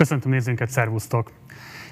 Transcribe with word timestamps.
Köszöntöm 0.00 0.30
nézőinket, 0.30 0.70
szervusztok! 0.70 1.32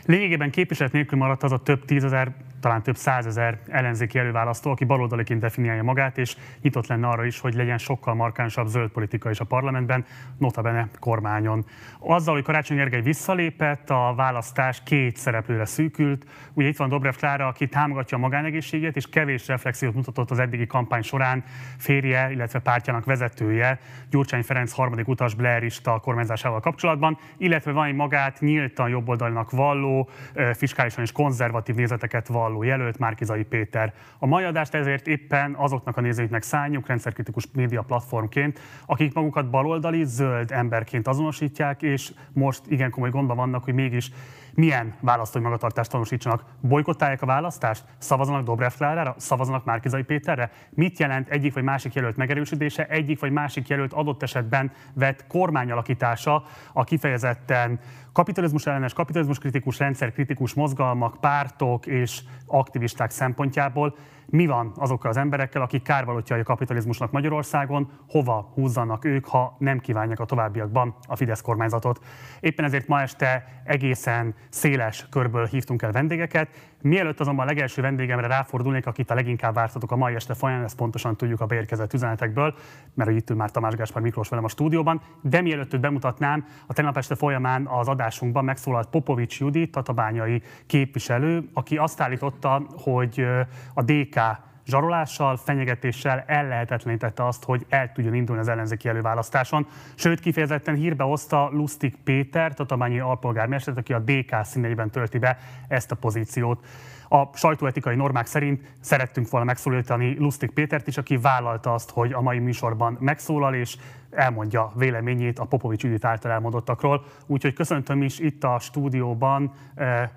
Lényegében 0.04 0.50
képviselet 0.50 0.92
nélkül 0.92 1.18
maradt 1.18 1.42
az 1.42 1.52
a 1.52 1.62
több 1.62 1.85
tízezer, 1.85 2.34
talán 2.60 2.82
több 2.82 2.96
százezer 2.96 3.58
ellenzéki 3.69 4.19
előválasztó, 4.19 4.71
aki 4.71 4.85
baloldaliként 4.85 5.40
definiálja 5.40 5.83
magát, 5.83 6.19
és 6.19 6.37
nyitott 6.62 6.87
lenne 6.87 7.06
arra 7.06 7.24
is, 7.24 7.40
hogy 7.40 7.54
legyen 7.54 7.79
sokkal 7.79 8.15
markánsabb 8.15 8.67
zöld 8.67 8.90
politika 8.90 9.31
is 9.31 9.40
a 9.40 9.45
parlamentben, 9.45 10.04
notabene 10.38 10.88
kormányon. 10.99 11.65
Azzal, 11.99 12.35
hogy 12.35 12.42
Karácsony 12.42 12.76
Gergely 12.76 13.01
visszalépett, 13.01 13.90
a 13.90 14.13
választás 14.17 14.83
két 14.85 15.17
szereplőre 15.17 15.65
szűkült. 15.65 16.24
Ugye 16.52 16.68
itt 16.68 16.76
van 16.76 16.88
Dobrev 16.88 17.14
Klára, 17.14 17.46
aki 17.46 17.68
támogatja 17.68 18.16
a 18.16 18.20
magánegészséget, 18.20 18.96
és 18.96 19.09
kevés 19.09 19.46
reflexiót 19.46 19.95
mutatott 19.95 20.30
az 20.30 20.38
eddigi 20.38 20.66
kampány 20.66 21.02
során 21.02 21.45
férje, 21.79 22.32
illetve 22.32 22.59
pártjának 22.59 23.04
vezetője, 23.04 23.79
Gyurcsány 24.11 24.43
Ferenc 24.43 24.72
harmadik 24.72 25.09
utas 25.09 25.34
Blairista 25.34 25.98
kormányzásával 25.98 26.61
kapcsolatban, 26.61 27.18
illetve 27.36 27.72
van 27.72 27.86
egy 27.86 27.95
magát 27.95 28.40
nyíltan 28.40 28.88
jobboldalnak 28.88 29.50
valló, 29.50 30.09
fiskálisan 30.52 31.02
és 31.02 31.12
konzervatív 31.12 31.74
nézeteket 31.74 32.27
valló 32.27 32.48
valló 32.48 32.62
jelölt, 32.62 32.98
Márkizai 32.98 33.43
Péter. 33.43 33.95
A 34.19 34.27
mai 34.27 34.45
adást 34.45 34.75
ezért 34.75 35.07
éppen 35.07 35.55
azoknak 35.55 35.97
a 35.97 36.01
nézőknek 36.01 36.43
szálljuk 36.43 36.87
rendszerkritikus 36.87 37.47
média 37.52 37.83
platformként, 37.83 38.61
akik 38.87 39.15
magukat 39.15 39.51
baloldali, 39.51 40.05
zöld 40.05 40.52
emberként 40.52 41.07
azonosítják, 41.07 41.83
és 41.83 42.12
most 42.33 42.62
igen 42.69 42.91
komoly 42.91 43.11
gondban 43.11 43.37
vannak, 43.37 43.65
hogy 43.65 43.74
mégis 43.74 44.11
milyen 44.58 44.94
választói 45.00 45.42
magatartást 45.42 45.90
tanúsítsanak. 45.90 46.44
Bolykottálják 46.60 47.22
a 47.22 47.26
választást? 47.26 47.84
Szavazanak 47.98 48.44
Dobrev 48.44 48.72
Klárára? 48.76 49.14
Szavazanak 49.18 49.64
Márkizai 49.64 50.02
Péterre? 50.02 50.50
Mit 50.70 50.98
jelent 50.98 51.28
egyik 51.28 51.54
vagy 51.54 51.62
másik 51.62 51.94
jelölt 51.94 52.16
megerősödése? 52.16 52.86
Egyik 52.86 53.20
vagy 53.20 53.32
másik 53.32 53.68
jelölt 53.68 53.92
adott 53.92 54.22
esetben 54.22 54.72
vett 54.94 55.26
kormányalakítása 55.26 56.42
a 56.72 56.84
kifejezetten 56.84 57.80
kapitalizmus 58.12 58.66
ellenes, 58.66 58.92
kapitalizmus 58.92 59.38
kritikus, 59.38 59.78
rendszer 59.78 60.12
kritikus 60.12 60.54
mozgalmak, 60.54 61.20
pártok 61.20 61.87
és 61.87 62.20
aktivisták 62.46 63.10
szempontjából 63.10 63.96
mi 64.31 64.47
van 64.47 64.73
azokkal 64.77 65.11
az 65.11 65.17
emberekkel, 65.17 65.62
akik 65.62 65.83
kárvalótjai 65.83 66.41
a 66.41 66.43
kapitalizmusnak 66.43 67.11
Magyarországon, 67.11 67.91
hova 68.09 68.51
húzzanak 68.55 69.05
ők, 69.05 69.27
ha 69.27 69.57
nem 69.59 69.79
kívánják 69.79 70.21
a 70.21 70.25
továbbiakban 70.25 70.95
a 71.07 71.17
Fidesz 71.17 71.41
kormányzatot. 71.41 72.05
Éppen 72.41 72.65
ezért 72.65 72.89
ma 72.89 73.01
este 73.01 73.62
egészen 73.65 74.34
széles 74.49 75.06
körből 75.11 75.47
hívtunk 75.47 75.83
el 75.83 75.93
vendégeket. 75.93 76.68
Mielőtt 76.83 77.21
azonban 77.21 77.45
a 77.47 77.48
legelső 77.48 77.83
vendégemre 77.83 78.27
ráfordulnék, 78.27 78.87
akit 78.87 79.11
a 79.11 79.15
leginkább 79.15 79.55
vártatok 79.55 79.93
a 79.93 79.97
mai 79.97 80.15
este 80.15 80.34
folyamán, 80.34 80.65
ezt 80.65 80.77
pontosan 80.77 81.17
tudjuk 81.17 81.41
a 81.41 81.47
beérkezett 81.47 81.93
üzenetekből, 81.93 82.55
mert 82.95 83.11
itt 83.11 83.31
ül 83.31 83.37
már 83.37 83.51
Tamás 83.51 83.75
Gáspár 83.75 84.03
Miklós 84.03 84.29
velem 84.29 84.45
a 84.45 84.48
stúdióban, 84.48 85.01
de 85.21 85.41
mielőtt 85.41 85.75
őt 85.75 85.81
bemutatnám, 85.81 86.47
a 86.67 86.73
tegnap 86.73 86.97
este 86.97 87.15
folyamán 87.15 87.67
az 87.67 87.89
adásunkban 87.89 88.45
megszólalt 88.45 88.89
Popovics 88.89 89.41
Judit, 89.41 89.71
tatabányai 89.71 90.43
képviselő, 90.67 91.49
aki 91.53 91.77
azt 91.77 92.01
állította, 92.01 92.67
hogy 92.83 93.27
a 93.75 93.83
DK 93.83 94.47
zsarolással, 94.69 95.37
fenyegetéssel 95.37 96.25
ellehetetlenítette 96.27 97.27
azt, 97.27 97.45
hogy 97.45 97.67
el 97.69 97.93
tudjon 97.93 98.15
indulni 98.15 98.41
az 98.41 98.49
ellenzéki 98.49 98.89
előválasztáson. 98.89 99.67
Sőt, 99.95 100.21
kifejezetten 100.21 100.75
hírbe 100.75 101.05
hozta 101.05 101.49
Lustig 101.53 101.97
Péter, 102.05 102.55
tatabányi 102.55 102.99
alpolgármestert, 102.99 103.79
aki 103.79 103.93
a 103.93 103.99
DK 103.99 104.45
színeiben 104.45 104.91
tölti 104.91 105.19
be 105.19 105.39
ezt 105.69 105.91
a 105.91 105.97
pozíciót. 105.97 106.67
A 107.09 107.37
sajtóetikai 107.37 107.95
normák 107.97 108.27
szerint 108.27 108.63
szerettünk 108.81 109.31
volna 109.31 109.47
megszólítani 109.47 110.17
Lustig 110.19 110.51
Pétert 110.51 110.87
is, 110.87 110.97
aki 110.97 111.17
vállalta 111.17 111.75
azt, 111.75 111.91
hogy 111.91 112.13
a 112.13 112.21
mai 112.21 112.39
műsorban 112.39 112.97
megszólal, 113.01 113.55
és 113.55 113.77
elmondja 114.11 114.73
véleményét 114.75 115.39
a 115.39 115.45
Popovics 115.45 115.83
Judit 115.83 116.05
által 116.05 116.31
elmondottakról. 116.31 117.05
Úgyhogy 117.27 117.53
köszöntöm 117.53 118.03
is 118.03 118.19
itt 118.19 118.45
a 118.45 118.59
stúdióban 118.59 119.53
eh, 119.75 120.09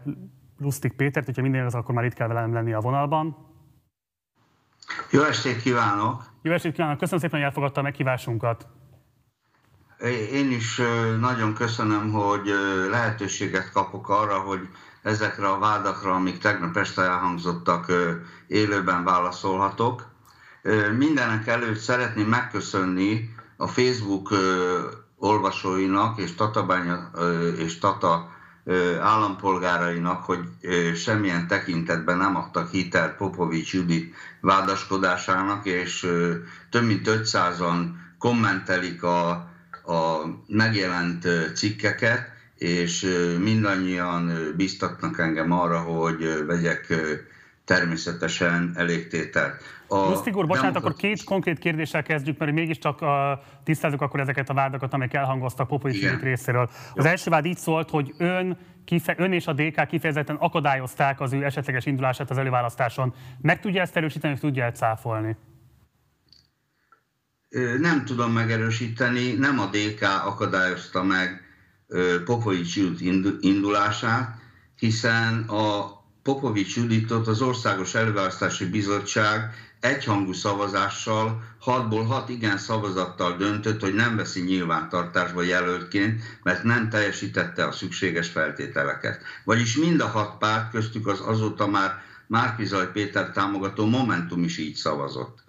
Lustig 0.58 0.94
Pétert, 0.94 1.26
hogyha 1.26 1.42
minden 1.42 1.66
az, 1.66 1.76
akkor 1.76 1.96
már 1.96 2.06
itt 2.06 2.14
kell 2.14 2.28
velem 2.28 2.54
lenni 2.54 2.74
a 2.74 2.80
vonalban. 2.80 3.51
Jó 5.10 5.22
estét 5.22 5.62
kívánok! 5.62 6.24
Jó 6.42 6.52
estét 6.52 6.74
kívánok! 6.74 6.98
Köszönöm 6.98 7.20
szépen, 7.20 7.40
hogy 7.40 7.48
elfogadta 7.48 7.80
a 7.80 7.84
meghívásunkat. 7.84 8.68
Én 10.32 10.52
is 10.52 10.82
nagyon 11.20 11.54
köszönöm, 11.54 12.12
hogy 12.12 12.54
lehetőséget 12.90 13.72
kapok 13.72 14.10
arra, 14.10 14.40
hogy 14.40 14.68
ezekre 15.02 15.48
a 15.48 15.60
vádakra, 15.60 16.14
amik 16.14 16.38
tegnap 16.38 16.78
este 16.78 17.02
elhangzottak, 17.02 17.92
élőben 18.48 19.04
válaszolhatok. 19.04 20.10
Mindenek 20.98 21.48
előtt 21.48 21.78
szeretném 21.78 22.28
megköszönni 22.28 23.36
a 23.58 23.68
Facebook 23.68 24.30
olvasóinak 25.18 26.20
és 26.20 26.36
Tatabánya 26.36 27.12
és 27.58 27.80
Tata 27.80 28.30
állampolgárainak, 29.02 30.24
hogy 30.24 30.40
semmilyen 30.96 31.48
tekintetben 31.48 32.18
nem 32.18 32.36
adtak 32.36 32.72
hitelt 32.72 33.16
Popovics 33.16 33.74
Judit 33.74 34.16
vádaskodásának, 34.40 35.66
és 35.66 36.08
több 36.70 36.84
mint 36.84 37.08
500-an 37.10 37.86
kommentelik 38.18 39.04
a, 39.04 39.30
a 39.84 40.26
megjelent 40.48 41.28
cikkeket, 41.56 42.30
és 42.58 43.02
mindannyian 43.40 44.54
biztatnak 44.56 45.20
engem 45.20 45.52
arra, 45.52 45.80
hogy 45.80 46.46
vegyek 46.46 46.94
természetesen 47.66 48.74
elégtételt. 48.76 49.62
Lustig 49.92 50.36
úr, 50.36 50.48
bocsánat, 50.48 50.76
akkor 50.76 50.94
két 50.94 51.24
konkrét 51.24 51.60
kérdéssel 51.60 52.04
kezdjük, 52.04 52.38
mert 52.38 52.52
mégiscsak 52.52 53.02
uh, 53.02 53.10
tisztázzuk 53.64 54.02
akkor 54.02 54.20
ezeket 54.20 54.50
a 54.50 54.54
vádakat, 54.54 54.94
amelyek 54.94 55.14
elhangoztak 55.14 55.68
Popovics 55.68 56.20
részéről. 56.22 56.70
Az 56.94 57.06
első 57.06 57.30
vád 57.30 57.46
így 57.46 57.58
szólt, 57.58 57.90
hogy 57.90 58.14
ön, 58.18 58.58
kife, 58.86 59.16
ön 59.18 59.32
és 59.32 59.48
a 59.48 59.54
DK 59.54 59.88
kifejezetten 59.88 60.36
akadályozták 60.36 61.20
az 61.20 61.34
ő 61.34 61.44
esetleges 61.44 61.86
indulását 61.86 62.30
az 62.30 62.38
előválasztáson. 62.38 63.14
Meg 63.42 63.60
tudja 63.60 63.82
ezt 63.82 63.98
erősíteni, 63.98 64.38
tudja 64.38 64.64
ezt 64.64 64.76
cáfolni? 64.76 65.38
Nem 67.80 68.06
tudom 68.06 68.32
megerősíteni, 68.32 69.34
nem 69.34 69.60
a 69.60 69.66
DK 69.66 70.02
akadályozta 70.26 71.04
meg 71.04 71.42
Popovics 72.26 72.76
indulását, 73.40 74.36
hiszen 74.76 75.44
a 75.48 76.00
Popovics 76.24 76.76
Juditot 76.76 77.28
az 77.28 77.42
Országos 77.42 77.96
Előválasztási 77.96 78.66
Bizottság 78.66 79.54
egyhangú 79.82 80.34
szavazással, 80.34 81.44
6-ból 81.66 82.06
6 82.08 82.30
igen 82.30 82.58
szavazattal 82.58 83.38
döntött, 83.38 83.82
hogy 83.82 83.94
nem 83.94 84.16
veszi 84.16 84.42
nyilvántartásba 84.42 85.42
jelöltként, 85.42 86.22
mert 86.44 86.64
nem 86.64 86.90
teljesítette 86.90 87.66
a 87.66 87.72
szükséges 87.72 88.30
feltételeket. 88.30 89.24
Vagyis 89.44 89.78
mind 89.78 90.02
a 90.02 90.08
hat 90.08 90.38
párt, 90.38 90.72
köztük 90.72 91.08
az 91.08 91.20
azóta 91.20 91.68
már 91.68 92.02
Márkizaj 92.28 92.92
Péter 92.92 93.32
támogató 93.32 93.86
Momentum 93.86 94.44
is 94.44 94.58
így 94.58 94.76
szavazott 94.76 95.44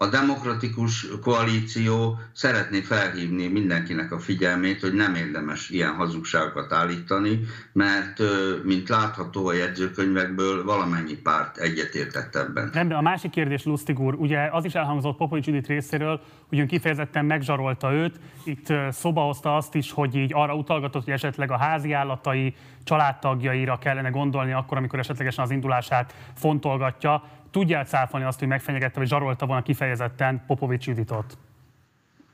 a 0.00 0.06
demokratikus 0.06 1.06
koalíció 1.22 2.18
szeretné 2.32 2.80
felhívni 2.80 3.46
mindenkinek 3.46 4.12
a 4.12 4.18
figyelmét, 4.18 4.80
hogy 4.80 4.94
nem 4.94 5.14
érdemes 5.14 5.70
ilyen 5.70 5.94
hazugságokat 5.94 6.72
állítani, 6.72 7.40
mert 7.72 8.22
mint 8.64 8.88
látható 8.88 9.46
a 9.46 9.52
jegyzőkönyvekből 9.52 10.64
valamennyi 10.64 11.14
párt 11.14 11.56
egyetértett 11.56 12.36
ebben. 12.36 12.70
Rendben, 12.72 12.98
a 12.98 13.00
másik 13.00 13.30
kérdés, 13.30 13.64
Lustig 13.64 14.00
úr, 14.00 14.14
ugye 14.14 14.48
az 14.52 14.64
is 14.64 14.74
elhangzott 14.74 15.16
Popovics 15.16 15.46
Judit 15.46 15.66
részéről, 15.66 16.20
hogy 16.48 16.58
ön 16.58 16.66
kifejezetten 16.66 17.24
megzsarolta 17.24 17.92
őt, 17.92 18.20
itt 18.44 18.72
szoba 18.90 19.20
hozta 19.20 19.56
azt 19.56 19.74
is, 19.74 19.92
hogy 19.92 20.14
így 20.14 20.30
arra 20.34 20.54
utalgatott, 20.54 21.04
hogy 21.04 21.12
esetleg 21.12 21.50
a 21.50 21.58
házi 21.58 21.92
állatai, 21.92 22.54
családtagjaira 22.84 23.78
kellene 23.78 24.08
gondolni 24.08 24.52
akkor, 24.52 24.76
amikor 24.76 24.98
esetlegesen 24.98 25.44
az 25.44 25.50
indulását 25.50 26.14
fontolgatja 26.34 27.22
tudja 27.50 27.84
cáfolni 27.84 28.26
azt, 28.26 28.38
hogy 28.38 28.48
megfenyegette, 28.48 28.98
vagy 28.98 29.08
zsarolta 29.08 29.46
volna 29.46 29.62
kifejezetten 29.62 30.42
Popovics 30.46 30.86
Juditot? 30.86 31.38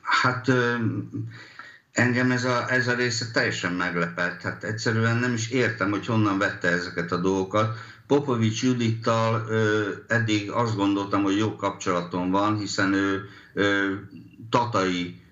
Hát 0.02 0.46
engem 1.92 2.30
ez 2.30 2.44
a, 2.44 2.70
ez 2.70 2.88
a 2.88 2.94
része 2.94 3.30
teljesen 3.32 3.72
meglepett. 3.72 4.42
Hát 4.42 4.64
egyszerűen 4.64 5.16
nem 5.16 5.32
is 5.32 5.50
értem, 5.50 5.90
hogy 5.90 6.06
honnan 6.06 6.38
vette 6.38 6.68
ezeket 6.68 7.12
a 7.12 7.16
dolgokat. 7.16 7.76
Popovics 8.06 8.62
Judittal 8.62 9.46
ö, 9.48 9.88
eddig 10.08 10.50
azt 10.50 10.76
gondoltam, 10.76 11.22
hogy 11.22 11.36
jó 11.36 11.56
kapcsolatom 11.56 12.30
van, 12.30 12.58
hiszen 12.58 12.92
ő 12.92 13.22
ö, 13.54 13.92
tatai 14.50 15.22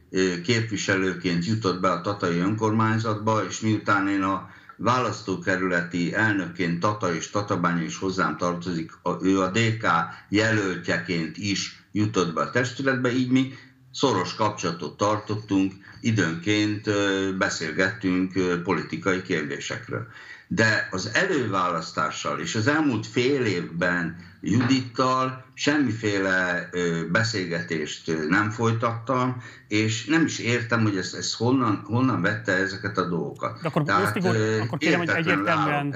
képviselőként 0.44 1.46
jutott 1.46 1.80
be 1.80 1.90
a 1.90 2.00
tatai 2.00 2.38
önkormányzatba, 2.38 3.44
és 3.48 3.60
miután 3.60 4.08
én 4.08 4.22
a 4.22 4.50
választókerületi 4.76 6.14
elnökként 6.14 6.80
Tata 6.80 7.14
és 7.14 7.30
Tatabánya 7.30 7.82
is 7.82 7.98
hozzám 7.98 8.36
tartozik, 8.36 8.92
ő 9.22 9.40
a 9.40 9.50
DK 9.50 9.86
jelöltjeként 10.28 11.36
is 11.36 11.84
jutott 11.92 12.34
be 12.34 12.40
a 12.40 12.50
testületbe, 12.50 13.12
így 13.12 13.30
mi 13.30 13.52
szoros 13.92 14.34
kapcsolatot 14.34 14.96
tartottunk, 14.96 15.72
időnként 16.00 16.90
beszélgettünk 17.38 18.62
politikai 18.62 19.22
kérdésekről. 19.22 20.06
De 20.48 20.88
az 20.90 21.10
előválasztással 21.14 22.40
és 22.40 22.54
az 22.54 22.66
elmúlt 22.66 23.06
fél 23.06 23.44
évben 23.44 24.31
Judittal 24.44 25.44
semmiféle 25.54 26.68
beszélgetést 27.12 28.28
nem 28.28 28.50
folytattam, 28.50 29.42
és 29.68 30.04
nem 30.04 30.24
is 30.24 30.38
értem, 30.38 30.82
hogy 30.82 30.96
ezt, 30.96 31.14
ezt 31.14 31.34
honnan, 31.34 31.82
honnan 31.84 32.22
vette 32.22 32.52
ezeket 32.52 32.98
a 32.98 33.08
dolgokat. 33.08 33.60
De 33.62 33.68
akkor, 33.68 33.82
Tehát, 33.82 34.02
Osztigor, 34.02 34.36
akkor 34.60 34.78
kérem, 34.78 34.98
hogy 34.98 35.08
egyértelműen, 35.08 35.94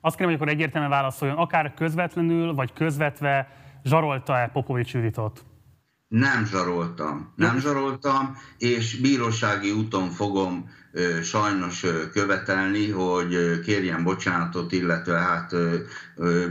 azt 0.00 0.16
kérem, 0.16 0.32
hogy 0.32 0.40
akkor 0.40 0.52
egyértelműen 0.52 0.92
válaszoljon, 0.92 1.36
akár 1.36 1.74
közvetlenül, 1.74 2.54
vagy 2.54 2.72
közvetve 2.72 3.48
zsarolta-e 3.84 4.48
Popovics 4.48 4.94
Juditot? 4.94 5.44
Nem 6.08 6.46
zsaroltam, 6.46 7.32
nem 7.36 7.58
zsaroltam, 7.58 8.36
és 8.58 9.00
bírósági 9.00 9.70
úton 9.70 10.10
fogom 10.10 10.70
ö, 10.92 11.22
sajnos 11.22 11.84
ö, 11.84 12.10
követelni, 12.10 12.90
hogy 12.90 13.34
ö, 13.34 13.60
kérjen 13.60 14.02
bocsánatot, 14.02 14.72
illetve 14.72 15.18
hát 15.18 15.52
ö, 15.52 15.76
ö, 16.16 16.46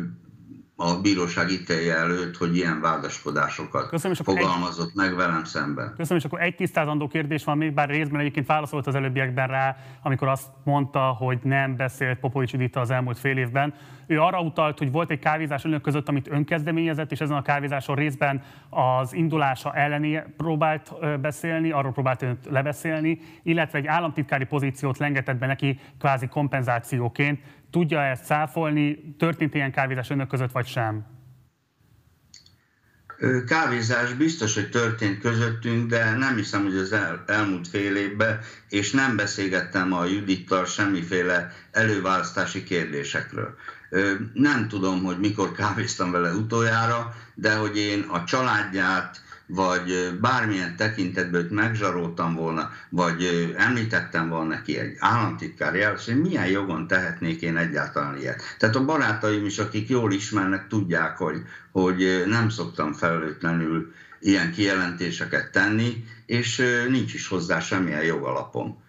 a 0.81 1.01
bíróság 1.01 1.49
ítélje 1.49 1.95
előtt, 1.95 2.37
hogy 2.37 2.55
ilyen 2.55 2.81
vádaskodásokat 2.81 3.89
Köszönöm, 3.89 4.17
és 4.19 4.23
fogalmazott 4.23 4.89
egy... 4.89 4.95
meg 4.95 5.15
velem 5.15 5.43
szemben. 5.43 5.93
Köszönöm, 5.97 6.17
és 6.17 6.25
akkor 6.25 6.41
egy 6.41 6.55
tisztázandó 6.55 7.07
kérdés 7.07 7.43
van 7.43 7.57
még, 7.57 7.73
bár 7.73 7.89
részben 7.89 8.19
egyébként 8.19 8.47
válaszolt 8.47 8.87
az 8.87 8.95
előbbiekben 8.95 9.47
rá, 9.47 9.77
amikor 10.03 10.27
azt 10.27 10.47
mondta, 10.63 10.99
hogy 10.99 11.39
nem 11.43 11.75
beszélt 11.75 12.19
Popovics 12.19 12.53
Edita 12.53 12.79
az 12.79 12.91
elmúlt 12.91 13.19
fél 13.19 13.37
évben. 13.37 13.73
Ő 14.07 14.21
arra 14.21 14.41
utalt, 14.41 14.77
hogy 14.77 14.91
volt 14.91 15.11
egy 15.11 15.19
kávézás 15.19 15.63
önök 15.63 15.81
között, 15.81 16.09
amit 16.09 16.27
önkezdeményezett, 16.31 17.11
és 17.11 17.19
ezen 17.19 17.37
a 17.37 17.41
kávézáson 17.41 17.95
részben 17.95 18.43
az 18.69 19.13
indulása 19.13 19.73
elleni 19.73 20.23
próbált 20.37 20.93
beszélni, 21.21 21.71
arról 21.71 21.91
próbált 21.91 22.21
önt 22.21 22.45
lebeszélni, 22.49 23.19
illetve 23.43 23.77
egy 23.77 23.87
államtitkári 23.87 24.45
pozíciót 24.45 24.97
lengetett 24.97 25.37
be 25.37 25.45
neki 25.45 25.79
kvázi 25.99 26.27
kompenzációként. 26.27 27.39
Tudja 27.71 28.01
ezt 28.01 28.23
száfolni? 28.23 29.15
Történt 29.17 29.53
ilyen 29.53 29.71
kávézás 29.71 30.09
önök 30.09 30.27
között, 30.27 30.51
vagy 30.51 30.67
sem? 30.67 31.17
Kávézás 33.47 34.13
biztos, 34.13 34.53
hogy 34.53 34.69
történt 34.69 35.19
közöttünk, 35.19 35.89
de 35.89 36.11
nem 36.17 36.35
hiszem, 36.35 36.63
hogy 36.63 36.75
az 36.75 36.91
el, 36.91 37.23
elmúlt 37.27 37.67
fél 37.67 37.95
évben, 37.95 38.39
és 38.69 38.91
nem 38.91 39.15
beszélgettem 39.15 39.93
a 39.93 40.05
Judittal 40.05 40.65
semmiféle 40.65 41.53
előválasztási 41.71 42.63
kérdésekről. 42.63 43.55
Nem 44.33 44.67
tudom, 44.67 45.03
hogy 45.03 45.19
mikor 45.19 45.51
kávéztam 45.51 46.11
vele 46.11 46.31
utoljára, 46.31 47.15
de 47.33 47.55
hogy 47.55 47.77
én 47.77 48.01
a 48.01 48.23
családját, 48.23 49.21
vagy 49.51 50.17
bármilyen 50.21 50.75
tekintetben 50.75 51.41
őt 51.41 51.51
megzsaroltam 51.51 52.35
volna, 52.35 52.69
vagy 52.89 53.53
említettem 53.57 54.29
volna 54.29 54.47
neki 54.47 54.77
egy 54.77 54.95
államtitkár 54.99 55.75
jelölt, 55.75 56.03
hogy 56.03 56.21
milyen 56.21 56.47
jogon 56.47 56.87
tehetnék 56.87 57.41
én 57.41 57.57
egyáltalán 57.57 58.17
ilyet. 58.17 58.41
Tehát 58.59 58.75
a 58.75 58.85
barátaim 58.85 59.45
is, 59.45 59.59
akik 59.59 59.89
jól 59.89 60.11
ismernek, 60.11 60.67
tudják, 60.67 61.17
hogy, 61.17 61.41
hogy 61.71 62.23
nem 62.27 62.49
szoktam 62.49 62.93
felelőtlenül 62.93 63.93
ilyen 64.19 64.51
kijelentéseket 64.51 65.51
tenni, 65.51 66.03
és 66.25 66.63
nincs 66.89 67.13
is 67.13 67.27
hozzá 67.27 67.59
semmilyen 67.59 68.03
jogalapom. 68.03 68.83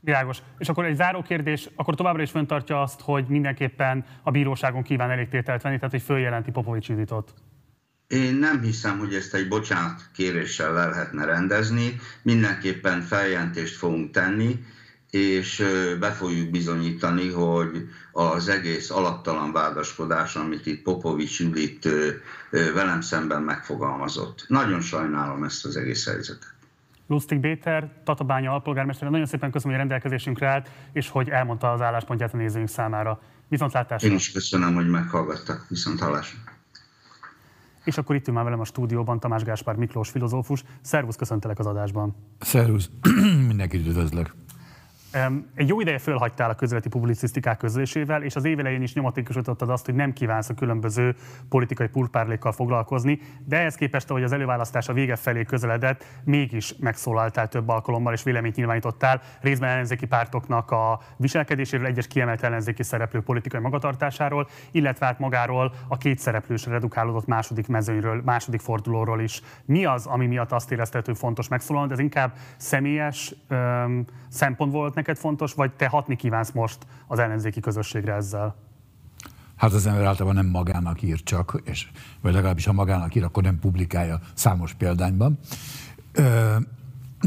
Világos. 0.00 0.38
És 0.58 0.68
akkor 0.68 0.84
egy 0.84 0.94
záró 0.94 1.22
kérdés, 1.22 1.68
akkor 1.74 1.94
továbbra 1.94 2.22
is 2.22 2.30
föntartja 2.30 2.82
azt, 2.82 3.00
hogy 3.00 3.24
mindenképpen 3.28 4.04
a 4.22 4.30
bíróságon 4.30 4.82
kíván 4.82 5.10
elégtételt 5.10 5.62
venni, 5.62 5.76
tehát 5.76 5.90
hogy 5.90 6.02
följelenti 6.02 6.50
Popovics 6.50 6.88
Juditot. 6.88 7.34
Én 8.12 8.34
nem 8.34 8.60
hiszem, 8.60 8.98
hogy 8.98 9.14
ezt 9.14 9.34
egy 9.34 9.48
bocsánat 9.48 10.00
kéréssel 10.14 10.72
le 10.72 10.86
lehetne 10.86 11.24
rendezni. 11.24 12.00
Mindenképpen 12.22 13.00
feljelentést 13.00 13.76
fogunk 13.76 14.10
tenni, 14.10 14.64
és 15.10 15.64
be 16.00 16.10
fogjuk 16.10 16.50
bizonyítani, 16.50 17.30
hogy 17.30 17.88
az 18.12 18.48
egész 18.48 18.90
alaptalan 18.90 19.52
vádaskodás, 19.52 20.36
amit 20.36 20.66
itt 20.66 20.82
Popovics 20.82 21.40
Judit 21.40 21.88
velem 22.50 23.00
szemben 23.00 23.42
megfogalmazott. 23.42 24.44
Nagyon 24.48 24.80
sajnálom 24.80 25.44
ezt 25.44 25.64
az 25.64 25.76
egész 25.76 26.06
helyzetet. 26.06 26.54
Lustig 27.06 27.40
Béter, 27.40 27.92
Tatabánya 28.04 28.52
alpolgármester, 28.52 29.10
nagyon 29.10 29.26
szépen 29.26 29.50
köszönöm, 29.50 29.76
hogy 29.76 29.86
rendelkezésünkre 29.86 30.48
állt, 30.48 30.70
és 30.92 31.08
hogy 31.08 31.28
elmondta 31.28 31.72
az 31.72 31.80
álláspontját 31.80 32.34
a 32.34 32.36
nézőink 32.36 32.68
számára. 32.68 33.22
Viszontlátásra! 33.48 34.08
Én 34.08 34.14
is 34.14 34.32
köszönöm, 34.32 34.74
hogy 34.74 34.88
meghallgattak. 34.88 35.66
Viszont 35.68 36.00
hallásra! 36.00 36.38
És 37.84 37.98
akkor 37.98 38.16
itt 38.16 38.28
ül 38.28 38.34
már 38.34 38.44
velem 38.44 38.60
a 38.60 38.64
stúdióban 38.64 39.20
Tamás 39.20 39.42
Gáspár 39.42 39.76
Miklós 39.76 40.10
filozófus. 40.10 40.64
Szervusz, 40.80 41.16
köszöntelek 41.16 41.58
az 41.58 41.66
adásban. 41.66 42.14
Szervusz, 42.38 42.90
mindenkit 43.48 43.86
üdvözlök. 43.86 44.34
Egy 45.54 45.68
jó 45.68 45.80
ideje 45.80 45.98
fölhagytál 45.98 46.50
a 46.50 46.54
közéleti 46.54 46.88
publicisztikák 46.88 47.56
közlésével, 47.56 48.22
és 48.22 48.36
az 48.36 48.44
évelején 48.44 48.82
is 48.82 48.94
nyomatékosítottad 48.94 49.70
azt, 49.70 49.84
hogy 49.84 49.94
nem 49.94 50.12
kívánsz 50.12 50.48
a 50.48 50.54
különböző 50.54 51.16
politikai 51.48 51.88
pulpárlékkal 51.88 52.52
foglalkozni, 52.52 53.20
de 53.44 53.58
ehhez 53.58 53.74
képest, 53.74 54.08
hogy 54.08 54.22
az 54.22 54.32
előválasztás 54.32 54.88
a 54.88 54.92
vége 54.92 55.16
felé 55.16 55.44
közeledett, 55.44 56.04
mégis 56.24 56.74
megszólaltál 56.80 57.48
több 57.48 57.68
alkalommal, 57.68 58.12
és 58.12 58.22
véleményt 58.22 58.56
nyilvánítottál 58.56 59.20
részben 59.40 59.70
ellenzéki 59.70 60.06
pártoknak 60.06 60.70
a 60.70 61.00
viselkedéséről, 61.16 61.86
egyes 61.86 62.06
kiemelt 62.06 62.42
ellenzéki 62.42 62.82
szereplő 62.82 63.20
politikai 63.20 63.60
magatartásáról, 63.60 64.48
illetve 64.70 65.06
hát 65.06 65.18
magáról 65.18 65.72
a 65.88 65.96
két 65.96 66.18
szereplős 66.18 66.66
redukálódott 66.66 67.26
második 67.26 67.68
mezőnyről, 67.68 68.22
második 68.24 68.60
fordulóról 68.60 69.20
is. 69.20 69.40
Mi 69.64 69.84
az, 69.84 70.06
ami 70.06 70.26
miatt 70.26 70.52
azt 70.52 70.72
érezted, 70.72 71.06
hogy 71.06 71.18
fontos 71.18 71.48
megszólalni? 71.48 71.92
Ez 71.92 71.98
inkább 71.98 72.32
személyes 72.56 73.34
öm, 73.48 74.04
szempont 74.28 74.72
volt 74.72 74.94
neked 75.06 75.22
fontos, 75.22 75.52
vagy 75.52 75.72
te 75.72 75.86
hatni 75.86 76.16
kívánsz 76.16 76.50
most 76.50 76.78
az 77.06 77.18
ellenzéki 77.18 77.60
közösségre 77.60 78.12
ezzel? 78.12 78.54
Hát 79.56 79.72
az 79.72 79.86
ember 79.86 80.04
általában 80.04 80.34
nem 80.34 80.50
magának 80.50 81.02
ír 81.02 81.22
csak, 81.22 81.62
és, 81.64 81.90
vagy 82.20 82.32
legalábbis 82.32 82.64
ha 82.64 82.72
magának 82.72 83.14
ír, 83.14 83.24
akkor 83.24 83.42
nem 83.42 83.58
publikálja 83.58 84.20
számos 84.34 84.74
példányban. 84.74 85.38
Ö, 86.12 86.56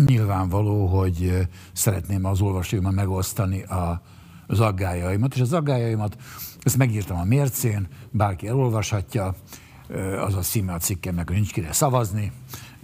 nyilvánvaló, 0.05 0.85
hogy 0.85 1.47
szeretném 1.73 2.25
az 2.25 2.41
olvasóimmal 2.41 2.91
megosztani 2.91 3.63
a, 3.63 4.01
az 4.47 4.59
aggájaimat, 4.59 5.33
és 5.33 5.41
az 5.41 5.53
aggájaimat, 5.53 6.17
ezt 6.63 6.77
megírtam 6.77 7.17
a 7.17 7.23
mércén, 7.23 7.87
bárki 8.11 8.47
elolvashatja, 8.47 9.35
az 10.25 10.35
a 10.35 10.41
szíme 10.41 10.73
a 10.73 10.77
cikkemnek, 10.77 11.27
hogy 11.27 11.35
nincs 11.35 11.51
kire 11.51 11.73
szavazni, 11.73 12.31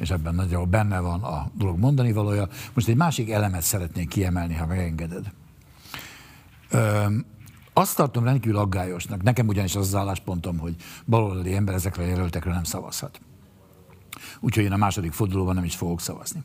és 0.02 0.10
ebben 0.10 0.36
nagyjából 0.36 0.66
benne 0.66 1.00
van 1.00 1.24
a 1.24 1.52
dolog 1.54 1.80
mondani 1.80 2.12
valója. 2.12 2.48
Most 2.74 2.88
egy 2.88 2.96
másik 2.96 3.30
elemet 3.30 3.62
szeretnék 3.62 4.10
kiemelni, 4.10 4.54
ha 4.54 4.66
megengeded. 4.66 5.32
Ö, 6.70 7.06
azt 7.74 7.96
tartom 7.96 8.24
rendkívül 8.24 8.58
aggályosnak, 8.58 9.24
nekem 9.24 9.48
ugyanis 9.48 9.76
az 9.76 9.88
az 9.88 9.96
álláspontom, 9.96 10.58
hogy 10.58 10.76
baloldali 11.06 11.56
ember 11.56 11.74
ezekre 11.74 12.04
a 12.04 12.06
jelöltekre 12.06 12.52
nem 12.52 12.64
szavazhat. 12.64 13.22
Úgyhogy 14.40 14.64
én 14.64 14.72
a 14.72 14.78
második 14.78 15.12
fordulóban 15.12 15.56
nem 15.56 15.64
is 15.64 15.76
fogok 15.76 16.02
szavazni. 16.02 16.44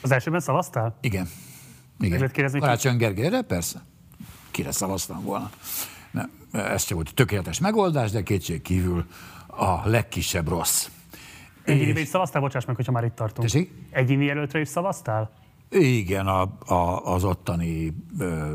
Az 0.00 0.10
elsőben 0.10 0.40
szavaztál? 0.40 0.98
Igen. 1.00 1.28
Igen. 2.00 2.30
Karácsony 2.52 2.96
Gergelyre? 2.96 3.42
Persze. 3.42 3.82
Kire 4.50 4.72
szavaztam 4.72 5.22
volna. 5.22 5.50
Nem, 6.10 6.30
ez 6.52 6.84
csak 6.84 6.94
volt 6.94 7.14
tökéletes 7.14 7.58
megoldás, 7.58 8.10
de 8.10 8.22
kétség 8.22 8.62
kívül 8.62 9.06
a 9.46 9.88
legkisebb 9.88 10.48
rossz. 10.48 10.88
Egyénibe 11.68 12.00
is 12.00 12.08
szavaztál? 12.08 12.40
Bocsáss 12.40 12.64
meg, 12.64 12.76
hogyha 12.76 12.92
már 12.92 13.04
itt 13.04 13.14
tartunk. 13.14 13.48
Tessék? 13.48 13.72
Egyéni 13.90 14.24
jelöltre 14.24 14.60
is 14.60 14.68
szavaztál? 14.68 15.30
Igen, 15.70 16.26
a, 16.26 16.40
a, 16.66 17.04
az 17.04 17.24
ottani 17.24 17.94
ö, 18.18 18.54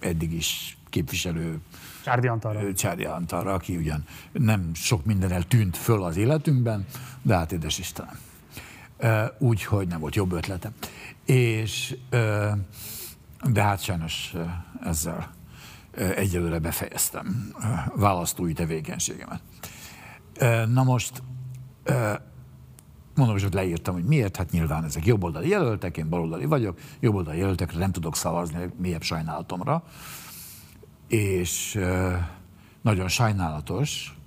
eddig 0.00 0.32
is 0.32 0.76
képviselő 0.90 1.60
Csárdi 2.04 2.26
Antalra. 2.26 2.72
Csárdi 2.74 3.04
Antalra, 3.04 3.52
aki 3.52 3.76
ugyan 3.76 4.04
nem 4.32 4.70
sok 4.74 5.04
mindenel 5.04 5.42
tűnt 5.42 5.76
föl 5.76 6.02
az 6.02 6.16
életünkben, 6.16 6.86
de 7.22 7.34
hát 7.36 7.52
édes 7.52 7.78
Istenem. 7.78 8.18
Úgyhogy 9.38 9.88
nem 9.88 10.00
volt 10.00 10.14
jobb 10.14 10.32
ötlete. 10.32 10.72
És, 11.24 11.96
de 13.50 13.62
hát 13.62 13.82
sajnos 13.82 14.34
ezzel 14.82 15.30
egyelőre 16.16 16.58
befejeztem 16.58 17.52
választói 17.96 18.52
tevékenységemet. 18.52 19.40
Na 20.68 20.82
most 20.82 21.22
mondom, 23.14 23.34
hogy 23.34 23.44
ott 23.44 23.52
leírtam, 23.52 23.94
hogy 23.94 24.04
miért, 24.04 24.36
hát 24.36 24.50
nyilván 24.50 24.84
ezek 24.84 25.06
jobboldali 25.06 25.48
jelöltek, 25.48 25.96
én 25.96 26.08
baloldali 26.08 26.44
vagyok, 26.44 26.78
jobboldali 27.00 27.38
jelöltekre 27.38 27.78
nem 27.78 27.92
tudok 27.92 28.16
szavazni, 28.16 28.70
mélyebb 28.80 29.02
sajnálatomra. 29.02 29.84
És 31.08 31.80
nagyon 32.82 33.08
sajnálatos, 33.08 34.18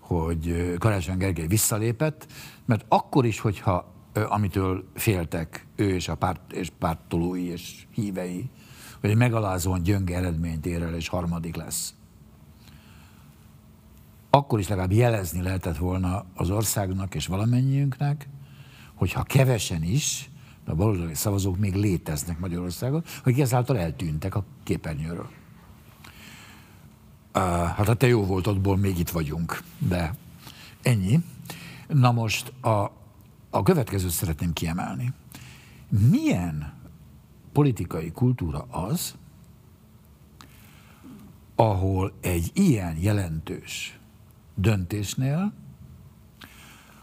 hogy 0.00 0.74
Karácsony 0.78 1.16
Gergely 1.16 1.46
visszalépett, 1.46 2.26
mert 2.64 2.84
akkor 2.88 3.24
is, 3.24 3.40
hogyha 3.40 3.92
amitől 4.28 4.84
féltek 4.94 5.66
ő 5.76 5.94
és 5.94 6.08
a 6.08 6.14
párt, 6.14 6.52
és 6.52 6.70
pártolói 6.78 7.46
és 7.46 7.86
hívei, 7.90 8.50
hogy 9.00 9.10
egy 9.10 9.16
megalázóan 9.16 9.82
gyönge 9.82 10.16
eredményt 10.16 10.66
ér 10.66 10.82
el, 10.82 10.94
és 10.94 11.08
harmadik 11.08 11.56
lesz 11.56 11.94
akkor 14.34 14.58
is 14.58 14.68
legalább 14.68 14.92
jelezni 14.92 15.42
lehetett 15.42 15.76
volna 15.76 16.24
az 16.34 16.50
országnak 16.50 17.14
és 17.14 17.26
valamennyiünknek, 17.26 18.28
hogyha 18.94 19.22
kevesen 19.22 19.82
is, 19.82 20.30
a 20.64 20.74
baloldali 20.74 21.14
szavazók 21.14 21.58
még 21.58 21.74
léteznek 21.74 22.38
Magyarországon, 22.38 23.04
akik 23.20 23.40
ezáltal 23.40 23.78
eltűntek 23.78 24.34
a 24.34 24.44
képernyőről. 24.62 25.28
Hát 27.76 27.88
a 27.88 27.94
te 27.94 28.06
jó 28.06 28.24
voltodból 28.24 28.76
még 28.76 28.98
itt 28.98 29.10
vagyunk, 29.10 29.62
de 29.78 30.14
ennyi. 30.82 31.20
Na 31.88 32.12
most 32.12 32.52
a, 32.60 32.90
a 33.50 33.62
következőt 33.62 34.10
szeretném 34.10 34.52
kiemelni. 34.52 35.12
Milyen 36.10 36.72
politikai 37.52 38.10
kultúra 38.10 38.66
az, 38.70 39.14
ahol 41.54 42.12
egy 42.20 42.50
ilyen 42.54 42.96
jelentős 42.96 44.00
döntésnél 44.54 45.52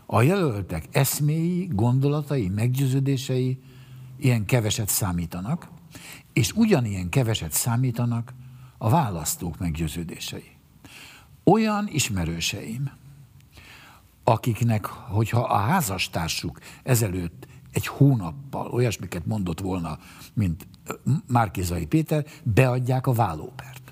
a 0.06 0.22
jelöltek 0.22 0.88
eszméi, 0.92 1.68
gondolatai, 1.72 2.48
meggyőződései 2.48 3.60
ilyen 4.18 4.46
keveset 4.46 4.90
számítanak, 4.90 5.68
és 6.34 6.52
ugyanilyen 6.52 7.10
keveset 7.10 7.52
számítanak 7.52 8.34
a 8.78 8.90
választók 8.90 9.58
meggyőződései. 9.58 10.58
Olyan 11.44 11.88
ismerőseim, 11.92 12.92
akiknek, 14.24 14.86
hogyha 14.86 15.40
a 15.40 15.58
házastársuk 15.58 16.60
ezelőtt 16.84 17.48
egy 17.72 17.88
hónappal 17.88 18.72
olyasmiket 18.72 19.26
mondott 19.26 19.60
volna, 19.60 20.00
mint 20.34 20.68
Márkizai 21.28 21.86
Péter, 21.86 22.26
beadják 22.44 23.08
a 23.08 23.14
vállópert. 23.14 23.89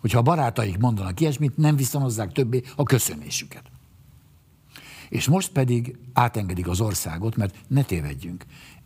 Hogyha 0.00 0.18
a 0.18 0.22
barátaik 0.22 0.78
mondanak 0.78 1.20
ilyesmit, 1.20 1.56
nem 1.56 1.76
viszonozzák 1.76 2.32
többé 2.32 2.62
a 2.76 2.82
köszönésüket. 2.82 3.62
És 5.08 5.28
most 5.28 5.52
pedig 5.52 5.98
átengedik 6.12 6.68
az 6.68 6.80
országot, 6.80 7.36
mert 7.36 7.54
ne 7.68 7.82
tévedjünk. 7.82 8.44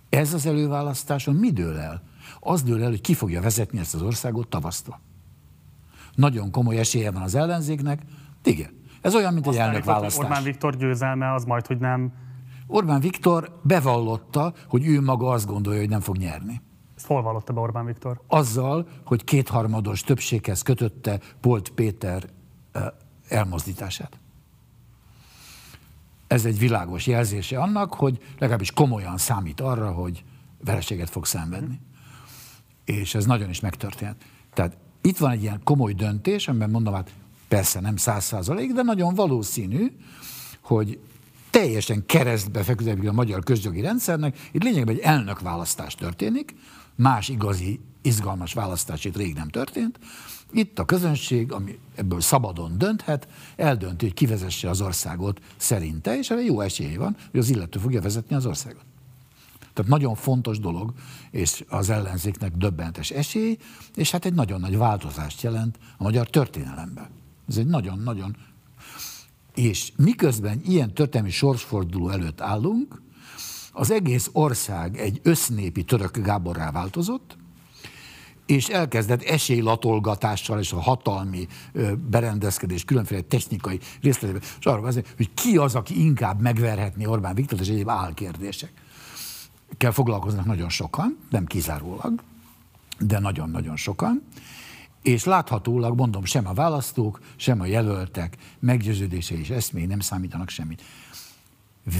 Ez 0.08 0.34
az 0.34 0.46
előválasztáson 0.46 1.34
mi 1.34 1.50
dől 1.50 1.78
el? 1.78 2.02
Az 2.40 2.62
dől 2.62 2.82
el, 2.82 2.88
hogy 2.88 3.00
ki 3.00 3.14
fogja 3.14 3.40
vezetni 3.40 3.78
ezt 3.78 3.94
az 3.94 4.02
országot 4.02 4.48
tavasztva. 4.48 5.00
Nagyon 6.14 6.50
komoly 6.50 6.78
esélye 6.78 7.10
van 7.10 7.22
az 7.22 7.34
ellenzéknek. 7.34 8.02
Igen, 8.44 8.70
ez 9.00 9.14
olyan, 9.14 9.32
mint 9.32 9.46
egy 9.46 9.56
elnökválasztás. 9.56 10.24
Orbán 10.24 10.42
Viktor 10.42 10.76
győzelme 10.76 11.32
az 11.32 11.44
majd, 11.44 11.66
hogy 11.66 11.78
nem... 11.78 12.12
Orbán 12.66 13.00
Viktor 13.00 13.60
bevallotta, 13.62 14.52
hogy 14.68 14.86
ő 14.86 15.00
maga 15.00 15.28
azt 15.28 15.46
gondolja, 15.46 15.80
hogy 15.80 15.88
nem 15.88 16.00
fog 16.00 16.16
nyerni. 16.16 16.60
Hol 17.12 17.22
vallotta 17.22 17.52
be 17.52 17.60
Orbán 17.60 17.84
Viktor? 17.84 18.20
Azzal, 18.26 18.88
hogy 19.04 19.24
kétharmados 19.24 20.00
többséghez 20.00 20.62
kötötte 20.62 21.20
Polt 21.40 21.70
Péter 21.70 22.28
elmozdítását 23.28 24.16
ez 26.32 26.44
egy 26.44 26.58
világos 26.58 27.06
jelzése 27.06 27.58
annak, 27.58 27.94
hogy 27.94 28.18
legalábbis 28.38 28.70
komolyan 28.70 29.18
számít 29.18 29.60
arra, 29.60 29.90
hogy 29.90 30.24
vereséget 30.64 31.10
fog 31.10 31.26
szenvedni. 31.26 31.80
És 32.84 33.14
ez 33.14 33.24
nagyon 33.24 33.48
is 33.48 33.60
megtörtént. 33.60 34.16
Tehát 34.54 34.76
itt 35.02 35.18
van 35.18 35.30
egy 35.30 35.42
ilyen 35.42 35.60
komoly 35.64 35.92
döntés, 35.92 36.48
amiben 36.48 36.70
mondom, 36.70 36.94
hát 36.94 37.12
persze 37.48 37.80
nem 37.80 37.96
száz 37.96 38.24
százalék, 38.24 38.72
de 38.72 38.82
nagyon 38.82 39.14
valószínű, 39.14 39.96
hogy 40.60 40.98
teljesen 41.50 42.06
keresztbe 42.06 42.62
feküdik 42.62 43.08
a 43.08 43.12
magyar 43.12 43.44
közjogi 43.44 43.80
rendszernek. 43.80 44.48
Itt 44.52 44.62
lényegében 44.62 44.94
egy 44.94 45.00
elnökválasztás 45.00 45.94
történik, 45.94 46.54
más 46.94 47.28
igazi, 47.28 47.80
izgalmas 48.02 48.52
választás 48.52 49.04
itt 49.04 49.16
rég 49.16 49.34
nem 49.34 49.48
történt, 49.48 49.98
itt 50.52 50.78
a 50.78 50.84
közönség, 50.84 51.52
ami 51.52 51.78
ebből 51.94 52.20
szabadon 52.20 52.78
dönthet, 52.78 53.28
eldönti, 53.56 54.04
hogy 54.04 54.14
kivezesse 54.14 54.70
az 54.70 54.80
országot 54.80 55.40
szerinte, 55.56 56.18
és 56.18 56.30
erre 56.30 56.42
jó 56.42 56.60
esélye 56.60 56.98
van, 56.98 57.16
hogy 57.30 57.40
az 57.40 57.50
illető 57.50 57.78
fogja 57.78 58.00
vezetni 58.00 58.36
az 58.36 58.46
országot. 58.46 58.84
Tehát 59.72 59.90
nagyon 59.90 60.14
fontos 60.14 60.58
dolog, 60.58 60.92
és 61.30 61.64
az 61.68 61.90
ellenzéknek 61.90 62.56
döbbentes 62.56 63.10
esély, 63.10 63.58
és 63.94 64.10
hát 64.10 64.24
egy 64.24 64.34
nagyon 64.34 64.60
nagy 64.60 64.76
változást 64.76 65.42
jelent 65.42 65.78
a 65.96 66.02
magyar 66.02 66.30
történelemben. 66.30 67.08
Ez 67.48 67.56
egy 67.56 67.66
nagyon-nagyon... 67.66 68.36
És 69.54 69.92
miközben 69.96 70.60
ilyen 70.64 70.94
történelmi 70.94 71.30
sorsforduló 71.30 72.08
előtt 72.08 72.40
állunk, 72.40 73.02
az 73.72 73.90
egész 73.90 74.30
ország 74.32 74.96
egy 74.96 75.20
össznépi 75.22 75.84
török 75.84 76.18
Gáborrá 76.18 76.70
változott, 76.70 77.36
és 78.46 78.68
elkezdett 78.68 79.22
esélylatolgatással 79.22 80.58
és 80.58 80.72
a 80.72 80.80
hatalmi 80.80 81.46
berendezkedés 82.10 82.84
különféle 82.84 83.20
technikai 83.20 83.80
részletében, 84.00 84.42
és 84.58 84.66
arra 84.66 84.86
az, 84.86 85.00
hogy 85.16 85.34
ki 85.34 85.56
az, 85.56 85.74
aki 85.74 86.04
inkább 86.04 86.40
megverhetné 86.40 87.04
Orbán 87.04 87.34
Viktor, 87.34 87.60
és 87.60 87.68
egyéb 87.68 87.88
álkérdések. 87.88 88.72
Kell 89.76 89.90
foglalkoznak 89.90 90.44
nagyon 90.44 90.68
sokan, 90.68 91.18
nem 91.30 91.46
kizárólag, 91.46 92.22
de 92.98 93.18
nagyon-nagyon 93.18 93.76
sokan, 93.76 94.22
és 95.02 95.24
láthatólag, 95.24 95.96
mondom, 95.96 96.24
sem 96.24 96.46
a 96.46 96.52
választók, 96.52 97.20
sem 97.36 97.60
a 97.60 97.66
jelöltek 97.66 98.36
meggyőződése 98.58 99.34
és 99.34 99.50
eszmély 99.50 99.86
nem 99.86 100.00
számítanak 100.00 100.48
semmit. 100.48 100.82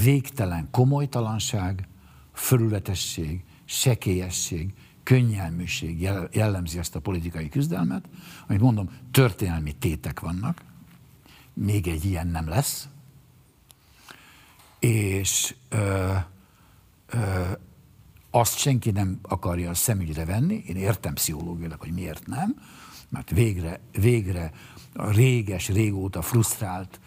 Végtelen 0.03 0.69
komolytalanság, 0.71 1.89
fölületesség, 2.33 3.45
sekélyesség, 3.65 4.73
könnyelműség 5.03 6.01
jellemzi 6.33 6.79
ezt 6.79 6.97
a 6.97 7.01
politikai 7.01 7.49
küzdelmet, 7.49 8.05
amit 8.47 8.61
mondom, 8.61 8.91
történelmi 9.11 9.73
tétek 9.73 10.21
vannak, 10.21 10.63
még 11.55 11.89
egy 11.89 12.05
ilyen 12.05 12.27
nem 12.27 12.49
lesz, 12.49 12.89
és 14.79 15.55
ö, 15.69 16.13
ö, 17.07 17.51
azt 18.31 18.59
senki 18.59 18.91
nem 18.91 19.19
akarja 19.23 19.71
a 19.71 19.75
szemügyre 19.75 20.25
venni, 20.25 20.63
én 20.67 20.77
értem 20.77 21.15
pszichológiailag, 21.15 21.81
hogy 21.81 21.93
miért 21.93 22.27
nem, 22.27 22.55
mert 23.09 23.31
végre, 23.31 23.81
végre 23.93 24.53
a 24.95 25.11
réges, 25.11 25.69
régóta 25.69 26.23
frusztrált 26.23 27.01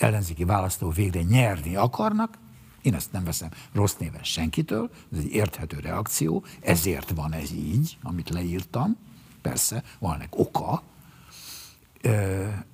ellenzéki 0.00 0.44
választó 0.44 0.90
végre 0.90 1.22
nyerni 1.22 1.76
akarnak, 1.76 2.38
én 2.82 2.94
ezt 2.94 3.12
nem 3.12 3.24
veszem 3.24 3.50
rossz 3.72 3.96
néven 3.96 4.22
senkitől, 4.22 4.90
ez 5.12 5.18
egy 5.18 5.32
érthető 5.32 5.78
reakció, 5.78 6.44
ezért 6.60 7.10
van 7.10 7.32
ez 7.32 7.50
így, 7.52 7.98
amit 8.02 8.30
leírtam, 8.30 8.96
persze, 9.42 9.82
van 9.98 10.14
ennek 10.14 10.38
oka, 10.38 10.82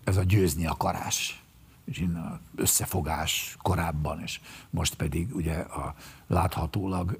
ez 0.04 0.16
a 0.16 0.23
győzni 0.23 0.66
akarás, 0.66 1.42
és 1.85 1.99
innen 1.99 2.40
összefogás 2.56 3.56
korábban, 3.62 4.21
és 4.23 4.40
most 4.71 4.95
pedig 4.95 5.35
ugye 5.35 5.54
a 5.54 5.95
láthatólag 6.26 7.18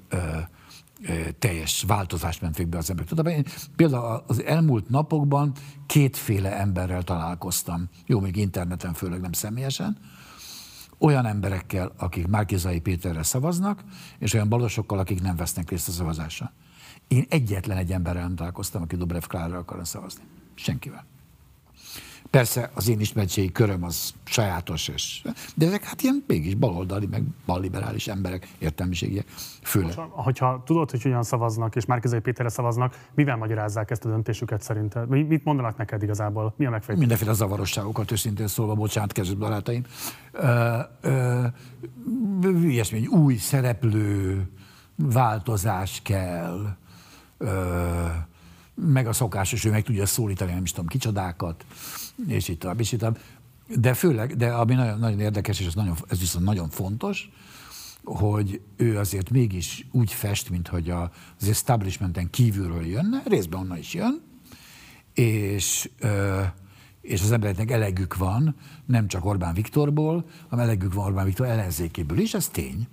teljes 1.39 1.83
változást 1.87 2.41
ment 2.41 2.57
végbe 2.57 2.77
az 2.77 2.89
emberek. 2.89 3.09
Tudom, 3.09 3.25
én 3.25 3.45
például 3.75 4.23
az 4.27 4.43
elmúlt 4.43 4.89
napokban 4.89 5.51
kétféle 5.85 6.59
emberrel 6.59 7.03
találkoztam, 7.03 7.89
jó, 8.05 8.19
még 8.19 8.35
interneten, 8.35 8.93
főleg 8.93 9.21
nem 9.21 9.31
személyesen, 9.31 9.97
olyan 10.97 11.25
emberekkel, 11.25 11.91
akik 11.97 12.27
Márkizai 12.27 12.79
Péterre 12.79 13.23
szavaznak, 13.23 13.83
és 14.19 14.33
olyan 14.33 14.49
balosokkal, 14.49 14.99
akik 14.99 15.21
nem 15.21 15.35
vesznek 15.35 15.69
részt 15.69 15.87
a 15.87 15.91
szavazásra. 15.91 16.51
Én 17.07 17.25
egyetlen 17.29 17.77
egy 17.77 17.91
emberrel 17.91 18.23
nem 18.23 18.35
találkoztam, 18.35 18.81
aki 18.81 18.95
Dobrev 18.95 19.23
Klárra 19.23 19.57
akarna 19.57 19.85
szavazni. 19.85 20.23
Senkivel. 20.55 21.05
Persze 22.29 22.71
az 22.73 22.87
én 22.89 22.99
ismertségi 22.99 23.51
köröm 23.51 23.83
az 23.83 24.13
sajátos, 24.23 24.87
és, 24.87 25.21
de 25.55 25.65
ezek 25.65 25.83
hát 25.83 26.01
ilyen 26.01 26.23
mégis 26.27 26.55
baloldali, 26.55 27.05
meg 27.05 27.23
balliberális 27.45 28.07
emberek, 28.07 28.47
értelmiségiek, 28.59 29.27
főleg. 29.61 29.95
Most, 29.97 30.09
hogyha 30.11 30.63
tudod, 30.65 30.91
hogy 30.91 31.01
hogyan 31.01 31.23
szavaznak, 31.23 31.75
és 31.75 31.85
Márkizai 31.85 32.19
Péterre 32.19 32.49
szavaznak, 32.49 33.07
mivel 33.15 33.35
magyarázzák 33.35 33.91
ezt 33.91 34.05
a 34.05 34.09
döntésüket 34.09 34.61
szerinted? 34.61 35.07
Mit 35.07 35.43
mondanak 35.43 35.77
neked 35.77 36.03
igazából? 36.03 36.53
Mi 36.57 36.65
a 36.65 36.69
megfejtés? 36.69 36.99
Mindenféle 36.99 37.33
zavarosságokat, 37.33 38.11
őszintén 38.11 38.47
szólva, 38.47 38.73
bocsánat, 38.73 39.11
kezdett 39.11 39.37
barátaim. 39.37 39.83
Ilyesmi, 42.63 42.97
egy 42.97 43.07
új 43.07 43.35
szereplő, 43.35 44.47
változás 44.95 45.99
kell, 46.03 46.77
ö, 47.37 48.05
meg 48.75 49.07
a 49.07 49.13
szokásos, 49.13 49.65
ő 49.65 49.69
meg 49.69 49.83
tudja 49.83 50.05
szólítani, 50.05 50.53
nem 50.53 50.63
is 50.63 50.71
tudom, 50.71 50.87
kicsodákat, 50.87 51.65
és 52.27 52.47
itt 52.47 52.59
tovább, 52.59 52.79
és 52.79 52.91
itt 52.91 52.99
tovább. 52.99 53.19
De 53.75 53.93
főleg, 53.93 54.35
de 54.35 54.51
ami 54.51 54.73
nagyon, 54.73 54.99
nagyon 54.99 55.19
érdekes, 55.19 55.59
és 55.59 55.65
ez, 55.65 55.73
nagyon, 55.73 55.95
ez 56.09 56.19
viszont 56.19 56.45
nagyon 56.45 56.69
fontos, 56.69 57.29
hogy 58.03 58.61
ő 58.75 58.97
azért 58.97 59.29
mégis 59.29 59.87
úgy 59.91 60.13
fest, 60.13 60.49
mint 60.49 60.67
hogy 60.67 60.89
az 60.89 61.47
establishmenten 61.49 62.29
kívülről 62.29 62.85
jönne, 62.85 63.21
részben 63.25 63.59
onnan 63.59 63.77
is 63.77 63.93
jön, 63.93 64.21
és, 65.13 65.89
és 67.01 67.21
az 67.21 67.31
embereknek 67.31 67.71
elegük 67.71 68.17
van, 68.17 68.55
nem 68.85 69.07
csak 69.07 69.25
Orbán 69.25 69.53
Viktorból, 69.53 70.25
hanem 70.49 70.65
elegük 70.65 70.93
van 70.93 71.05
Orbán 71.05 71.25
Viktor 71.25 71.47
ellenzékéből 71.47 72.19
is, 72.19 72.33
ez 72.33 72.47
tény. 72.47 72.87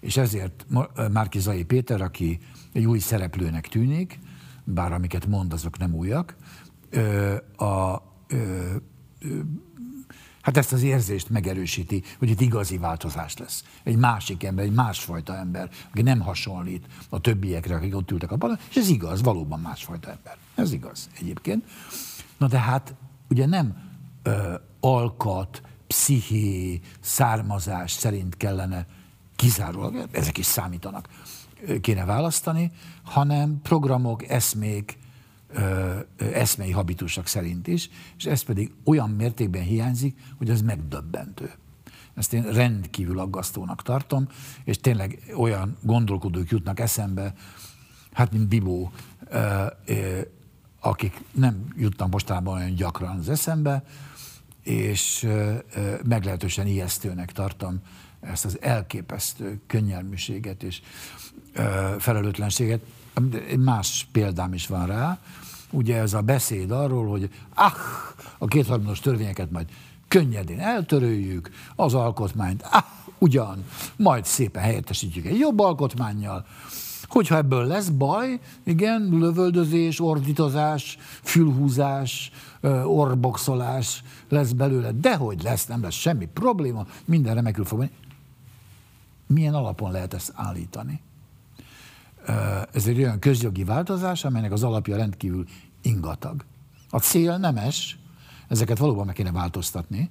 És 0.00 0.16
ezért 0.16 0.66
Márki 1.12 1.38
Zai 1.38 1.64
Péter, 1.64 2.00
aki 2.00 2.38
egy 2.72 2.84
új 2.84 2.98
szereplőnek 2.98 3.68
tűnik, 3.68 4.18
bár 4.64 4.92
amiket 4.92 5.26
mond, 5.26 5.52
azok 5.52 5.78
nem 5.78 5.94
újak, 5.94 6.36
a, 7.56 8.02
Hát 10.44 10.56
ezt 10.56 10.72
az 10.72 10.82
érzést 10.82 11.30
megerősíti, 11.30 12.02
hogy 12.18 12.30
itt 12.30 12.40
igazi 12.40 12.78
változás 12.78 13.36
lesz. 13.36 13.64
Egy 13.82 13.96
másik 13.96 14.44
ember, 14.44 14.64
egy 14.64 14.72
másfajta 14.72 15.36
ember, 15.36 15.70
aki 15.90 16.02
nem 16.02 16.20
hasonlít 16.20 16.86
a 17.08 17.20
többiekre, 17.20 17.74
akik 17.74 17.96
ott 17.96 18.10
ültek 18.10 18.32
a 18.32 18.36
padon, 18.36 18.58
és 18.70 18.76
ez 18.76 18.88
igaz, 18.88 19.22
valóban 19.22 19.60
másfajta 19.60 20.10
ember. 20.10 20.36
Ez 20.54 20.72
igaz 20.72 21.08
egyébként. 21.18 21.64
Na 22.38 22.46
de 22.46 22.58
hát 22.58 22.94
ugye 23.28 23.46
nem 23.46 23.76
ö, 24.22 24.54
alkat, 24.80 25.62
psziché, 25.86 26.80
származás 27.00 27.92
szerint 27.92 28.36
kellene 28.36 28.86
kizárólag, 29.36 30.08
ezek 30.12 30.38
is 30.38 30.46
számítanak, 30.46 31.08
kéne 31.80 32.04
választani, 32.04 32.70
hanem 33.02 33.60
programok, 33.62 34.28
eszmék, 34.28 34.98
eszmei 36.16 36.70
habitusok 36.70 37.26
szerint 37.26 37.66
is, 37.66 37.90
és 38.16 38.24
ez 38.24 38.42
pedig 38.42 38.72
olyan 38.84 39.10
mértékben 39.10 39.62
hiányzik, 39.62 40.18
hogy 40.38 40.50
ez 40.50 40.60
megdöbbentő. 40.60 41.50
Ezt 42.14 42.32
én 42.32 42.42
rendkívül 42.42 43.18
aggasztónak 43.18 43.82
tartom, 43.82 44.28
és 44.64 44.78
tényleg 44.78 45.32
olyan 45.36 45.76
gondolkodók 45.80 46.50
jutnak 46.50 46.80
eszembe, 46.80 47.34
hát 48.12 48.32
mint 48.32 48.48
Bibó, 48.48 48.92
akik 50.80 51.20
nem 51.32 51.66
jutnak 51.76 52.10
mostában 52.10 52.56
olyan 52.56 52.74
gyakran 52.74 53.18
az 53.18 53.28
eszembe, 53.28 53.84
és 54.62 55.28
meglehetősen 56.04 56.66
ijesztőnek 56.66 57.32
tartom 57.32 57.80
ezt 58.20 58.44
az 58.44 58.58
elképesztő 58.60 59.60
könnyelműséget 59.66 60.62
és 60.62 60.80
felelőtlenséget. 61.98 62.80
Más 63.58 64.08
példám 64.12 64.54
is 64.54 64.66
van 64.66 64.86
rá, 64.86 65.20
ugye 65.74 65.96
ez 65.96 66.14
a 66.14 66.20
beszéd 66.20 66.70
arról, 66.70 67.06
hogy 67.06 67.30
ah, 67.54 67.72
a 68.38 68.46
kétharmados 68.46 69.00
törvényeket 69.00 69.50
majd 69.50 69.66
könnyedén 70.08 70.60
eltöröljük, 70.60 71.50
az 71.76 71.94
alkotmányt, 71.94 72.62
ah, 72.70 72.84
ugyan, 73.18 73.64
majd 73.96 74.24
szépen 74.24 74.62
helyettesítjük 74.62 75.26
egy 75.26 75.38
jobb 75.38 75.58
alkotmányjal, 75.58 76.44
Hogyha 77.08 77.36
ebből 77.36 77.66
lesz 77.66 77.88
baj, 77.88 78.40
igen, 78.64 79.08
lövöldözés, 79.12 80.00
ordítozás, 80.00 80.98
fülhúzás, 81.22 82.30
orboxolás 82.84 84.02
lesz 84.28 84.52
belőle, 84.52 84.92
dehogy 84.92 85.42
lesz, 85.42 85.66
nem 85.66 85.82
lesz 85.82 85.94
semmi 85.94 86.28
probléma, 86.32 86.86
minden 87.04 87.34
remekül 87.34 87.64
fog 87.64 87.78
menni. 87.78 87.90
Milyen 89.26 89.54
alapon 89.54 89.90
lehet 89.90 90.14
ezt 90.14 90.32
állítani? 90.34 91.00
Ez 92.72 92.86
egy 92.86 92.98
olyan 92.98 93.18
közjogi 93.18 93.64
változás, 93.64 94.24
amelynek 94.24 94.52
az 94.52 94.62
alapja 94.62 94.96
rendkívül 94.96 95.44
ingatag. 95.84 96.44
A 96.90 96.98
cél 96.98 97.36
nemes, 97.36 97.98
ezeket 98.48 98.78
valóban 98.78 99.06
meg 99.06 99.14
kéne 99.14 99.32
változtatni, 99.32 100.10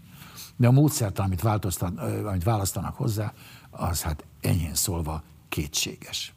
de 0.55 0.67
a 0.67 0.71
módszert, 0.71 1.19
amit, 1.19 1.41
változtat, 1.41 1.99
amit 2.25 2.43
választanak 2.43 2.95
hozzá, 2.95 3.33
az 3.69 4.01
hát 4.01 4.25
enyhén 4.41 4.73
szólva 4.73 5.23
kétséges. 5.49 6.33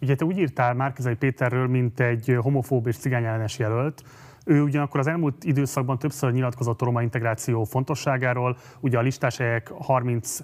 Ugye 0.00 0.14
te 0.14 0.24
úgy 0.24 0.38
írtál 0.38 0.74
Márkizai 0.74 1.14
Péterről, 1.14 1.68
mint 1.68 2.00
egy 2.00 2.36
homofób 2.40 2.86
és 2.86 2.96
cigányellenes 2.96 3.58
jelölt, 3.58 4.04
ő 4.48 4.62
ugyanakkor 4.62 5.00
az 5.00 5.06
elmúlt 5.06 5.44
időszakban 5.44 5.98
többször 5.98 6.32
nyilatkozott 6.32 6.82
a 6.82 6.84
roma 6.84 7.02
integráció 7.02 7.64
fontosságáról. 7.64 8.56
Ugye 8.80 8.98
a 8.98 9.00
listás 9.00 9.36
helyek 9.36 9.72
30 9.78 10.38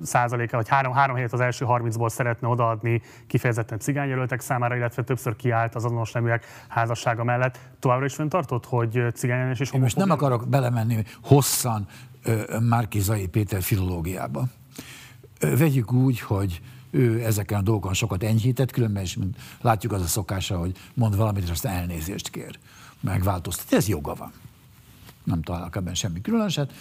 százaléka, 0.00 0.56
vagy 0.56 0.68
három, 0.68 0.92
három 0.92 1.16
helyet 1.16 1.32
az 1.32 1.40
első 1.40 1.64
30-ból 1.68 2.08
szeretne 2.08 2.48
odaadni 2.48 3.02
kifejezetten 3.26 3.78
cigányjelöltek 3.78 4.40
számára, 4.40 4.76
illetve 4.76 5.02
többször 5.02 5.36
kiállt 5.36 5.74
az 5.74 5.84
azonos 5.84 6.12
neműek 6.12 6.46
házassága 6.68 7.24
mellett. 7.24 7.58
Továbbra 7.78 8.04
is 8.04 8.14
fenntartott, 8.14 8.66
hogy 8.66 9.04
cigányellenes 9.14 9.60
és 9.60 9.72
Én 9.72 9.80
most 9.80 9.96
nem 9.96 10.10
akarok 10.10 10.48
belemenni 10.48 11.04
hosszan 11.22 11.86
Márkizai 12.68 13.26
Péter 13.26 13.62
filológiába. 13.62 14.44
Vegyük 15.40 15.92
úgy, 15.92 16.20
hogy 16.20 16.60
ő 16.90 17.24
ezeken 17.24 17.58
a 17.58 17.62
dolgokon 17.62 17.94
sokat 17.94 18.22
enyhített, 18.22 18.70
különben 18.70 19.02
is 19.02 19.16
mint 19.16 19.36
látjuk 19.60 19.92
az 19.92 20.02
a 20.02 20.06
szokása, 20.06 20.58
hogy 20.58 20.72
mond 20.94 21.16
valamit, 21.16 21.42
és 21.42 21.50
aztán 21.50 21.76
elnézést 21.76 22.30
kér 22.30 22.58
megváltoztatni. 23.00 23.76
Ez 23.76 23.88
joga 23.88 24.14
van. 24.14 24.32
Nem 25.24 25.42
találok 25.42 25.76
ebben 25.76 25.94
semmi 25.94 26.20
különöset. 26.20 26.72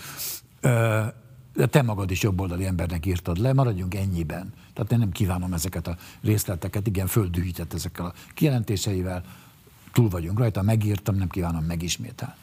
De 1.54 1.66
te 1.70 1.82
magad 1.82 2.12
is 2.12 2.22
jobboldali 2.22 2.66
embernek 2.66 3.06
írtad 3.06 3.38
le, 3.38 3.54
maradjunk 3.54 3.96
ennyiben. 3.96 4.54
Tehát 4.74 4.92
én 4.92 4.98
nem 5.00 5.12
kívánom 5.12 5.54
ezeket 5.54 5.88
a 5.88 5.98
részleteket, 6.22 6.88
igen, 6.88 7.08
földühített 7.08 7.74
ezekkel 7.74 8.06
a 8.06 8.14
kijelentéseivel, 8.34 9.24
túl 9.94 10.10
vagyunk 10.10 10.40
rajta, 10.40 10.62
megírtam, 10.62 11.16
nem 11.16 11.28
kívánom 11.28 11.64
megismételni. 11.64 12.34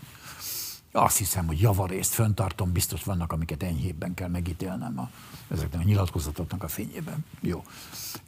Azt 0.92 1.16
hiszem, 1.16 1.46
hogy 1.46 1.61
javarészt 1.61 2.14
föntartom, 2.14 2.72
biztos 2.72 3.05
vannak, 3.05 3.33
amiket 3.33 3.62
enyhébben 3.62 4.14
kell 4.14 4.29
megítélnem 4.29 4.98
a, 4.98 5.11
ezeknek 5.50 5.81
a 5.81 5.85
nyilatkozatoknak 5.85 6.62
a 6.62 6.68
fényében. 6.68 7.24
Jó. 7.40 7.64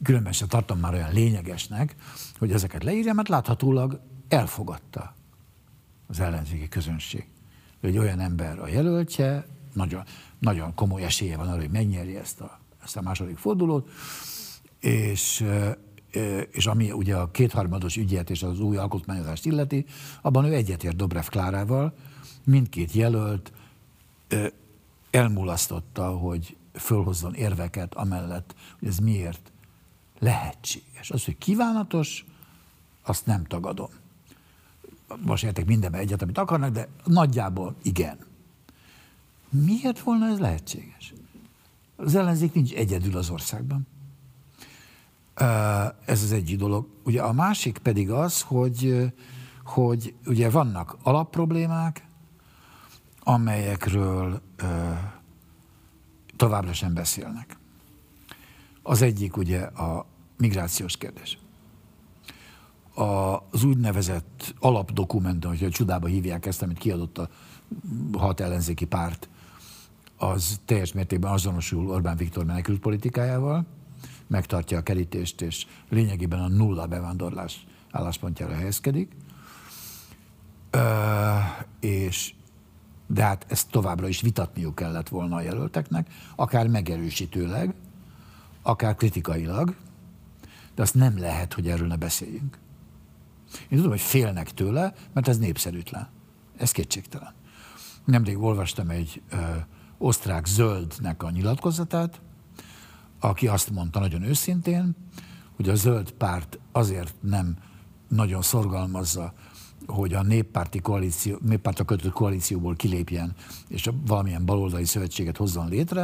Különben 0.03 0.33
sem 0.33 0.47
tartom 0.47 0.79
már 0.79 0.93
olyan 0.93 1.13
lényegesnek, 1.13 1.95
hogy 2.39 2.51
ezeket 2.51 2.83
leírjam, 2.83 3.15
mert 3.15 3.27
láthatólag 3.27 3.99
elfogadta 4.27 5.13
az 6.09 6.19
ellenzéki 6.19 6.67
közönség. 6.67 7.27
Egy 7.81 7.97
olyan 7.97 8.19
ember 8.19 8.59
a 8.59 8.67
jelöltje, 8.67 9.45
nagyon, 9.73 10.03
nagyon 10.39 10.73
komoly 10.73 11.03
esélye 11.03 11.37
van 11.37 11.47
arra, 11.47 11.59
hogy 11.59 11.69
megnyeri 11.69 12.15
ezt 12.15 12.41
a, 12.41 12.59
ezt 12.83 12.97
a 12.97 13.01
második 13.01 13.37
fordulót, 13.37 13.89
és, 14.79 15.45
és 16.51 16.65
ami 16.65 16.91
ugye 16.91 17.15
a 17.15 17.31
kétharmados 17.31 17.97
ügyet 17.97 18.29
és 18.29 18.43
az 18.43 18.59
új 18.59 18.77
alkotmányozást 18.77 19.45
illeti, 19.45 19.85
abban 20.21 20.45
ő 20.45 20.53
egyetért 20.53 20.95
Dobrev 20.95 21.25
Klárával, 21.25 21.93
mindkét 22.43 22.91
jelölt 22.91 23.51
elmulasztotta, 25.11 26.17
hogy 26.17 26.57
fölhozzon 26.73 27.33
érveket 27.33 27.93
amellett, 27.93 28.55
hogy 28.79 28.87
ez 28.87 28.97
miért 28.97 29.51
lehetséges. 30.19 31.09
Az, 31.09 31.25
hogy 31.25 31.37
kívánatos, 31.37 32.25
azt 33.01 33.25
nem 33.25 33.43
tagadom 33.43 33.89
most 35.17 35.43
értek 35.43 35.65
mindenben 35.65 36.01
egyet, 36.01 36.21
amit 36.21 36.37
akarnak, 36.37 36.69
de 36.71 36.87
nagyjából 37.03 37.75
igen. 37.81 38.17
Miért 39.49 39.99
volna 39.99 40.27
ez 40.27 40.39
lehetséges? 40.39 41.13
Az 41.95 42.15
ellenzék 42.15 42.53
nincs 42.53 42.73
egyedül 42.73 43.17
az 43.17 43.29
országban. 43.29 43.87
Ez 46.05 46.23
az 46.23 46.31
egyik 46.31 46.57
dolog. 46.57 46.87
Ugye 47.03 47.21
a 47.21 47.33
másik 47.33 47.77
pedig 47.77 48.11
az, 48.11 48.41
hogy, 48.41 49.11
hogy 49.63 50.13
ugye 50.25 50.49
vannak 50.49 50.97
alapproblémák, 51.03 52.05
amelyekről 53.19 54.41
továbbra 56.35 56.73
sem 56.73 56.93
beszélnek. 56.93 57.57
Az 58.83 59.01
egyik 59.01 59.37
ugye 59.37 59.59
a 59.61 60.05
migrációs 60.37 60.97
kérdés 60.97 61.38
az 62.93 63.63
úgynevezett 63.63 64.53
alapdokumentum, 64.59 65.57
hogy 65.57 65.69
csodába 65.69 66.07
hívják 66.07 66.45
ezt, 66.45 66.61
amit 66.61 66.77
kiadott 66.77 67.17
a 67.17 67.29
hat 68.17 68.39
ellenzéki 68.39 68.85
párt, 68.85 69.29
az 70.17 70.59
teljes 70.65 70.93
mértékben 70.93 71.31
azonosul 71.31 71.89
Orbán 71.89 72.17
Viktor 72.17 72.45
menekült 72.45 72.79
politikájával, 72.79 73.65
megtartja 74.27 74.77
a 74.77 74.83
kerítést, 74.83 75.41
és 75.41 75.65
lényegében 75.89 76.39
a 76.39 76.47
nulla 76.47 76.87
bevándorlás 76.87 77.65
álláspontjára 77.91 78.53
helyezkedik. 78.53 79.11
Ö, 80.69 80.79
és 81.79 82.33
de 83.07 83.23
hát 83.23 83.45
ezt 83.47 83.69
továbbra 83.69 84.07
is 84.07 84.21
vitatniuk 84.21 84.75
kellett 84.75 85.09
volna 85.09 85.35
a 85.35 85.41
jelölteknek, 85.41 86.07
akár 86.35 86.67
megerősítőleg, 86.67 87.73
akár 88.61 88.95
kritikailag, 88.95 89.75
de 90.75 90.81
azt 90.81 90.93
nem 90.93 91.19
lehet, 91.19 91.53
hogy 91.53 91.67
erről 91.67 91.87
ne 91.87 91.95
beszéljünk. 91.95 92.57
Én 93.53 93.77
tudom, 93.77 93.89
hogy 93.89 94.01
félnek 94.01 94.51
tőle, 94.51 94.93
mert 95.13 95.27
ez 95.27 95.37
népszerűtlen. 95.37 96.09
Ez 96.57 96.71
kétségtelen. 96.71 97.33
Nemrég 98.05 98.37
olvastam 98.37 98.89
egy 98.89 99.21
ö, 99.31 99.37
osztrák 99.97 100.45
zöldnek 100.45 101.23
a 101.23 101.29
nyilatkozatát, 101.29 102.21
aki 103.19 103.47
azt 103.47 103.69
mondta 103.69 103.99
nagyon 103.99 104.23
őszintén, 104.23 104.95
hogy 105.55 105.69
a 105.69 105.75
zöld 105.75 106.11
párt 106.11 106.59
azért 106.71 107.15
nem 107.21 107.57
nagyon 108.07 108.41
szorgalmazza, 108.41 109.33
hogy 109.85 110.13
a 110.13 110.23
néppárti 110.23 110.79
koalíció, 110.79 111.37
néppárta 111.41 111.83
kötött 111.83 112.11
koalícióból 112.11 112.75
kilépjen, 112.75 113.35
és 113.67 113.87
a 113.87 113.93
valamilyen 114.05 114.45
baloldali 114.45 114.85
szövetséget 114.85 115.37
hozzon 115.37 115.69
létre, 115.69 116.01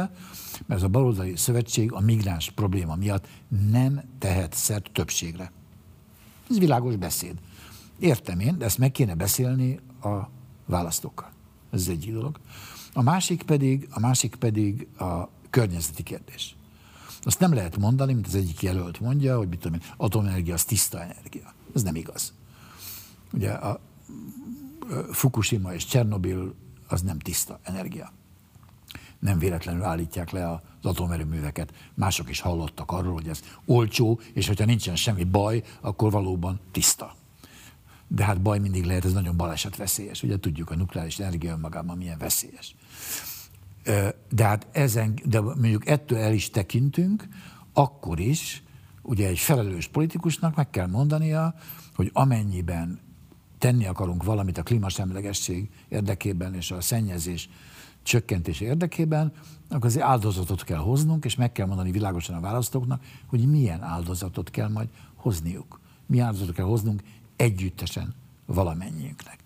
mert 0.66 0.80
ez 0.80 0.82
a 0.82 0.88
baloldali 0.88 1.36
szövetség 1.36 1.92
a 1.92 2.00
migráns 2.00 2.50
probléma 2.50 2.94
miatt 2.94 3.28
nem 3.70 4.02
tehet 4.18 4.54
szert 4.54 4.90
többségre. 4.92 5.52
Ez 6.50 6.58
világos 6.58 6.96
beszéd. 6.96 7.34
Értem 7.98 8.40
én, 8.40 8.58
de 8.58 8.64
ezt 8.64 8.78
meg 8.78 8.92
kéne 8.92 9.14
beszélni 9.14 9.80
a 10.02 10.28
választókkal. 10.66 11.30
Ez 11.70 11.88
egy 11.88 12.12
dolog. 12.12 12.40
A 12.92 13.02
másik 13.02 13.42
pedig, 13.42 13.88
a 13.90 14.00
másik 14.00 14.34
pedig 14.34 14.88
a 14.98 15.28
környezeti 15.50 16.02
kérdés. 16.02 16.56
Azt 17.20 17.38
nem 17.40 17.54
lehet 17.54 17.76
mondani, 17.76 18.12
mint 18.12 18.26
az 18.26 18.34
egyik 18.34 18.62
jelölt 18.62 19.00
mondja, 19.00 19.36
hogy 19.36 19.48
mit 19.48 19.58
tudom 19.58 19.80
én, 19.80 19.86
atomenergia 19.96 20.54
az 20.54 20.64
tiszta 20.64 21.02
energia. 21.02 21.54
Ez 21.74 21.82
nem 21.82 21.94
igaz. 21.94 22.32
Ugye 23.32 23.50
a 23.50 23.80
Fukushima 25.10 25.74
és 25.74 25.84
Csernobil 25.84 26.54
az 26.88 27.02
nem 27.02 27.18
tiszta 27.18 27.60
energia. 27.62 28.12
Nem 29.26 29.38
véletlenül 29.38 29.82
állítják 29.82 30.30
le 30.30 30.50
az 30.50 30.60
atomerőműveket. 30.82 31.72
Mások 31.94 32.30
is 32.30 32.40
hallottak 32.40 32.90
arról, 32.90 33.12
hogy 33.12 33.28
ez 33.28 33.40
olcsó, 33.64 34.20
és 34.32 34.46
hogyha 34.46 34.64
nincsen 34.64 34.96
semmi 34.96 35.24
baj, 35.24 35.62
akkor 35.80 36.10
valóban 36.10 36.60
tiszta. 36.70 37.14
De 38.08 38.24
hát 38.24 38.42
baj 38.42 38.58
mindig 38.58 38.84
lehet, 38.84 39.04
ez 39.04 39.12
nagyon 39.12 39.36
balesetveszélyes. 39.36 40.22
Ugye 40.22 40.38
tudjuk, 40.38 40.70
a 40.70 40.76
nukleáris 40.76 41.18
energia 41.18 41.52
önmagában 41.52 41.96
milyen 41.96 42.18
veszélyes. 42.18 42.74
De 44.30 44.44
hát 44.44 44.66
ezen, 44.72 45.18
de 45.24 45.40
mondjuk 45.40 45.88
ettől 45.88 46.18
el 46.18 46.32
is 46.32 46.50
tekintünk, 46.50 47.28
akkor 47.72 48.20
is, 48.20 48.62
ugye 49.02 49.28
egy 49.28 49.38
felelős 49.38 49.88
politikusnak 49.88 50.56
meg 50.56 50.70
kell 50.70 50.86
mondania, 50.86 51.54
hogy 51.94 52.10
amennyiben 52.12 53.00
tenni 53.58 53.86
akarunk 53.86 54.24
valamit 54.24 54.58
a 54.58 54.62
klímasemlegesség 54.62 55.68
érdekében 55.88 56.54
és 56.54 56.70
a 56.70 56.80
szennyezés 56.80 57.48
csökkentés 58.06 58.60
érdekében, 58.60 59.32
akkor 59.68 59.84
azért 59.84 60.06
áldozatot 60.06 60.64
kell 60.64 60.78
hoznunk, 60.78 61.24
és 61.24 61.34
meg 61.34 61.52
kell 61.52 61.66
mondani 61.66 61.90
világosan 61.90 62.36
a 62.36 62.40
választóknak, 62.40 63.02
hogy 63.26 63.46
milyen 63.46 63.82
áldozatot 63.82 64.50
kell 64.50 64.68
majd 64.68 64.88
hozniuk. 65.14 65.80
Mi 66.06 66.18
áldozatot 66.18 66.54
kell 66.54 66.64
hoznunk 66.64 67.02
együttesen 67.36 68.14
valamennyiünknek. 68.46 69.38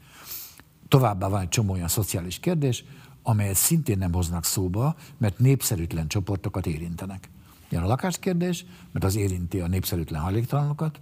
Továbbá 0.88 1.28
van 1.28 1.40
egy 1.40 1.48
csomó 1.48 1.72
olyan 1.72 1.88
szociális 1.88 2.38
kérdés, 2.38 2.84
amelyet 3.22 3.54
szintén 3.54 3.98
nem 3.98 4.12
hoznak 4.12 4.44
szóba, 4.44 4.96
mert 5.18 5.38
népszerűtlen 5.38 6.08
csoportokat 6.08 6.66
érintenek. 6.66 7.30
Ilyen 7.68 7.82
a 7.82 7.86
lakáskérdés, 7.86 8.64
mert 8.92 9.04
az 9.04 9.16
érinti 9.16 9.60
a 9.60 9.66
népszerűtlen 9.66 10.20
hajléktalanokat, 10.20 11.00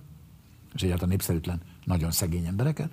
és 0.75 0.83
egyáltalán 0.83 1.11
népszerűtlen 1.11 1.61
nagyon 1.85 2.11
szegény 2.11 2.47
embereket, 2.47 2.91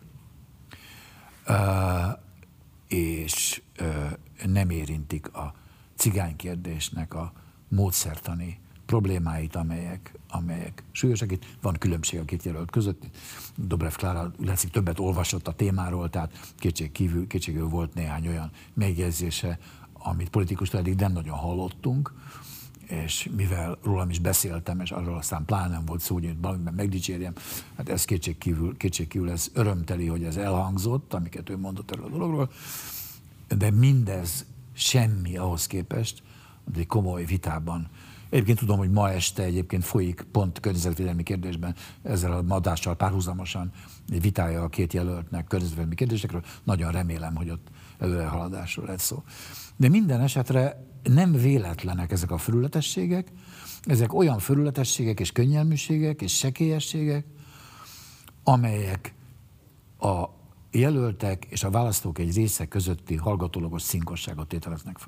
nem 4.56 4.70
érintik 4.70 5.34
a 5.34 5.54
cigány 5.96 6.36
kérdésnek 6.36 7.14
a 7.14 7.32
módszertani 7.68 8.60
problémáit, 8.86 9.56
amelyek, 9.56 10.14
amelyek 10.30 10.84
súlyosak. 10.92 11.32
Itt 11.32 11.46
van 11.62 11.74
különbség 11.74 12.20
a 12.20 12.26
két 12.26 12.44
jelölt 12.44 12.72
között. 12.72 13.04
Dobrev 13.56 13.94
Klára 13.94 14.32
látszik 14.46 14.70
többet 14.72 15.00
olvasott 15.00 15.48
a 15.48 15.54
témáról, 15.54 16.10
tehát 16.10 16.54
kétség 16.58 16.92
kívül, 16.92 17.28
kétségül 17.28 17.68
volt 17.68 17.94
néhány 17.94 18.28
olyan 18.28 18.52
megjegyzése, 18.74 19.60
amit 19.94 20.30
politikustól 20.30 20.80
eddig 20.80 20.96
nem 20.96 21.12
nagyon 21.12 21.38
hallottunk, 21.38 22.14
és 22.88 23.30
mivel 23.36 23.78
rólam 23.84 24.10
is 24.10 24.20
beszéltem, 24.20 24.80
és 24.80 24.92
arról 24.92 25.18
aztán 25.18 25.46
pláne 25.46 25.68
nem 25.68 25.86
volt 25.86 26.02
szó, 26.02 26.14
hogy 26.14 26.42
valamiben 26.42 26.74
megdicsérjem, 26.74 27.34
hát 27.78 27.90
ez 27.90 28.06
kétség 28.06 28.38
kívül, 28.38 28.78
kétség 28.78 29.08
kívül 29.08 29.30
ez 29.30 29.48
örömteli, 29.54 30.08
hogy 30.08 30.24
ez 30.24 30.38
elhangzott, 30.38 31.14
amiket 31.14 31.50
ő 31.50 31.58
mondott 31.58 31.92
erről 31.92 32.06
a 32.06 32.10
dologról, 32.10 32.52
de 33.48 33.72
mindez 33.72 34.46
semmi 34.74 35.38
ahhoz 35.38 35.68
képest, 35.68 36.24
hogy 36.64 36.80
egy 36.80 36.88
komoly 36.88 37.26
vitában 37.26 37.90
Egyébként 38.30 38.60
tudom, 38.60 38.78
hogy 38.78 38.92
ma 38.92 39.12
este 39.12 39.44
egyébként 39.44 39.84
folyik 39.84 40.26
pont 40.32 40.60
környezetvédelmi 40.60 41.24
kérdésben 41.24 41.76
ezzel 42.04 42.32
a 42.32 42.42
madással 42.42 42.96
párhuzamosan 42.96 43.72
egy 44.10 44.22
vitája 44.22 44.64
a 44.64 44.68
két 44.68 44.94
jelöltnek 44.94 45.48
környezetvédelmi 45.48 45.96
kérdésekről. 45.96 46.44
Nagyon 46.64 46.92
remélem, 46.92 47.36
hogy 47.36 47.50
ott 47.50 47.68
előrehaladásról 48.00 48.86
lesz 48.86 49.04
szó. 49.04 49.24
De 49.76 49.90
minden 49.90 50.22
esetre 50.22 50.86
nem 51.04 51.32
véletlenek 51.32 52.12
ezek 52.12 52.32
a 52.32 52.38
felületességek, 52.38 53.32
ezek 53.84 54.14
olyan 54.14 54.40
felületességek 54.40 55.20
és 55.20 55.32
könnyelműségek 55.32 56.22
és 56.22 56.38
sekélyességek, 56.38 57.26
amelyek 58.44 59.14
a 60.00 60.24
jelöltek 60.76 61.46
és 61.46 61.64
a 61.64 61.70
választók 61.70 62.20
egy 62.20 62.36
része 62.36 62.68
közötti 62.68 63.16
hallgatólagos 63.16 63.82
szinkosságot 63.82 64.48
tételeznek. 64.48 65.00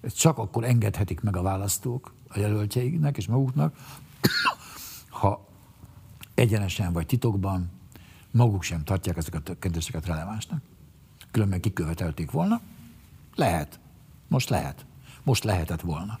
Ezt 0.00 0.16
csak 0.16 0.38
akkor 0.38 0.64
engedhetik 0.64 1.20
meg 1.20 1.36
a 1.36 1.42
választók 1.42 2.14
a 2.28 2.38
jelöltjeiknek 2.38 3.16
és 3.16 3.26
maguknak, 3.26 3.76
ha 5.20 5.48
egyenesen 6.34 6.92
vagy 6.92 7.06
titokban 7.06 7.70
maguk 8.30 8.62
sem 8.62 8.84
tartják 8.84 9.16
ezeket 9.16 9.48
a 9.48 9.58
kérdéseket 9.58 10.06
relevánsnak. 10.06 10.62
Különben 11.30 11.60
kikövetelték 11.60 12.30
volna. 12.30 12.60
Lehet. 13.34 13.80
Most 14.28 14.48
lehet. 14.48 14.86
Most 15.22 15.44
lehetett 15.44 15.80
volna. 15.80 16.18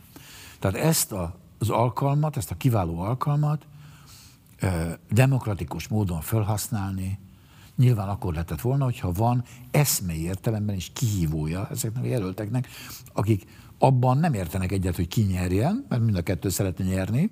Tehát 0.58 0.76
ezt 0.76 1.12
a, 1.12 1.38
az 1.58 1.70
alkalmat, 1.70 2.36
ezt 2.36 2.50
a 2.50 2.56
kiváló 2.56 3.00
alkalmat 3.00 3.66
demokratikus 5.10 5.88
módon 5.88 6.20
felhasználni, 6.20 7.18
nyilván 7.80 8.08
akkor 8.08 8.32
lehetett 8.32 8.60
volna, 8.60 8.84
hogyha 8.84 9.12
van 9.12 9.44
eszmei 9.70 10.22
értelemben 10.22 10.76
is 10.76 10.90
kihívója 10.94 11.68
ezeknek 11.70 12.04
a 12.04 12.06
jelölteknek, 12.06 12.68
akik 13.12 13.46
abban 13.78 14.18
nem 14.18 14.34
értenek 14.34 14.72
egyet, 14.72 14.96
hogy 14.96 15.08
ki 15.08 15.22
nyerjen, 15.22 15.86
mert 15.88 16.02
mind 16.02 16.16
a 16.16 16.22
kettő 16.22 16.48
szeretne 16.48 16.84
nyerni, 16.84 17.30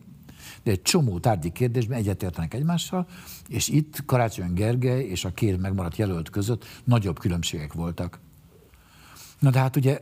de 0.62 0.70
egy 0.70 0.82
csomó 0.82 1.18
tárgyi 1.18 1.52
kérdésben 1.52 1.98
egyetértenek 1.98 2.54
egymással, 2.54 3.06
és 3.48 3.68
itt 3.68 4.04
Karácsony 4.04 4.52
Gergely 4.52 5.04
és 5.04 5.24
a 5.24 5.34
két 5.34 5.60
megmaradt 5.60 5.96
jelölt 5.96 6.30
között 6.30 6.64
nagyobb 6.84 7.18
különbségek 7.18 7.72
voltak. 7.72 8.20
Na 9.38 9.50
de 9.50 9.58
hát 9.58 9.76
ugye 9.76 10.00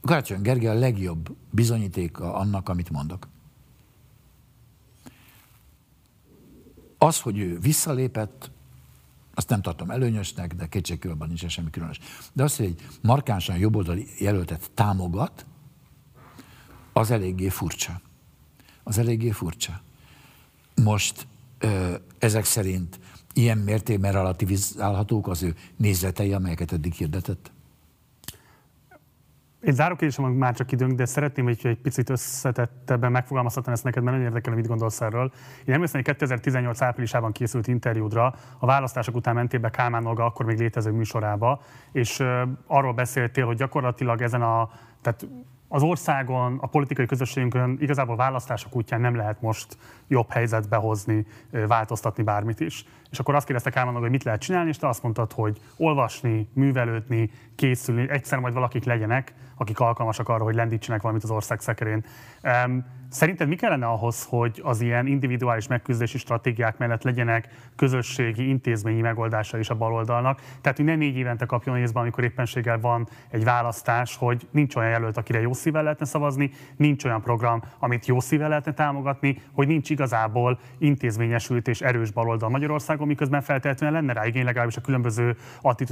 Karácsony 0.00 0.42
Gergely 0.42 0.76
a 0.76 0.78
legjobb 0.78 1.36
bizonyítéka 1.50 2.34
annak, 2.34 2.68
amit 2.68 2.90
mondok. 2.90 3.28
Az, 6.98 7.20
hogy 7.20 7.38
ő 7.38 7.58
visszalépett, 7.58 8.50
azt 9.34 9.48
nem 9.48 9.62
tartom 9.62 9.90
előnyösnek, 9.90 10.54
de 10.54 10.66
kétségkívül 10.66 11.26
nincs 11.26 11.46
semmi 11.46 11.70
különös. 11.70 11.98
De 12.32 12.42
az, 12.42 12.56
hogy 12.56 12.66
egy 12.66 12.86
markánsan 13.02 13.58
jobboldali 13.58 14.06
jelöltet 14.18 14.70
támogat, 14.74 15.46
az 16.92 17.10
eléggé 17.10 17.48
furcsa. 17.48 18.00
Az 18.82 18.98
eléggé 18.98 19.30
furcsa. 19.30 19.80
Most 20.82 21.26
ö, 21.58 21.94
ezek 22.18 22.44
szerint 22.44 22.98
ilyen 23.32 23.58
mértékben 23.58 24.12
relativizálhatók 24.12 25.28
az 25.28 25.42
ő 25.42 25.54
nézetei, 25.76 26.32
amelyeket 26.32 26.72
eddig 26.72 26.92
hirdetett? 26.92 27.52
Egy 29.64 29.74
záró 29.74 29.94
kérdésem 29.94 30.24
már 30.24 30.54
csak 30.54 30.72
időnk, 30.72 30.92
de 30.92 31.04
szeretném, 31.04 31.44
hogy 31.44 31.60
egy 31.62 31.80
picit 31.80 32.10
összetettebben 32.10 33.12
megfogalmazhatnám 33.12 33.74
ezt 33.74 33.84
neked, 33.84 34.02
mert 34.02 34.16
nagyon 34.16 34.30
érdekel, 34.30 34.54
mit 34.54 34.66
gondolsz 34.66 35.00
erről. 35.00 35.32
Én 35.64 35.74
emlékszem, 35.74 36.02
hogy 36.04 36.12
2018 36.12 36.82
áprilisában 36.82 37.32
készült 37.32 37.66
interjúdra, 37.66 38.34
a 38.58 38.66
választások 38.66 39.14
után 39.14 39.34
mentél 39.34 39.60
be 39.60 39.70
Kálmán 39.70 40.06
Olga 40.06 40.24
akkor 40.24 40.46
még 40.46 40.58
létező 40.58 40.90
műsorába, 40.90 41.60
és 41.92 42.22
arról 42.66 42.92
beszéltél, 42.92 43.46
hogy 43.46 43.56
gyakorlatilag 43.56 44.22
ezen 44.22 44.42
a, 44.42 44.70
tehát 45.02 45.26
az 45.74 45.82
országon, 45.82 46.58
a 46.60 46.66
politikai 46.66 47.06
közösségünkön 47.06 47.76
igazából 47.80 48.16
választások 48.16 48.76
útján 48.76 49.00
nem 49.00 49.16
lehet 49.16 49.40
most 49.40 49.76
jobb 50.08 50.30
helyzetbe 50.30 50.76
hozni, 50.76 51.26
változtatni 51.50 52.22
bármit 52.22 52.60
is. 52.60 52.84
És 53.10 53.18
akkor 53.18 53.34
azt 53.34 53.44
kérdezte 53.44 53.70
Kálmán, 53.70 53.94
hogy 53.94 54.10
mit 54.10 54.24
lehet 54.24 54.40
csinálni, 54.40 54.68
és 54.68 54.76
te 54.76 54.88
azt 54.88 55.02
mondtad, 55.02 55.32
hogy 55.32 55.60
olvasni, 55.76 56.48
művelődni, 56.52 57.30
készülni, 57.54 58.10
egyszer 58.10 58.38
majd 58.38 58.54
valakik 58.54 58.84
legyenek, 58.84 59.34
akik 59.56 59.80
alkalmasak 59.80 60.28
arra, 60.28 60.44
hogy 60.44 60.54
lendítsenek 60.54 61.00
valamit 61.02 61.22
az 61.22 61.30
ország 61.30 61.60
szekerén. 61.60 62.04
Szerinted 63.14 63.48
mi 63.48 63.56
kellene 63.56 63.86
ahhoz, 63.86 64.26
hogy 64.28 64.60
az 64.64 64.80
ilyen 64.80 65.06
individuális 65.06 65.66
megküzdési 65.66 66.18
stratégiák 66.18 66.78
mellett 66.78 67.02
legyenek 67.02 67.48
közösségi, 67.76 68.48
intézményi 68.48 69.00
megoldása 69.00 69.58
is 69.58 69.70
a 69.70 69.74
baloldalnak? 69.74 70.40
Tehát, 70.60 70.76
hogy 70.76 70.86
ne 70.86 70.94
négy 70.94 71.16
évente 71.16 71.46
kapjon 71.46 71.76
észben, 71.76 72.02
amikor 72.02 72.24
éppenséggel 72.24 72.80
van 72.80 73.08
egy 73.30 73.44
választás, 73.44 74.16
hogy 74.16 74.48
nincs 74.50 74.76
olyan 74.76 74.90
jelölt, 74.90 75.16
akire 75.16 75.40
jó 75.40 75.52
szívvel 75.52 75.82
lehetne 75.82 76.06
szavazni, 76.06 76.50
nincs 76.76 77.04
olyan 77.04 77.22
program, 77.22 77.62
amit 77.78 78.06
jó 78.06 78.20
szívvel 78.20 78.48
lehetne 78.48 78.72
támogatni, 78.72 79.42
hogy 79.52 79.66
nincs 79.66 79.90
igazából 79.90 80.58
intézményesült 80.78 81.68
és 81.68 81.80
erős 81.80 82.10
baloldal 82.10 82.48
Magyarországon, 82.48 83.06
miközben 83.06 83.42
feltétlenül 83.42 83.96
lenne 83.96 84.12
rá 84.12 84.26
igény, 84.26 84.44
legalábbis 84.44 84.76
a 84.76 84.80
különböző 84.80 85.36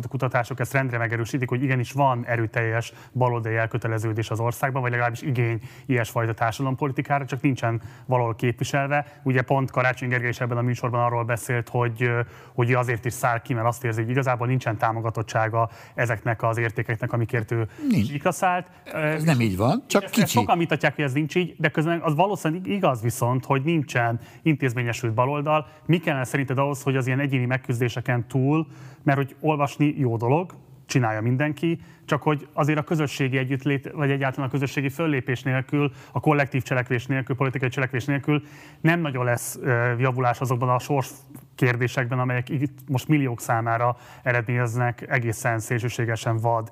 kutatások 0.08 0.60
ezt 0.60 0.72
rendre 0.72 0.98
megerősítik, 0.98 1.48
hogy 1.48 1.62
igenis 1.62 1.92
van 1.92 2.26
erőteljes 2.26 2.92
baloldali 3.12 3.56
elköteleződés 3.56 4.30
az 4.30 4.40
országban, 4.40 4.82
vagy 4.82 4.90
legalábbis 4.90 5.22
igény 5.22 5.60
ilyesfajta 5.86 6.32
társadalompolitikára, 6.32 7.10
csak 7.20 7.40
nincsen 7.40 7.80
valahol 8.06 8.34
képviselve. 8.34 9.06
Ugye 9.22 9.42
pont 9.42 9.70
Karácsony 9.70 10.08
Gergely 10.08 10.28
is 10.28 10.40
ebben 10.40 10.56
a 10.56 10.62
műsorban 10.62 11.04
arról 11.04 11.24
beszélt, 11.24 11.68
hogy, 11.68 12.10
hogy 12.54 12.72
azért 12.72 13.04
is 13.04 13.12
száll 13.12 13.42
ki, 13.42 13.54
mert 13.54 13.66
azt 13.66 13.84
érzi, 13.84 14.00
hogy 14.00 14.10
igazából 14.10 14.46
nincsen 14.46 14.76
támogatottsága 14.76 15.70
ezeknek 15.94 16.42
az 16.42 16.58
értékeknek, 16.58 17.12
amikért 17.12 17.50
ő 17.50 17.68
Nincs. 17.90 18.28
szállt. 18.28 18.66
Ez 18.92 19.22
nem 19.22 19.40
így 19.40 19.56
van, 19.56 19.82
csak 19.86 20.02
ezt, 20.02 20.12
kicsi. 20.12 20.22
Ezt 20.24 20.32
sokan 20.32 20.58
vitatják, 20.58 20.94
hogy 20.94 21.04
ez 21.04 21.12
nincs 21.12 21.34
így, 21.34 21.54
de 21.58 21.68
közben 21.68 22.00
az 22.00 22.14
valószínűleg 22.14 22.66
igaz 22.66 23.02
viszont, 23.02 23.44
hogy 23.44 23.62
nincsen 23.62 24.20
intézményesült 24.42 25.14
baloldal. 25.14 25.66
Mi 25.86 25.98
kellene 25.98 26.24
szerinted 26.24 26.58
ahhoz, 26.58 26.82
hogy 26.82 26.96
az 26.96 27.06
ilyen 27.06 27.20
egyéni 27.20 27.44
megküzdéseken 27.44 28.28
túl, 28.28 28.66
mert 29.02 29.18
hogy 29.18 29.36
olvasni 29.40 29.94
jó 29.98 30.16
dolog, 30.16 30.52
csinálja 30.92 31.20
mindenki, 31.20 31.80
csak 32.04 32.22
hogy 32.22 32.48
azért 32.52 32.78
a 32.78 32.82
közösségi 32.82 33.36
együttlét, 33.36 33.90
vagy 33.92 34.10
egyáltalán 34.10 34.48
a 34.48 34.50
közösségi 34.50 34.88
föllépés 34.88 35.42
nélkül, 35.42 35.92
a 36.12 36.20
kollektív 36.20 36.62
cselekvés 36.62 37.06
nélkül, 37.06 37.36
politikai 37.36 37.68
cselekvés 37.68 38.04
nélkül 38.04 38.42
nem 38.80 39.00
nagyon 39.00 39.24
lesz 39.24 39.58
javulás 39.98 40.40
azokban 40.40 40.68
a 40.68 40.78
sors 40.78 41.10
kérdésekben, 41.54 42.18
amelyek 42.18 42.48
itt 42.48 42.78
most 42.88 43.08
milliók 43.08 43.40
számára 43.40 43.96
eredményeznek 44.22 45.04
egészen 45.08 45.58
szélsőségesen 45.58 46.36
vad 46.36 46.70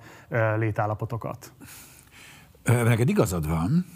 létállapotokat. 0.58 1.52
neked 2.62 3.08
igazad 3.08 3.48
van, 3.48 3.86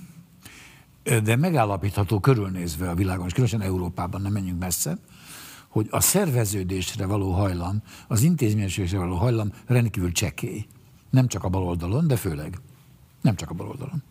de 1.22 1.36
megállapítható 1.36 2.20
körülnézve 2.20 2.88
a 2.88 2.94
világon, 2.94 3.26
és 3.26 3.32
különösen 3.32 3.60
Európában, 3.60 4.22
nem 4.22 4.32
menjünk 4.32 4.58
messze, 4.58 4.96
hogy 5.74 5.88
a 5.90 6.00
szerveződésre 6.00 7.06
való 7.06 7.32
hajlam, 7.32 7.82
az 8.08 8.22
intézményességre 8.22 8.98
való 8.98 9.14
hajlam 9.14 9.52
rendkívül 9.66 10.12
csekély. 10.12 10.66
Nem 11.10 11.28
csak 11.28 11.44
a 11.44 11.48
baloldalon, 11.48 12.06
de 12.06 12.16
főleg. 12.16 12.58
Nem 13.20 13.36
csak 13.36 13.50
a 13.50 13.54
baloldalon. 13.54 14.02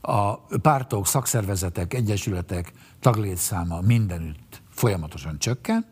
A 0.00 0.36
pártok, 0.36 1.06
szakszervezetek, 1.06 1.94
egyesületek 1.94 2.72
taglétszáma 3.00 3.80
mindenütt 3.80 4.62
folyamatosan 4.70 5.38
csökken, 5.38 5.86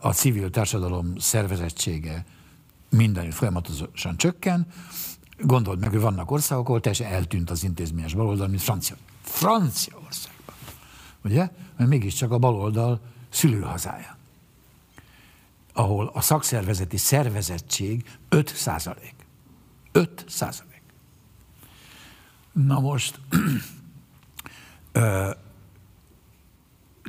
a 0.00 0.12
civil 0.12 0.50
társadalom 0.50 1.18
szervezettsége 1.18 2.24
mindenütt 2.90 3.34
folyamatosan 3.34 4.16
csökken. 4.16 4.66
Gondold 5.38 5.80
meg, 5.80 5.90
hogy 5.90 6.00
vannak 6.00 6.30
országok, 6.30 6.68
ahol 6.68 6.80
teljesen 6.80 7.12
eltűnt 7.12 7.50
az 7.50 7.64
intézményes 7.64 8.14
baloldal, 8.14 8.48
mint 8.48 8.62
Francia. 8.62 8.96
Franciaországban. 9.22 10.31
Ugye? 11.24 11.50
Mert 11.76 11.90
mégiscsak 11.90 12.30
a 12.30 12.38
baloldal 12.38 13.00
szülőhazája. 13.28 14.16
Ahol 15.72 16.10
a 16.14 16.20
szakszervezeti 16.20 16.96
szervezettség 16.96 18.18
5 18.28 18.54
százalék. 18.56 19.14
5 19.92 20.24
százalék. 20.28 20.82
Na 22.52 22.80
most, 22.80 23.20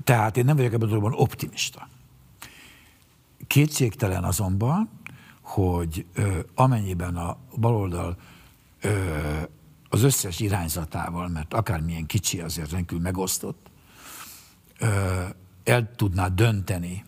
tehát 0.04 0.38
én 0.38 0.46
nem 0.46 0.56
vagyok 0.56 0.74
ebben 0.74 0.88
a 0.88 0.90
dologban 0.90 1.14
optimista. 1.20 1.88
Kétségtelen 3.48 4.24
azonban, 4.24 4.90
hogy 5.42 6.06
ö, 6.14 6.40
amennyiben 6.56 7.16
a 7.16 7.38
baloldal 7.56 8.18
ö, 8.82 9.42
az 9.90 10.04
összes 10.04 10.40
irányzatával, 10.40 11.28
mert 11.28 11.54
akármilyen 11.54 12.06
kicsi 12.06 12.42
azért 12.42 12.72
rendkívül 12.72 13.04
megosztott, 13.04 13.70
el 15.64 15.96
tudná 15.96 16.28
dönteni, 16.28 17.06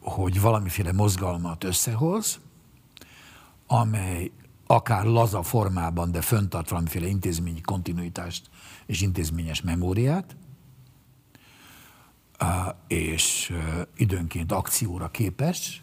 hogy 0.00 0.40
valamiféle 0.40 0.92
mozgalmat 0.92 1.64
összehoz, 1.64 2.40
amely 3.66 4.30
akár 4.66 5.04
laza 5.04 5.42
formában, 5.42 6.10
de 6.10 6.20
föntart 6.20 6.68
valamiféle 6.68 7.06
intézményi 7.06 7.60
kontinuitást 7.60 8.50
és 8.86 9.00
intézményes 9.00 9.62
memóriát, 9.62 10.36
és 12.86 13.52
időnként 13.96 14.52
akcióra 14.52 15.10
képes. 15.10 15.82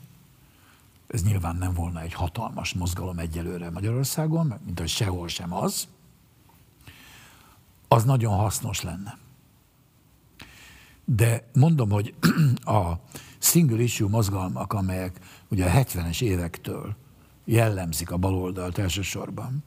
Ez 1.08 1.24
nyilván 1.24 1.56
nem 1.56 1.74
volna 1.74 2.02
egy 2.02 2.14
hatalmas 2.14 2.74
mozgalom 2.74 3.20
egyelőre 3.20 3.70
Magyarországon, 3.70 4.54
mint 4.66 4.80
hogy 4.80 4.88
sehol 4.88 5.28
sem 5.28 5.54
az. 5.54 5.88
Az 7.88 8.04
nagyon 8.04 8.36
hasznos 8.36 8.82
lenne. 8.82 9.18
De 11.16 11.50
mondom, 11.54 11.90
hogy 11.90 12.14
a 12.80 12.92
single 13.40 13.82
issue 13.82 14.10
mozgalmak, 14.10 14.74
amelyek 14.74 15.20
ugye 15.48 15.66
a 15.66 15.84
70-es 15.84 16.22
évektől 16.22 16.96
jellemzik 17.46 18.12
a 18.12 18.18
baloldalt 18.18 18.78
elsősorban, 18.78 19.64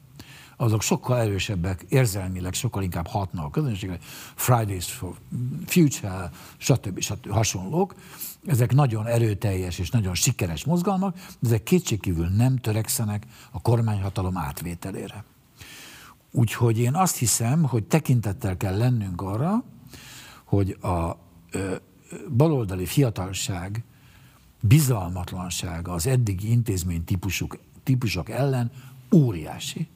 azok 0.57 0.81
sokkal 0.81 1.19
erősebbek, 1.19 1.85
érzelmileg 1.89 2.53
sokkal 2.53 2.83
inkább 2.83 3.07
hatnak 3.07 3.45
a 3.45 3.49
közönségre, 3.49 3.97
Fridays 4.35 4.91
for 4.91 5.15
Future, 5.65 6.29
stb. 6.57 6.99
stb. 6.99 7.31
hasonlók. 7.31 7.95
Ezek 8.45 8.73
nagyon 8.73 9.07
erőteljes 9.07 9.79
és 9.79 9.89
nagyon 9.89 10.15
sikeres 10.15 10.63
mozgalmak, 10.63 11.15
de 11.15 11.47
ezek 11.47 11.63
kétségkívül 11.63 12.27
nem 12.27 12.57
törekszenek 12.57 13.25
a 13.51 13.61
kormányhatalom 13.61 14.37
átvételére. 14.37 15.23
Úgyhogy 16.31 16.79
én 16.79 16.95
azt 16.95 17.17
hiszem, 17.17 17.63
hogy 17.63 17.83
tekintettel 17.83 18.57
kell 18.57 18.77
lennünk 18.77 19.21
arra, 19.21 19.63
hogy 20.45 20.77
a 20.81 21.23
baloldali 22.29 22.85
fiatalság 22.85 23.83
bizalmatlansága 24.59 25.91
az 25.91 26.07
eddigi 26.07 26.51
intézmény 26.51 27.03
típusok, 27.03 27.57
típusok 27.83 28.29
ellen 28.29 28.71
óriási 29.13 29.87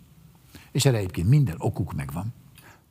és 0.72 0.86
erre 0.86 0.98
egyébként 0.98 1.30
minden 1.30 1.56
okuk 1.58 1.94
megvan. 1.94 2.34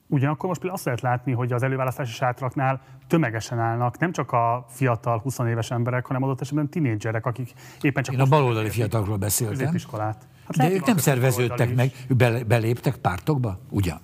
Ugyanakkor 0.06 0.48
most 0.48 0.60
például 0.60 0.80
azt 0.80 0.84
lehet 0.84 1.00
látni, 1.00 1.32
hogy 1.32 1.52
az 1.52 1.62
előválasztási 1.62 2.12
sátraknál 2.12 2.80
tömegesen 3.06 3.58
állnak 3.58 3.98
nem 3.98 4.12
csak 4.12 4.32
a 4.32 4.66
fiatal 4.68 5.18
20 5.18 5.38
éves 5.38 5.70
emberek, 5.70 6.06
hanem 6.06 6.22
adott 6.22 6.40
esetben 6.40 6.68
tinédzserek, 6.68 7.26
akik 7.26 7.52
éppen 7.80 8.02
csak... 8.02 8.14
Én 8.14 8.20
a 8.20 8.24
baloldali 8.24 8.70
fiatalokról 8.70 9.16
beszéltem. 9.16 9.74
Hát 9.98 10.26
de 10.56 10.70
ők 10.70 10.86
nem 10.86 10.96
szerveződtek 10.96 11.74
meg, 11.74 11.92
ők 12.06 12.46
beléptek 12.46 12.96
pártokba? 12.96 13.58
Ugyan. 13.68 14.00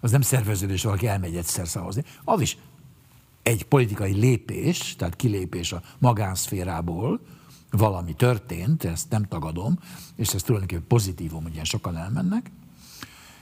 Az 0.00 0.10
nem 0.10 0.20
szerveződés, 0.20 0.82
valaki 0.82 1.06
elmegy 1.06 1.36
egyszer 1.36 1.68
szavazni. 1.68 2.04
Az 2.24 2.40
is 2.40 2.58
egy 3.48 3.64
politikai 3.64 4.12
lépés, 4.12 4.96
tehát 4.96 5.16
kilépés 5.16 5.72
a 5.72 5.82
magánszférából, 5.98 7.20
valami 7.70 8.14
történt, 8.14 8.84
ezt 8.84 9.10
nem 9.10 9.22
tagadom, 9.22 9.78
és 10.16 10.34
ez 10.34 10.42
tulajdonképpen 10.42 10.86
pozitívum, 10.86 11.46
ilyen 11.46 11.64
sokan 11.64 11.96
elmennek, 11.96 12.50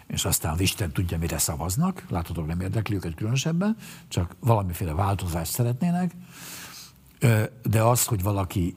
és 0.06 0.24
aztán 0.24 0.60
Isten 0.60 0.92
tudja, 0.92 1.18
mire 1.18 1.38
szavaznak, 1.38 2.04
láthatók 2.08 2.46
nem 2.46 2.60
érdekli 2.60 2.94
őket 2.94 3.14
különösebben, 3.14 3.76
csak 4.08 4.36
valamiféle 4.40 4.92
változást 4.92 5.52
szeretnének, 5.52 6.12
de 7.62 7.82
az, 7.82 8.04
hogy 8.04 8.22
valaki 8.22 8.76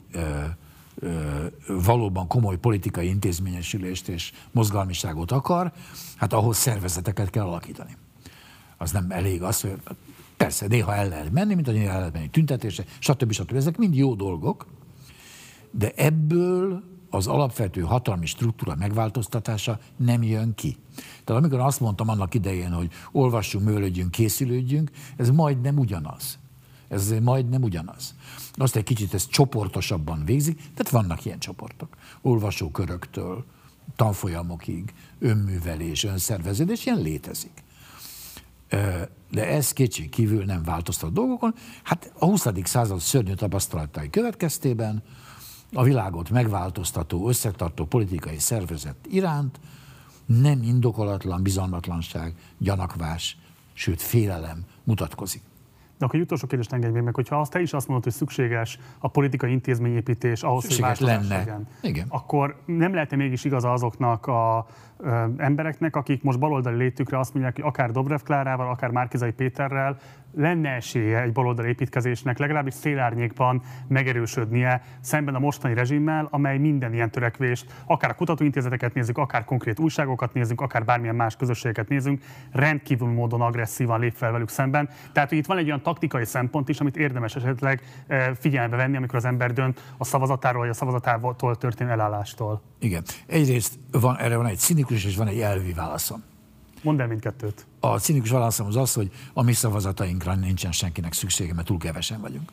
valóban 1.66 2.26
komoly 2.26 2.56
politikai 2.56 3.08
intézményesülést 3.08 4.08
és 4.08 4.32
mozgalmiságot 4.50 5.32
akar, 5.32 5.72
hát 6.16 6.32
ahhoz 6.32 6.56
szervezeteket 6.56 7.30
kell 7.30 7.44
alakítani. 7.44 7.96
Az 8.76 8.90
nem 8.90 9.10
elég 9.10 9.42
az, 9.42 9.60
hogy 9.60 9.80
persze 10.40 10.66
néha 10.66 10.94
el 10.94 11.08
lehet 11.08 11.32
menni, 11.32 11.54
mint 11.54 11.66
hogy 11.66 11.76
el 11.76 11.98
lehet 11.98 12.12
menni 12.12 12.28
tüntetésre, 12.28 12.84
stb. 12.98 13.32
stb. 13.32 13.56
Ezek 13.56 13.76
mind 13.76 13.94
jó 13.94 14.14
dolgok, 14.14 14.66
de 15.70 15.92
ebből 15.96 16.82
az 17.10 17.26
alapvető 17.26 17.80
hatalmi 17.80 18.26
struktúra 18.26 18.74
megváltoztatása 18.74 19.78
nem 19.96 20.22
jön 20.22 20.54
ki. 20.54 20.76
Tehát 21.24 21.42
amikor 21.42 21.60
azt 21.60 21.80
mondtam 21.80 22.08
annak 22.08 22.34
idején, 22.34 22.72
hogy 22.72 22.90
olvassunk, 23.12 23.64
mőlődjünk, 23.64 24.10
készülődjünk, 24.10 24.90
ez 25.16 25.30
majdnem 25.30 25.78
ugyanaz. 25.78 26.38
Ez 26.88 27.14
majdnem 27.22 27.62
ugyanaz. 27.62 28.14
Azt 28.52 28.76
egy 28.76 28.84
kicsit 28.84 29.14
ezt 29.14 29.30
csoportosabban 29.30 30.24
végzik, 30.24 30.56
tehát 30.56 30.90
vannak 30.90 31.24
ilyen 31.24 31.38
csoportok. 31.38 31.96
Olvasóköröktől, 32.22 33.44
tanfolyamokig, 33.96 34.94
önművelés, 35.18 36.04
önszerveződés, 36.04 36.86
ilyen 36.86 37.00
létezik. 37.00 37.62
De 39.30 39.46
ez 39.46 39.72
kétség 39.72 40.08
kívül 40.08 40.44
nem 40.44 40.62
változtat 40.62 41.12
dolgokon. 41.12 41.54
Hát 41.82 42.12
a 42.18 42.24
20. 42.24 42.46
század 42.64 42.98
szörnyű 42.98 43.34
tapasztalatai 43.34 44.10
következtében 44.10 45.02
a 45.72 45.82
világot 45.82 46.30
megváltoztató, 46.30 47.28
összetartó 47.28 47.84
politikai 47.84 48.38
szervezet 48.38 48.96
iránt 49.08 49.60
nem 50.26 50.62
indokolatlan 50.62 51.42
bizalmatlanság, 51.42 52.34
gyanakvás, 52.58 53.36
sőt 53.72 54.02
félelem 54.02 54.64
mutatkozik. 54.84 55.42
De 55.98 56.06
akkor 56.06 56.18
egy 56.18 56.24
utolsó 56.24 56.46
kérdést 56.46 56.72
engedj 56.72 56.98
meg, 56.98 57.14
hogyha 57.14 57.40
azt 57.40 57.50
te 57.50 57.60
is 57.60 57.72
azt 57.72 57.86
mondod, 57.86 58.04
hogy 58.04 58.12
szükséges 58.12 58.78
a 58.98 59.08
politikai 59.08 59.50
intézményépítés 59.50 60.42
ahhoz, 60.42 60.62
szükséges 60.62 60.98
hogy 60.98 61.06
lenne. 61.06 61.36
Legyen, 61.36 61.68
Igen. 61.82 62.06
akkor 62.08 62.62
nem 62.66 62.94
lehet-e 62.94 63.16
mégis 63.16 63.44
igaza 63.44 63.72
azoknak 63.72 64.26
a 64.26 64.66
embereknek, 65.36 65.96
akik 65.96 66.22
most 66.22 66.38
baloldali 66.38 66.76
létükre 66.76 67.18
azt 67.18 67.32
mondják, 67.32 67.54
hogy 67.54 67.64
akár 67.64 67.90
Dobrev 67.90 68.20
Klárával, 68.24 68.68
akár 68.68 68.90
Márkizai 68.90 69.32
Péterrel 69.32 69.96
lenne 70.34 70.70
esélye 70.70 71.20
egy 71.20 71.32
baloldali 71.32 71.68
építkezésnek 71.68 72.38
legalábbis 72.38 72.74
szélárnyékban 72.74 73.62
megerősödnie 73.88 74.82
szemben 75.00 75.34
a 75.34 75.38
mostani 75.38 75.74
rezsimmel, 75.74 76.28
amely 76.30 76.58
minden 76.58 76.92
ilyen 76.92 77.10
törekvést, 77.10 77.72
akár 77.86 78.10
a 78.10 78.14
kutatóintézeteket 78.14 78.94
nézzük, 78.94 79.18
akár 79.18 79.44
konkrét 79.44 79.78
újságokat 79.78 80.32
nézzük, 80.32 80.60
akár 80.60 80.84
bármilyen 80.84 81.14
más 81.14 81.36
közösségeket 81.36 81.88
nézzünk, 81.88 82.22
rendkívül 82.52 83.08
módon 83.08 83.40
agresszívan 83.40 84.00
lép 84.00 84.14
fel 84.14 84.32
velük 84.32 84.48
szemben. 84.48 84.88
Tehát, 85.12 85.28
hogy 85.28 85.38
itt 85.38 85.46
van 85.46 85.58
egy 85.58 85.66
olyan 85.66 85.82
taktikai 85.82 86.24
szempont 86.24 86.68
is, 86.68 86.80
amit 86.80 86.96
érdemes 86.96 87.36
esetleg 87.36 87.82
figyelembe 88.34 88.76
venni, 88.76 88.96
amikor 88.96 89.16
az 89.16 89.24
ember 89.24 89.52
dönt 89.52 89.94
a 89.98 90.04
szavazatáról, 90.04 90.60
vagy 90.60 90.70
a 90.70 90.74
szavazatától 90.74 91.56
történő 91.56 91.90
elállástól. 91.90 92.69
Igen. 92.80 93.04
Egyrészt 93.26 93.78
van, 93.90 94.16
erre 94.16 94.36
van 94.36 94.46
egy 94.46 94.58
cinikus 94.58 95.04
és 95.04 95.16
van 95.16 95.26
egy 95.26 95.40
elvi 95.40 95.72
válaszom. 95.72 96.22
Mondd 96.82 97.00
el 97.00 97.06
mindkettőt. 97.06 97.66
A 97.80 97.98
cinikus 97.98 98.30
válaszom 98.30 98.66
az 98.66 98.76
az, 98.76 98.92
hogy 98.92 99.10
a 99.32 99.42
mi 99.42 99.52
szavazatainkra 99.52 100.34
nincsen 100.34 100.72
senkinek 100.72 101.12
szüksége, 101.12 101.54
mert 101.54 101.66
túl 101.66 101.78
kevesen 101.78 102.20
vagyunk. 102.20 102.52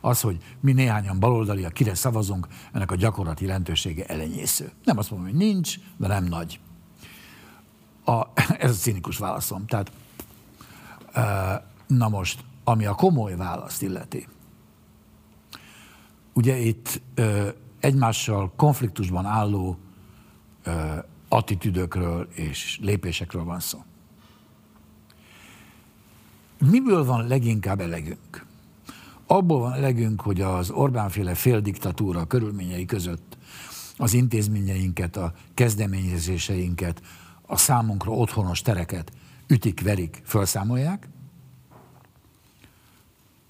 Az, 0.00 0.20
hogy 0.20 0.38
mi 0.60 0.72
néhányan 0.72 1.20
baloldaliak, 1.20 1.72
kire 1.72 1.94
szavazunk, 1.94 2.46
ennek 2.72 2.90
a 2.90 2.94
gyakorlati 2.94 3.44
jelentősége 3.44 4.04
elenyésző. 4.04 4.70
Nem 4.84 4.98
azt 4.98 5.10
mondom, 5.10 5.28
hogy 5.28 5.38
nincs, 5.38 5.74
de 5.96 6.06
nem 6.06 6.24
nagy. 6.24 6.60
A, 8.04 8.26
ez 8.58 8.70
a 8.70 8.74
cinikus 8.74 9.18
válaszom. 9.18 9.66
Tehát, 9.66 9.92
na 11.86 12.08
most, 12.08 12.44
ami 12.64 12.86
a 12.86 12.94
komoly 12.94 13.36
választ 13.36 13.82
illeti, 13.82 14.26
ugye 16.32 16.56
itt 16.56 17.00
egymással 17.80 18.52
konfliktusban 18.56 19.24
álló 19.24 19.78
attitűdökről 21.28 22.28
és 22.34 22.78
lépésekről 22.82 23.44
van 23.44 23.60
szó. 23.60 23.84
Miből 26.70 27.04
van 27.04 27.26
leginkább 27.26 27.80
elegünk? 27.80 28.46
Abból 29.26 29.60
van 29.60 29.72
elegünk, 29.72 30.20
hogy 30.20 30.40
az 30.40 30.70
Orbánféle 30.70 31.34
féldiktatúra 31.34 32.24
körülményei 32.24 32.84
között 32.84 33.36
az 33.96 34.12
intézményeinket, 34.12 35.16
a 35.16 35.32
kezdeményezéseinket, 35.54 37.02
a 37.46 37.56
számunkra 37.56 38.12
otthonos 38.12 38.62
tereket 38.62 39.12
ütik, 39.46 39.82
verik, 39.82 40.22
felszámolják, 40.24 41.08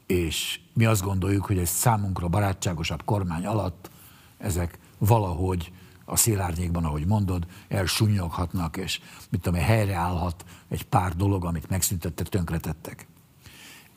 és 0.07 0.61
mi 0.75 0.85
azt 0.85 1.03
gondoljuk, 1.03 1.45
hogy 1.45 1.59
egy 1.59 1.67
számunkra 1.67 2.29
barátságosabb 2.29 3.05
kormány 3.05 3.47
alatt 3.47 3.91
ezek 4.39 4.79
valahogy 4.99 5.73
a 6.05 6.17
szélárnyékban, 6.17 6.85
ahogy 6.85 7.07
mondod, 7.07 7.47
elsúnyoghatnak, 7.69 8.77
és 8.77 9.01
mit 9.31 9.41
tudom, 9.41 9.61
helyreállhat 9.61 10.45
egy 10.69 10.85
pár 10.85 11.17
dolog, 11.17 11.45
amit 11.45 11.69
megszüntettek, 11.69 12.29
tönkretettek. 12.29 13.07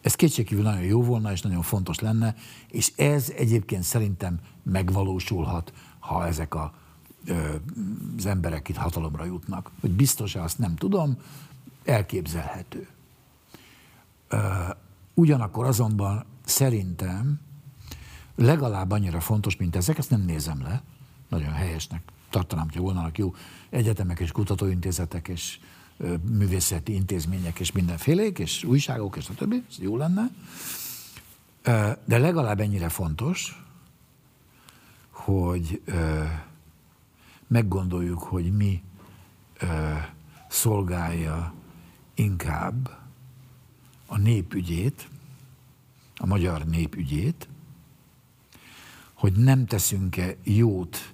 Ez 0.01 0.15
kétségkívül 0.15 0.63
nagyon 0.63 0.84
jó 0.84 1.04
volna, 1.04 1.32
és 1.32 1.41
nagyon 1.41 1.62
fontos 1.62 1.99
lenne, 1.99 2.36
és 2.67 2.91
ez 2.95 3.34
egyébként 3.38 3.84
szerintem 3.84 4.39
megvalósulhat, 4.63 5.73
ha 5.99 6.27
ezek 6.27 6.56
a, 6.56 6.73
ö, 7.25 7.56
az 8.17 8.25
emberek 8.25 8.69
itt 8.69 8.75
hatalomra 8.75 9.25
jutnak. 9.25 9.71
Hogy 9.80 9.91
biztos-e, 9.91 10.41
azt 10.41 10.58
nem 10.58 10.75
tudom, 10.75 11.17
elképzelhető. 11.86 12.88
Ö, 14.27 14.38
ugyanakkor 15.13 15.65
azonban 15.65 16.25
szerintem 16.45 17.39
legalább 18.35 18.91
annyira 18.91 19.19
fontos, 19.19 19.55
mint 19.55 19.75
ezek, 19.75 19.97
ezt 19.97 20.09
nem 20.09 20.21
nézem 20.21 20.61
le, 20.61 20.81
nagyon 21.29 21.51
helyesnek 21.51 22.01
tartanám, 22.29 22.67
hogy 22.71 22.81
volnának 22.81 23.17
jó 23.17 23.35
egyetemek 23.69 24.19
és 24.19 24.31
kutatóintézetek 24.31 25.27
és 25.27 25.59
művészeti 26.29 26.93
intézmények 26.93 27.59
és 27.59 27.71
mindenfélék, 27.71 28.39
és 28.39 28.63
újságok, 28.63 29.15
és 29.15 29.29
a 29.29 29.33
többi, 29.33 29.63
ez 29.69 29.75
jó 29.79 29.97
lenne. 29.97 30.31
De 32.05 32.17
legalább 32.17 32.59
ennyire 32.59 32.89
fontos, 32.89 33.65
hogy 35.09 35.81
meggondoljuk, 37.47 38.19
hogy 38.19 38.55
mi 38.55 38.83
szolgálja 40.47 41.53
inkább 42.13 42.97
a 44.05 44.17
népügyét, 44.17 45.07
a 46.17 46.25
magyar 46.25 46.65
népügyét, 46.65 47.47
hogy 49.21 49.34
nem 49.34 49.65
teszünk-e 49.65 50.36
jót 50.43 51.13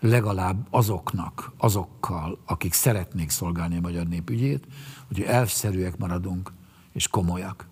legalább 0.00 0.66
azoknak, 0.70 1.52
azokkal, 1.56 2.38
akik 2.46 2.72
szeretnék 2.72 3.30
szolgálni 3.30 3.76
a 3.76 3.80
magyar 3.80 4.06
népügyét, 4.06 4.66
hogy 5.06 5.22
elszerűek 5.22 5.96
maradunk, 5.96 6.52
és 6.92 7.08
komolyak. 7.08 7.66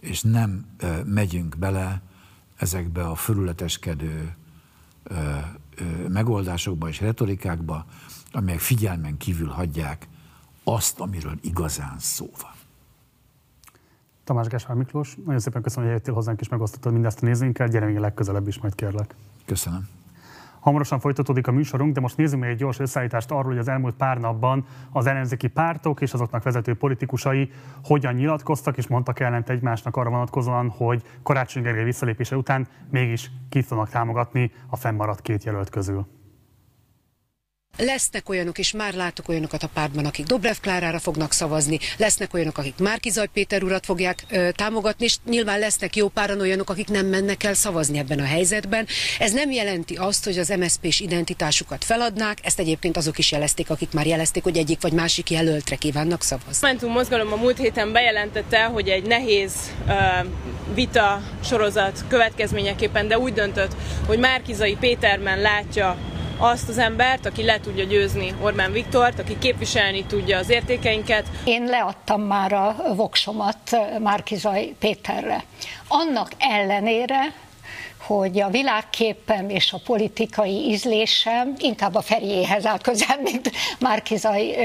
És 0.00 0.22
nem 0.22 0.66
ö, 0.78 1.04
megyünk 1.04 1.58
bele 1.58 2.02
ezekbe 2.56 3.06
a 3.06 3.14
förületeskedő 3.14 4.36
ö, 5.02 5.14
ö, 5.74 6.08
megoldásokba 6.08 6.88
és 6.88 7.00
retorikákba, 7.00 7.86
amelyek 8.32 8.60
figyelmen 8.60 9.16
kívül 9.16 9.48
hagyják 9.48 10.08
azt, 10.64 11.00
amiről 11.00 11.38
igazán 11.40 11.98
szó 11.98 12.30
van. 12.42 12.59
Tamás 14.30 14.48
Gásvár 14.48 14.76
Miklós, 14.76 15.16
nagyon 15.24 15.40
szépen 15.40 15.62
köszönöm, 15.62 15.84
hogy 15.84 15.92
eljöttél 15.92 16.14
hozzánk 16.14 16.40
és 16.40 16.48
megosztottad 16.48 16.92
mindezt 16.92 17.22
a 17.22 17.26
nézőinkkel. 17.26 17.68
Gyere 17.68 17.86
még 17.86 17.96
legközelebb 17.96 18.48
is, 18.48 18.58
majd 18.58 18.74
kérlek. 18.74 19.14
Köszönöm. 19.46 19.88
Hamarosan 20.60 21.00
folytatódik 21.00 21.46
a 21.46 21.52
műsorunk, 21.52 21.94
de 21.94 22.00
most 22.00 22.16
nézzük 22.16 22.40
még 22.40 22.50
egy 22.50 22.56
gyors 22.56 22.78
összeállítást 22.78 23.30
arról, 23.30 23.44
hogy 23.44 23.58
az 23.58 23.68
elmúlt 23.68 23.94
pár 23.94 24.18
napban 24.18 24.66
az 24.92 25.06
ellenzéki 25.06 25.48
pártok 25.48 26.00
és 26.00 26.12
azoknak 26.12 26.42
vezető 26.42 26.74
politikusai 26.74 27.52
hogyan 27.84 28.14
nyilatkoztak 28.14 28.76
és 28.76 28.86
mondtak 28.86 29.20
ellent 29.20 29.50
egymásnak 29.50 29.96
arra 29.96 30.10
vonatkozóan, 30.10 30.68
hogy 30.68 31.02
Karácsony 31.22 31.62
Gergely 31.62 31.84
visszalépése 31.84 32.36
után 32.36 32.66
mégis 32.90 33.30
ki 33.48 33.62
fognak 33.62 33.88
támogatni 33.88 34.52
a 34.66 34.76
fennmaradt 34.76 35.22
két 35.22 35.44
jelölt 35.44 35.70
közül. 35.70 36.06
Lesznek 37.78 38.28
olyanok, 38.28 38.58
és 38.58 38.72
már 38.72 38.94
látok 38.94 39.28
olyanokat 39.28 39.62
a 39.62 39.68
pártban, 39.74 40.04
akik 40.04 40.26
Dobrev 40.26 40.56
Klárára 40.60 40.98
fognak 40.98 41.32
szavazni, 41.32 41.78
lesznek 41.96 42.34
olyanok, 42.34 42.58
akik 42.58 42.74
Márkizaj 42.78 43.26
Péter 43.26 43.62
urat 43.62 43.84
fogják 43.84 44.24
ö, 44.30 44.48
támogatni, 44.50 45.04
és 45.04 45.16
nyilván 45.24 45.58
lesznek 45.58 45.96
jó 45.96 46.08
páran 46.08 46.40
olyanok, 46.40 46.70
akik 46.70 46.88
nem 46.88 47.06
mennek 47.06 47.42
el 47.42 47.54
szavazni 47.54 47.98
ebben 47.98 48.18
a 48.18 48.24
helyzetben. 48.24 48.86
Ez 49.18 49.32
nem 49.32 49.50
jelenti 49.50 49.94
azt, 49.94 50.24
hogy 50.24 50.38
az 50.38 50.48
MSZP-s 50.48 51.00
identitásukat 51.00 51.84
feladnák, 51.84 52.38
ezt 52.42 52.58
egyébként 52.58 52.96
azok 52.96 53.18
is 53.18 53.32
jelezték, 53.32 53.70
akik 53.70 53.92
már 53.92 54.06
jelezték, 54.06 54.42
hogy 54.42 54.56
egyik 54.56 54.80
vagy 54.80 54.92
másik 54.92 55.30
jelöltre 55.30 55.76
kívánnak 55.76 56.22
szavazni. 56.22 56.52
A 56.52 56.58
Momentum 56.60 56.92
mozgalom 56.92 57.32
a 57.32 57.36
múlt 57.36 57.58
héten 57.58 57.92
bejelentette, 57.92 58.64
hogy 58.64 58.88
egy 58.88 59.06
nehéz 59.06 59.52
uh, 59.86 59.94
vita 60.74 61.22
sorozat 61.44 62.04
következményeképpen, 62.08 63.08
de 63.08 63.18
úgy 63.18 63.32
döntött, 63.32 63.76
hogy 64.06 64.18
Márkizai 64.18 64.76
Péterben 64.80 65.40
látja 65.40 65.96
azt 66.40 66.68
az 66.68 66.78
embert, 66.78 67.26
aki 67.26 67.44
le 67.44 67.60
tudja 67.60 67.84
győzni 67.84 68.34
Orbán 68.42 68.72
Viktort, 68.72 69.18
aki 69.18 69.38
képviselni 69.38 70.04
tudja 70.04 70.38
az 70.38 70.50
értékeinket. 70.50 71.26
Én 71.44 71.64
leadtam 71.64 72.22
már 72.22 72.52
a 72.52 72.76
voksomat 72.94 73.76
Márkizaj 73.98 74.74
Péterre. 74.78 75.44
Annak 75.88 76.30
ellenére, 76.38 77.32
hogy 77.98 78.40
a 78.40 78.48
világképem 78.48 79.48
és 79.48 79.72
a 79.72 79.80
politikai 79.84 80.68
ízlésem 80.68 81.54
inkább 81.58 81.94
a 81.94 82.00
Feriéhez 82.00 82.66
áll 82.66 82.78
közel, 82.78 83.18
mint 83.22 83.50
Márkizai 83.78 84.56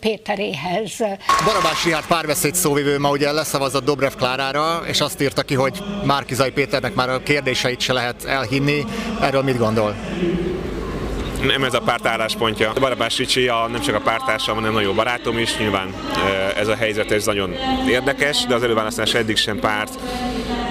Péteréhez. 0.00 0.96
Barabás 1.44 1.84
Rihárd 1.84 2.06
párbeszéd 2.06 2.54
szóvivő 2.54 2.98
ma 2.98 3.10
ugye 3.10 3.32
leszavazott 3.32 3.84
Dobrev 3.84 4.12
Klárára, 4.12 4.82
és 4.86 5.00
azt 5.00 5.20
írta 5.20 5.42
ki, 5.42 5.54
hogy 5.54 5.78
Márkizai 6.04 6.50
Péternek 6.50 6.94
már 6.94 7.08
a 7.08 7.22
kérdéseit 7.22 7.80
se 7.80 7.92
lehet 7.92 8.24
elhinni. 8.24 8.84
Erről 9.20 9.42
mit 9.42 9.58
gondol? 9.58 9.96
Nem 11.46 11.64
ez 11.64 11.74
a 11.74 11.80
párt 11.80 12.06
álláspontja. 12.06 12.72
Barabás 12.80 13.18
Ricsi 13.18 13.48
a, 13.48 13.68
nem 13.70 13.80
csak 13.80 13.94
a 13.94 14.00
pártársam, 14.00 14.54
hanem 14.54 14.72
nagyon 14.72 14.88
jó 14.88 14.94
barátom 14.94 15.38
is. 15.38 15.58
Nyilván 15.58 15.94
ez 16.56 16.68
a 16.68 16.74
helyzet 16.74 17.10
ez 17.10 17.26
nagyon 17.26 17.54
érdekes, 17.88 18.46
de 18.46 18.54
az 18.54 18.62
előválasztás 18.62 19.14
eddig 19.14 19.36
sem 19.36 19.58
párt 19.58 19.98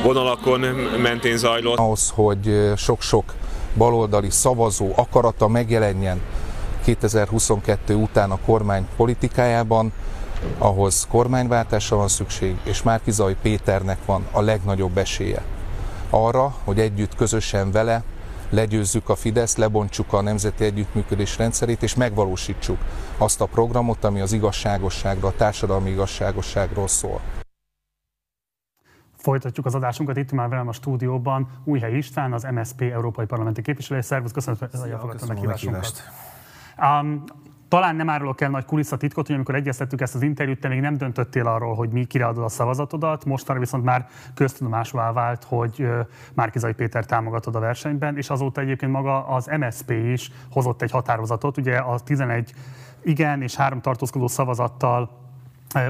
vonalakon 0.03 0.59
mentén 1.01 1.37
zajlott. 1.37 1.77
Ahhoz, 1.77 2.11
hogy 2.15 2.71
sok-sok 2.77 3.33
baloldali 3.77 4.29
szavazó 4.29 4.91
akarata 4.95 5.47
megjelenjen 5.47 6.21
2022 6.83 7.95
után 7.95 8.31
a 8.31 8.37
kormány 8.45 8.87
politikájában, 8.95 9.93
ahhoz 10.57 11.07
kormányváltásra 11.09 11.95
van 11.95 12.07
szükség, 12.07 12.55
és 12.63 12.83
Márkizai 12.83 13.35
Péternek 13.41 13.97
van 14.05 14.27
a 14.31 14.41
legnagyobb 14.41 14.97
esélye 14.97 15.43
arra, 16.09 16.55
hogy 16.63 16.79
együtt 16.79 17.15
közösen 17.15 17.71
vele 17.71 18.03
legyőzzük 18.51 19.09
a 19.09 19.15
Fidesz, 19.15 19.57
lebontsuk 19.57 20.13
a 20.13 20.21
nemzeti 20.21 20.63
együttműködés 20.63 21.37
rendszerét, 21.37 21.83
és 21.83 21.95
megvalósítsuk 21.95 22.77
azt 23.17 23.41
a 23.41 23.45
programot, 23.45 24.03
ami 24.03 24.21
az 24.21 24.31
igazságosságra, 24.31 25.27
a 25.27 25.35
társadalmi 25.35 25.89
igazságosságról 25.89 26.87
szól. 26.87 27.21
Folytatjuk 29.17 29.65
az 29.65 29.75
adásunkat 29.75 30.17
itt 30.17 30.31
már 30.31 30.49
velem 30.49 30.67
a 30.67 30.71
stúdióban. 30.71 31.47
Újhely 31.63 31.97
István, 31.97 32.33
az 32.33 32.43
MSP 32.43 32.81
Európai 32.81 33.25
Parlamenti 33.25 33.61
Képviselő. 33.61 34.01
Szervusz, 34.01 34.31
köszönöm, 34.31 34.59
hogy 34.71 34.89
elfogadtad 34.89 35.29
a 35.29 35.33
meghívásunkat. 35.33 36.03
Um, 36.77 37.23
talán 37.71 37.95
nem 37.95 38.09
árulok 38.09 38.41
el 38.41 38.49
nagy 38.49 38.65
kulisszatitkot, 38.65 39.25
hogy 39.25 39.35
amikor 39.35 39.55
egyeztettük 39.55 40.01
ezt 40.01 40.15
az 40.15 40.21
interjút, 40.21 40.59
te 40.59 40.67
még 40.67 40.79
nem 40.79 40.97
döntöttél 40.97 41.47
arról, 41.47 41.75
hogy 41.75 41.89
mi 41.89 42.03
kireadod 42.03 42.43
a 42.43 42.49
szavazatodat, 42.49 43.25
mostanra 43.25 43.61
viszont 43.61 43.83
már 43.83 44.07
köztudomásvá 44.33 45.11
vált, 45.11 45.43
hogy 45.43 45.87
Márkizai 46.33 46.73
Péter 46.73 47.05
támogatod 47.05 47.55
a 47.55 47.59
versenyben, 47.59 48.17
és 48.17 48.29
azóta 48.29 48.61
egyébként 48.61 48.91
maga 48.91 49.27
az 49.27 49.49
MSP 49.59 49.89
is 49.89 50.31
hozott 50.51 50.81
egy 50.81 50.91
határozatot, 50.91 51.57
ugye 51.57 51.77
a 51.77 51.99
11 51.99 52.53
igen 53.03 53.41
és 53.41 53.55
három 53.55 53.81
tartózkodó 53.81 54.27
szavazattal 54.27 55.09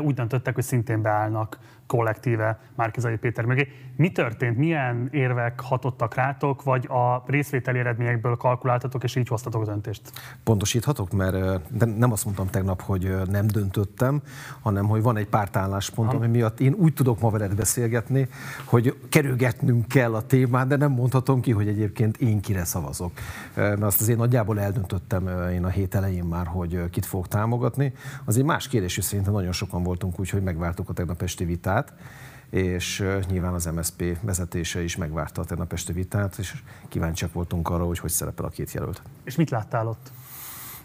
úgy 0.02 0.14
döntöttek, 0.14 0.56
hogy 0.56 0.64
szintén 0.64 1.02
beállnak 1.02 1.58
kollektíve 1.92 2.60
Márkizai 2.76 3.16
Péter 3.16 3.46
mögé. 3.46 3.68
Mi 3.96 4.12
történt? 4.12 4.58
Milyen 4.58 5.10
érvek 5.12 5.60
hatottak 5.60 6.16
rátok, 6.16 6.64
vagy 6.64 6.86
a 6.86 7.24
részvételi 7.26 7.80
eredményekből 7.80 8.36
kalkuláltatok, 8.36 9.04
és 9.04 9.16
így 9.16 9.28
hoztatok 9.28 9.62
a 9.62 9.66
döntést? 9.66 10.02
Pontosíthatok, 10.44 11.12
mert 11.12 11.36
de 11.78 11.86
nem 11.86 12.12
azt 12.12 12.26
mondtam 12.26 12.48
tegnap, 12.48 12.82
hogy 12.82 13.16
nem 13.30 13.48
döntöttem, 13.48 14.22
hanem 14.62 14.88
hogy 14.88 15.02
van 15.02 15.18
egy 15.18 15.28
pártálláspontom, 15.28 16.18
ami 16.22 16.28
miatt 16.28 16.60
én 16.60 16.74
úgy 16.74 16.94
tudok 16.94 17.20
ma 17.20 17.30
veled 17.30 17.56
beszélgetni, 17.56 18.28
hogy 18.66 18.98
kerülgetnünk 19.10 19.88
kell 19.88 20.16
a 20.16 20.26
témát, 20.26 20.68
de 20.68 20.76
nem 20.76 20.92
mondhatom 20.92 21.42
ki, 21.42 21.52
hogy 21.52 21.68
egyébként 21.68 22.18
én 22.18 22.42
kire 22.42 22.64
szavazok. 22.64 23.12
Mert 23.56 23.82
azt 23.82 24.02
azért 24.02 24.18
nagyjából 24.18 24.60
eldöntöttem 24.60 25.50
én 25.50 25.66
a 25.66 25.70
hét 25.70 25.96
elején 25.96 26.24
már, 26.24 26.48
hogy 26.48 26.90
kit 26.90 27.06
fogok 27.06 27.28
támogatni. 27.28 27.94
Az 28.26 28.38
egy 28.38 28.44
más 28.44 28.68
kérdés, 28.68 28.96
hogy 28.96 29.04
szerintem 29.04 29.34
nagyon 29.34 29.52
sokan 29.52 29.84
voltunk 29.84 30.20
úgy, 30.20 30.30
hogy 30.30 30.44
megváltuk 30.44 30.90
a 30.90 30.94
tegnap 30.94 31.22
esti 31.22 31.46
vitát, 31.46 31.80
vitát, 31.82 31.94
és 32.50 33.04
nyilván 33.30 33.54
az 33.54 33.66
MSP 33.66 34.18
vezetése 34.22 34.84
is 34.84 34.96
megvárta 34.96 35.42
a 35.42 35.46
tegnap 35.46 35.74
este 35.74 35.94
vitát, 35.94 36.38
és 36.38 36.54
kíváncsiak 36.88 37.34
voltunk 37.34 37.70
arra, 37.70 37.86
hogy 37.86 38.00
hogy 38.00 38.10
szerepel 38.10 38.46
a 38.46 38.50
két 38.50 38.72
jelölt. 38.72 39.02
És 39.24 39.36
mit 39.36 39.50
láttál 39.50 39.88
ott? 39.88 40.12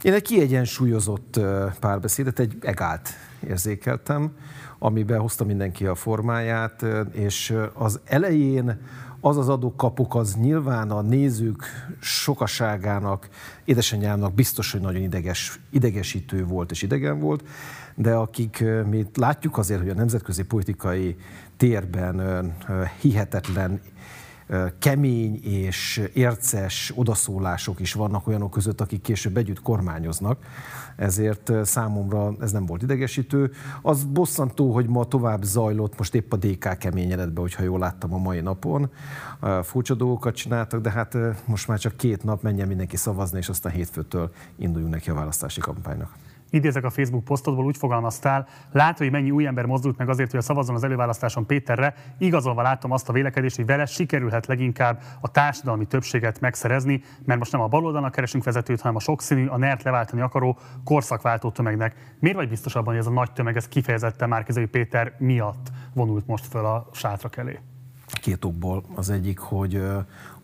Én 0.03 0.13
egy 0.13 0.23
kiegyensúlyozott 0.23 1.41
párbeszédet, 1.81 2.39
egy 2.39 2.57
egált 2.61 3.09
érzékeltem, 3.47 4.37
amiben 4.79 5.21
hozta 5.21 5.45
mindenki 5.45 5.87
a 5.87 5.95
formáját, 5.95 6.85
és 7.13 7.57
az 7.73 8.01
elején 8.05 8.81
az 9.21 9.37
az 9.37 9.49
adókapok 9.49 10.15
az 10.15 10.35
nyilván 10.35 10.91
a 10.91 11.01
nézők 11.01 11.65
sokaságának, 12.01 13.29
édesanyámnak 13.65 14.35
biztos, 14.35 14.73
hogy 14.73 14.81
nagyon 14.81 15.03
ideges, 15.03 15.61
idegesítő 15.71 16.45
volt 16.45 16.71
és 16.71 16.83
idegen 16.83 17.21
volt, 17.21 17.45
de 17.95 18.15
akik 18.15 18.65
mi 18.87 19.07
látjuk 19.15 19.59
azért, 19.59 19.81
hogy 19.81 19.89
a 19.89 19.95
nemzetközi 19.95 20.45
politikai 20.45 21.17
térben 21.57 22.53
hihetetlen 23.01 23.81
kemény 24.79 25.41
és 25.43 26.03
érces 26.13 26.93
odaszólások 26.95 27.81
is 27.81 27.93
vannak 27.93 28.27
olyanok 28.27 28.51
között, 28.51 28.81
akik 28.81 29.01
később 29.01 29.37
együtt 29.37 29.63
kormányoznak, 29.63 30.45
ezért 30.97 31.53
számomra 31.63 32.33
ez 32.41 32.53
nem 32.53 32.67
volt 32.67 32.83
idegesítő. 32.83 33.51
Az 33.83 34.05
bosszantó, 34.05 34.73
hogy 34.73 34.89
ma 34.89 35.05
tovább 35.05 35.43
zajlott, 35.43 35.99
most 35.99 36.15
épp 36.15 36.33
a 36.33 36.37
DK 36.37 36.79
keményedett 36.79 37.33
be, 37.33 37.41
hogyha 37.41 37.63
jól 37.63 37.79
láttam 37.79 38.15
a 38.15 38.19
mai 38.19 38.41
napon. 38.41 38.91
Furcsa 39.63 39.95
dolgokat 39.95 40.35
csináltak, 40.35 40.81
de 40.81 40.91
hát 40.91 41.17
most 41.45 41.69
már 41.69 41.79
csak 41.79 41.97
két 41.97 42.25
nap 42.25 42.43
menjen 42.43 42.69
mindenki 42.69 42.97
szavazni, 42.97 43.39
és 43.39 43.49
aztán 43.49 43.73
hétfőtől 43.73 44.31
induljunk 44.57 44.93
neki 44.93 45.11
a 45.11 45.15
választási 45.15 45.61
kampánynak 45.61 46.11
idézek 46.57 46.85
a 46.85 46.91
Facebook 46.91 47.25
posztodból, 47.25 47.65
úgy 47.65 47.77
fogalmaztál, 47.77 48.47
látva, 48.73 49.05
hogy 49.05 49.13
mennyi 49.13 49.31
új 49.31 49.47
ember 49.47 49.65
mozdult 49.65 49.99
meg 49.99 50.09
azért, 50.09 50.31
hogy 50.31 50.41
a 50.41 50.43
szavazzon 50.43 50.75
az 50.75 50.85
előválasztáson 50.85 51.47
Péterre, 51.47 51.95
igazolva 52.19 52.63
látom 52.63 52.91
azt 52.91 53.09
a 53.09 53.13
vélekedést, 53.13 53.57
hogy 53.57 53.67
vele 53.67 53.87
sikerülhet 53.87 54.47
leginkább 54.47 55.03
a 55.21 55.31
társadalmi 55.31 55.87
többséget 55.87 56.41
megszerezni, 56.41 57.03
mert 57.25 57.39
most 57.39 57.53
nem 57.53 57.61
a 57.61 57.69
baloldalnak 57.69 58.13
keresünk 58.13 58.45
vezetőt, 58.45 58.81
hanem 58.81 58.97
a 58.97 59.01
sokszínű, 59.01 59.47
a 59.47 59.57
NERT 59.57 59.83
leváltani 59.83 60.23
akaró 60.23 60.59
korszakváltó 60.85 61.51
tömegnek. 61.51 62.15
Miért 62.19 62.37
vagy 62.37 62.49
biztos 62.49 62.75
abban, 62.75 62.89
hogy 62.89 62.97
ez 62.97 63.07
a 63.07 63.11
nagy 63.11 63.33
tömeg 63.33 63.57
ez 63.57 63.69
kifejezetten 63.69 64.29
Márkizai 64.29 64.67
Péter 64.67 65.15
miatt 65.19 65.71
vonult 65.95 66.27
most 66.27 66.47
föl 66.47 66.65
a 66.65 66.89
sátrak 66.93 67.37
elé? 67.37 67.59
Két 68.07 68.45
okból. 68.45 68.85
Az 68.95 69.11
egyik, 69.11 69.39
hogy 69.39 69.83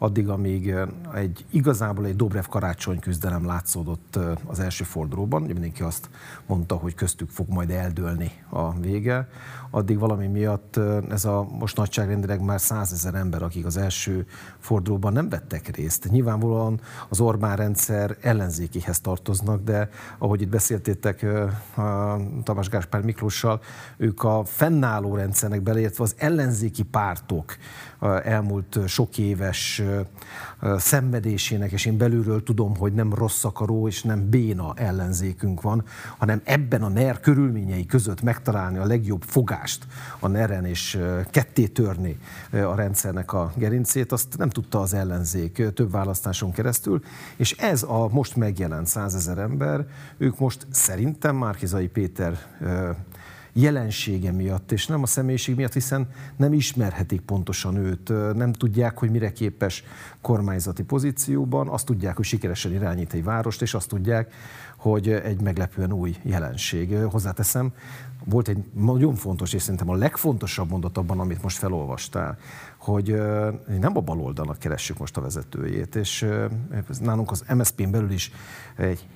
addig, 0.03 0.28
amíg 0.28 0.74
egy 1.14 1.44
igazából 1.50 2.07
egy 2.07 2.16
Dobrev 2.16 2.44
karácsony 2.44 2.98
küzdelem 2.98 3.46
látszódott 3.46 4.18
az 4.46 4.61
első 4.61 4.84
fordulóban, 4.84 5.42
mindenki 5.42 5.82
azt 5.82 6.11
mondta, 6.46 6.74
hogy 6.74 6.94
köztük 6.94 7.30
fog 7.30 7.48
majd 7.48 7.70
eldőlni 7.70 8.30
a 8.48 8.80
vége, 8.80 9.28
addig 9.70 9.98
valami 9.98 10.26
miatt 10.26 10.80
ez 11.11 11.24
a 11.24 11.46
most 11.59 11.76
nagyságrendileg 11.76 12.40
már 12.40 12.61
százezer 12.61 13.14
ember, 13.14 13.42
akik 13.42 13.66
az 13.66 13.76
első 13.76 14.26
fordulóban 14.59 15.12
nem 15.12 15.28
vettek 15.28 15.76
részt. 15.76 16.09
Nyilvánvalóan 16.11 16.80
az 17.09 17.20
Orbán 17.20 17.57
rendszer 17.57 18.16
ellenzékihez 18.20 19.00
tartoznak, 19.00 19.62
de 19.62 19.88
ahogy 20.18 20.40
itt 20.40 20.48
beszéltétek 20.48 21.26
Tamás 22.42 22.68
Gáspár 22.68 23.03
Miklóssal, 23.03 23.61
ők 23.96 24.22
a 24.22 24.44
fennálló 24.44 25.14
rendszernek 25.14 25.62
beleértve 25.62 26.05
az 26.05 26.14
ellenzéki 26.18 26.82
pártok 26.82 27.57
elmúlt 28.22 28.78
sok 28.86 29.18
éves 29.18 29.82
szenvedésének, 30.76 31.72
és 31.72 31.86
én 31.86 31.97
belülről 31.97 32.43
tudom, 32.43 32.76
hogy 32.76 32.93
nem 32.93 33.14
rossz 33.14 33.45
akaró 33.45 33.86
és 33.88 34.03
nem 34.03 34.28
béna 34.28 34.72
ellenzékünk 34.76 35.61
van, 35.61 35.84
hanem 36.18 36.40
ebben 36.45 36.82
a 36.82 36.88
NER 36.88 37.20
körülményei 37.20 37.86
között 37.86 38.22
megtalálni 38.22 38.78
a 38.78 38.86
legjobb 38.86 39.22
fogást 39.22 39.86
a 40.18 40.28
NER-en, 40.28 40.64
és 40.64 40.99
ketté 41.30 41.66
törni 41.66 42.18
a 42.51 42.74
rendszernek 42.74 43.32
a 43.32 43.53
gerincét, 43.57 44.12
azt 44.12 44.38
nem 44.38 44.49
tudta 44.49 44.80
az 44.80 44.95
ellenzék 44.95 45.62
több 45.74 45.90
választáson 45.90 46.53
keresztül, 46.53 47.01
és 47.36 47.53
ez 47.53 47.82
a 47.82 48.09
most 48.09 48.36
megjelent 48.36 48.86
százezer 48.86 49.38
ember, 49.38 49.86
ők 50.18 50.38
most 50.38 50.66
szerintem 50.70 51.36
Márkizai 51.36 51.88
Péter 51.88 52.38
jelensége 53.53 54.32
miatt, 54.32 54.72
és 54.72 54.86
nem 54.86 55.03
a 55.03 55.07
személyiség 55.07 55.55
miatt, 55.57 55.72
hiszen 55.72 56.09
nem 56.36 56.53
ismerhetik 56.53 57.20
pontosan 57.20 57.76
őt, 57.76 58.12
nem 58.34 58.53
tudják, 58.53 58.98
hogy 58.98 59.11
mire 59.11 59.32
képes 59.32 59.84
kormányzati 60.20 60.82
pozícióban, 60.82 61.68
azt 61.68 61.86
tudják, 61.86 62.16
hogy 62.16 62.24
sikeresen 62.24 62.72
irányít 62.72 63.12
egy 63.12 63.24
várost, 63.24 63.62
és 63.62 63.74
azt 63.74 63.88
tudják, 63.88 64.34
hogy 64.76 65.09
egy 65.09 65.40
meglepően 65.40 65.92
új 65.92 66.16
jelenség. 66.22 66.96
Hozzáteszem, 66.96 67.72
volt 68.24 68.48
egy 68.48 68.64
nagyon 68.72 69.14
fontos, 69.14 69.53
és 69.53 69.62
szerintem 69.62 69.90
a 69.90 69.94
legfontosabb 69.94 70.70
mondat 70.70 70.98
abban, 70.98 71.20
amit 71.20 71.42
most 71.42 71.59
felolvastál, 71.59 72.38
hogy 72.76 73.07
nem 73.80 73.96
a 73.96 74.00
baloldalnak 74.00 74.59
keressük 74.59 74.98
most 74.98 75.16
a 75.16 75.20
vezetőjét, 75.20 75.94
és 75.94 76.26
nálunk 77.00 77.30
az 77.30 77.44
MSZP-n 77.55 77.90
belül 77.90 78.11
is 78.11 78.30
egy 78.76 79.07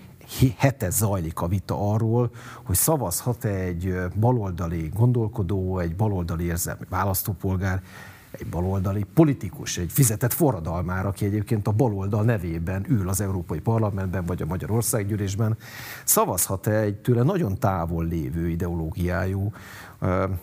hete 0.57 0.91
zajlik 0.91 1.41
a 1.41 1.49
vita 1.49 1.93
arról, 1.93 2.31
hogy 2.65 2.77
szavazhat 2.77 3.45
egy 3.45 3.95
baloldali 4.15 4.91
gondolkodó, 4.95 5.79
egy 5.79 5.97
baloldali 5.97 6.45
érzelmi 6.45 6.85
választópolgár, 6.89 7.83
egy 8.31 8.47
baloldali 8.47 9.05
politikus, 9.15 9.79
egy 9.79 9.93
fizetett 9.93 10.33
forradalmár, 10.33 11.07
aki 11.07 11.25
egyébként 11.25 11.67
a 11.67 11.73
baloldal 11.73 12.23
nevében 12.23 12.85
ül 12.89 13.09
az 13.09 13.21
Európai 13.21 13.61
Parlamentben 13.61 14.25
vagy 14.25 14.43
a 14.43 14.47
Magyarországgyűlésben, 14.47 15.57
szavazhat-e 16.05 16.81
egy 16.81 16.97
tőle 16.97 17.23
nagyon 17.23 17.59
távol 17.59 18.05
lévő 18.05 18.49
ideológiájú 18.49 19.53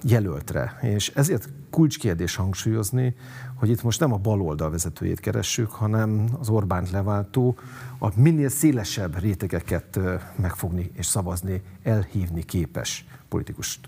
jelöltre. 0.03 0.77
És 0.81 1.09
ezért 1.09 1.49
kulcskérdés 1.69 2.35
hangsúlyozni, 2.35 3.15
hogy 3.55 3.69
itt 3.69 3.83
most 3.83 3.99
nem 3.99 4.13
a 4.13 4.17
baloldal 4.17 4.69
vezetőjét 4.69 5.19
keressük, 5.19 5.71
hanem 5.71 6.25
az 6.39 6.49
Orbánt 6.49 6.91
leváltó, 6.91 7.55
a 8.03 8.11
minél 8.15 8.49
szélesebb 8.49 9.19
rétegeket 9.19 9.99
megfogni 10.35 10.91
és 10.93 11.05
szavazni, 11.05 11.61
elhívni 11.83 12.43
képes 12.43 13.05
politikust. 13.29 13.79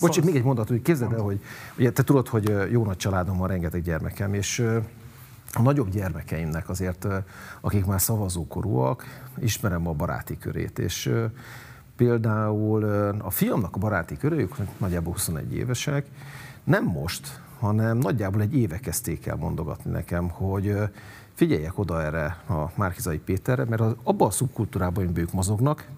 Bocs, 0.00 0.22
még 0.22 0.36
egy 0.36 0.42
mondat, 0.42 0.68
hogy 0.68 0.82
képzeld 0.82 1.12
el, 1.12 1.20
hogy 1.20 1.40
ugye 1.78 1.92
te 1.92 2.02
tudod, 2.02 2.28
hogy 2.28 2.54
jó 2.70 2.84
nagy 2.84 2.96
családom 2.96 3.36
van, 3.36 3.48
rengeteg 3.48 3.82
gyermekem, 3.82 4.34
és 4.34 4.58
a 5.52 5.62
nagyobb 5.62 5.90
gyermekeimnek 5.90 6.68
azért, 6.68 7.06
akik 7.60 7.84
már 7.84 8.00
szavazókorúak, 8.00 9.04
ismerem 9.38 9.86
a 9.86 9.92
baráti 9.92 10.38
körét, 10.38 10.78
és 10.78 11.12
például 11.96 12.84
a 13.18 13.30
fiamnak 13.30 13.76
a 13.76 13.78
baráti 13.78 14.16
köre, 14.16 14.36
ők 14.36 14.54
nagyjából 14.78 15.12
21 15.12 15.54
évesek, 15.54 16.06
nem 16.64 16.84
most, 16.84 17.40
hanem 17.58 17.98
nagyjából 17.98 18.40
egy 18.40 18.54
éve 18.54 18.78
kezdték 18.78 19.26
el 19.26 19.36
mondogatni 19.36 19.90
nekem, 19.90 20.28
hogy 20.28 20.74
figyeljek 21.36 21.78
oda 21.78 22.02
erre 22.02 22.42
a 22.48 22.70
Márkizai 22.74 23.18
Péterre, 23.18 23.64
mert 23.64 23.82
abban 24.02 24.28
a 24.28 24.30
szubkultúrában, 24.30 25.04
amiben 25.04 25.22
ők 25.22 25.32
mozognak, 25.32 25.88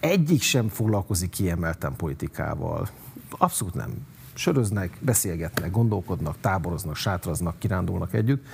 egyik 0.00 0.42
sem 0.42 0.68
foglalkozik 0.68 1.30
kiemelten 1.30 1.96
politikával. 1.96 2.88
Abszolút 3.30 3.74
nem. 3.74 3.90
Söröznek, 4.34 4.98
beszélgetnek, 5.00 5.70
gondolkodnak, 5.70 6.36
táboroznak, 6.40 6.96
sátraznak, 6.96 7.58
kirándulnak 7.58 8.14
együtt. 8.14 8.46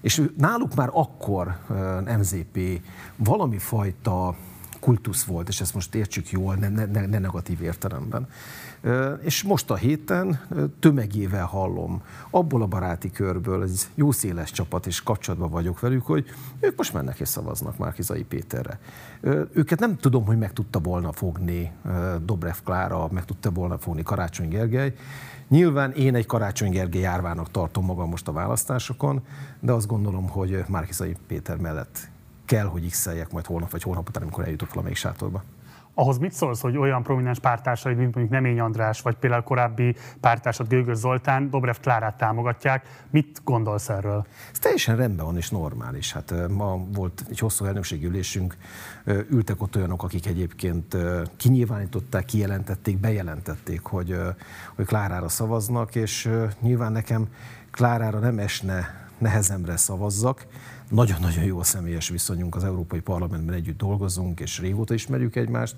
És 0.00 0.22
náluk 0.36 0.74
már 0.74 0.88
akkor 0.92 1.58
MZP 2.18 2.80
valami 3.16 3.58
fajta 3.58 4.36
kultusz 4.80 5.24
volt, 5.24 5.48
és 5.48 5.60
ezt 5.60 5.74
most 5.74 5.94
értsük 5.94 6.30
jól, 6.30 6.54
ne, 6.54 6.68
ne, 6.68 7.06
ne 7.06 7.18
negatív 7.18 7.62
értelemben. 7.62 8.28
És 9.20 9.42
most 9.42 9.70
a 9.70 9.76
héten 9.76 10.40
tömegével 10.80 11.44
hallom, 11.44 12.02
abból 12.30 12.62
a 12.62 12.66
baráti 12.66 13.10
körből, 13.10 13.62
ez 13.62 13.88
jó 13.94 14.10
széles 14.10 14.50
csapat, 14.50 14.86
és 14.86 15.02
kapcsolatban 15.02 15.50
vagyok 15.50 15.80
velük, 15.80 16.06
hogy 16.06 16.26
ők 16.60 16.76
most 16.76 16.92
mennek 16.92 17.20
és 17.20 17.28
szavaznak 17.28 17.78
Márkizai 17.78 18.24
Péterre. 18.24 18.78
Őket 19.52 19.78
nem 19.78 19.96
tudom, 19.96 20.24
hogy 20.24 20.38
meg 20.38 20.52
tudta 20.52 20.78
volna 20.78 21.12
fogni 21.12 21.72
Dobrev 22.24 22.56
Klára, 22.64 23.08
meg 23.10 23.24
tudta 23.24 23.50
volna 23.50 23.78
fogni 23.78 24.02
Karácsony 24.02 24.48
Gergely. 24.48 24.94
Nyilván 25.48 25.92
én 25.92 26.14
egy 26.14 26.26
Karácsony 26.26 26.70
Gergely 26.70 27.00
járvának 27.00 27.50
tartom 27.50 27.84
magam 27.84 28.08
most 28.08 28.28
a 28.28 28.32
választásokon, 28.32 29.22
de 29.60 29.72
azt 29.72 29.86
gondolom, 29.86 30.28
hogy 30.28 30.64
Márkizai 30.68 31.16
Péter 31.26 31.56
mellett 31.56 32.08
kell, 32.44 32.66
hogy 32.66 32.88
x 32.88 33.08
majd 33.30 33.46
holnap 33.46 33.70
vagy 33.70 33.82
holnap 33.82 34.08
után, 34.08 34.22
amikor 34.22 34.44
eljutok 34.44 34.68
valamelyik 34.68 34.96
sátorba. 34.96 35.42
Ahhoz 35.98 36.18
mit 36.18 36.32
szólsz, 36.32 36.60
hogy 36.60 36.76
olyan 36.76 37.02
prominens 37.02 37.38
pártársaid, 37.38 37.96
mint 37.96 38.14
mondjuk 38.14 38.34
Nemény 38.34 38.60
András, 38.60 39.00
vagy 39.00 39.14
például 39.14 39.42
korábbi 39.42 39.96
pártársad 40.20 40.68
Gőgös 40.68 40.96
Zoltán, 40.96 41.50
Dobrev 41.50 41.76
Klárát 41.80 42.16
támogatják. 42.16 43.04
Mit 43.10 43.40
gondolsz 43.44 43.88
erről? 43.88 44.26
Ez 44.52 44.58
teljesen 44.58 44.96
rendben 44.96 45.26
van 45.26 45.36
és 45.36 45.50
normális. 45.50 46.12
Hát 46.12 46.34
ma 46.48 46.78
volt 46.94 47.24
egy 47.28 47.38
hosszú 47.38 47.64
elnökségi 47.64 48.06
ülésünk, 48.06 48.56
ültek 49.30 49.62
ott 49.62 49.76
olyanok, 49.76 50.02
akik 50.02 50.26
egyébként 50.26 50.96
kinyilvánították, 51.36 52.24
kijelentették, 52.24 52.98
bejelentették, 52.98 53.82
hogy, 53.82 54.16
hogy 54.74 54.86
Klárára 54.86 55.28
szavaznak, 55.28 55.94
és 55.94 56.30
nyilván 56.60 56.92
nekem 56.92 57.26
Klárára 57.70 58.18
nem 58.18 58.38
esne 58.38 59.06
nehezemre 59.18 59.76
szavazzak, 59.76 60.46
nagyon-nagyon 60.90 61.44
jó 61.44 61.58
a 61.58 61.64
személyes 61.64 62.08
viszonyunk, 62.08 62.54
az 62.54 62.64
Európai 62.64 63.00
Parlamentben 63.00 63.54
együtt 63.54 63.78
dolgozunk, 63.78 64.40
és 64.40 64.58
régóta 64.58 64.94
ismerjük 64.94 65.36
egymást, 65.36 65.76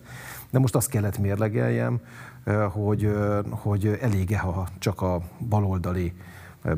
de 0.50 0.58
most 0.58 0.74
azt 0.74 0.88
kellett 0.88 1.18
mérlegeljem, 1.18 2.00
hogy, 2.70 3.10
hogy 3.50 3.98
elége, 4.00 4.38
ha 4.38 4.68
csak 4.78 5.00
a 5.00 5.22
baloldali 5.48 6.12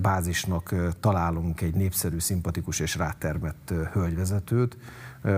bázisnak 0.00 0.74
találunk 1.00 1.60
egy 1.60 1.74
népszerű, 1.74 2.18
szimpatikus 2.18 2.80
és 2.80 2.96
rátermett 2.96 3.72
hölgyvezetőt, 3.92 4.76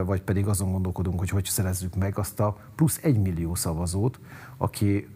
vagy 0.05 0.23
pedig 0.23 0.47
azon 0.47 0.73
gondolkodunk, 0.73 1.19
hogy 1.19 1.29
hogy 1.29 1.45
szerezzük 1.45 1.95
meg 1.97 2.19
azt 2.19 2.41
a 2.41 2.57
plusz 2.75 2.99
egy 3.03 3.21
millió 3.21 3.55
szavazót, 3.55 4.21
aki 4.57 5.09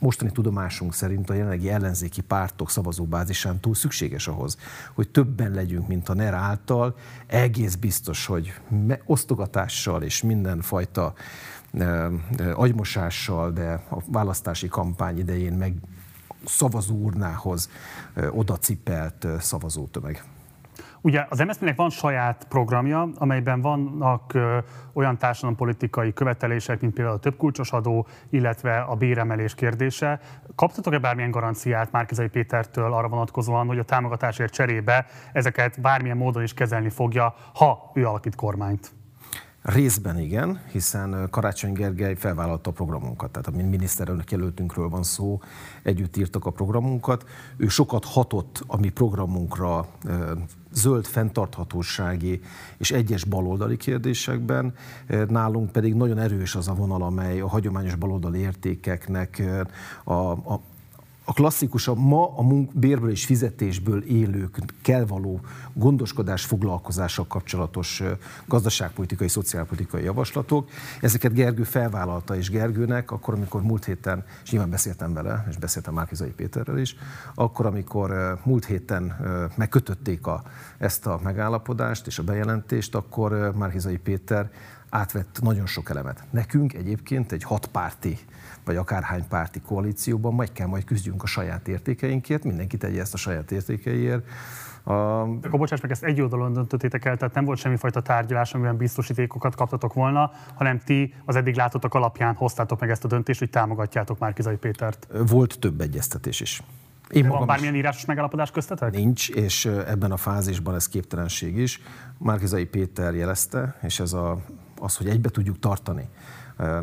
mostani 0.00 0.30
tudomásunk 0.30 0.94
szerint 0.94 1.30
a 1.30 1.34
jelenlegi 1.34 1.70
ellenzéki 1.70 2.20
pártok 2.20 2.70
szavazóbázisán 2.70 3.60
túl 3.60 3.74
szükséges 3.74 4.28
ahhoz, 4.28 4.56
hogy 4.94 5.08
többen 5.08 5.50
legyünk, 5.50 5.88
mint 5.88 6.08
a 6.08 6.14
NER 6.14 6.34
által. 6.34 6.96
Egész 7.26 7.74
biztos, 7.74 8.26
hogy 8.26 8.52
osztogatással 9.04 10.02
és 10.02 10.22
mindenfajta 10.22 11.12
agymosással, 12.54 13.52
de 13.52 13.72
a 13.90 14.02
választási 14.06 14.68
kampány 14.68 15.18
idején 15.18 15.52
meg 15.52 15.74
szavazóurnához 16.44 17.68
oda 18.30 18.56
cipelt 18.58 19.26
szavazótömeg. 19.40 20.24
Ugye 21.02 21.26
az 21.28 21.38
MSZP-nek 21.38 21.76
van 21.76 21.90
saját 21.90 22.46
programja, 22.48 23.08
amelyben 23.14 23.60
vannak 23.60 24.34
ö, 24.34 24.58
olyan 24.92 25.18
társadalompolitikai 25.18 26.12
követelések, 26.12 26.80
mint 26.80 26.94
például 26.94 27.16
a 27.16 27.20
többkulcsos 27.20 27.72
adó, 27.72 28.06
illetve 28.30 28.80
a 28.80 28.94
béremelés 28.94 29.54
kérdése. 29.54 30.20
Kaptatok-e 30.54 30.98
bármilyen 30.98 31.30
garanciát 31.30 31.92
Márkizai 31.92 32.28
Pétertől 32.28 32.92
arra 32.92 33.08
vonatkozóan, 33.08 33.66
hogy 33.66 33.78
a 33.78 33.84
támogatásért 33.84 34.52
cserébe 34.52 35.06
ezeket 35.32 35.80
bármilyen 35.80 36.16
módon 36.16 36.42
is 36.42 36.54
kezelni 36.54 36.90
fogja, 36.90 37.34
ha 37.54 37.90
ő 37.94 38.06
alakít 38.06 38.34
kormányt? 38.34 38.92
Részben 39.62 40.18
igen, 40.18 40.60
hiszen 40.72 41.28
Karácsony 41.30 41.72
Gergely 41.72 42.14
felvállalta 42.14 42.70
a 42.70 42.72
programunkat, 42.72 43.30
tehát 43.30 43.46
a 43.46 43.68
miniszterelnök 43.68 44.30
jelöltünkről 44.30 44.88
van 44.88 45.02
szó, 45.02 45.40
együtt 45.82 46.16
írtak 46.16 46.46
a 46.46 46.50
programunkat. 46.50 47.24
Ő 47.56 47.68
sokat 47.68 48.04
hatott 48.04 48.64
a 48.66 48.76
mi 48.76 48.88
programunkra 48.88 49.86
zöld 50.72 51.06
fenntarthatósági 51.06 52.40
és 52.78 52.90
egyes 52.90 53.24
baloldali 53.24 53.76
kérdésekben, 53.76 54.74
nálunk 55.28 55.72
pedig 55.72 55.94
nagyon 55.94 56.18
erős 56.18 56.54
az 56.54 56.68
a 56.68 56.74
vonal, 56.74 57.02
amely 57.02 57.40
a 57.40 57.48
hagyományos 57.48 57.94
baloldali 57.94 58.38
értékeknek 58.38 59.42
a, 60.04 60.30
a 60.30 60.60
a 61.30 61.32
klasszikus, 61.32 61.88
a 61.88 61.94
ma 61.94 62.36
a 62.36 62.42
munk, 62.42 62.78
bérből 62.78 63.10
és 63.10 63.24
fizetésből 63.24 64.02
élők 64.02 64.58
kell 64.82 65.04
való 65.04 65.40
gondoskodás, 65.72 66.44
foglalkozással 66.44 67.26
kapcsolatos 67.26 68.02
gazdaságpolitikai, 68.46 69.28
szociálpolitikai 69.28 70.04
javaslatok. 70.04 70.68
Ezeket 71.00 71.32
Gergő 71.32 71.62
felvállalta, 71.62 72.36
és 72.36 72.50
Gergőnek 72.50 73.10
akkor, 73.10 73.34
amikor 73.34 73.62
múlt 73.62 73.84
héten, 73.84 74.24
és 74.44 74.50
nyilván 74.50 74.70
beszéltem 74.70 75.12
vele, 75.12 75.46
és 75.50 75.56
beszéltem 75.56 75.94
Márkizai 75.94 76.30
Péterrel 76.30 76.78
is, 76.78 76.96
akkor, 77.34 77.66
amikor 77.66 78.38
múlt 78.44 78.64
héten 78.64 79.16
megkötötték 79.56 80.26
a, 80.26 80.42
ezt 80.78 81.06
a 81.06 81.20
megállapodást 81.22 82.06
és 82.06 82.18
a 82.18 82.22
bejelentést, 82.22 82.94
akkor 82.94 83.52
Márkizai 83.56 83.96
Péter 83.96 84.50
átvett 84.90 85.40
nagyon 85.42 85.66
sok 85.66 85.90
elemet. 85.90 86.24
Nekünk 86.30 86.72
egyébként 86.74 87.32
egy 87.32 87.42
hatpárti 87.42 88.18
vagy 88.64 88.76
akárhány 88.76 89.28
párti 89.28 89.60
koalícióban 89.60 90.34
majd 90.34 90.52
kell 90.52 90.66
majd 90.66 90.84
küzdjünk 90.84 91.22
a 91.22 91.26
saját 91.26 91.68
értékeinkért, 91.68 92.44
mindenki 92.44 92.76
tegye 92.76 93.00
ezt 93.00 93.14
a 93.14 93.16
saját 93.16 93.50
értékeiért. 93.50 94.26
A... 94.82 94.92
Akkor 94.92 95.58
bocsáss 95.58 95.80
meg, 95.80 95.90
ezt 95.90 96.04
egy 96.04 96.20
oldalon 96.20 96.52
döntöttétek 96.52 97.04
el, 97.04 97.16
tehát 97.16 97.34
nem 97.34 97.44
volt 97.44 97.58
semmifajta 97.58 98.02
tárgyalás, 98.02 98.54
amiben 98.54 98.76
biztosítékokat 98.76 99.54
kaptatok 99.54 99.92
volna, 99.92 100.30
hanem 100.54 100.78
ti 100.78 101.14
az 101.24 101.36
eddig 101.36 101.54
látottak 101.54 101.94
alapján 101.94 102.34
hoztátok 102.34 102.80
meg 102.80 102.90
ezt 102.90 103.04
a 103.04 103.08
döntést, 103.08 103.38
hogy 103.38 103.50
támogatjátok 103.50 104.18
Márkizai 104.18 104.56
Pétert. 104.56 105.06
Volt 105.26 105.58
több 105.58 105.80
egyeztetés 105.80 106.40
is. 106.40 106.62
Én 107.10 107.28
van 107.28 107.46
bármilyen 107.46 107.74
írásos 107.74 108.04
megállapodás 108.04 108.50
köztetek? 108.50 108.92
Nincs, 108.92 109.28
és 109.28 109.64
ebben 109.64 110.12
a 110.12 110.16
fázisban 110.16 110.74
ez 110.74 110.88
képtelenség 110.88 111.56
is. 111.56 111.80
Márkizai 112.18 112.64
Péter 112.64 113.14
jelezte, 113.14 113.78
és 113.82 114.00
ez 114.00 114.12
a, 114.12 114.38
az, 114.80 114.96
hogy 114.96 115.08
egybe 115.08 115.28
tudjuk 115.28 115.58
tartani 115.58 116.08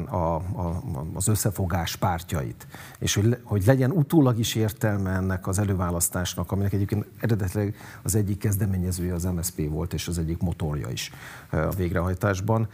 a, 0.10 0.16
a, 0.16 0.82
az 1.14 1.28
összefogás 1.28 1.95
pártjait, 1.95 2.68
és 3.00 3.16
hogy, 3.16 3.38
hogy 3.43 3.66
legyen 3.66 3.91
utólag 3.91 4.39
is 4.39 4.56
értelme 4.56 5.12
ennek 5.12 5.48
az 5.48 5.60
előválasztásnak, 5.60 6.52
aminek 6.52 6.74
egyébként 6.74 7.06
eredetileg 7.20 7.76
az 8.04 8.16
egyik 8.16 8.38
kezdeményezője 8.38 9.14
az 9.14 9.24
MSZP 9.24 9.70
volt, 9.70 9.93
és 9.93 10.08
az 10.08 10.18
egyik 10.18 10.41
motorja 10.41 10.89
is 10.89 11.12
a 11.50 11.70
végrehajtásban. 11.70 12.68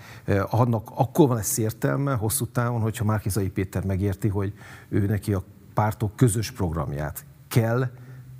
Annak 0.49 0.89
akkor 0.95 1.27
van 1.27 1.37
ez 1.37 1.59
értelme 1.59 2.13
hosszú 2.13 2.45
távon, 2.45 2.81
hogyha 2.81 3.03
Márkizai 3.03 3.49
Péter 3.49 3.85
megérti, 3.85 4.27
hogy 4.27 4.53
ő 4.89 5.05
neki 5.05 5.33
a 5.33 5.43
pártok 5.73 6.15
közös 6.15 6.51
programját 6.51 7.25
kell 7.47 7.89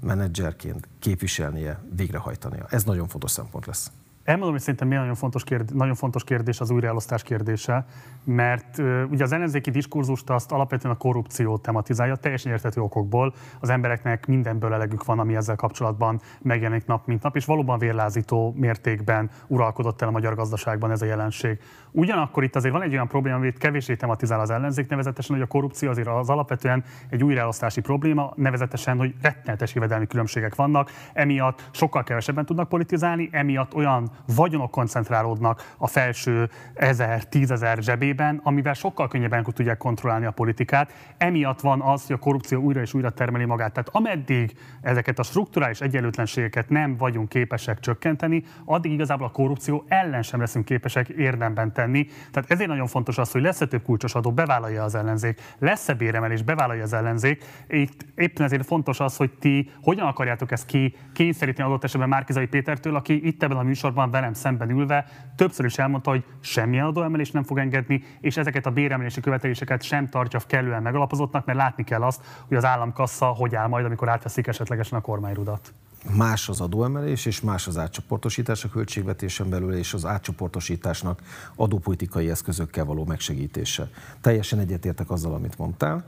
menedzserként 0.02 0.88
képviselnie, 1.00 1.84
végrehajtania. 1.96 2.66
Ez 2.70 2.84
nagyon 2.84 3.08
fontos 3.08 3.32
szempont 3.32 3.66
lesz. 3.66 3.92
Elmondom, 4.24 4.52
hogy 4.52 4.62
szerintem 4.62 4.88
mi 4.88 4.96
nagyon 4.96 5.16
fontos, 5.16 5.44
kérdés, 5.44 5.76
nagyon 5.78 5.96
fontos 5.96 6.24
kérdés 6.24 6.60
az 6.60 6.70
újraelosztás 6.70 7.24
kérdése, 7.24 7.86
mert 8.24 8.78
uh, 8.78 9.04
ugye 9.10 9.24
az 9.24 9.32
ellenzéki 9.32 9.72
diskurzust 9.72 10.30
azt 10.30 10.52
alapvetően 10.52 10.94
a 10.94 10.98
korrupció 10.98 11.58
tematizálja, 11.58 12.16
teljesen 12.16 12.52
érthető 12.52 12.82
okokból. 12.82 13.34
Az 13.60 13.70
embereknek 13.70 14.26
mindenből 14.26 14.74
elegük 14.74 15.06
van, 15.06 15.20
ami 15.20 15.36
ezzel 15.36 15.56
kapcsolatban 15.56 16.22
megjelenik 16.42 16.86
nap 16.86 17.08
mint 17.08 17.24
nap, 17.24 17.36
és 17.36 17.46
valóban 17.46 17.80
vérlázító 17.80 18.54
mértékben 18.58 19.30
uralkodott 19.48 20.02
el 20.02 20.08
a 20.08 20.12
magyar 20.12 20.36
gazdaságban 20.36 20.92
ez 20.92 21.02
a 21.02 21.06
jelenség. 21.06 21.60
Ugyanakkor 21.92 22.44
itt 22.44 22.56
azért 22.56 22.74
van 22.74 22.84
egy 22.84 22.94
olyan 22.94 23.08
probléma, 23.08 23.36
amit 23.36 23.58
kevésbé 23.58 23.96
tematizál 23.96 24.40
az 24.40 24.50
ellenzék, 24.50 24.88
nevezetesen, 24.90 25.36
hogy 25.36 25.46
a 25.46 25.48
korrupció 25.48 25.90
azért 25.90 26.08
az 26.08 26.30
alapvetően 26.30 26.84
egy 27.10 27.24
újraelosztási 27.24 27.82
probléma, 27.82 28.34
nevezetesen, 28.36 28.98
hogy 28.98 29.16
rettenetes 29.22 29.74
jövedelmi 29.74 30.08
különbségek 30.08 30.56
vannak, 30.56 30.92
emiatt 31.14 31.70
sokkal 31.72 32.04
kevesebben 32.04 32.46
tudnak 32.46 32.70
politizálni, 32.70 33.30
emiatt 33.32 33.76
olyan 33.76 34.12
vagyonok 34.36 34.72
koncentrálódnak 34.72 35.74
a 35.78 35.88
felső 35.88 36.50
ezer, 36.74 37.26
tízezer 37.26 37.78
zsebében, 37.78 38.40
amivel 38.44 38.74
sokkal 38.74 39.08
könnyebben 39.08 39.44
tudják 39.44 39.78
kontrollálni 39.78 40.26
a 40.26 40.32
politikát. 40.32 40.94
Emiatt 41.18 41.62
van 41.62 41.82
az, 41.82 42.06
hogy 42.06 42.16
a 42.16 42.20
korrupció 42.20 42.62
újra 42.62 42.82
és 42.82 42.94
újra 42.94 43.10
termeli 43.10 43.46
magát. 43.46 43.74
Tehát 43.74 43.90
ameddig 43.92 44.58
ezeket 44.82 45.20
a 45.20 45.24
strukturális 45.24 45.82
egyenlőtlenségeket 45.82 46.70
nem 46.70 46.98
vagyunk 46.98 47.30
képesek 47.30 47.80
csökkenteni, 47.80 48.44
addig 48.66 48.92
igazából 48.92 49.28
a 49.28 49.32
korrupció 49.32 49.86
ellen 49.88 50.22
sem 50.22 50.40
leszünk 50.40 50.66
képesek 50.66 51.10
érdemben 51.10 51.74
tenni. 51.74 52.08
Tehát 52.32 52.52
ezért 52.52 52.70
nagyon 52.70 52.88
fontos 52.88 53.18
az, 53.18 53.32
hogy 53.32 53.42
lesz-e 53.42 53.66
több 53.66 53.84
kulcsos 53.84 54.16
adó, 54.16 54.32
bevállalja 54.32 54.84
az 54.84 54.96
ellenzék, 54.96 55.42
lesz-e 55.60 55.94
béremelés, 55.94 56.42
bevállalja 56.42 56.84
az 56.84 56.94
ellenzék. 56.94 57.44
Itt 57.68 58.06
éppen 58.16 58.46
ezért 58.46 58.66
fontos 58.66 59.00
az, 59.00 59.18
hogy 59.18 59.32
ti 59.32 59.72
hogyan 59.82 60.08
akarjátok 60.08 60.52
ezt 60.52 60.66
ki 60.66 60.96
kényszeríteni 61.14 61.68
adott 61.68 61.84
esetben 61.84 62.10
Márkizai 62.10 62.46
Pétertől, 62.46 62.96
aki 62.96 63.28
itt 63.28 63.44
ebben 63.44 63.58
a 63.58 63.64
műsorban 63.64 64.03
van 64.04 64.12
velem 64.12 64.34
szemben 64.34 64.70
ülve, 64.70 65.06
többször 65.36 65.66
is 65.66 65.78
elmondta, 65.78 66.10
hogy 66.10 66.24
semmilyen 66.40 66.86
adóemelés 66.86 67.32
nem 67.32 67.44
fog 67.44 67.58
engedni, 67.58 68.04
és 68.20 68.38
ezeket 68.38 68.66
a 68.66 68.72
béremelési 68.72 69.22
követeléseket 69.22 69.82
sem 69.82 70.10
tartja 70.10 70.40
kellően 70.48 70.82
megalapozottnak, 70.82 71.46
mert 71.46 71.58
látni 71.58 71.84
kell 71.84 72.02
azt, 72.02 72.22
hogy 72.48 72.58
az 72.58 72.66
államkassa 72.66 73.26
hogy 73.26 73.56
áll 73.56 73.68
majd, 73.68 73.86
amikor 73.86 74.10
átveszik 74.10 74.48
esetlegesen 74.48 74.98
a 74.98 75.02
kormányrudat 75.02 75.74
más 76.18 76.50
az 76.50 76.62
adóemelés, 76.62 77.26
és 77.26 77.42
más 77.42 77.68
az 77.68 77.78
átcsoportosítás 77.78 78.64
a 78.64 78.70
költségvetésen 78.70 79.50
belül, 79.50 79.74
és 79.74 79.94
az 79.94 80.06
átcsoportosításnak 80.06 81.22
adópolitikai 81.56 82.30
eszközökkel 82.30 82.86
való 82.86 83.06
megsegítése. 83.06 83.90
Teljesen 84.22 84.60
egyetértek 84.60 85.10
azzal, 85.10 85.34
amit 85.34 85.58
mondtál. 85.58 86.06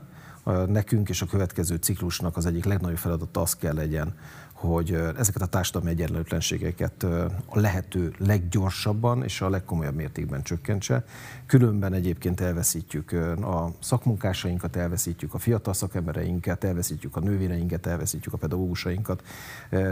Nekünk 0.66 1.08
és 1.08 1.22
a 1.22 1.26
következő 1.26 1.76
ciklusnak 1.76 2.36
az 2.36 2.46
egyik 2.46 2.64
legnagyobb 2.64 2.98
feladata 2.98 3.40
az 3.40 3.56
kell 3.56 3.74
legyen, 3.74 4.14
hogy 4.56 4.92
ezeket 5.16 5.42
a 5.42 5.46
társadalmi 5.46 5.90
egyenlőtlenségeket 5.90 7.02
a 7.46 7.58
lehető 7.58 8.14
leggyorsabban 8.18 9.22
és 9.22 9.40
a 9.40 9.48
legkomolyabb 9.48 9.94
mértékben 9.94 10.42
csökkentse. 10.42 11.04
Különben 11.46 11.92
egyébként 11.92 12.40
elveszítjük 12.40 13.12
a 13.42 13.72
szakmunkásainkat, 13.78 14.76
elveszítjük 14.76 15.34
a 15.34 15.38
fiatal 15.38 15.74
szakembereinket, 15.74 16.64
elveszítjük 16.64 17.16
a 17.16 17.20
nővéreinket, 17.20 17.86
elveszítjük 17.86 18.34
a 18.34 18.36
pedagógusainkat. 18.36 19.22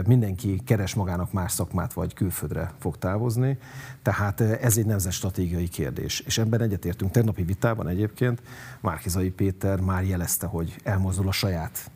Mindenki 0.05 0.61
keres 0.65 0.93
magának 0.93 1.31
más 1.31 1.51
szakmát, 1.51 1.93
vagy 1.93 2.13
külföldre 2.13 2.71
fog 2.79 2.97
távozni. 2.97 3.57
Tehát 4.01 4.41
ez 4.41 4.77
egy 4.77 4.85
nemzet 4.85 5.11
stratégiai 5.11 5.67
kérdés. 5.67 6.19
És 6.19 6.37
ebben 6.37 6.61
egyetértünk. 6.61 7.11
Tegnapi 7.11 7.43
vitában 7.43 7.87
egyébként 7.87 8.41
Márkizai 8.81 9.29
Péter 9.29 9.79
már 9.79 10.03
jelezte, 10.03 10.45
hogy 10.45 10.75
elmozdul 10.83 11.27
a 11.27 11.31
saját 11.31 11.91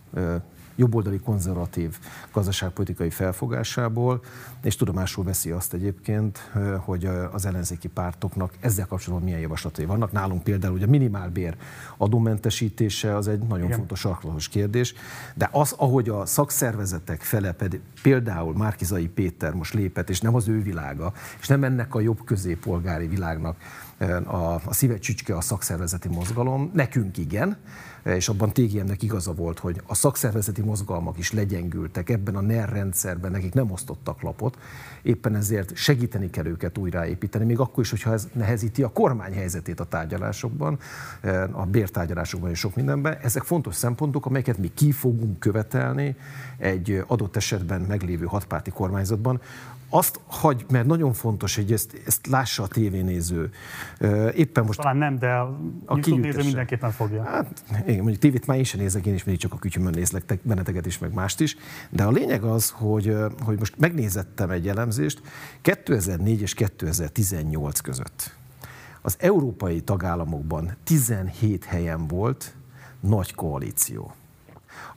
jobboldali 0.79 1.19
konzervatív 1.19 1.97
gazdaságpolitikai 2.31 3.09
felfogásából, 3.09 4.21
és 4.61 4.75
tudomásul 4.75 5.23
veszi 5.23 5.51
azt 5.51 5.73
egyébként, 5.73 6.37
hogy 6.77 7.05
az 7.31 7.45
ellenzéki 7.45 7.87
pártoknak 7.87 8.53
ezzel 8.59 8.85
kapcsolatban 8.85 9.27
milyen 9.27 9.41
javaslatai 9.41 9.85
vannak. 9.85 10.11
Nálunk 10.11 10.43
például 10.43 10.73
ugye 10.73 10.85
a 10.85 10.89
minimálbér 10.89 11.55
adómentesítése 11.97 13.15
az 13.15 13.27
egy 13.27 13.39
nagyon 13.39 13.65
Igen. 13.65 13.77
fontos 13.77 13.99
sarkalatos 13.99 14.47
kérdés, 14.47 14.93
de 15.35 15.49
az, 15.51 15.73
ahogy 15.77 16.09
a 16.09 16.25
szakszervezetek 16.25 17.21
fele 17.21 17.51
pedig, 17.51 17.81
például 18.01 18.53
Márkizai 18.53 19.07
Péter 19.07 19.53
most 19.53 19.73
lépett, 19.73 20.09
és 20.09 20.21
nem 20.21 20.35
az 20.35 20.47
ő 20.47 20.61
világa, 20.61 21.13
és 21.39 21.47
nem 21.47 21.63
ennek 21.63 21.95
a 21.95 21.99
jobb 21.99 22.23
középolgári 22.25 23.07
világnak 23.07 23.57
a, 24.25 24.35
a 24.65 24.73
szíve 24.73 24.97
csücske 24.97 25.37
a 25.37 25.41
szakszervezeti 25.41 26.07
mozgalom, 26.07 26.71
nekünk 26.73 27.17
igen, 27.17 27.57
és 28.03 28.29
abban 28.29 28.53
TGM-nek 28.53 29.03
igaza 29.03 29.33
volt, 29.33 29.59
hogy 29.59 29.81
a 29.87 29.95
szakszervezeti 29.95 30.61
mozgalmak 30.61 31.17
is 31.17 31.31
legyengültek 31.31 32.09
ebben 32.09 32.35
a 32.35 32.41
NER 32.41 32.69
rendszerben, 32.69 33.31
nekik 33.31 33.53
nem 33.53 33.71
osztottak 33.71 34.21
lapot, 34.21 34.57
éppen 35.01 35.35
ezért 35.35 35.75
segíteni 35.75 36.29
kell 36.29 36.45
őket 36.45 36.77
újraépíteni, 36.77 37.45
még 37.45 37.59
akkor 37.59 37.83
is, 37.83 37.89
hogyha 37.89 38.13
ez 38.13 38.27
nehezíti 38.33 38.83
a 38.83 38.89
kormány 38.89 39.33
helyzetét 39.33 39.79
a 39.79 39.85
tárgyalásokban, 39.85 40.79
a 41.51 41.65
bértárgyalásokban 41.65 42.49
és 42.49 42.59
sok 42.59 42.75
mindenben. 42.75 43.17
Ezek 43.21 43.43
fontos 43.43 43.75
szempontok, 43.75 44.25
amelyeket 44.25 44.57
mi 44.57 44.71
ki 44.73 44.91
fogunk 44.91 45.39
követelni 45.39 46.15
egy 46.57 47.03
adott 47.07 47.35
esetben 47.35 47.81
meglévő 47.81 48.25
hatpárti 48.25 48.71
kormányzatban, 48.71 49.41
azt 49.89 50.19
hagy, 50.27 50.65
mert 50.69 50.85
nagyon 50.85 51.13
fontos, 51.13 51.55
hogy 51.55 51.71
ezt, 51.71 52.01
ezt 52.05 52.27
lássa 52.27 52.63
a 52.63 52.67
tévénéző. 52.67 53.51
Éppen 54.35 54.63
most... 54.63 54.79
Talán 54.79 54.97
nem, 54.97 55.17
de 55.17 55.31
a, 55.31 55.59
a 55.85 55.95
néző 55.95 56.43
mindenképpen 56.43 56.91
fogja. 56.91 57.23
Hát, 57.23 57.63
igen, 57.85 57.95
mondjuk 57.95 58.17
tévét 58.17 58.47
már 58.47 58.57
én 58.57 58.63
sem 58.63 58.79
nézek, 58.79 59.05
én 59.05 59.13
is 59.13 59.23
mindig 59.23 59.41
csak 59.41 59.53
a 59.53 59.57
kütyümön 59.57 59.93
nézlek 59.93 60.39
benneteket 60.41 60.85
is, 60.85 60.97
meg 60.97 61.13
mást 61.13 61.39
is. 61.39 61.57
De 61.89 62.03
a 62.03 62.11
lényeg 62.11 62.43
az, 62.43 62.69
hogy, 62.69 63.15
hogy 63.43 63.59
most 63.59 63.77
megnézettem 63.77 64.49
egy 64.49 64.67
elemzést 64.67 65.21
2004 65.61 66.41
és 66.41 66.53
2018 66.53 67.79
között. 67.79 68.37
Az 69.01 69.15
európai 69.19 69.81
tagállamokban 69.81 70.75
17 70.83 71.65
helyen 71.65 72.07
volt 72.07 72.55
nagy 72.99 73.33
koalíció 73.33 74.13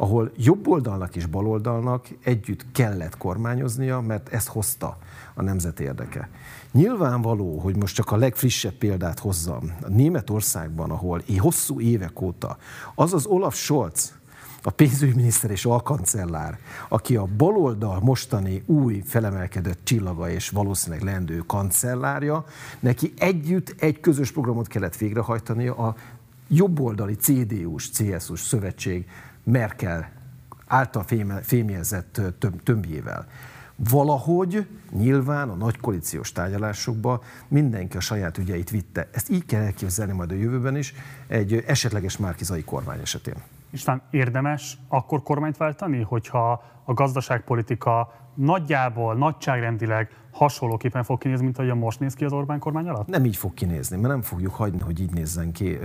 ahol 0.03 0.31
jobb 0.37 0.69
oldalnak 0.69 1.17
és 1.17 1.27
baloldalnak 1.27 2.09
együtt 2.23 2.65
kellett 2.73 3.17
kormányoznia, 3.17 4.01
mert 4.01 4.29
ezt 4.29 4.49
hozta 4.49 4.99
a 5.35 5.43
nemzet 5.43 5.81
érdeke. 5.81 6.29
Nyilvánvaló, 6.73 7.59
hogy 7.59 7.77
most 7.77 7.95
csak 7.95 8.11
a 8.11 8.17
legfrissebb 8.17 8.73
példát 8.73 9.19
hozzam. 9.19 9.73
A 9.83 9.89
Németországban, 9.89 10.91
ahol 10.91 11.23
hosszú 11.39 11.81
évek 11.81 12.21
óta 12.21 12.57
az 12.95 13.13
az 13.13 13.27
Olaf 13.27 13.55
Scholz, 13.57 14.13
a 14.63 14.71
pénzügyminiszter 14.71 15.51
és 15.51 15.65
alkancellár, 15.65 16.59
aki 16.89 17.17
a 17.17 17.29
baloldal 17.37 18.01
mostani 18.01 18.63
új 18.67 19.03
felemelkedett 19.07 19.79
csillaga 19.83 20.31
és 20.31 20.49
valószínűleg 20.49 21.05
lendő 21.05 21.39
kancellárja, 21.47 22.45
neki 22.81 23.13
együtt 23.19 23.75
egy 23.79 24.01
közös 24.01 24.33
programot 24.33 24.67
kellett 24.67 24.97
végrehajtania 24.97 25.75
a 25.75 25.95
jobboldali 26.49 27.15
CDU-s, 27.15 27.91
CSU-s 27.91 28.41
szövetség 28.41 29.07
Merkel 29.43 30.11
által 30.67 31.05
fémjelzett 31.43 32.21
tömbjével. 32.65 33.27
Valahogy 33.77 34.69
nyilván 34.91 35.49
a 35.49 35.55
nagy 35.55 35.81
koalíciós 35.81 36.33
tárgyalásokban 36.33 37.21
mindenki 37.49 37.97
a 37.97 38.01
saját 38.01 38.39
ügyeit 38.39 38.71
vitte. 38.71 39.09
Ezt 39.13 39.31
így 39.31 39.47
kell 39.47 39.63
elképzelni 39.63 40.13
majd 40.13 40.31
a 40.31 40.35
jövőben 40.35 40.77
is 40.77 40.95
egy 41.27 41.65
esetleges 41.67 42.17
márkizai 42.17 42.65
kormány 42.65 43.01
esetén. 43.01 43.35
István, 43.71 44.03
érdemes 44.11 44.79
akkor 44.89 45.23
kormányt 45.23 45.57
váltani, 45.57 46.01
hogyha 46.01 46.65
a 46.85 46.93
gazdaságpolitika 46.93 48.15
nagyjából, 48.35 49.15
nagyságrendileg 49.15 50.11
hasonlóképpen 50.33 51.03
fog 51.05 51.19
kinézni, 51.19 51.45
mint 51.45 51.59
ahogy 51.59 51.75
most 51.75 52.01
néz 52.01 52.15
ki 52.15 52.25
az 52.25 52.33
Orbán 52.33 52.59
kormány 52.59 52.89
alatt? 52.89 53.07
Nem 53.07 53.25
így 53.25 53.37
fog 53.37 53.55
kinézni, 53.55 53.97
mert 53.97 54.09
nem 54.09 54.23
fogjuk 54.23 54.55
hagyni, 54.55 54.81
hogy 54.81 55.01
így 55.01 55.13
nézzen 55.13 55.53
ki. 55.53 55.79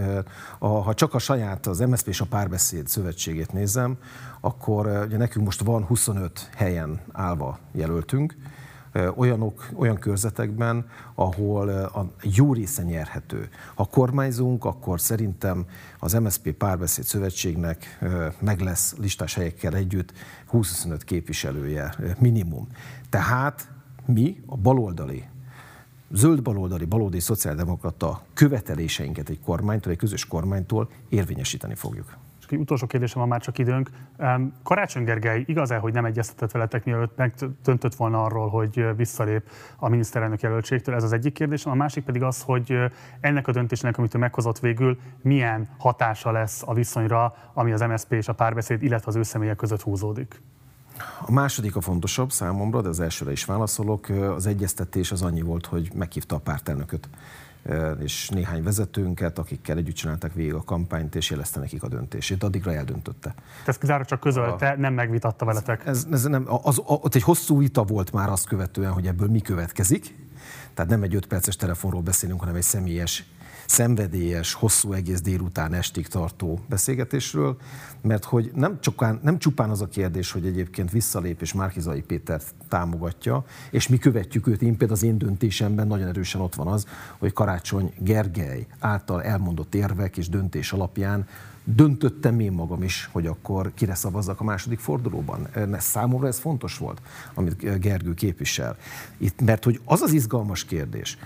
Ha 0.60 0.94
csak 0.94 1.14
a 1.14 1.20
saját, 1.20 1.68
az 1.68 1.80
MSZP 1.80 2.08
és 2.08 2.22
a 2.22 2.26
Párbeszéd 2.26 2.88
szövetségét 2.88 3.54
nézem, 3.54 3.98
akkor 4.42 5.06
ugye 5.06 5.18
nekünk 5.18 5.46
most 5.46 5.62
van 5.62 5.84
25 5.84 6.50
helyen 6.56 7.00
állva 7.12 7.60
jelöltünk, 7.72 8.36
olyanok, 9.16 9.70
olyan 9.76 9.96
körzetekben, 9.96 10.86
ahol 11.16 11.70
a 11.70 12.12
jó 12.22 12.54
része 12.54 12.84
nyerhető. 12.84 13.50
Ha 13.76 13.86
kormányzunk, 13.86 14.66
akkor 14.66 15.02
szerintem 15.02 15.66
az 16.00 16.14
MSZP 16.14 16.52
Párbeszéd 16.52 17.04
Szövetségnek 17.04 18.00
meg 18.40 18.60
lesz 18.60 18.96
listás 18.98 19.34
helyekkel 19.34 19.76
együtt 19.76 20.14
25 20.48 21.04
képviselője 21.04 21.96
minimum. 22.20 22.68
Tehát 23.10 23.70
mi, 24.08 24.44
a 24.46 24.58
baloldali, 24.58 25.24
zöld 26.12 26.42
baloldali, 26.42 26.86
balódi 26.86 27.20
szociáldemokrata 27.20 28.22
követeléseinket 28.34 29.30
egy 29.30 29.40
kormánytól, 29.40 29.92
egy 29.92 29.98
közös 29.98 30.26
kormánytól 30.26 30.90
érvényesíteni 31.10 31.76
fogjuk. 31.76 32.18
És 32.50 32.58
utolsó 32.58 32.88
kérdésem 32.88 33.20
van 33.20 33.28
már 33.28 33.42
csak 33.42 33.58
időnk. 33.58 33.90
Karácsony 34.64 35.04
Gergely 35.04 35.44
igaz-e, 35.48 35.78
hogy 35.78 35.94
nem 35.94 36.06
egyeztetett 36.06 36.52
veletek, 36.52 36.86
mielőtt 36.86 37.18
megtöntött 37.18 37.96
volna 37.96 38.24
arról, 38.24 38.50
hogy 38.50 38.96
visszalép 38.96 39.50
a 39.78 39.90
miniszterelnök 39.90 40.42
jelöltségtől? 40.42 40.96
Ez 40.96 41.04
az 41.04 41.14
egyik 41.14 41.34
kérdésem. 41.34 41.72
A 41.72 41.76
másik 41.76 42.04
pedig 42.04 42.24
az, 42.24 42.42
hogy 42.42 42.76
ennek 43.20 43.48
a 43.48 43.52
döntésnek, 43.52 43.98
amit 43.98 44.16
ő 44.16 44.18
meghozott 44.18 44.60
végül, 44.60 45.00
milyen 45.22 45.70
hatása 45.78 46.32
lesz 46.32 46.64
a 46.66 46.74
viszonyra, 46.74 47.36
ami 47.54 47.72
az 47.72 47.82
MSZP 47.82 48.12
és 48.12 48.28
a 48.28 48.34
párbeszéd, 48.34 48.84
illetve 48.84 49.08
az 49.08 49.16
ő 49.16 49.24
személyek 49.24 49.56
között 49.56 49.82
húzódik? 49.82 50.42
A 51.22 51.32
második 51.32 51.76
a 51.76 51.82
fontosabb 51.82 52.32
számomra, 52.32 52.82
de 52.82 52.90
az 52.90 53.00
elsőre 53.00 53.32
is 53.32 53.46
válaszolok. 53.46 54.10
Az 54.10 54.46
egyeztetés 54.46 55.12
az 55.12 55.22
annyi 55.22 55.42
volt, 55.42 55.66
hogy 55.66 55.92
meghívta 55.94 56.36
a 56.36 56.40
pártelnököt 56.40 57.10
és 58.00 58.30
néhány 58.30 58.64
vezetőnket, 58.64 59.40
akikkel 59.40 59.78
együtt 59.78 59.96
csináltak 59.96 60.34
végig 60.34 60.54
a 60.54 60.64
kampányt, 60.64 61.16
és 61.16 61.30
jelezte 61.30 61.60
nekik 61.60 61.84
a 61.84 61.88
döntését. 61.88 62.44
Addigra 62.44 62.74
eldöntötte. 62.74 63.34
Ez 63.66 63.78
kizárólag 63.78 64.08
csak 64.08 64.20
közölte, 64.20 64.70
a, 64.70 64.78
nem 64.78 64.94
megvitatta 64.94 65.46
veletek? 65.46 65.86
Ez, 65.86 66.08
ez 66.12 66.24
nem, 66.24 66.46
az, 66.62 66.82
ott 66.86 67.16
egy 67.16 67.24
hosszú 67.24 67.58
vita 67.58 67.84
volt 67.84 68.12
már 68.12 68.30
azt 68.30 68.48
követően, 68.48 68.92
hogy 68.92 69.08
ebből 69.08 69.28
mi 69.28 69.42
következik. 69.42 70.16
Tehát 70.74 70.92
nem 70.92 71.04
egy 71.04 71.16
öt 71.16 71.26
perces 71.26 71.56
telefonról 71.56 72.02
beszélünk, 72.02 72.40
hanem 72.40 72.56
egy 72.56 72.62
személyes 72.62 73.26
szenvedélyes, 73.68 74.54
hosszú 74.54 74.94
egész 74.94 75.22
délután 75.22 75.74
estig 75.74 76.08
tartó 76.08 76.60
beszélgetésről, 76.70 77.58
mert 78.02 78.24
hogy 78.24 78.52
nem 78.56 78.80
csupán, 78.82 79.20
nem 79.24 79.40
csupán 79.40 79.70
az 79.70 79.82
a 79.82 79.88
kérdés, 79.88 80.32
hogy 80.32 80.46
egyébként 80.46 80.92
visszalép 80.92 81.42
és 81.42 81.54
Márkizai 81.54 82.02
Péter 82.02 82.42
támogatja, 82.70 83.46
és 83.72 83.88
mi 83.88 83.98
követjük 83.98 84.48
őt, 84.48 84.62
én 84.62 84.78
például 84.78 84.92
az 84.92 85.04
én 85.04 85.18
döntésemben 85.18 85.88
nagyon 85.88 86.08
erősen 86.08 86.42
ott 86.42 86.56
van 86.56 86.68
az, 86.68 86.86
hogy 87.18 87.34
Karácsony 87.34 87.94
Gergely 87.98 88.68
által 88.80 89.24
elmondott 89.24 89.76
érvek 89.76 90.18
és 90.18 90.30
döntés 90.30 90.72
alapján 90.72 91.28
döntöttem 91.76 92.40
én 92.40 92.52
magam 92.52 92.84
is, 92.84 93.10
hogy 93.12 93.28
akkor 93.28 93.72
kire 93.74 93.96
szavazzak 93.96 94.40
a 94.40 94.44
második 94.44 94.80
fordulóban. 94.80 95.48
Számomra 95.78 96.28
ez 96.28 96.40
fontos 96.40 96.78
volt, 96.78 97.02
amit 97.34 97.80
Gergő 97.80 98.14
képvisel. 98.14 98.78
Itt, 99.18 99.42
mert 99.42 99.64
hogy 99.64 99.82
az 99.86 100.02
az 100.02 100.12
izgalmas 100.14 100.66
kérdés, 100.66 101.18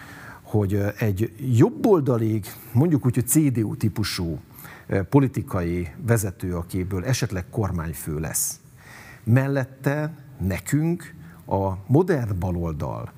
hogy 0.51 0.83
egy 0.97 1.33
jobboldali, 1.53 2.41
mondjuk 2.73 3.05
úgy, 3.05 3.15
hogy 3.15 3.27
CDU 3.27 3.75
típusú 3.75 4.39
politikai 5.09 5.87
vezető, 6.05 6.55
akiből 6.55 7.05
esetleg 7.05 7.45
kormányfő 7.49 8.19
lesz, 8.19 8.59
mellette 9.23 10.13
nekünk 10.39 11.13
a 11.45 11.71
modern 11.87 12.39
baloldal, 12.39 13.11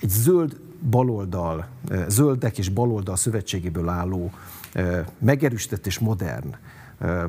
egy 0.00 0.08
zöld 0.08 0.60
baloldal, 0.90 1.68
zöldek 2.08 2.58
és 2.58 2.68
baloldal 2.68 3.16
szövetségéből 3.16 3.88
álló 3.88 4.30
megerősített 5.18 5.86
és 5.86 5.98
modern 5.98 6.54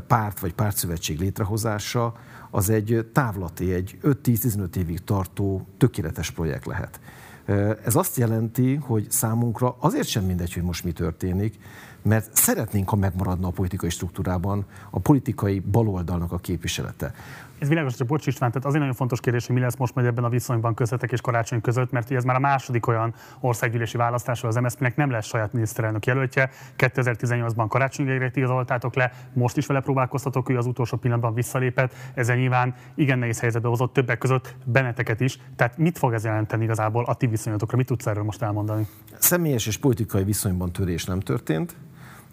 párt 0.07 0.39
vagy 0.39 0.53
pártszövetség 0.53 1.19
létrehozása, 1.19 2.15
az 2.49 2.69
egy 2.69 3.09
távlati, 3.13 3.73
egy 3.73 3.97
5-10-15 4.03 4.75
évig 4.75 5.03
tartó 5.03 5.67
tökéletes 5.77 6.31
projekt 6.31 6.65
lehet. 6.65 6.99
Ez 7.84 7.95
azt 7.95 8.18
jelenti, 8.18 8.76
hogy 8.76 9.12
számunkra 9.12 9.76
azért 9.80 10.08
sem 10.08 10.26
mindegy, 10.26 10.54
hogy 10.54 10.64
most 10.64 10.84
mi 10.84 10.91
történik, 10.91 11.60
mert 12.02 12.36
szeretnénk, 12.36 12.89
ha 12.89 12.95
megmaradna 12.95 13.48
a 13.48 13.52
politikai 13.52 13.89
struktúrában 13.89 14.66
a 14.89 15.00
politikai 15.00 15.60
baloldalnak 15.60 16.32
a 16.32 16.38
képviselete. 16.38 17.14
Ez 17.60 17.68
világos, 17.68 17.97
hogy 17.97 18.08
Bocs 18.08 18.28
István, 18.28 18.49
tehát 18.49 18.66
azért 18.66 18.80
nagyon 18.80 18.95
fontos 18.95 19.20
kérdés, 19.20 19.45
hogy 19.45 19.55
mi 19.55 19.62
lesz 19.62 19.76
most 19.76 19.95
majd 19.95 20.08
ebben 20.08 20.24
a 20.24 20.30
viszonyban 20.30 20.74
közöttek 20.74 21.12
és 21.12 21.22
karácsony 21.22 21.62
között, 21.62 21.91
mert 21.91 22.12
ez 22.12 22.24
már 22.24 22.36
a 22.36 22.39
második 22.39 22.88
olyan 22.88 23.14
országgyűlési 23.39 23.97
választás, 23.97 24.43
az 24.43 24.55
MSZP-nek 24.55 24.95
nem 24.95 25.12
lesz 25.12 25.26
saját 25.26 25.53
miniszterelnök 25.53 26.05
jelöltje. 26.05 26.49
2018-ban 26.78 27.66
karácsony 27.70 28.05
Gergelyt 28.05 28.36
igazoltátok 28.36 28.95
le, 28.95 29.12
most 29.34 29.58
is 29.58 29.66
vele 29.66 29.80
próbálkoztatok, 29.80 30.49
ő 30.49 30.58
az 30.58 30.66
utolsó 30.66 30.97
pillanatban 30.97 31.34
visszalépett, 31.34 31.93
ezzel 32.14 32.36
nyilván 32.36 32.76
igen 32.95 33.20
nehéz 33.20 33.39
helyzetbe 33.39 33.68
hozott 33.68 33.93
többek 33.93 34.18
között 34.18 34.55
benneteket 34.66 35.20
is. 35.20 35.39
Tehát 35.55 35.78
mit 35.78 35.97
fog 35.97 36.14
ez 36.14 36.24
jelenteni 36.24 36.64
igazából 36.64 37.05
a 37.05 37.14
ti 37.14 37.28
viszonyatokra? 37.28 37.78
Mit 37.78 37.86
tudsz 37.86 38.05
erről 38.05 38.24
most 38.24 38.41
elmondani? 38.41 38.88
Személyes 39.18 39.68
és 39.68 39.78
politikai 39.78 40.24
viszonyban 40.24 40.72
törés 40.72 41.05
nem 41.05 41.20
történt 41.20 41.76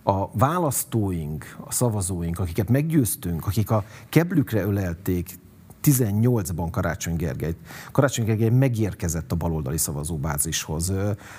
a 0.06 0.38
választóink, 0.38 1.56
a 1.64 1.72
szavazóink, 1.72 2.38
akiket 2.38 2.68
meggyőztünk, 2.68 3.46
akik 3.46 3.70
a 3.70 3.84
keblükre 4.08 4.62
ölelték 4.62 5.38
18-ban 5.82 6.68
Karácsony 6.70 7.16
Gergelyt. 7.16 7.56
Karácsony 7.92 8.24
Gergely 8.24 8.48
megérkezett 8.48 9.32
a 9.32 9.36
baloldali 9.36 9.78
szavazóbázishoz. 9.78 10.92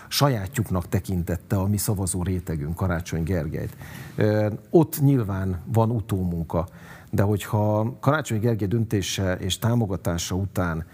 Sajátjuknak 0.07 0.89
tekintette 0.89 1.55
a 1.55 1.67
mi 1.67 1.77
szavazó 1.77 2.23
rétegünk 2.23 2.75
Karácsony 2.75 3.23
Gergelyt. 3.23 3.77
Ott 4.69 5.01
nyilván 5.01 5.61
van 5.73 5.91
utómunka, 5.91 6.67
de 7.11 7.21
hogyha 7.21 7.93
Karácsony 7.99 8.39
Gergely 8.39 8.67
döntése 8.67 9.33
és 9.33 9.59
támogatása 9.59 10.35
után 10.35 10.85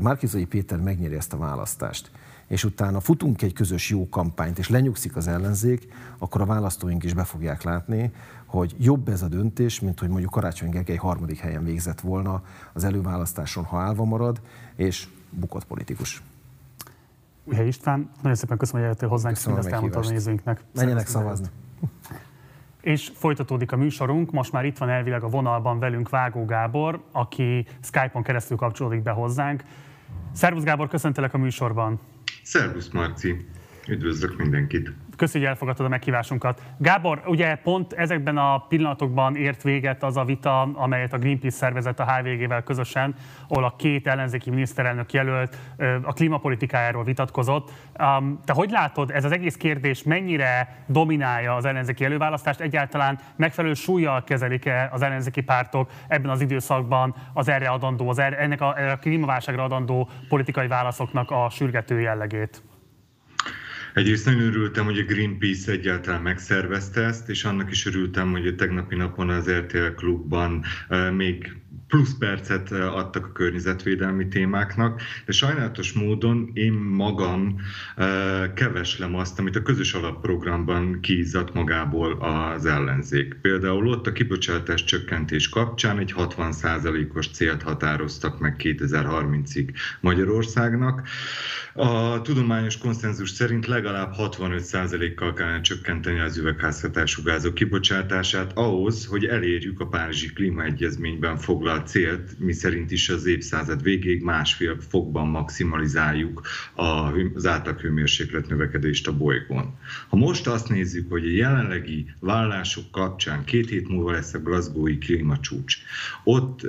Márkizai 0.00 0.44
Péter 0.44 0.78
megnyeri 0.78 1.14
ezt 1.14 1.32
a 1.32 1.36
választást, 1.36 2.10
és 2.46 2.64
utána 2.64 3.00
futunk 3.00 3.42
egy 3.42 3.52
közös 3.52 3.90
jó 3.90 4.08
kampányt, 4.08 4.58
és 4.58 4.68
lenyugszik 4.68 5.16
az 5.16 5.26
ellenzék, 5.26 5.92
akkor 6.18 6.40
a 6.40 6.46
választóink 6.46 7.04
is 7.04 7.14
be 7.14 7.24
fogják 7.24 7.62
látni, 7.62 8.12
hogy 8.46 8.74
jobb 8.78 9.08
ez 9.08 9.22
a 9.22 9.28
döntés, 9.28 9.80
mint 9.80 10.00
hogy 10.00 10.08
mondjuk 10.08 10.30
Karácsony 10.30 10.70
Gergely 10.70 10.96
harmadik 10.96 11.38
helyen 11.38 11.64
végzett 11.64 12.00
volna 12.00 12.42
az 12.72 12.84
előválasztáson, 12.84 13.64
ha 13.64 13.78
állva 13.78 14.04
marad, 14.04 14.40
és 14.76 15.08
bukott 15.30 15.64
politikus. 15.64 16.22
Újhely 17.44 17.66
István, 17.66 18.10
nagyon 18.22 18.36
szépen 18.36 18.56
köszönöm, 18.56 18.80
hogy 18.80 18.90
eljöttél 18.90 19.08
hozzánk, 19.08 19.36
és 19.36 19.46
mindezt 19.46 19.68
elmondtad 19.68 20.06
a 20.06 20.08
nézőinknek. 20.08 20.64
Menjenek 20.74 21.06
szavazni. 21.06 21.46
És 22.80 23.12
folytatódik 23.14 23.72
a 23.72 23.76
műsorunk, 23.76 24.30
most 24.30 24.52
már 24.52 24.64
itt 24.64 24.78
van 24.78 24.88
elvileg 24.88 25.22
a 25.22 25.28
vonalban 25.28 25.78
velünk 25.78 26.08
Vágó 26.08 26.44
Gábor, 26.44 27.02
aki 27.12 27.66
Skype-on 27.80 28.22
keresztül 28.22 28.56
kapcsolódik 28.56 29.02
be 29.02 29.10
hozzánk. 29.10 29.64
Szervusz 30.32 30.62
Gábor, 30.62 30.88
köszöntelek 30.88 31.34
a 31.34 31.38
műsorban. 31.38 32.00
Szervusz 32.44 32.88
Marci, 32.92 33.44
üdvözlök 33.88 34.36
mindenkit. 34.36 34.92
Köszönjük, 35.16 35.48
hogy 35.48 35.56
elfogadtad 35.56 35.86
a 35.86 35.88
meghívásunkat. 35.88 36.62
Gábor, 36.78 37.22
ugye 37.26 37.54
pont 37.54 37.92
ezekben 37.92 38.36
a 38.36 38.58
pillanatokban 38.58 39.36
ért 39.36 39.62
véget 39.62 40.02
az 40.02 40.16
a 40.16 40.24
vita, 40.24 40.60
amelyet 40.60 41.12
a 41.12 41.18
Greenpeace 41.18 41.56
szervezett 41.56 42.00
a 42.00 42.12
HVG-vel 42.12 42.62
közösen, 42.62 43.14
ahol 43.48 43.64
a 43.64 43.74
két 43.76 44.06
ellenzéki 44.06 44.50
miniszterelnök 44.50 45.12
jelölt 45.12 45.56
a 46.02 46.12
klímapolitikájáról 46.12 47.04
vitatkozott. 47.04 47.72
Te 48.44 48.52
hogy 48.52 48.70
látod, 48.70 49.10
ez 49.10 49.24
az 49.24 49.32
egész 49.32 49.56
kérdés 49.56 50.02
mennyire 50.02 50.84
dominálja 50.86 51.54
az 51.54 51.64
ellenzéki 51.64 52.04
előválasztást? 52.04 52.60
Egyáltalán 52.60 53.18
megfelelő 53.36 53.74
súlyjal 53.74 54.24
kezelik-e 54.24 54.88
az 54.92 55.02
ellenzéki 55.02 55.40
pártok 55.40 55.90
ebben 56.08 56.30
az 56.30 56.40
időszakban 56.40 57.14
az 57.32 57.48
erre 57.48 57.68
adandó, 57.68 58.08
az 58.08 58.18
erre, 58.18 58.38
ennek 58.38 58.60
a, 58.60 58.90
a 58.92 58.96
klímaválságra 58.96 59.64
adandó 59.64 60.08
politikai 60.28 60.66
válaszoknak 60.66 61.30
a 61.30 61.48
sürgető 61.50 62.00
jellegét? 62.00 62.62
Egyrészt 63.94 64.24
nagyon 64.26 64.42
örültem, 64.42 64.84
hogy 64.84 64.98
a 64.98 65.04
Greenpeace 65.04 65.72
egyáltalán 65.72 66.22
megszervezte 66.22 67.00
ezt, 67.00 67.28
és 67.28 67.44
annak 67.44 67.70
is 67.70 67.86
örültem, 67.86 68.30
hogy 68.30 68.46
a 68.46 68.54
tegnapi 68.54 68.94
napon 68.94 69.30
az 69.30 69.50
RTL 69.50 69.86
klubban 69.96 70.64
még 71.12 71.56
plusz 71.88 72.14
percet 72.18 72.72
adtak 72.72 73.26
a 73.26 73.32
környezetvédelmi 73.32 74.28
témáknak, 74.28 75.02
de 75.26 75.32
sajnálatos 75.32 75.92
módon 75.92 76.50
én 76.52 76.72
magam 76.72 77.56
keveslem 78.54 79.14
azt, 79.14 79.38
amit 79.38 79.56
a 79.56 79.62
közös 79.62 79.94
alapprogramban 79.94 81.00
kiizzadt 81.00 81.54
magából 81.54 82.12
az 82.12 82.66
ellenzék. 82.66 83.34
Például 83.42 83.88
ott 83.88 84.06
a 84.06 84.12
kibocsátás 84.12 84.84
csökkentés 84.84 85.48
kapcsán 85.48 85.98
egy 85.98 86.14
60%-os 86.16 87.28
célt 87.28 87.62
határoztak 87.62 88.38
meg 88.38 88.54
2030-ig 88.58 89.68
Magyarországnak. 90.00 91.02
A 91.76 92.22
tudományos 92.22 92.78
konszenzus 92.78 93.30
szerint 93.30 93.66
legalább 93.66 94.14
65%-kal 94.18 95.32
kellene 95.32 95.60
csökkenteni 95.60 96.18
az 96.18 96.36
üvegházhatású 96.38 97.22
gázok 97.22 97.54
kibocsátását 97.54 98.52
ahhoz, 98.54 99.06
hogy 99.06 99.24
elérjük 99.24 99.80
a 99.80 99.86
Párizsi 99.86 100.32
Klímaegyezményben 100.32 101.36
foglalt 101.36 101.83
célt, 101.84 102.38
mi 102.38 102.52
szerint 102.52 102.90
is 102.90 103.08
az 103.08 103.26
évszázad 103.26 103.82
végéig 103.82 104.22
másfél 104.22 104.80
fokban 104.88 105.28
maximalizáljuk 105.28 106.46
az 107.34 107.46
átlaghőmérséklet 107.46 108.48
növekedést 108.48 109.08
a 109.08 109.16
bolygón. 109.16 109.78
Ha 110.08 110.16
most 110.16 110.46
azt 110.46 110.68
nézzük, 110.68 111.10
hogy 111.10 111.24
a 111.24 111.30
jelenlegi 111.30 112.06
vállások 112.20 112.90
kapcsán 112.90 113.44
két 113.44 113.68
hét 113.68 113.88
múlva 113.88 114.10
lesz 114.10 114.34
a 114.34 114.38
Glasgow-i 114.38 114.98
klímacsúcs, 114.98 115.76
ott 116.24 116.66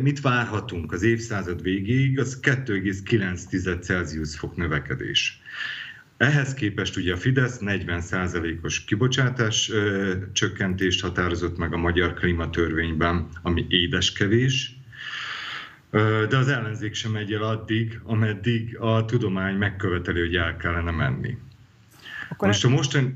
mit 0.00 0.20
várhatunk 0.20 0.92
az 0.92 1.02
évszázad 1.02 1.62
végéig, 1.62 2.18
az 2.18 2.38
2,9 2.42 3.80
Celsius 3.80 4.36
fok 4.36 4.56
növekedés. 4.56 5.40
Ehhez 6.18 6.54
képest 6.54 6.96
ugye 6.96 7.12
a 7.12 7.16
Fidesz 7.16 7.58
40%-os 7.60 8.84
kibocsátás 8.84 9.70
ö, 9.70 10.14
csökkentést 10.32 11.00
határozott 11.00 11.58
meg 11.58 11.72
a 11.72 11.76
magyar 11.76 12.14
klímatörvényben, 12.14 13.28
ami 13.42 13.66
édeskevés, 13.68 14.76
ö, 15.90 16.26
de 16.28 16.36
az 16.36 16.48
ellenzék 16.48 16.94
sem 16.94 17.10
megy 17.10 17.32
el 17.32 17.42
addig, 17.42 18.00
ameddig 18.04 18.78
a 18.78 19.04
tudomány 19.04 19.54
megköveteli, 19.54 20.20
hogy 20.20 20.36
el 20.36 20.56
kellene 20.56 20.90
menni. 20.90 21.36
Akkor 22.28 22.48
Most 22.48 22.64
a 22.64 22.68
mostani 22.68 23.14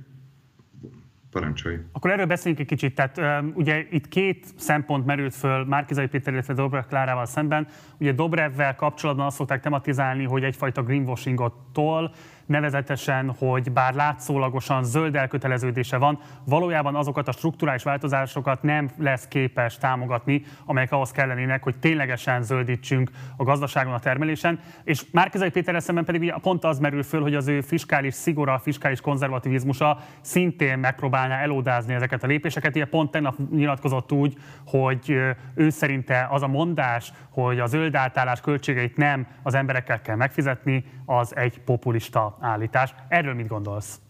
Parancsolj. 1.32 1.78
Akkor 1.92 2.10
erről 2.10 2.26
beszéljünk 2.26 2.62
egy 2.62 2.78
kicsit. 2.78 2.94
Tehát 2.94 3.44
ugye 3.54 3.86
itt 3.90 4.08
két 4.08 4.46
szempont 4.56 5.06
merült 5.06 5.34
föl 5.34 5.64
Márkizai 5.64 6.06
Péter, 6.06 6.32
illetve 6.32 6.54
Dobrev 6.54 6.84
Klárával 6.84 7.26
szemben. 7.26 7.66
Ugye 7.98 8.12
Dobrevvel 8.12 8.74
kapcsolatban 8.74 9.26
azt 9.26 9.36
szokták 9.36 9.60
tematizálni, 9.60 10.24
hogy 10.24 10.44
egyfajta 10.44 10.82
greenwashingot 10.82 11.54
tol, 11.72 12.14
nevezetesen, 12.52 13.34
hogy 13.38 13.72
bár 13.72 13.94
látszólagosan 13.94 14.84
zöld 14.84 15.16
elköteleződése 15.16 15.96
van, 15.96 16.18
valójában 16.44 16.94
azokat 16.94 17.28
a 17.28 17.32
strukturális 17.32 17.82
változásokat 17.82 18.62
nem 18.62 18.90
lesz 18.98 19.28
képes 19.28 19.78
támogatni, 19.78 20.42
amelyek 20.64 20.92
ahhoz 20.92 21.10
kellenének, 21.10 21.62
hogy 21.62 21.78
ténylegesen 21.78 22.42
zöldítsünk 22.42 23.10
a 23.36 23.44
gazdaságon, 23.44 23.92
a 23.92 23.98
termelésen. 23.98 24.60
És 24.84 25.04
Márkizai 25.12 25.50
Péter 25.50 25.82
szemben 25.82 26.04
pedig 26.04 26.20
ugye 26.20 26.32
pont 26.32 26.64
az 26.64 26.78
merül 26.78 27.02
föl, 27.02 27.20
hogy 27.22 27.34
az 27.34 27.48
ő 27.48 27.60
fiskális 27.60 28.14
szigora, 28.14 28.58
fiskális 28.58 29.00
konzervativizmusa 29.00 29.98
szintén 30.20 30.78
megpróbálná 30.78 31.38
elódázni 31.38 31.94
ezeket 31.94 32.22
a 32.22 32.26
lépéseket. 32.26 32.76
Ugye 32.76 32.84
pont 32.84 33.10
tegnap 33.10 33.34
nyilatkozott 33.50 34.12
úgy, 34.12 34.36
hogy 34.66 35.10
ő 35.54 35.70
szerinte 35.70 36.26
az 36.30 36.42
a 36.42 36.46
mondás, 36.46 37.12
hogy 37.30 37.58
a 37.58 37.66
zöld 37.66 37.94
átállás 37.94 38.40
költségeit 38.40 38.96
nem 38.96 39.26
az 39.42 39.54
emberekkel 39.54 40.02
kell 40.02 40.16
megfizetni, 40.16 40.84
az 41.06 41.36
egy 41.36 41.60
populista 41.60 42.36
állítás. 42.42 42.94
Erről 43.08 43.34
mit 43.34 43.46
gondolsz? 43.46 44.00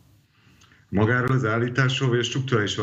Magáról 0.89 1.37
az 1.37 1.45
állításról, 1.45 2.09
vagy 2.09 2.18
a 2.18 2.22
strukturális 2.22 2.76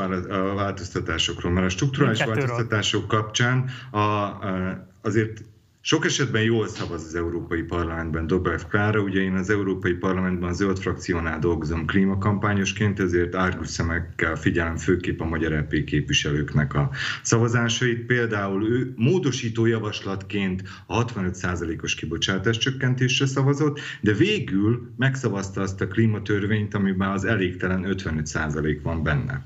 változtatásokról? 0.56 1.52
Mert 1.52 1.66
a 1.66 1.70
strukturális 1.70 2.24
változtatások 2.24 3.08
kapcsán 3.08 3.70
a, 3.92 3.98
a, 3.98 4.88
azért 5.02 5.42
sok 5.82 6.06
esetben 6.06 6.42
jól 6.42 6.68
szavaz 6.68 7.04
az 7.04 7.16
Európai 7.16 7.62
Parlamentben 7.62 8.28
Dobrev 8.28 8.62
Klára, 8.70 9.02
ugye 9.02 9.22
én 9.22 9.34
az 9.34 9.50
Európai 9.50 9.94
Parlamentben 9.94 10.50
a 10.50 10.54
zöld 10.54 10.80
frakciónál 10.80 11.40
dolgozom 11.40 11.86
klímakampányosként, 11.86 13.00
ezért 13.00 13.36
árgus 13.36 13.68
szemekkel 13.68 14.36
figyelem 14.36 14.78
főképp 14.78 15.20
a 15.20 15.26
magyar 15.26 15.54
EP 15.54 15.84
képviselőknek 15.84 16.74
a 16.74 16.90
szavazásait. 17.24 18.06
Például 18.06 18.70
ő 18.70 18.94
módosító 18.96 19.66
javaslatként 19.66 20.64
a 20.86 21.06
65%-os 21.06 21.96
kibocsátás 21.96 22.58
csökkentésre 22.58 23.26
szavazott, 23.26 23.80
de 24.02 24.14
végül 24.14 24.92
megszavazta 24.98 25.62
azt 25.62 25.82
a 25.82 25.88
klímatörvényt, 25.88 26.74
amiben 26.74 27.10
az 27.10 27.26
elégtelen 27.26 27.86
55% 27.88 28.80
van 28.84 29.04
benne. 29.04 29.46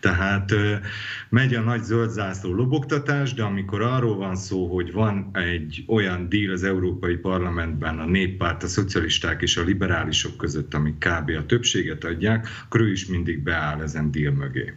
Tehát 0.00 0.54
megy 1.28 1.54
a 1.54 1.60
nagy 1.60 1.82
zöld 1.82 2.10
zászló 2.10 2.54
lobogtatás, 2.54 3.34
de 3.34 3.42
amikor 3.42 3.82
arról 3.82 4.16
van 4.16 4.36
szó, 4.36 4.74
hogy 4.74 4.92
van 4.92 5.30
egy 5.32 5.84
olyan 5.86 6.28
díl 6.28 6.52
az 6.52 6.64
Európai 6.64 7.16
Parlamentben 7.16 7.98
a 7.98 8.04
néppárt, 8.04 8.62
a 8.62 8.66
szocialisták 8.66 9.42
és 9.42 9.56
a 9.56 9.62
liberálisok 9.62 10.36
között, 10.36 10.74
amik 10.74 10.98
kb. 10.98 11.30
a 11.38 11.46
többséget 11.46 12.04
adják, 12.04 12.48
akkor 12.64 12.80
ő 12.80 12.90
is 12.90 13.06
mindig 13.06 13.42
beáll 13.42 13.80
ezen 13.80 14.10
díl 14.10 14.30
mögé. 14.30 14.74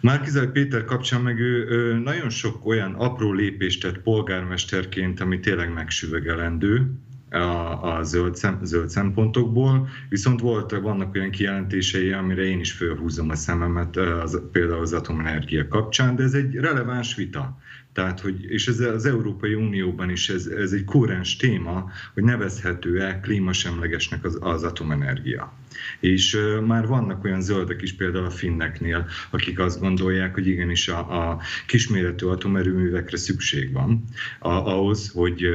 Márkizaj 0.00 0.50
Péter 0.50 0.84
kapcsán 0.84 1.20
meg 1.20 1.38
ő, 1.38 1.66
ő 1.68 1.94
nagyon 1.94 2.30
sok 2.30 2.66
olyan 2.66 2.94
apró 2.94 3.32
lépést 3.32 3.82
tett 3.82 3.98
polgármesterként, 3.98 5.20
ami 5.20 5.40
tényleg 5.40 5.72
megsüvegelendő, 5.72 6.90
a, 7.32 7.96
a 7.96 8.02
zöld, 8.02 8.36
szem, 8.36 8.58
zöld 8.62 8.88
szempontokból, 8.88 9.88
viszont 10.08 10.40
voltak, 10.40 10.82
vannak 10.82 11.14
olyan 11.14 11.30
kijelentései, 11.30 12.12
amire 12.12 12.42
én 12.42 12.60
is 12.60 12.72
fölhúzom 12.72 13.30
a 13.30 13.34
szememet, 13.34 13.96
az, 13.96 14.40
például 14.52 14.80
az 14.80 14.92
atomenergia 14.92 15.68
kapcsán, 15.68 16.16
de 16.16 16.22
ez 16.22 16.34
egy 16.34 16.54
releváns 16.54 17.14
vita. 17.14 17.58
Tehát, 17.92 18.20
hogy, 18.20 18.44
és 18.44 18.68
ez 18.68 18.80
az 18.80 19.06
Európai 19.06 19.54
Unióban 19.54 20.10
is 20.10 20.28
ez, 20.28 20.46
ez 20.46 20.72
egy 20.72 20.84
kórens 20.84 21.36
téma, 21.36 21.90
hogy 22.14 22.22
nevezhető-e 22.22 23.20
klímasemlegesnek 23.20 24.24
az, 24.24 24.38
az 24.40 24.62
atomenergia. 24.62 25.52
És 26.00 26.38
már 26.66 26.86
vannak 26.86 27.24
olyan 27.24 27.40
zöldek 27.40 27.82
is, 27.82 27.94
például 27.94 28.24
a 28.24 28.30
finneknél, 28.30 29.06
akik 29.30 29.58
azt 29.58 29.80
gondolják, 29.80 30.34
hogy 30.34 30.46
igenis 30.46 30.88
a, 30.88 31.30
a 31.30 31.40
kisméretű 31.66 32.26
atomerőművekre 32.26 33.16
szükség 33.16 33.72
van 33.72 34.04
a, 34.38 34.48
ahhoz, 34.48 35.10
hogy 35.14 35.46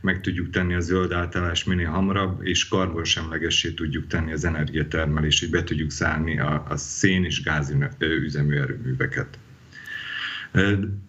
meg 0.00 0.20
tudjuk 0.20 0.50
tenni 0.50 0.74
a 0.74 0.80
zöld 0.80 1.12
átállás 1.12 1.64
minél 1.64 1.88
hamarabb, 1.88 2.40
és 2.42 2.68
karbonsemlegessé 2.68 3.70
tudjuk 3.70 4.06
tenni 4.06 4.32
az 4.32 4.44
energiatermelést, 4.44 5.40
hogy 5.40 5.50
be 5.50 5.64
tudjuk 5.64 5.90
szállni 5.90 6.38
a, 6.38 6.66
a 6.68 6.76
szén 6.76 7.24
és 7.24 7.42
gáz 7.42 7.74
üzemű 7.98 8.56
erőműveket. 8.56 9.38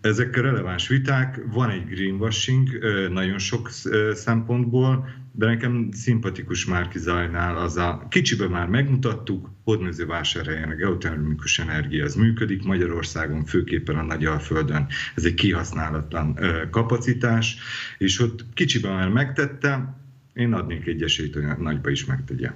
Ezek 0.02 0.36
releváns 0.36 0.88
viták, 0.88 1.40
van 1.52 1.70
egy 1.70 1.86
greenwashing 1.86 2.70
nagyon 3.12 3.38
sok 3.38 3.70
szempontból, 4.14 5.10
de 5.38 5.46
nekem 5.46 5.90
szimpatikus 5.92 6.66
Márki 6.66 7.00
Zajnál 7.00 7.58
az 7.58 7.78
a 7.78 8.06
kicsibe 8.10 8.48
már 8.48 8.68
megmutattuk, 8.68 9.50
Hódmezővásárhelyen 9.64 10.70
a 10.70 10.76
geotermikus 10.76 11.60
energia 11.60 12.06
az 12.06 12.16
működik, 12.16 12.64
Magyarországon 12.64 13.46
főképpen 13.46 13.98
a 13.98 14.02
Nagyalföldön 14.02 14.88
ez 15.16 15.24
egy 15.24 15.34
kihasználatlan 15.34 16.40
kapacitás, 16.72 17.58
és 17.98 18.20
ott 18.20 18.46
kicsibe 18.54 18.90
már 18.90 19.10
megtette, 19.10 19.96
én 20.34 20.54
adnék 20.54 20.88
egy 20.88 21.02
esélyt, 21.02 21.34
hogy 21.34 21.44
nagyba 21.58 21.90
is 21.90 22.06
megtegye. 22.06 22.52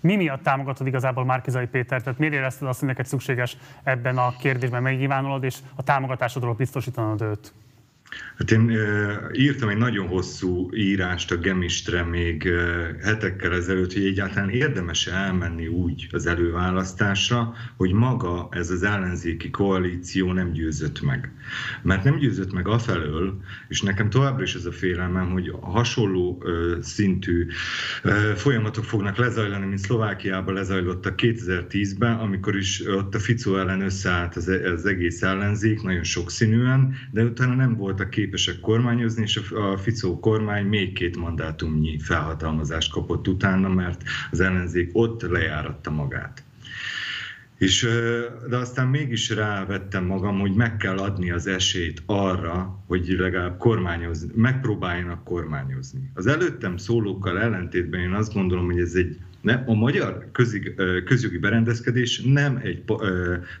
Mi 0.00 0.16
miatt 0.16 0.42
támogatod 0.42 0.86
igazából 0.86 1.24
Márkizai 1.24 1.66
Péter? 1.66 2.02
Tehát 2.02 2.18
miért 2.18 2.34
érezted 2.34 2.68
azt, 2.68 2.78
hogy 2.78 2.88
neked 2.88 3.06
szükséges 3.06 3.56
ebben 3.82 4.18
a 4.18 4.36
kérdésben 4.36 4.82
megnyilvánulod, 4.82 5.44
és 5.44 5.56
a 5.74 5.82
támogatásodról 5.82 6.54
biztosítanod 6.54 7.20
őt? 7.20 7.52
Hát 8.38 8.50
én 8.50 8.70
írtam 9.32 9.68
egy 9.68 9.76
nagyon 9.76 10.06
hosszú 10.06 10.70
írást 10.74 11.30
a 11.30 11.36
Gemistre 11.36 12.02
még 12.02 12.48
hetekkel 13.02 13.54
ezelőtt, 13.54 13.92
hogy 13.92 14.04
egyáltalán 14.04 14.50
érdemes 14.50 15.06
elmenni 15.06 15.66
úgy 15.66 16.08
az 16.12 16.26
előválasztásra, 16.26 17.54
hogy 17.76 17.92
maga 17.92 18.48
ez 18.50 18.70
az 18.70 18.82
ellenzéki 18.82 19.50
koalíció 19.50 20.32
nem 20.32 20.52
győzött 20.52 21.02
meg. 21.02 21.32
Mert 21.82 22.04
nem 22.04 22.18
győzött 22.18 22.52
meg 22.52 22.68
afelől, 22.68 23.40
és 23.68 23.82
nekem 23.82 24.10
továbbra 24.10 24.42
is 24.42 24.54
ez 24.54 24.64
a 24.64 24.72
félelmem, 24.72 25.30
hogy 25.30 25.52
hasonló 25.60 26.44
szintű 26.80 27.46
folyamatok 28.34 28.84
fognak 28.84 29.16
lezajlani, 29.16 29.66
mint 29.66 29.78
Szlovákiában 29.78 30.54
lezajlottak 30.54 31.14
2010-ben, 31.22 32.14
amikor 32.14 32.56
is 32.56 32.86
ott 32.86 33.14
a 33.14 33.18
Ficó 33.18 33.56
ellen 33.56 33.80
összeállt 33.80 34.36
az, 34.36 34.48
az 34.48 34.86
egész 34.86 35.22
ellenzék, 35.22 35.82
nagyon 35.82 36.04
sokszínűen, 36.04 36.94
de 37.10 37.22
utána 37.22 37.54
nem 37.54 37.76
voltak 37.98 38.10
képesek 38.10 38.60
kormányozni, 38.60 39.22
és 39.22 39.40
a 39.54 39.76
Ficó 39.76 40.18
kormány 40.20 40.66
még 40.66 40.92
két 40.92 41.16
mandátumnyi 41.16 41.98
felhatalmazást 41.98 42.92
kapott 42.92 43.28
utána, 43.28 43.68
mert 43.68 44.02
az 44.30 44.40
ellenzék 44.40 44.90
ott 44.92 45.22
lejáratta 45.22 45.90
magát. 45.90 46.42
És, 47.56 47.88
de 48.48 48.56
aztán 48.56 48.86
mégis 48.86 49.30
rávettem 49.30 50.04
magam, 50.04 50.40
hogy 50.40 50.54
meg 50.54 50.76
kell 50.76 50.98
adni 50.98 51.30
az 51.30 51.46
esélyt 51.46 52.02
arra, 52.06 52.84
hogy 52.86 53.08
legalább 53.18 53.58
kormányozni, 53.58 54.30
megpróbáljanak 54.34 55.24
kormányozni. 55.24 56.10
Az 56.14 56.26
előttem 56.26 56.76
szólókkal 56.76 57.40
ellentétben 57.40 58.00
én 58.00 58.12
azt 58.12 58.32
gondolom, 58.32 58.64
hogy 58.64 58.80
ez 58.80 58.94
egy 58.94 59.18
nem, 59.40 59.62
a 59.66 59.74
magyar 59.74 60.28
közig, 60.32 60.74
közjogi 61.04 61.38
berendezkedés 61.38 62.20
nem 62.20 62.60
egy 62.62 62.82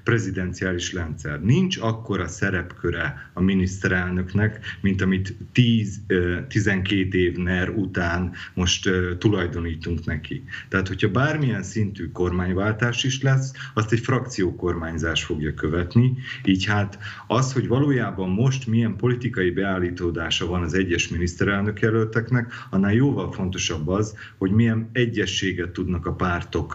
prezidenciális 0.04 0.92
rendszer. 0.92 1.42
Nincs 1.42 1.78
akkora 1.78 2.26
szerepköre 2.26 3.30
a 3.32 3.40
miniszterelnöknek, 3.40 4.58
mint 4.80 5.02
amit 5.02 5.34
10-12 5.54 7.12
év 7.12 7.36
NER 7.36 7.68
után 7.68 8.32
most 8.54 8.90
tulajdonítunk 9.18 10.04
neki. 10.04 10.44
Tehát, 10.68 10.88
hogyha 10.88 11.08
bármilyen 11.08 11.62
szintű 11.62 12.10
kormányváltás 12.12 13.04
is 13.04 13.22
lesz, 13.22 13.52
azt 13.74 13.92
egy 13.92 14.00
frakciókormányzás 14.00 15.24
fogja 15.24 15.54
követni. 15.54 16.16
Így 16.44 16.64
hát 16.64 16.98
az, 17.26 17.52
hogy 17.52 17.68
valójában 17.68 18.30
most 18.30 18.66
milyen 18.66 18.96
politikai 18.96 19.50
beállítódása 19.50 20.46
van 20.46 20.62
az 20.62 20.74
egyes 20.74 21.08
miniszterelnök 21.08 21.80
jelölteknek, 21.80 22.52
annál 22.70 22.92
jóval 22.92 23.32
fontosabb 23.32 23.88
az, 23.88 24.16
hogy 24.38 24.50
milyen 24.50 24.88
egyességet 24.92 25.72
tudnak 25.78 26.06
a 26.06 26.12
pártok 26.12 26.74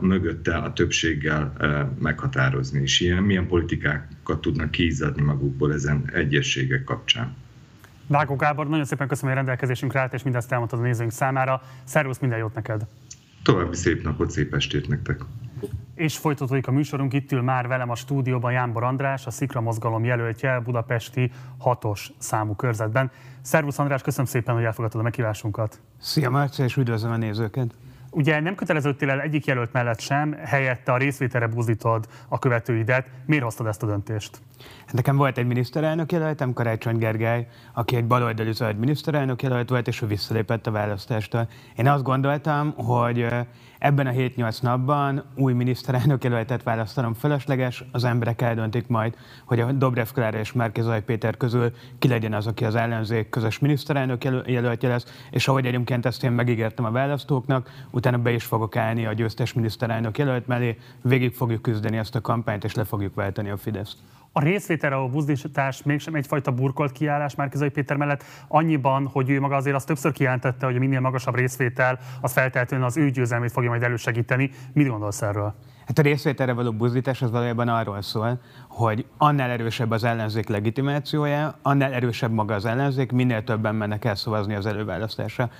mögötte 0.00 0.56
a 0.56 0.72
többséggel 0.72 1.52
meghatározni, 1.98 2.80
és 2.80 3.00
ilyen, 3.00 3.22
milyen 3.22 3.46
politikákat 3.46 4.40
tudnak 4.40 4.70
kiizzadni 4.70 5.22
magukból 5.22 5.72
ezen 5.72 6.10
egyességek 6.12 6.84
kapcsán. 6.84 7.34
Vágó 8.06 8.36
Gábor, 8.36 8.68
nagyon 8.68 8.84
szépen 8.84 9.08
köszönöm, 9.08 9.28
hogy 9.28 9.44
rendelkezésünkre 9.44 10.00
állt, 10.00 10.12
és 10.12 10.22
mindezt 10.22 10.52
elmondtad 10.52 10.78
a 10.78 10.82
nézőink 10.82 11.12
számára. 11.12 11.62
Szervusz, 11.84 12.18
minden 12.18 12.38
jót 12.38 12.54
neked! 12.54 12.86
További 13.42 13.76
szép 13.76 14.02
napot, 14.02 14.30
szép 14.30 14.54
estét 14.54 14.88
nektek! 14.88 15.20
És 15.94 16.16
folytatódik 16.16 16.66
a 16.66 16.70
műsorunk, 16.70 17.12
itt 17.12 17.32
ül 17.32 17.42
már 17.42 17.66
velem 17.68 17.90
a 17.90 17.94
stúdióban 17.94 18.52
Jánbor 18.52 18.82
András, 18.82 19.26
a 19.26 19.30
Szikra 19.30 19.60
Mozgalom 19.60 20.04
jelöltje 20.04 20.60
budapesti 20.60 21.30
hatos 21.58 22.12
számú 22.18 22.54
körzetben. 22.54 23.10
Szervusz 23.40 23.78
András, 23.78 24.02
köszönöm 24.02 24.26
szépen, 24.26 24.54
hogy 24.54 24.64
elfogadtad 24.64 25.00
a 25.00 25.04
meghívásunkat. 25.04 25.80
Szia 26.00 26.30
Márcia, 26.30 26.64
és 26.64 26.76
üdvözlöm 26.76 27.12
a 27.12 27.16
nézőket! 27.16 27.74
Ugye 28.14 28.40
nem 28.40 28.54
köteleződtél 28.54 29.10
el 29.10 29.20
egyik 29.20 29.44
jelölt 29.46 29.72
mellett 29.72 30.00
sem, 30.00 30.32
helyette 30.44 30.92
a 30.92 30.96
részvételre 30.96 31.46
buzdítod 31.46 32.06
a 32.28 32.38
követőidet. 32.38 33.06
Miért 33.26 33.44
hoztad 33.44 33.66
ezt 33.66 33.82
a 33.82 33.86
döntést? 33.86 34.40
Nekem 34.90 35.16
volt 35.16 35.38
egy 35.38 35.46
miniszterelnök 35.46 36.12
jelöltem, 36.12 36.52
Karácsony 36.52 36.96
Gergely, 36.96 37.46
aki 37.74 37.96
egy 37.96 38.06
baloldali 38.06 38.52
zöld 38.52 38.78
miniszterelnök 38.78 39.42
jelölt 39.42 39.68
volt, 39.68 39.88
és 39.88 40.02
ő 40.02 40.06
visszalépett 40.06 40.66
a 40.66 40.70
választástól. 40.70 41.48
Én 41.76 41.88
azt 41.88 42.02
gondoltam, 42.02 42.74
hogy 42.76 43.26
ebben 43.82 44.06
a 44.06 44.10
7-8 44.10 44.62
napban 44.62 45.22
új 45.34 45.52
miniszterelnök 45.52 46.24
jelöltet 46.24 46.62
választanom 46.62 47.14
fölösleges, 47.14 47.84
az 47.92 48.04
emberek 48.04 48.42
eldöntik 48.42 48.86
majd, 48.86 49.16
hogy 49.44 49.60
a 49.60 49.72
Dobrev 49.72 50.06
Klára 50.14 50.38
és 50.38 50.52
Márkizaj 50.52 51.02
Péter 51.02 51.36
közül 51.36 51.72
ki 51.98 52.08
legyen 52.08 52.34
az, 52.34 52.46
aki 52.46 52.64
az 52.64 52.74
ellenzék 52.74 53.28
közös 53.28 53.58
miniszterelnök 53.58 54.24
jelöltje 54.46 54.88
lesz, 54.88 55.26
és 55.30 55.48
ahogy 55.48 55.66
egyébként 55.66 56.06
ezt 56.06 56.24
én 56.24 56.32
megígértem 56.32 56.84
a 56.84 56.90
választóknak, 56.90 57.70
utána 57.90 58.18
be 58.18 58.32
is 58.32 58.44
fogok 58.44 58.76
állni 58.76 59.06
a 59.06 59.12
győztes 59.12 59.52
miniszterelnök 59.52 60.18
jelölt 60.18 60.46
mellé, 60.46 60.78
végig 61.00 61.34
fogjuk 61.34 61.62
küzdeni 61.62 61.96
ezt 61.96 62.14
a 62.14 62.20
kampányt, 62.20 62.64
és 62.64 62.74
le 62.74 62.84
fogjuk 62.84 63.14
váltani 63.14 63.50
a 63.50 63.56
Fideszt. 63.56 63.96
A 64.34 64.42
részvételre 64.42 64.96
a 64.96 65.08
buzdítás 65.08 65.82
mégsem 65.82 66.14
egyfajta 66.14 66.52
burkolt 66.52 66.92
kiállás 66.92 67.34
Márkizai 67.34 67.68
Péter 67.68 67.96
mellett, 67.96 68.24
annyiban, 68.48 69.06
hogy 69.06 69.30
ő 69.30 69.40
maga 69.40 69.56
azért 69.56 69.76
azt 69.76 69.86
többször 69.86 70.12
kijelentette, 70.12 70.66
hogy 70.66 70.76
a 70.76 70.78
minél 70.78 71.00
magasabb 71.00 71.34
részvétel, 71.34 71.98
az 72.20 72.32
feltétlenül 72.32 72.86
az 72.86 72.96
ő 72.96 73.10
győzelmét 73.10 73.52
fogja 73.52 73.68
majd 73.68 73.82
elősegíteni. 73.82 74.50
Mit 74.72 74.88
gondolsz 74.88 75.22
erről? 75.22 75.54
Hát 75.86 75.98
a 75.98 76.02
részvételre 76.02 76.52
való 76.52 76.72
buzdítás 76.72 77.22
az 77.22 77.30
valójában 77.30 77.68
arról 77.68 78.02
szól, 78.02 78.40
hogy 78.68 79.06
annál 79.16 79.50
erősebb 79.50 79.90
az 79.90 80.04
ellenzék 80.04 80.48
legitimációja, 80.48 81.58
annál 81.62 81.92
erősebb 81.92 82.32
maga 82.32 82.54
az 82.54 82.64
ellenzék, 82.64 83.12
minél 83.12 83.44
többen 83.44 83.74
mennek 83.74 84.04
el 84.04 84.14
szavazni 84.14 84.54
az 84.54 84.66
előválasztásra. 84.66 85.50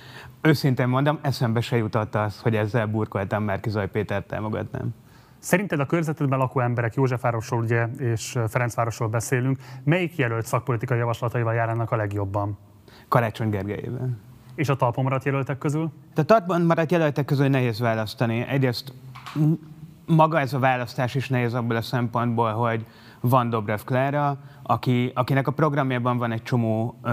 Őszintén 0.41 0.87
mondom, 0.87 1.19
eszembe 1.21 1.61
se 1.61 1.77
jutott 1.77 2.15
az, 2.15 2.39
hogy 2.39 2.55
ezzel 2.55 2.85
burkoltam 2.85 3.43
Márkizaj 3.43 3.89
Pétert 3.89 4.27
támogatnám. 4.27 5.02
Szerinted 5.43 5.79
a 5.79 5.85
körzetedben 5.85 6.39
lakó 6.39 6.59
emberek, 6.59 6.93
Józsefvárosról 6.93 7.61
ugye, 7.61 7.87
és 7.97 8.39
Ferencvárosról 8.47 9.07
beszélünk, 9.07 9.57
melyik 9.83 10.15
jelölt 10.15 10.45
szakpolitikai 10.45 10.97
javaslataival 10.97 11.53
járnak 11.53 11.91
a 11.91 11.95
legjobban? 11.95 12.57
Karácsony 13.07 13.49
Gergelyével. 13.49 14.17
És 14.55 14.69
a 14.69 14.75
talpon 14.75 15.03
maradt 15.03 15.25
jelöltek 15.25 15.57
közül? 15.57 15.91
A 16.15 16.23
talpon 16.23 16.61
maradt 16.61 16.91
jelöltek 16.91 17.25
közül 17.25 17.47
nehéz 17.47 17.79
választani. 17.79 18.45
Egyrészt 18.47 18.93
maga 20.05 20.39
ez 20.39 20.53
a 20.53 20.59
választás 20.59 21.15
is 21.15 21.29
nehéz 21.29 21.53
abból 21.53 21.75
a 21.75 21.81
szempontból, 21.81 22.51
hogy 22.51 22.85
van 23.19 23.49
Dobrev 23.49 23.79
Klára, 23.85 24.37
aki, 24.63 25.11
akinek 25.15 25.47
a 25.47 25.51
programjában 25.51 26.17
van 26.17 26.31
egy 26.31 26.43
csomó 26.43 26.99
uh, 27.03 27.11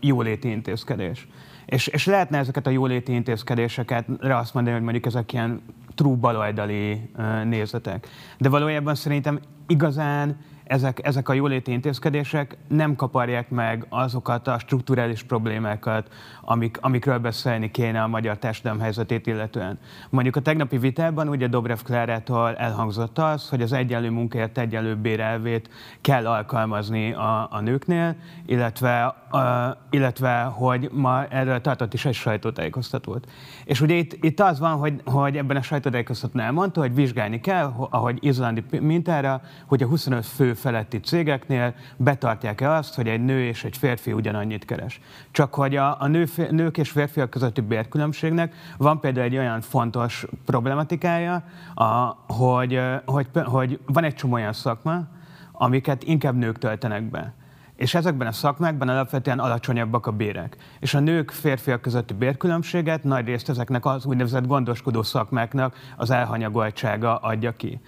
jóléti 0.00 0.50
intézkedés. 0.50 1.28
És, 1.70 1.86
és 1.86 2.06
lehetne 2.06 2.38
ezeket 2.38 2.66
a 2.66 2.70
jóléti 2.70 3.12
intézkedéseket 3.12 4.08
azt 4.20 4.54
mondani, 4.54 4.74
hogy 4.74 4.84
mondjuk 4.84 5.06
ezek 5.06 5.32
ilyen 5.32 5.62
true 5.94 6.16
baloldali 6.16 7.10
nézetek. 7.44 8.08
De 8.38 8.48
valójában 8.48 8.94
szerintem 8.94 9.40
igazán 9.66 10.36
ezek, 10.70 11.06
ezek 11.06 11.28
a 11.28 11.32
jóléti 11.32 11.72
intézkedések 11.72 12.56
nem 12.68 12.96
kaparják 12.96 13.48
meg 13.48 13.86
azokat 13.88 14.48
a 14.48 14.58
strukturális 14.58 15.22
problémákat, 15.22 16.08
amik, 16.40 16.78
amikről 16.80 17.18
beszélni 17.18 17.70
kéne 17.70 18.02
a 18.02 18.06
magyar 18.06 18.38
társadalom 18.38 18.80
helyzetét 18.80 19.26
illetően. 19.26 19.78
Mondjuk 20.10 20.36
a 20.36 20.40
tegnapi 20.40 20.78
vitában 20.78 21.28
ugye 21.28 21.46
Dobrev 21.46 21.78
Klárától 21.84 22.56
elhangzott 22.56 23.18
az, 23.18 23.48
hogy 23.48 23.62
az 23.62 23.72
egyenlő 23.72 24.10
munkáért 24.10 24.58
egyenlő 24.58 24.96
bérelvét 24.96 25.70
kell 26.00 26.26
alkalmazni 26.26 27.12
a, 27.12 27.48
a 27.50 27.60
nőknél, 27.60 28.16
illetve, 28.46 29.04
a, 29.30 29.76
illetve 29.90 30.42
hogy 30.42 30.88
ma 30.92 31.26
erről 31.26 31.60
tartott 31.60 31.94
is 31.94 32.04
egy 32.04 32.14
sajtótájékoztatót. 32.14 33.26
És 33.64 33.80
ugye 33.80 33.94
itt, 33.94 34.24
itt 34.24 34.40
az 34.40 34.58
van, 34.58 34.76
hogy, 34.76 35.00
hogy 35.04 35.36
ebben 35.36 35.56
a 35.56 35.62
sajtótájékoztatón 35.62 36.42
elmondta, 36.42 36.80
hogy 36.80 36.94
vizsgálni 36.94 37.40
kell, 37.40 37.72
ahogy 37.90 38.18
izlandi 38.20 38.64
mintára, 38.80 39.40
hogy 39.66 39.82
a 39.82 39.86
25 39.86 40.26
fő 40.26 40.54
feletti 40.60 41.00
cégeknél 41.00 41.74
betartják-e 41.96 42.70
azt, 42.70 42.94
hogy 42.94 43.08
egy 43.08 43.24
nő 43.24 43.44
és 43.44 43.64
egy 43.64 43.76
férfi 43.76 44.12
ugyanannyit 44.12 44.64
keres. 44.64 45.00
Csak 45.30 45.54
hogy 45.54 45.76
a, 45.76 45.96
a 46.00 46.06
nő, 46.06 46.26
nők 46.50 46.78
és 46.78 46.90
férfiak 46.90 47.30
közötti 47.30 47.60
bérkülönbségnek 47.60 48.54
van 48.76 49.00
például 49.00 49.26
egy 49.26 49.36
olyan 49.36 49.60
fontos 49.60 50.26
problematikája, 50.44 51.42
a, 51.74 51.84
hogy, 52.32 52.80
hogy, 53.04 53.26
hogy 53.44 53.80
van 53.86 54.04
egy 54.04 54.14
csomó 54.14 54.34
olyan 54.34 54.52
szakma, 54.52 55.06
amiket 55.52 56.02
inkább 56.04 56.36
nők 56.36 56.58
töltenek 56.58 57.02
be. 57.02 57.34
És 57.76 57.94
ezekben 57.94 58.26
a 58.26 58.32
szakmákban 58.32 58.88
alapvetően 58.88 59.38
alacsonyabbak 59.38 60.06
a 60.06 60.10
bérek. 60.10 60.56
És 60.80 60.94
a 60.94 61.00
nők, 61.00 61.30
férfiak 61.30 61.80
közötti 61.80 62.14
bérkülönbséget 62.14 63.04
nagy 63.04 63.26
részt 63.26 63.48
ezeknek 63.48 63.86
az 63.86 64.06
úgynevezett 64.06 64.46
gondoskodó 64.46 65.02
szakmáknak 65.02 65.76
az 65.96 66.10
elhanyagoltsága 66.10 67.16
adja 67.16 67.52
ki. 67.56 67.80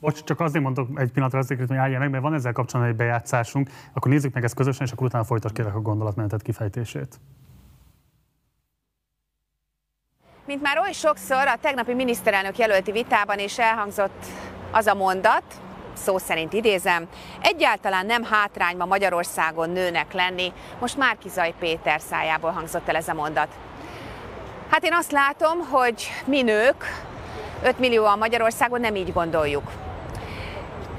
Bocs, 0.00 0.22
csak 0.24 0.40
azért 0.40 0.64
mondok 0.64 0.88
egy 0.94 1.10
pillanatra 1.10 1.38
azért, 1.38 1.68
hogy 1.68 1.76
állja 1.76 1.98
meg, 1.98 2.10
mert 2.10 2.22
van 2.22 2.34
ezzel 2.34 2.52
kapcsolatban 2.52 2.94
egy 2.94 3.00
bejátszásunk, 3.00 3.70
akkor 3.92 4.10
nézzük 4.10 4.34
meg 4.34 4.44
ezt 4.44 4.54
közösen, 4.54 4.86
és 4.86 4.92
akkor 4.92 5.06
utána 5.06 5.24
folytat 5.24 5.52
kérek 5.52 5.74
a 5.74 5.80
gondolatmenetet 5.80 6.42
kifejtését. 6.42 7.20
Mint 10.46 10.62
már 10.62 10.78
oly 10.78 10.92
sokszor 10.92 11.46
a 11.46 11.56
tegnapi 11.60 11.94
miniszterelnök 11.94 12.58
jelölti 12.58 12.92
vitában 12.92 13.38
is 13.38 13.58
elhangzott 13.58 14.26
az 14.70 14.86
a 14.86 14.94
mondat, 14.94 15.42
szó 15.92 16.18
szerint 16.18 16.52
idézem, 16.52 17.06
egyáltalán 17.40 18.06
nem 18.06 18.22
hátrányba 18.22 18.86
Magyarországon 18.86 19.70
nőnek 19.70 20.12
lenni, 20.12 20.52
most 20.80 20.96
már 20.96 21.18
Kizaj 21.18 21.54
Péter 21.58 22.00
szájából 22.00 22.50
hangzott 22.50 22.88
el 22.88 22.96
ez 22.96 23.08
a 23.08 23.14
mondat. 23.14 23.48
Hát 24.70 24.84
én 24.84 24.92
azt 24.92 25.12
látom, 25.12 25.58
hogy 25.58 26.08
mi 26.24 26.42
nők, 26.42 26.84
5 27.62 27.78
millióan 27.78 28.18
Magyarországon 28.18 28.80
nem 28.80 28.94
így 28.94 29.12
gondoljuk. 29.12 29.87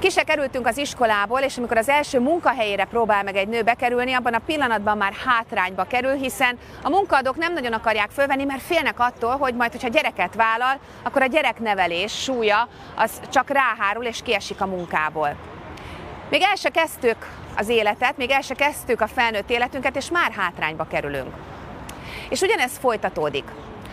Ki 0.00 0.10
se 0.10 0.22
kerültünk 0.22 0.66
az 0.66 0.76
iskolából, 0.76 1.40
és 1.40 1.56
amikor 1.56 1.76
az 1.76 1.88
első 1.88 2.20
munkahelyére 2.20 2.84
próbál 2.84 3.22
meg 3.22 3.36
egy 3.36 3.48
nő 3.48 3.62
bekerülni, 3.62 4.12
abban 4.12 4.34
a 4.34 4.42
pillanatban 4.46 4.96
már 4.96 5.12
hátrányba 5.26 5.84
kerül, 5.84 6.14
hiszen 6.14 6.58
a 6.82 6.88
munkaadók 6.88 7.36
nem 7.36 7.52
nagyon 7.52 7.72
akarják 7.72 8.10
fölvenni, 8.10 8.44
mert 8.44 8.62
félnek 8.62 9.00
attól, 9.00 9.36
hogy 9.36 9.54
majd, 9.54 9.70
hogyha 9.70 9.88
gyereket 9.88 10.34
vállal, 10.34 10.78
akkor 11.02 11.22
a 11.22 11.26
gyereknevelés 11.26 12.22
súlya 12.22 12.68
az 12.94 13.20
csak 13.32 13.50
ráhárul 13.50 14.04
és 14.04 14.22
kiesik 14.22 14.60
a 14.60 14.66
munkából. 14.66 15.36
Még 16.30 16.42
el 16.42 16.56
se 16.56 16.68
kezdtük 16.68 17.16
az 17.56 17.68
életet, 17.68 18.16
még 18.16 18.30
el 18.30 18.40
se 18.40 18.54
kezdtük 18.54 19.00
a 19.00 19.06
felnőtt 19.06 19.50
életünket, 19.50 19.96
és 19.96 20.10
már 20.10 20.32
hátrányba 20.32 20.86
kerülünk. 20.90 21.34
És 22.28 22.40
ugyanez 22.40 22.78
folytatódik. 22.78 23.44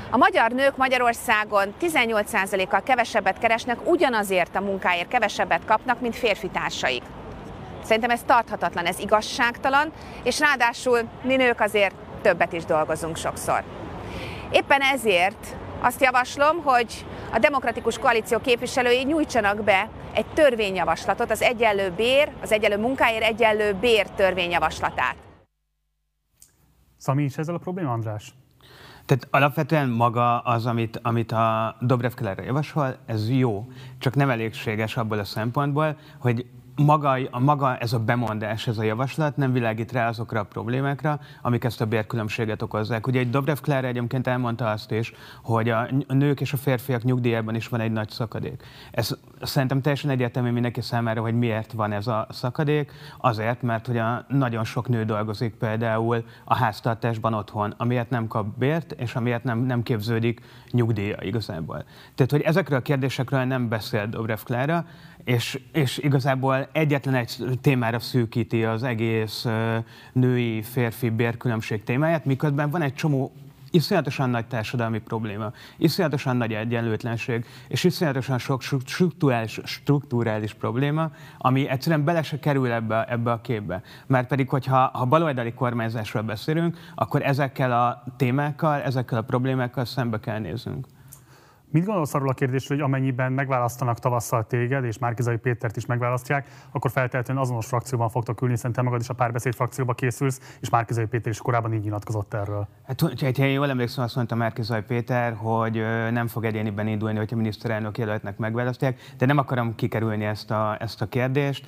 A 0.09 0.17
magyar 0.17 0.51
nők 0.51 0.77
Magyarországon 0.77 1.73
18%-kal 1.81 2.81
kevesebbet 2.81 3.37
keresnek, 3.37 3.89
ugyanazért 3.89 4.55
a 4.55 4.61
munkáért 4.61 5.07
kevesebbet 5.07 5.65
kapnak, 5.65 6.01
mint 6.01 6.15
férfi 6.15 6.47
társaik. 6.47 7.03
Szerintem 7.83 8.09
ez 8.09 8.23
tarthatatlan, 8.25 8.85
ez 8.85 8.99
igazságtalan, 8.99 9.91
és 10.23 10.39
ráadásul 10.39 10.99
mi 11.23 11.35
nők 11.35 11.59
azért 11.59 11.95
többet 12.21 12.53
is 12.53 12.65
dolgozunk 12.65 13.17
sokszor. 13.17 13.63
Éppen 14.51 14.81
ezért 14.81 15.55
azt 15.81 16.01
javaslom, 16.01 16.63
hogy 16.63 17.05
a 17.33 17.39
Demokratikus 17.39 17.97
Koalíció 17.97 18.39
képviselői 18.39 19.03
nyújtsanak 19.03 19.63
be 19.63 19.89
egy 20.13 20.25
törvényjavaslatot, 20.33 21.31
az 21.31 21.41
egyenlő 21.41 21.91
bér, 21.91 22.31
az 22.41 22.51
egyenlő 22.51 22.77
munkáért 22.77 23.23
egyenlő 23.23 23.73
bér 23.73 24.09
törvényjavaslatát. 24.09 25.15
Szami, 26.97 27.23
is 27.23 27.37
ezzel 27.37 27.55
a 27.55 27.57
probléma, 27.57 27.91
András? 27.91 28.33
Tehát 29.07 29.27
alapvetően 29.31 29.89
maga 29.89 30.39
az, 30.39 30.65
amit, 30.65 30.99
amit 31.03 31.31
a 31.31 31.75
Dobrev 31.81 32.11
Keller 32.11 32.43
javasol, 32.43 32.97
ez 33.05 33.29
jó, 33.29 33.67
csak 33.97 34.15
nem 34.15 34.29
elégséges 34.29 34.97
abból 34.97 35.19
a 35.19 35.23
szempontból, 35.23 35.97
hogy 36.17 36.45
maga, 36.77 37.17
a 37.31 37.39
maga 37.39 37.77
ez 37.77 37.93
a 37.93 37.99
bemondás, 37.99 38.67
ez 38.67 38.77
a 38.77 38.83
javaslat 38.83 39.37
nem 39.37 39.51
világít 39.51 39.91
rá 39.91 40.07
azokra 40.07 40.39
a 40.39 40.43
problémákra, 40.43 41.19
amik 41.41 41.63
ezt 41.63 41.81
a 41.81 41.85
bérkülönbséget 41.85 42.61
okozzák. 42.61 43.07
Ugye 43.07 43.19
egy 43.19 43.29
Dobrev 43.29 43.57
Klára 43.57 43.87
egyébként 43.87 44.27
elmondta 44.27 44.69
azt 44.69 44.91
is, 44.91 45.13
hogy 45.43 45.69
a 45.69 45.87
nők 46.07 46.41
és 46.41 46.53
a 46.53 46.57
férfiak 46.57 47.03
nyugdíjában 47.03 47.55
is 47.55 47.67
van 47.67 47.79
egy 47.79 47.91
nagy 47.91 48.09
szakadék. 48.09 48.63
Ez 48.91 49.17
szerintem 49.41 49.81
teljesen 49.81 50.09
egyértelmű 50.09 50.51
mindenki 50.51 50.81
számára, 50.81 51.21
hogy 51.21 51.33
miért 51.33 51.71
van 51.71 51.91
ez 51.91 52.07
a 52.07 52.27
szakadék. 52.29 52.91
Azért, 53.17 53.61
mert 53.61 53.87
hogy 53.87 53.97
a 53.97 54.25
nagyon 54.27 54.63
sok 54.63 54.87
nő 54.87 55.03
dolgozik 55.03 55.55
például 55.55 56.23
a 56.43 56.55
háztartásban 56.55 57.33
otthon, 57.33 57.73
amiért 57.77 58.09
nem 58.09 58.27
kap 58.27 58.57
bért, 58.57 58.91
és 58.91 59.15
amiért 59.15 59.43
nem, 59.43 59.59
nem 59.59 59.83
képződik 59.83 60.41
nyugdíja 60.71 61.17
igazából. 61.21 61.83
Tehát, 62.15 62.31
hogy 62.31 62.41
ezekről 62.41 62.77
a 62.77 62.81
kérdésekről 62.81 63.43
nem 63.43 63.67
beszél 63.67 64.07
Dobrev 64.07 64.39
Klára, 64.43 64.85
és, 65.27 65.59
és 65.71 65.97
igazából 65.97 66.67
egyetlen 66.71 67.15
egy 67.15 67.37
témára 67.61 67.99
szűkíti 67.99 68.63
az 68.63 68.83
egész 68.83 69.45
női-férfi 70.13 71.09
bérkülönbség 71.09 71.83
témáját, 71.83 72.25
miközben 72.25 72.69
van 72.69 72.81
egy 72.81 72.93
csomó 72.93 73.31
iszonyatosan 73.71 74.29
nagy 74.29 74.45
társadalmi 74.45 74.99
probléma, 74.99 75.51
iszonyatosan 75.77 76.37
nagy 76.37 76.53
egyenlőtlenség, 76.53 77.45
és 77.67 77.83
iszonyatosan 77.83 78.37
sok 78.37 78.61
struktúrális, 78.85 79.59
struktúrális 79.63 80.53
probléma, 80.53 81.11
ami 81.37 81.67
egyszerűen 81.67 82.03
bele 82.03 82.21
se 82.21 82.39
kerül 82.39 82.71
ebbe, 82.71 83.05
ebbe 83.09 83.31
a 83.31 83.41
képbe. 83.41 83.81
Mert 84.05 84.27
pedig, 84.27 84.49
hogyha 84.49 84.89
ha 84.93 85.05
baloldali 85.05 85.53
kormányzásról 85.53 86.23
beszélünk, 86.23 86.77
akkor 86.95 87.21
ezekkel 87.21 87.71
a 87.71 88.03
témákkal, 88.17 88.81
ezekkel 88.81 89.17
a 89.17 89.21
problémákkal 89.21 89.85
szembe 89.85 90.19
kell 90.19 90.39
néznünk. 90.39 90.87
Mit 91.71 91.85
gondolsz 91.85 92.13
arról 92.13 92.29
a 92.29 92.33
kérdésről, 92.33 92.77
hogy 92.77 92.87
amennyiben 92.87 93.31
megválasztanak 93.31 93.99
tavasszal 93.99 94.47
téged, 94.47 94.83
és 94.83 94.97
Márkizai 94.97 95.37
Pétert 95.37 95.75
is 95.75 95.85
megválasztják, 95.85 96.47
akkor 96.71 96.91
feltétlenül 96.91 97.43
azonos 97.43 97.65
frakcióban 97.65 98.09
fogtok 98.09 98.41
ülni, 98.41 98.53
hiszen 98.53 98.71
te 98.71 98.81
magad 98.81 99.01
is 99.01 99.09
a 99.09 99.13
párbeszéd 99.13 99.53
frakcióba 99.53 99.93
készülsz, 99.93 100.57
és 100.61 100.69
Márkizai 100.69 101.05
Péter 101.05 101.31
is 101.31 101.37
korábban 101.37 101.73
így 101.73 101.83
nyilatkozott 101.83 102.33
erről. 102.33 102.67
Hát, 102.85 103.01
ha 103.01 103.43
én 103.43 103.51
jól 103.51 103.69
emlékszem, 103.69 104.03
azt 104.03 104.15
mondta 104.15 104.35
Márkizai 104.35 104.81
Péter, 104.81 105.33
hogy 105.33 105.73
nem 106.11 106.27
fog 106.27 106.45
egyéniben 106.45 106.87
indulni, 106.87 107.17
hogyha 107.17 107.35
miniszterelnök 107.35 107.97
jelöltnek 107.97 108.37
megválasztják, 108.37 108.99
de 109.17 109.25
nem 109.25 109.37
akarom 109.37 109.75
kikerülni 109.75 110.25
ezt 110.25 110.51
a, 110.51 110.77
ezt 110.79 111.01
a 111.01 111.05
kérdést. 111.05 111.67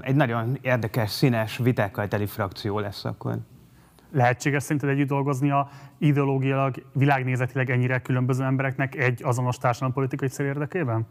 Egy 0.00 0.16
nagyon 0.16 0.58
érdekes, 0.60 1.10
színes, 1.10 1.56
vitákkal 1.56 2.08
teli 2.08 2.26
frakció 2.26 2.78
lesz 2.78 3.04
akkor. 3.04 3.38
Lehetséges 4.12 4.62
szerinted 4.62 4.88
együtt 4.88 5.08
dolgozni 5.08 5.50
a 5.50 5.68
ideológiailag, 5.98 6.74
világnézetileg 6.92 7.70
ennyire 7.70 7.98
különböző 7.98 8.44
embereknek 8.44 8.94
egy 8.94 9.22
azonos 9.24 9.56
társadalompolitikai 9.56 10.28
cél 10.28 10.46
érdekében? 10.46 11.06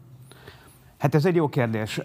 Hát 0.98 1.14
ez 1.14 1.24
egy 1.24 1.34
jó 1.34 1.48
kérdés. 1.48 2.00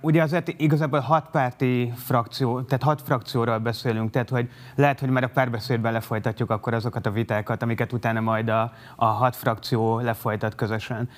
Ugye 0.00 0.22
azért 0.22 0.48
igazából 0.48 1.00
hat 1.00 1.28
párti 1.30 1.92
frakció, 1.96 2.60
tehát 2.60 2.82
hat 2.82 3.02
frakcióról 3.02 3.58
beszélünk, 3.58 4.10
tehát 4.10 4.28
hogy 4.28 4.50
lehet, 4.74 5.00
hogy 5.00 5.08
már 5.08 5.22
a 5.22 5.28
párbeszédben 5.28 5.92
lefolytatjuk 5.92 6.50
akkor 6.50 6.74
azokat 6.74 7.06
a 7.06 7.10
vitákat, 7.10 7.62
amiket 7.62 7.92
utána 7.92 8.20
majd 8.20 8.48
a, 8.48 8.72
a 8.96 9.04
hat 9.04 9.36
frakció 9.36 10.00
lefolytat 10.00 10.54
közösen. 10.54 11.08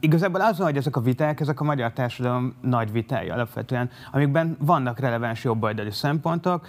Igazából 0.00 0.40
az, 0.40 0.58
hogy 0.58 0.76
ezek 0.76 0.96
a 0.96 1.00
viták, 1.00 1.40
ezek 1.40 1.60
a 1.60 1.64
magyar 1.64 1.92
társadalom 1.92 2.54
nagy 2.60 2.92
vitái 2.92 3.28
alapvetően, 3.28 3.90
amikben 4.12 4.56
vannak 4.60 4.98
releváns 4.98 5.44
jobboldali 5.44 5.90
szempontok, 5.90 6.66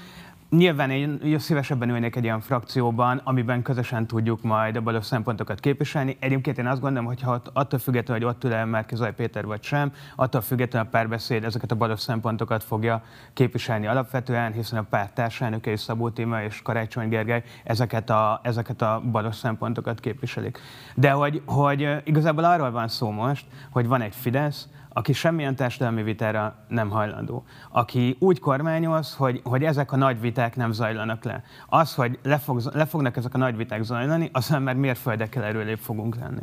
Nyilván 0.50 0.90
én 0.90 1.40
szívesebben 1.40 1.90
ülnék 1.90 2.16
egy 2.16 2.24
olyan 2.24 2.40
frakcióban, 2.40 3.22
amiben 3.24 3.62
közösen 3.62 4.08
tudjuk 4.08 4.42
majd 4.42 4.76
a 4.76 4.82
balos 4.82 5.06
szempontokat 5.06 5.60
képviselni. 5.60 6.18
Egyébként 6.20 6.58
én 6.58 6.68
azt 6.68 6.82
gondolom, 6.82 7.06
hogy 7.06 7.22
ha 7.22 7.42
attól 7.54 7.80
függetlenül, 7.80 8.24
hogy 8.24 8.36
ott 8.36 8.44
ül 8.44 8.54
el 8.54 8.66
Márkizaj 8.66 9.14
Péter 9.14 9.46
vagy 9.46 9.64
sem, 9.64 9.92
attól 10.16 10.42
függetlenül 10.42 10.88
a 10.88 10.92
párbeszéd 10.92 11.44
ezeket 11.44 11.72
a 11.72 11.76
balos 11.76 12.00
szempontokat 12.00 12.64
fogja 12.64 13.04
képviselni 13.34 13.88
alapvetően, 13.88 14.52
hiszen 14.52 14.80
a 14.80 14.86
párt 14.90 15.14
társelnöke 15.14 15.72
és 15.72 15.80
Szabó 15.80 16.10
Tíma 16.10 16.44
és 16.44 16.62
Karácsony 16.62 17.10
Gergely 17.10 17.44
ezeket 17.64 18.10
a, 18.10 18.40
ezeket 18.44 18.82
a 18.82 19.02
balos 19.12 19.36
szempontokat 19.36 20.00
képviselik. 20.00 20.60
De 20.96 21.12
hogy, 21.12 21.42
hogy 21.46 21.88
igazából 22.04 22.44
arról 22.44 22.72
van 22.72 22.88
szó 22.88 23.10
most, 23.10 23.46
hogy 23.72 23.88
van 23.88 24.02
egy 24.02 24.16
Fidesz, 24.16 24.68
aki 24.98 25.14
semmilyen 25.14 25.56
társadalmi 25.56 26.04
vitára 26.04 26.56
nem 26.68 26.90
hajlandó, 26.90 27.44
aki 27.70 28.16
úgy 28.20 28.40
kormányoz, 28.40 29.16
hogy, 29.16 29.42
hogy 29.44 29.64
ezek 29.64 29.92
a 29.92 29.96
nagy 29.96 30.22
viták 30.22 30.56
nem 30.56 30.72
zajlanak 30.72 31.24
le. 31.24 31.44
Az, 31.68 31.96
hogy 31.96 32.20
le, 32.24 32.38
fog, 32.38 33.12
ezek 33.14 33.34
a 33.34 33.38
nagy 33.38 33.58
viták 33.58 33.84
zajlani, 33.84 34.30
aztán 34.34 34.62
már 34.62 34.76
mérföldekkel 34.76 35.44
erőlébb 35.44 35.78
fogunk 35.78 36.16
lenni. 36.16 36.42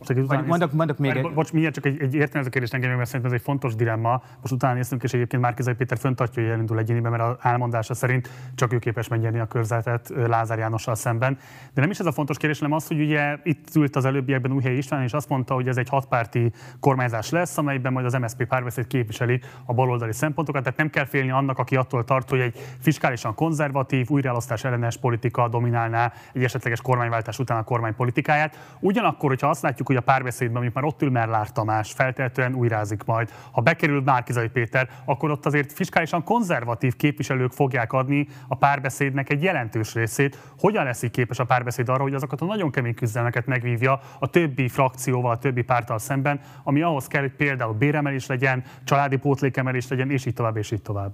Csak 0.00 0.26
Vagy 0.26 0.46
mondok, 0.46 0.72
mondok 0.72 0.98
még 0.98 1.16
egy... 1.16 1.32
Bocs, 1.32 1.52
miért 1.52 1.74
csak 1.74 1.86
egy, 1.86 2.00
egy 2.00 2.14
értelmező 2.14 2.50
kérdés 2.50 2.70
engem, 2.70 2.96
mert 2.96 3.06
szerintem 3.06 3.30
ez 3.32 3.38
egy 3.38 3.44
fontos 3.44 3.74
dilemma. 3.74 4.22
Most 4.40 4.52
utána 4.52 4.74
néztünk, 4.74 5.02
és 5.02 5.12
egyébként 5.12 5.42
Márkizai 5.42 5.74
Péter 5.74 5.98
föntartja, 5.98 6.42
hogy 6.42 6.50
elindul 6.50 6.78
egyénibe, 6.78 7.08
mert 7.08 7.22
az 7.22 7.36
álmondása 7.40 7.94
szerint 7.94 8.30
csak 8.54 8.72
ő 8.72 8.78
képes 8.78 9.08
megnyerni 9.08 9.38
a 9.38 9.46
körzetet 9.46 10.12
Lázár 10.26 10.58
Jánossal 10.58 10.94
szemben. 10.94 11.38
De 11.74 11.80
nem 11.80 11.90
is 11.90 11.98
ez 11.98 12.06
a 12.06 12.12
fontos 12.12 12.36
kérdés, 12.36 12.58
hanem 12.58 12.74
az, 12.74 12.86
hogy 12.86 13.00
ugye 13.00 13.36
itt 13.42 13.74
ült 13.74 13.96
az 13.96 14.04
előbbiekben 14.04 14.52
Újhely 14.52 14.76
István, 14.76 15.02
és 15.02 15.12
azt 15.12 15.28
mondta, 15.28 15.54
hogy 15.54 15.68
ez 15.68 15.76
egy 15.76 15.88
hatpárti 15.88 16.52
kormányzás 16.80 17.30
lesz, 17.30 17.58
amelyben 17.58 17.92
majd 17.92 18.06
az 18.06 18.12
MSZP 18.12 18.44
párbeszéd 18.46 18.86
képviseli 18.86 19.40
a 19.64 19.74
baloldali 19.74 20.12
szempontokat. 20.12 20.62
Tehát 20.62 20.78
nem 20.78 20.90
kell 20.90 21.04
félni 21.04 21.30
annak, 21.30 21.58
aki 21.58 21.76
attól 21.76 22.04
tart, 22.04 22.30
hogy 22.30 22.40
egy 22.40 22.58
fiskálisan 22.80 23.34
konzervatív, 23.34 24.08
újraelosztás 24.10 24.64
ellenes 24.64 24.96
politika 24.96 25.48
dominálná 25.48 26.12
egy 26.32 26.44
esetleges 26.44 26.80
kormányváltás 26.80 27.38
után 27.38 27.58
a 27.58 27.64
kormány 27.64 27.94
politikáját. 27.94 28.76
Ugyanakkor, 28.80 29.28
hogyha 29.28 29.48
azt 29.48 29.62
látjuk, 29.62 29.87
hogy 29.88 29.96
a 29.96 30.00
párbeszédben, 30.00 30.52
mondjuk 30.52 30.74
már 30.74 30.84
ott 30.84 31.02
ül 31.02 31.10
Merlár 31.10 31.52
Tamás, 31.52 31.92
feltétlenül 31.92 32.58
újrázik 32.58 33.04
majd. 33.04 33.32
Ha 33.50 33.60
bekerül 33.60 34.02
Márkizai 34.02 34.48
Péter, 34.48 34.88
akkor 35.04 35.30
ott 35.30 35.46
azért 35.46 35.72
fiskálisan 35.72 36.24
konzervatív 36.24 36.96
képviselők 36.96 37.52
fogják 37.52 37.92
adni 37.92 38.26
a 38.48 38.54
párbeszédnek 38.54 39.30
egy 39.30 39.42
jelentős 39.42 39.94
részét. 39.94 40.38
Hogyan 40.58 40.84
lesz 40.84 41.02
képes 41.10 41.38
a 41.38 41.44
párbeszéd 41.44 41.88
arra, 41.88 42.02
hogy 42.02 42.14
azokat 42.14 42.40
a 42.40 42.44
nagyon 42.44 42.70
kemény 42.70 42.94
küzdelmeket 42.94 43.46
megvívja 43.46 44.00
a 44.18 44.26
többi 44.26 44.68
frakcióval, 44.68 45.30
a 45.30 45.38
többi 45.38 45.62
párttal 45.62 45.98
szemben, 45.98 46.40
ami 46.62 46.82
ahhoz 46.82 47.06
kell, 47.06 47.20
hogy 47.20 47.34
például 47.36 47.72
béremelés 47.72 48.26
legyen, 48.26 48.64
családi 48.84 49.16
pótlékemelés 49.16 49.88
legyen, 49.88 50.10
és 50.10 50.26
így 50.26 50.34
tovább, 50.34 50.56
és 50.56 50.70
így 50.70 50.82
tovább. 50.82 51.12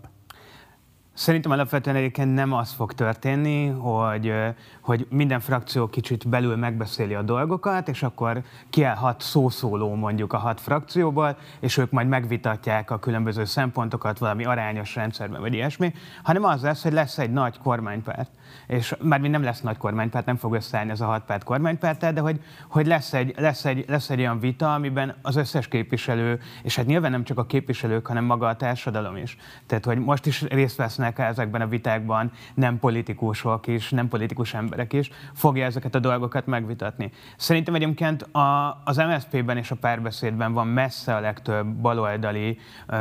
Szerintem 1.15 1.51
alapvetően 1.51 1.97
egyébként 1.97 2.35
nem 2.35 2.53
az 2.53 2.73
fog 2.73 2.93
történni, 2.93 3.67
hogy, 3.67 4.35
hogy 4.81 5.07
minden 5.11 5.41
frakció 5.41 5.89
kicsit 5.89 6.29
belül 6.29 6.57
megbeszéli 6.57 7.15
a 7.15 7.23
dolgokat, 7.23 7.89
és 7.89 8.03
akkor 8.03 8.43
kiállhat 8.71 9.21
szószóló 9.21 9.95
mondjuk 9.95 10.33
a 10.33 10.37
hat 10.37 10.61
frakcióból, 10.61 11.37
és 11.61 11.77
ők 11.77 11.91
majd 11.91 12.09
megvitatják 12.09 12.91
a 12.91 12.99
különböző 12.99 13.45
szempontokat 13.45 14.19
valami 14.19 14.45
arányos 14.45 14.95
rendszerben, 14.95 15.41
vagy 15.41 15.55
ilyesmi, 15.55 15.93
hanem 16.23 16.45
az 16.45 16.63
lesz, 16.63 16.83
hogy 16.83 16.93
lesz 16.93 17.19
egy 17.19 17.33
nagy 17.33 17.59
kormánypárt 17.59 18.31
És 18.67 18.95
már 19.03 19.21
mi 19.21 19.29
nem 19.29 19.43
lesz 19.43 19.61
nagy 19.61 19.77
kormánypárt, 19.77 20.27
nem 20.27 20.37
fog 20.37 20.55
összeállni 20.55 20.91
ez 20.91 21.01
a 21.01 21.07
hat 21.07 21.25
párt 21.25 21.45
kormánypárt, 21.45 22.13
de 22.13 22.21
hogy, 22.21 22.41
hogy 22.69 22.87
lesz, 22.87 23.13
egy, 23.13 23.35
lesz, 23.37 23.65
egy, 23.65 23.85
lesz 23.89 24.11
egy 24.11 24.19
olyan 24.19 24.41
vita, 24.41 24.75
amiben 24.75 25.15
az 25.23 25.37
összes 25.37 25.69
képviselő, 25.69 26.41
és 26.63 26.77
hát 26.77 26.87
nyilván 26.87 27.11
nem 27.11 27.25
csak 27.25 27.39
a 27.39 27.47
képviselők, 27.47 28.07
hanem 28.07 28.25
maga 28.25 28.47
a 28.47 28.57
társadalom 28.57 29.17
is. 29.17 29.37
Tehát, 29.67 29.85
hogy 29.85 29.99
most 29.99 30.27
is 30.27 30.43
részt 30.43 30.77
vesznek 30.77 31.19
ezekben 31.19 31.61
a 31.61 31.67
vitákban 31.67 32.33
nem 32.55 32.79
politikusok 32.79 33.67
is, 33.67 33.91
nem 33.91 34.09
politikus 34.09 34.55
emberek 34.55 34.93
is, 34.93 35.11
fogja 35.33 35.65
ezeket 35.65 35.95
a 35.95 35.99
dolgokat 35.99 36.47
megvitatni. 36.47 37.11
Szerintem 37.37 37.75
egyébként 37.75 38.23
a, 38.23 38.81
az 38.85 38.97
MSZP-ben 38.97 39.57
és 39.57 39.71
a 39.71 39.77
párbeszédben 39.77 40.53
van 40.53 40.67
messze 40.67 41.15
a 41.15 41.21
legtöbb 41.21 41.67
baloldali 41.67 42.59
uh, 42.89 42.99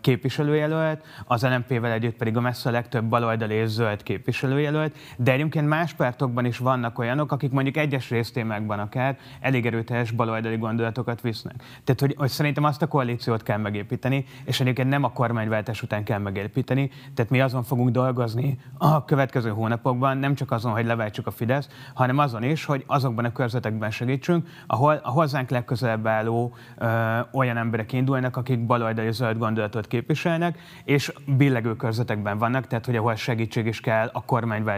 képviselőjelölt, 0.00 1.04
az 1.24 1.42
LMP-vel 1.42 1.92
együtt 1.92 2.16
pedig 2.16 2.36
a 2.36 2.40
messze 2.40 2.68
a 2.68 2.72
legtöbb 2.72 3.04
baloldali 3.04 3.54
és 3.54 3.68
zöld 3.68 4.02
képviselőjelölt, 4.02 4.89
de 5.16 5.32
egyébként 5.32 5.68
más 5.68 5.94
pártokban 5.94 6.44
is 6.44 6.58
vannak 6.58 6.98
olyanok, 6.98 7.32
akik 7.32 7.50
mondjuk 7.50 7.76
egyes 7.76 8.10
résztémákban 8.10 8.78
akár 8.78 9.18
elég 9.40 9.66
erőteljes 9.66 10.10
baloldali 10.10 10.56
gondolatokat 10.56 11.20
visznek. 11.20 11.54
Tehát, 11.84 12.00
hogy, 12.00 12.14
hogy 12.18 12.28
szerintem 12.28 12.64
azt 12.64 12.82
a 12.82 12.86
koalíciót 12.86 13.42
kell 13.42 13.58
megépíteni, 13.58 14.24
és 14.44 14.60
egyébként 14.60 14.88
nem 14.88 15.04
a 15.04 15.12
kormányváltás 15.12 15.82
után 15.82 16.04
kell 16.04 16.18
megépíteni. 16.18 16.90
Tehát 17.14 17.30
mi 17.30 17.40
azon 17.40 17.62
fogunk 17.62 17.90
dolgozni 17.90 18.58
a 18.78 19.04
következő 19.04 19.50
hónapokban, 19.50 20.18
nem 20.18 20.34
csak 20.34 20.50
azon, 20.50 20.72
hogy 20.72 20.86
leváltsuk 20.86 21.26
a 21.26 21.30
Fidesz, 21.30 21.68
hanem 21.94 22.18
azon 22.18 22.42
is, 22.42 22.64
hogy 22.64 22.84
azokban 22.86 23.24
a 23.24 23.32
körzetekben 23.32 23.90
segítsünk, 23.90 24.48
ahol 24.66 25.00
a 25.02 25.10
hozzánk 25.10 25.50
legközelebb 25.50 26.06
álló 26.06 26.54
ö, 26.78 26.86
olyan 27.32 27.56
emberek 27.56 27.92
indulnak, 27.92 28.36
akik 28.36 28.66
baloldali 28.66 29.12
zöld 29.12 29.38
gondolatot 29.38 29.86
képviselnek, 29.86 30.58
és 30.84 31.12
billegő 31.26 31.76
körzetekben 31.76 32.38
vannak, 32.38 32.66
tehát 32.66 32.86
hogy 32.86 32.96
ahol 32.96 33.14
segítség 33.14 33.66
is 33.66 33.80
kell 33.80 34.10
a 34.12 34.24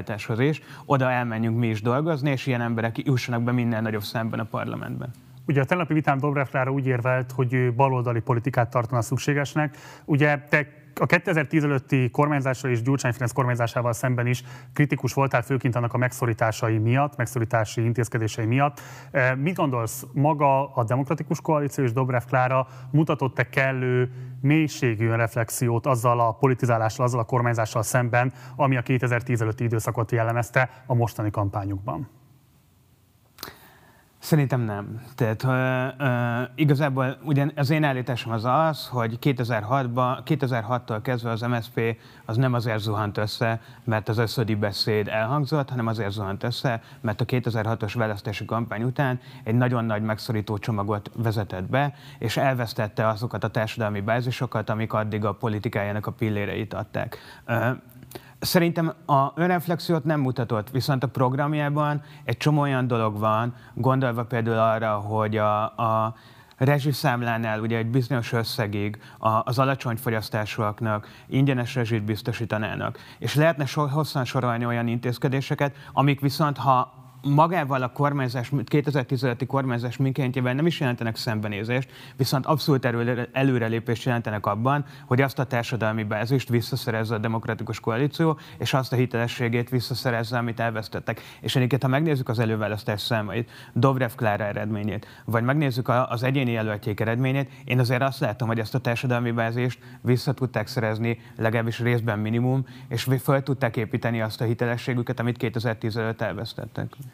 kormányváltáshoz 0.03 0.38
is, 0.38 0.62
oda 0.86 1.11
elmenjünk 1.11 1.59
mi 1.59 1.68
is 1.68 1.82
dolgozni, 1.82 2.30
és 2.30 2.46
ilyen 2.46 2.61
emberek 2.61 3.07
jussanak 3.07 3.42
be 3.42 3.53
minden 3.53 3.82
nagyobb 3.82 4.03
számban 4.03 4.38
a 4.38 4.44
parlamentben. 4.44 5.11
Ugye 5.46 5.61
a 5.61 5.64
tegnapi 5.64 5.94
vitán 5.94 6.18
Dobrev 6.18 6.46
Klára 6.46 6.72
úgy 6.72 6.86
érvelt, 6.86 7.32
hogy 7.32 7.74
baloldali 7.74 8.20
politikát 8.20 8.70
tartana 8.70 9.03
szükségesnek. 9.03 9.76
Ugye 10.05 10.38
te 10.48 10.66
a 11.01 11.07
2010 11.07 11.64
előtti 11.64 12.11
kormányzással 12.11 12.70
és 12.70 12.82
Gyurcsány 12.82 13.12
Ferenc 13.12 13.32
kormányzásával 13.32 13.93
szemben 13.93 14.26
is 14.26 14.45
kritikus 14.72 15.12
voltál 15.12 15.43
főként 15.43 15.76
annak 15.76 15.95
a 15.95 15.99
megszorításai 15.99 16.78
miatt, 16.78 17.16
megszorítási 17.16 17.84
intézkedései 17.84 18.45
miatt. 18.45 18.80
E, 19.11 19.34
mit 19.34 19.55
gondolsz, 19.55 20.07
maga 20.12 20.74
a 20.74 20.84
demokratikus 20.84 21.40
koalíció 21.40 21.84
és 21.84 21.93
Dobrev 21.93 22.22
Klára 22.22 22.66
mutatott-e 22.90 23.49
kellő 23.49 24.11
mélységű 24.40 25.09
reflexiót 25.09 25.86
azzal 25.86 26.20
a 26.20 26.32
politizálással, 26.32 27.05
azzal 27.05 27.20
a 27.20 27.24
kormányzással 27.24 27.82
szemben, 27.82 28.32
ami 28.57 28.76
a 28.76 28.82
2010 28.82 29.40
előtti 29.40 29.64
időszakot 29.64 30.12
jellemezte 30.12 30.70
a 30.86 30.95
mostani 30.95 31.30
kampányukban? 31.30 32.21
Szerintem 34.22 34.60
nem. 34.60 35.00
Tehát 35.14 35.42
uh, 35.42 36.06
uh, 36.06 36.48
igazából 36.54 37.18
ugye 37.24 37.46
az 37.56 37.70
én 37.70 37.84
állításom 37.84 38.32
az 38.32 38.44
az, 38.44 38.86
hogy 38.88 39.18
2006-ban, 39.20 40.18
2006-tól 40.24 40.98
kezdve 41.02 41.30
az 41.30 41.40
MSZP 41.40 41.96
az 42.24 42.36
nem 42.36 42.54
azért 42.54 42.78
zuhant 42.78 43.18
össze, 43.18 43.60
mert 43.84 44.08
az 44.08 44.18
összödi 44.18 44.54
beszéd 44.54 45.08
elhangzott, 45.08 45.68
hanem 45.68 45.86
azért 45.86 46.10
zuhant 46.10 46.42
össze, 46.42 46.82
mert 47.00 47.20
a 47.20 47.24
2006-os 47.24 47.92
választási 47.96 48.44
kampány 48.44 48.82
után 48.82 49.20
egy 49.44 49.54
nagyon 49.54 49.84
nagy 49.84 50.02
megszorító 50.02 50.58
csomagot 50.58 51.10
vezetett 51.16 51.64
be, 51.64 51.94
és 52.18 52.36
elvesztette 52.36 53.08
azokat 53.08 53.44
a 53.44 53.48
társadalmi 53.48 54.00
bázisokat, 54.00 54.70
amik 54.70 54.92
addig 54.92 55.24
a 55.24 55.32
politikájának 55.32 56.06
a 56.06 56.10
pilléreit 56.12 56.74
adták. 56.74 57.18
Uh, 57.48 57.76
Szerintem 58.43 58.93
a 59.07 59.32
önreflexiót 59.34 60.05
nem 60.05 60.20
mutatott, 60.20 60.70
viszont 60.70 61.03
a 61.03 61.07
programjában 61.07 62.03
egy 62.24 62.36
csomó 62.36 62.61
olyan 62.61 62.86
dolog 62.86 63.18
van, 63.18 63.55
gondolva 63.74 64.24
például 64.24 64.59
arra, 64.59 64.95
hogy 64.95 65.36
a, 65.36 65.62
a 65.62 66.14
rezsiszámlánál 66.57 67.61
ugye 67.61 67.76
egy 67.76 67.86
bizonyos 67.86 68.32
összegig 68.32 69.03
az 69.45 69.59
alacsony 69.59 69.97
fogyasztásúaknak 69.97 71.09
ingyenes 71.26 71.74
rezsit 71.74 72.05
biztosítanának. 72.05 72.99
És 73.18 73.34
lehetne 73.34 73.66
so, 73.66 73.86
hosszan 73.86 74.24
sorolni 74.24 74.66
olyan 74.66 74.86
intézkedéseket, 74.86 75.76
amik 75.93 76.20
viszont, 76.20 76.57
ha 76.57 77.01
magával 77.22 77.82
a 77.82 77.92
kormányzás, 77.92 78.50
2015-i 78.52 79.44
kormányzás 79.46 79.96
mikéntjével 79.96 80.54
nem 80.54 80.66
is 80.66 80.80
jelentenek 80.80 81.16
szembenézést, 81.16 81.90
viszont 82.16 82.46
abszolút 82.46 82.84
előre, 82.84 83.28
előrelépést 83.32 84.04
jelentenek 84.04 84.46
abban, 84.46 84.84
hogy 85.06 85.20
azt 85.20 85.38
a 85.38 85.44
társadalmi 85.44 86.02
bázist 86.02 86.48
visszaszerezze 86.48 87.14
a 87.14 87.18
demokratikus 87.18 87.80
koalíció, 87.80 88.38
és 88.58 88.74
azt 88.74 88.92
a 88.92 88.96
hitelességét 88.96 89.70
visszaszerezze, 89.70 90.38
amit 90.38 90.60
elvesztettek. 90.60 91.20
És 91.40 91.56
egyébként, 91.56 91.82
ha 91.82 91.88
megnézzük 91.88 92.28
az 92.28 92.38
előválasztás 92.38 93.00
számait, 93.00 93.50
Dobrev 93.72 94.10
Klára 94.16 94.44
eredményét, 94.44 95.06
vagy 95.24 95.42
megnézzük 95.42 95.88
az 96.08 96.22
egyéni 96.22 96.50
jelöltjék 96.50 97.00
eredményét, 97.00 97.50
én 97.64 97.78
azért 97.78 98.02
azt 98.02 98.20
látom, 98.20 98.48
hogy 98.48 98.58
ezt 98.58 98.74
a 98.74 98.78
társadalmi 98.78 99.30
bázist 99.30 99.78
vissza 100.00 100.32
tudták 100.32 100.66
szerezni, 100.66 101.18
legalábbis 101.36 101.78
részben 101.78 102.18
minimum, 102.18 102.66
és 102.88 103.08
fel 103.18 103.42
tudták 103.42 103.76
építeni 103.76 104.20
azt 104.20 104.40
a 104.40 104.44
hitelességüket, 104.44 105.20
amit 105.20 105.36
2010 105.36 105.96
előtt 105.96 106.22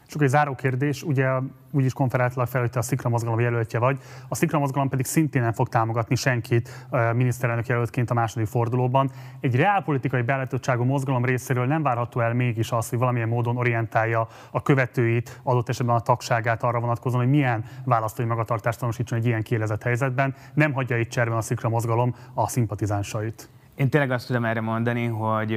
Csak 0.06 0.22
egy 0.22 0.28
záró 0.28 0.54
kérdés, 0.54 1.02
ugye 1.02 1.28
úgyis 1.70 1.92
konferáltalak 1.92 2.48
fel, 2.48 2.60
hogy 2.60 2.70
te 2.70 2.78
a 2.78 2.82
Szikra 2.82 3.08
mozgalom 3.08 3.40
jelöltje 3.40 3.78
vagy, 3.78 3.98
a 4.28 4.34
Szikra 4.34 4.58
mozgalom 4.58 4.88
pedig 4.88 5.06
szintén 5.06 5.42
nem 5.42 5.52
fog 5.52 5.68
támogatni 5.68 6.14
senkit 6.14 6.86
miniszterelnök 7.14 7.66
jelöltként 7.66 8.10
a 8.10 8.14
második 8.14 8.46
fordulóban. 8.46 9.10
Egy 9.40 9.56
reálpolitikai 9.56 10.22
beállítottságú 10.22 10.84
mozgalom 10.84 11.24
részéről 11.24 11.66
nem 11.66 11.82
várható 11.82 12.20
el 12.20 12.34
mégis 12.34 12.72
az, 12.72 12.88
hogy 12.88 12.98
valamilyen 12.98 13.28
módon 13.28 13.56
orientálja 13.56 14.28
a 14.50 14.62
követőit, 14.62 15.40
adott 15.42 15.68
esetben 15.68 15.96
a 15.96 16.00
tagságát 16.00 16.62
arra 16.62 16.80
vonatkozóan, 16.80 17.22
hogy 17.22 17.32
milyen 17.32 17.64
választói 17.84 18.26
magatartást 18.26 18.78
tanúsítson 18.78 19.18
egy 19.18 19.26
ilyen 19.26 19.42
kielezett 19.42 19.82
helyzetben. 19.82 20.34
Nem 20.54 20.72
hagyja 20.72 20.98
itt 20.98 21.10
cserben 21.10 21.36
a 21.36 21.40
Szikra 21.40 21.68
mozgalom 21.68 22.14
a 22.34 22.48
szimpatizánsait. 22.48 23.48
Én 23.74 23.90
tényleg 23.90 24.10
azt 24.10 24.26
tudom 24.26 24.44
erre 24.44 24.60
mondani, 24.60 25.06
hogy 25.06 25.48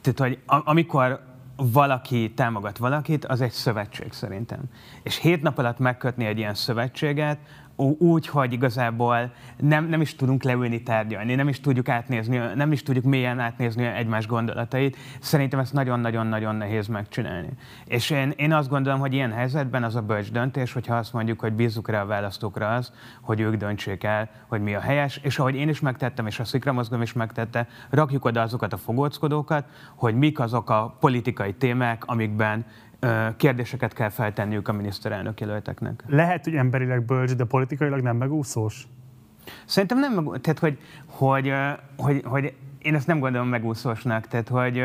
tehát, 0.00 0.18
hogy 0.18 0.38
amikor 0.46 1.34
valaki 1.56 2.32
támogat 2.34 2.78
valakit, 2.78 3.24
az 3.24 3.40
egy 3.40 3.50
szövetség 3.50 4.12
szerintem. 4.12 4.60
És 5.02 5.18
hét 5.18 5.42
nap 5.42 5.58
alatt 5.58 5.78
megkötni 5.78 6.24
egy 6.24 6.38
ilyen 6.38 6.54
szövetséget, 6.54 7.38
úgy, 7.76 8.26
hogy 8.26 8.52
igazából 8.52 9.32
nem, 9.56 9.88
nem 9.88 10.00
is 10.00 10.14
tudunk 10.14 10.42
leülni 10.42 10.82
tárgyalni, 10.82 11.34
nem 11.34 11.48
is 11.48 11.60
tudjuk 11.60 11.88
átnézni, 11.88 12.40
nem 12.54 12.72
is 12.72 12.82
tudjuk 12.82 13.04
mélyen 13.04 13.40
átnézni 13.40 13.84
egymás 13.84 14.26
gondolatait. 14.26 14.96
Szerintem 15.20 15.58
ezt 15.58 15.72
nagyon-nagyon-nagyon 15.72 16.54
nehéz 16.54 16.86
megcsinálni. 16.86 17.48
És 17.84 18.10
én, 18.10 18.32
én 18.36 18.52
azt 18.52 18.68
gondolom, 18.68 19.00
hogy 19.00 19.12
ilyen 19.12 19.32
helyzetben 19.32 19.84
az 19.84 19.96
a 19.96 20.02
bölcs 20.02 20.30
döntés, 20.32 20.72
hogyha 20.72 20.96
azt 20.96 21.12
mondjuk, 21.12 21.40
hogy 21.40 21.52
bízzuk 21.52 21.88
rá 21.88 22.02
a 22.02 22.06
választókra 22.06 22.74
az, 22.74 22.92
hogy 23.20 23.40
ők 23.40 23.54
döntsék 23.54 24.04
el, 24.04 24.30
hogy 24.46 24.62
mi 24.62 24.74
a 24.74 24.80
helyes, 24.80 25.16
és 25.16 25.38
ahogy 25.38 25.54
én 25.54 25.68
is 25.68 25.80
megtettem, 25.80 26.26
és 26.26 26.40
a 26.40 26.44
Szikra 26.44 26.72
mozgom 26.72 27.02
is 27.02 27.12
megtette, 27.12 27.68
rakjuk 27.90 28.24
oda 28.24 28.40
azokat 28.40 28.72
a 28.72 28.76
fogóckodókat, 28.76 29.64
hogy 29.94 30.14
mik 30.14 30.38
azok 30.38 30.70
a 30.70 30.96
politikai 31.00 31.54
témák, 31.54 32.04
amikben 32.06 32.64
kérdéseket 33.36 33.92
kell 33.92 34.08
feltenniük 34.08 34.68
a 34.68 34.72
miniszterelnök 34.72 35.40
jelölteknek. 35.40 36.02
Lehet, 36.06 36.44
hogy 36.44 36.54
emberileg 36.54 37.04
bölcs, 37.04 37.34
de 37.34 37.44
politikailag 37.44 38.00
nem 38.00 38.16
megúszós? 38.16 38.86
Szerintem 39.64 39.98
nem, 39.98 40.30
tehát 40.40 40.58
hogy, 40.58 40.78
hogy, 41.06 41.52
hogy, 41.96 42.22
hogy 42.24 42.54
én 42.78 42.94
ezt 42.94 43.06
nem 43.06 43.18
gondolom 43.18 43.48
megúszósnak, 43.48 44.26
tehát 44.26 44.48
hogy, 44.48 44.82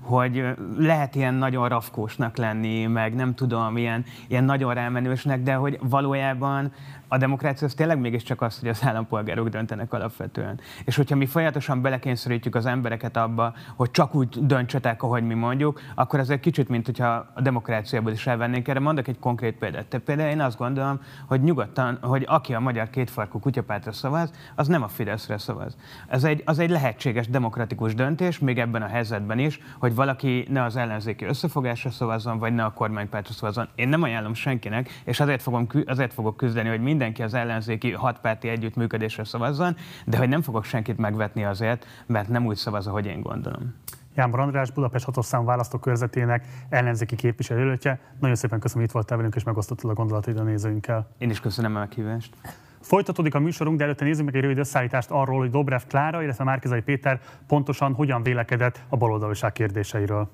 hogy 0.00 0.44
lehet 0.76 1.14
ilyen 1.14 1.34
nagyon 1.34 1.68
rafkósnak 1.68 2.36
lenni, 2.36 2.86
meg 2.86 3.14
nem 3.14 3.34
tudom, 3.34 3.76
ilyen, 3.76 4.04
ilyen 4.28 4.44
nagyon 4.44 4.74
rámenősnek, 4.74 5.42
de 5.42 5.54
hogy 5.54 5.78
valójában 5.82 6.72
a 7.12 7.18
demokrácia 7.18 7.66
az 7.66 7.74
tényleg 7.74 7.98
mégiscsak 7.98 8.42
az, 8.42 8.58
hogy 8.58 8.68
az 8.68 8.80
állampolgárok 8.84 9.48
döntenek 9.48 9.92
alapvetően. 9.92 10.60
És 10.84 10.96
hogyha 10.96 11.16
mi 11.16 11.26
folyamatosan 11.26 11.82
belekényszerítjük 11.82 12.54
az 12.54 12.66
embereket 12.66 13.16
abba, 13.16 13.54
hogy 13.76 13.90
csak 13.90 14.14
úgy 14.14 14.46
döntsetek, 14.46 15.02
ahogy 15.02 15.22
mi 15.22 15.34
mondjuk, 15.34 15.80
akkor 15.94 16.18
ez 16.18 16.30
egy 16.30 16.40
kicsit, 16.40 16.68
mint 16.68 16.86
hogyha 16.86 17.26
a 17.34 17.40
demokráciából 17.40 18.12
is 18.12 18.26
elvennénk. 18.26 18.68
Erre 18.68 18.80
mondok 18.80 19.08
egy 19.08 19.18
konkrét 19.18 19.58
példát. 19.58 19.86
Te 19.86 19.98
például 19.98 20.30
én 20.30 20.40
azt 20.40 20.58
gondolom, 20.58 21.00
hogy 21.26 21.42
nyugodtan, 21.42 21.98
hogy 22.00 22.24
aki 22.28 22.54
a 22.54 22.60
magyar 22.60 22.90
kétfarkú 22.90 23.38
kutyapártra 23.38 23.92
szavaz, 23.92 24.30
az 24.54 24.68
nem 24.68 24.82
a 24.82 24.88
Fideszre 24.88 25.38
szavaz. 25.38 25.76
Ez 26.08 26.24
egy, 26.24 26.42
az 26.44 26.58
egy 26.58 26.70
lehetséges 26.70 27.28
demokratikus 27.28 27.94
döntés, 27.94 28.38
még 28.38 28.58
ebben 28.58 28.82
a 28.82 28.86
helyzetben 28.86 29.38
is, 29.38 29.60
hogy 29.78 29.94
valaki 29.94 30.46
ne 30.48 30.62
az 30.62 30.76
ellenzéki 30.76 31.24
összefogásra 31.24 31.90
szavazzon, 31.90 32.38
vagy 32.38 32.54
ne 32.54 32.64
a 32.64 32.72
kormánypártra 32.72 33.32
szavazzon. 33.32 33.68
Én 33.74 33.88
nem 33.88 34.02
ajánlom 34.02 34.34
senkinek, 34.34 35.00
és 35.04 35.20
azért, 35.20 35.42
fogom, 35.42 35.66
azért 35.86 36.14
fogok 36.14 36.36
küzdeni, 36.36 36.68
hogy 36.68 36.80
mind 36.80 36.99
mindenki 37.00 37.22
az 37.22 37.34
ellenzéki 37.34 37.92
hatpárti 37.92 38.48
együttműködésre 38.48 39.24
szavazzon, 39.24 39.76
de 40.06 40.16
hogy 40.16 40.28
nem 40.28 40.42
fogok 40.42 40.64
senkit 40.64 40.98
megvetni 40.98 41.44
azért, 41.44 41.86
mert 42.06 42.28
nem 42.28 42.46
úgy 42.46 42.56
szavaz, 42.56 42.86
ahogy 42.86 43.06
én 43.06 43.20
gondolom. 43.20 43.74
Jánbor 44.14 44.40
András, 44.40 44.70
Budapest 44.70 45.04
hatószám 45.04 45.44
választókörzetének 45.44 46.46
ellenzéki 46.68 47.16
képviselője. 47.16 48.00
Nagyon 48.20 48.36
szépen 48.36 48.60
köszönöm, 48.60 48.82
hogy 48.82 48.88
itt 48.88 48.92
voltál 48.92 49.16
velünk, 49.16 49.34
és 49.34 49.42
megosztottad 49.44 49.90
a 49.90 49.94
gondolataid 49.94 50.38
a 50.38 50.42
nézőinkkel. 50.42 51.10
Én 51.18 51.30
is 51.30 51.40
köszönöm 51.40 51.76
a 51.76 51.78
meghívást. 51.78 52.34
Folytatódik 52.80 53.34
a 53.34 53.38
műsorunk, 53.38 53.78
de 53.78 53.84
előtte 53.84 54.04
nézzük 54.04 54.24
meg 54.24 54.34
egy 54.34 54.42
rövid 54.42 54.58
összeállítást 54.58 55.10
arról, 55.10 55.38
hogy 55.38 55.50
Dobrev 55.50 55.82
Klára, 55.88 56.22
illetve 56.22 56.44
Márkizai 56.44 56.80
Péter 56.80 57.20
pontosan 57.46 57.92
hogyan 57.92 58.22
vélekedett 58.22 58.80
a 58.88 58.96
baloldaliság 58.96 59.52
kérdéseiről. 59.52 60.30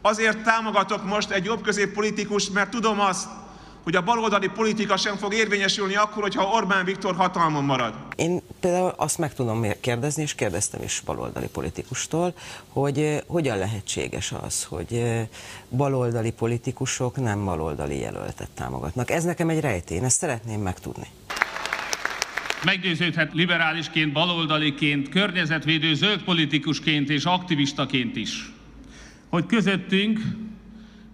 Azért 0.00 0.42
támogatok 0.42 1.04
most 1.04 1.30
egy 1.30 1.44
jobb 1.44 1.62
középpolitikus, 1.62 2.50
mert 2.50 2.70
tudom 2.70 3.00
azt, 3.00 3.28
hogy 3.82 3.96
a 3.96 4.02
baloldali 4.02 4.48
politika 4.48 4.96
sem 4.96 5.16
fog 5.16 5.34
érvényesülni 5.34 5.94
akkor, 5.94 6.22
hogyha 6.22 6.50
Orbán 6.50 6.84
Viktor 6.84 7.14
hatalmon 7.14 7.64
marad. 7.64 7.94
Én 8.16 8.40
például 8.60 8.94
azt 8.96 9.18
meg 9.18 9.34
tudom 9.34 9.64
kérdezni, 9.80 10.22
és 10.22 10.34
kérdeztem 10.34 10.82
is 10.82 11.02
baloldali 11.04 11.48
politikustól, 11.48 12.34
hogy 12.68 13.22
hogyan 13.26 13.58
lehetséges 13.58 14.32
az, 14.32 14.64
hogy 14.64 15.02
baloldali 15.68 16.30
politikusok 16.30 17.16
nem 17.16 17.44
baloldali 17.44 17.98
jelöltet 17.98 18.48
támogatnak. 18.54 19.10
Ez 19.10 19.24
nekem 19.24 19.48
egy 19.48 19.60
rejtély, 19.60 19.98
ezt 19.98 20.18
szeretném 20.18 20.60
megtudni. 20.60 21.06
Meggyőződhet 22.64 23.32
liberálisként, 23.32 24.12
baloldaliként, 24.12 25.08
környezetvédő 25.08 25.94
zöld 25.94 26.22
politikusként 26.22 27.10
és 27.10 27.24
aktivistaként 27.24 28.16
is, 28.16 28.52
hogy 29.28 29.46
közöttünk, 29.46 30.20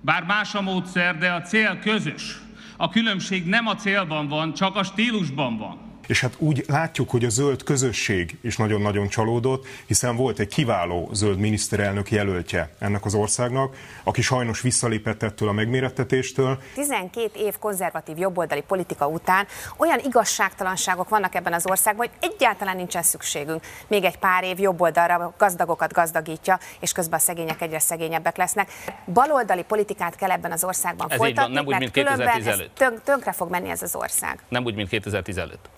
bár 0.01 0.24
más 0.24 0.55
a 0.55 0.61
módszer, 0.61 1.19
de 1.19 1.31
a 1.32 1.40
cél 1.40 1.78
közös. 1.78 2.40
A 2.80 2.88
különbség 2.88 3.46
nem 3.46 3.66
a 3.66 3.74
célban 3.74 4.28
van, 4.28 4.55
csak 4.55 4.76
a 4.76 4.82
stílusban 4.82 5.56
van 5.56 5.88
és 6.09 6.20
hát 6.20 6.35
úgy 6.39 6.64
látjuk, 6.66 7.10
hogy 7.10 7.24
a 7.24 7.28
zöld 7.28 7.62
közösség 7.62 8.39
is 8.40 8.56
nagyon-nagyon 8.56 9.09
csalódott, 9.09 9.66
hiszen 9.86 10.16
volt 10.16 10.39
egy 10.39 10.48
kiváló 10.48 11.09
zöld 11.12 11.39
miniszterelnök 11.39 12.10
jelöltje 12.10 12.70
ennek 12.78 13.05
az 13.05 13.14
országnak, 13.14 13.76
aki 14.05 14.22
sajnos 14.22 14.60
visszalépett 14.60 15.22
ettől 15.22 15.48
a 15.48 15.52
megmérettetéstől. 15.52 16.59
12 16.74 17.30
év 17.39 17.59
konzervatív 17.59 18.18
jobboldali 18.18 18.62
politika 18.66 19.06
után 19.06 19.47
olyan 19.76 19.98
igazságtalanságok 20.05 21.09
vannak 21.09 21.35
ebben 21.35 21.52
az 21.52 21.66
országban, 21.66 22.06
hogy 22.06 22.30
egyáltalán 22.30 22.76
nincsen 22.76 23.02
szükségünk. 23.02 23.62
Még 23.86 24.05
egy 24.05 24.18
pár 24.18 24.44
év 24.44 24.59
jobboldalra 24.59 25.35
gazdagokat 25.39 25.93
gazdagítja, 25.93 26.59
és 26.80 26.93
közben 26.93 27.18
a 27.18 27.22
szegények 27.22 27.60
egyre 27.60 27.78
szegényebbek 27.78 28.36
lesznek. 28.36 28.70
Baloldali 29.12 29.62
politikát 29.62 30.16
kell 30.16 30.30
ebben 30.30 30.52
az 30.52 30.64
országban 30.64 31.10
ez 31.10 31.16
folytatni, 31.16 31.55
van, 31.55 31.64
nem 31.64 31.74
úgy, 31.74 31.78
mint 31.78 31.90
2010 31.90 32.47
előtt. 32.47 32.74
Tönk, 32.74 33.02
tönkre 33.02 33.32
fog 33.32 33.51
menni 33.51 33.70
ez 33.70 33.82
az 33.82 33.94
ország. 33.94 34.39
Nem 34.48 34.64
úgy, 34.64 34.74
mint 34.74 34.89
2010 34.89 35.36
előtt. 35.36 35.68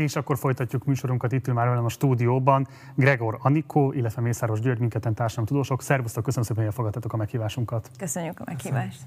És 0.00 0.16
akkor 0.16 0.38
folytatjuk 0.38 0.84
műsorunkat 0.84 1.32
itt 1.32 1.52
már 1.52 1.68
velem 1.68 1.84
a 1.84 1.88
stúdióban. 1.88 2.66
Gregor 2.94 3.38
Anikó, 3.42 3.92
illetve 3.92 4.22
Mészáros 4.22 4.60
György, 4.60 4.78
minket 4.78 5.08
tudósok. 5.44 5.82
Szervusztok, 5.82 6.24
köszönöm 6.24 6.44
szépen, 6.44 6.62
hogy 6.62 6.72
elfogadtatok 6.72 7.12
a 7.12 7.16
meghívásunkat. 7.16 7.90
Köszönjük 7.98 8.40
a 8.40 8.42
meghívást. 8.46 9.00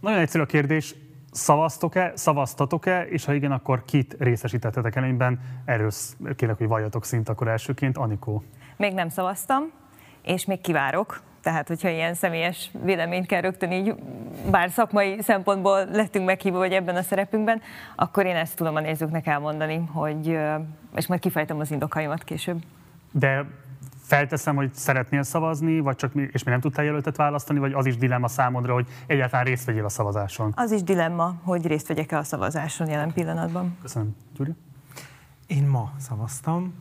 Nagyon 0.00 0.18
egyszerű 0.18 0.42
a 0.42 0.46
kérdés, 0.46 0.94
szavaztok-e, 1.30 2.12
szavaztatok-e, 2.14 3.02
és 3.02 3.24
ha 3.24 3.32
igen, 3.32 3.52
akkor 3.52 3.84
kit 3.84 4.16
részesítettetek 4.18 4.96
előnyben? 4.96 5.40
Erről 5.64 5.90
kérlek, 6.36 6.58
hogy 6.58 6.68
valljatok 6.68 7.04
szint 7.04 7.28
akkor 7.28 7.48
elsőként. 7.48 7.96
Anikó. 7.96 8.42
Még 8.76 8.94
nem 8.94 9.08
szavaztam, 9.08 9.62
és 10.22 10.44
még 10.44 10.60
kivárok, 10.60 11.20
tehát, 11.46 11.68
hogyha 11.68 11.88
ilyen 11.88 12.14
személyes 12.14 12.70
véleményt 12.84 13.26
kell 13.26 13.40
rögtön 13.40 13.72
így, 13.72 13.94
bár 14.50 14.70
szakmai 14.70 15.22
szempontból 15.22 15.84
lettünk 15.84 16.26
meghívva, 16.26 16.58
vagy 16.58 16.72
ebben 16.72 16.96
a 16.96 17.02
szerepünkben, 17.02 17.60
akkor 17.96 18.26
én 18.26 18.36
ezt 18.36 18.56
tudom 18.56 18.74
a 18.74 18.80
nézőknek 18.80 19.26
elmondani, 19.26 19.88
hogy, 19.92 20.38
és 20.96 21.06
majd 21.06 21.20
kifejtem 21.20 21.58
az 21.58 21.70
indokaimat 21.70 22.24
később. 22.24 22.62
De 23.12 23.44
felteszem, 24.02 24.56
hogy 24.56 24.74
szeretnél 24.74 25.22
szavazni, 25.22 25.80
vagy 25.80 25.96
csak 25.96 26.12
és 26.14 26.42
mi 26.44 26.50
nem 26.50 26.60
tudtál 26.60 26.84
jelöltet 26.84 27.16
választani, 27.16 27.58
vagy 27.58 27.72
az 27.72 27.86
is 27.86 27.96
dilemma 27.96 28.28
számodra, 28.28 28.72
hogy 28.72 28.86
egyáltalán 29.06 29.44
részt 29.44 29.64
vegyél 29.64 29.84
a 29.84 29.88
szavazáson? 29.88 30.52
Az 30.56 30.70
is 30.70 30.82
dilemma, 30.82 31.34
hogy 31.42 31.66
részt 31.66 31.88
vegyek-e 31.88 32.18
a 32.18 32.22
szavazáson 32.22 32.88
jelen 32.88 33.12
pillanatban. 33.12 33.76
Köszönöm. 33.82 34.16
Gyuri? 34.36 34.52
Én 35.46 35.66
ma 35.66 35.92
szavaztam, 35.98 36.74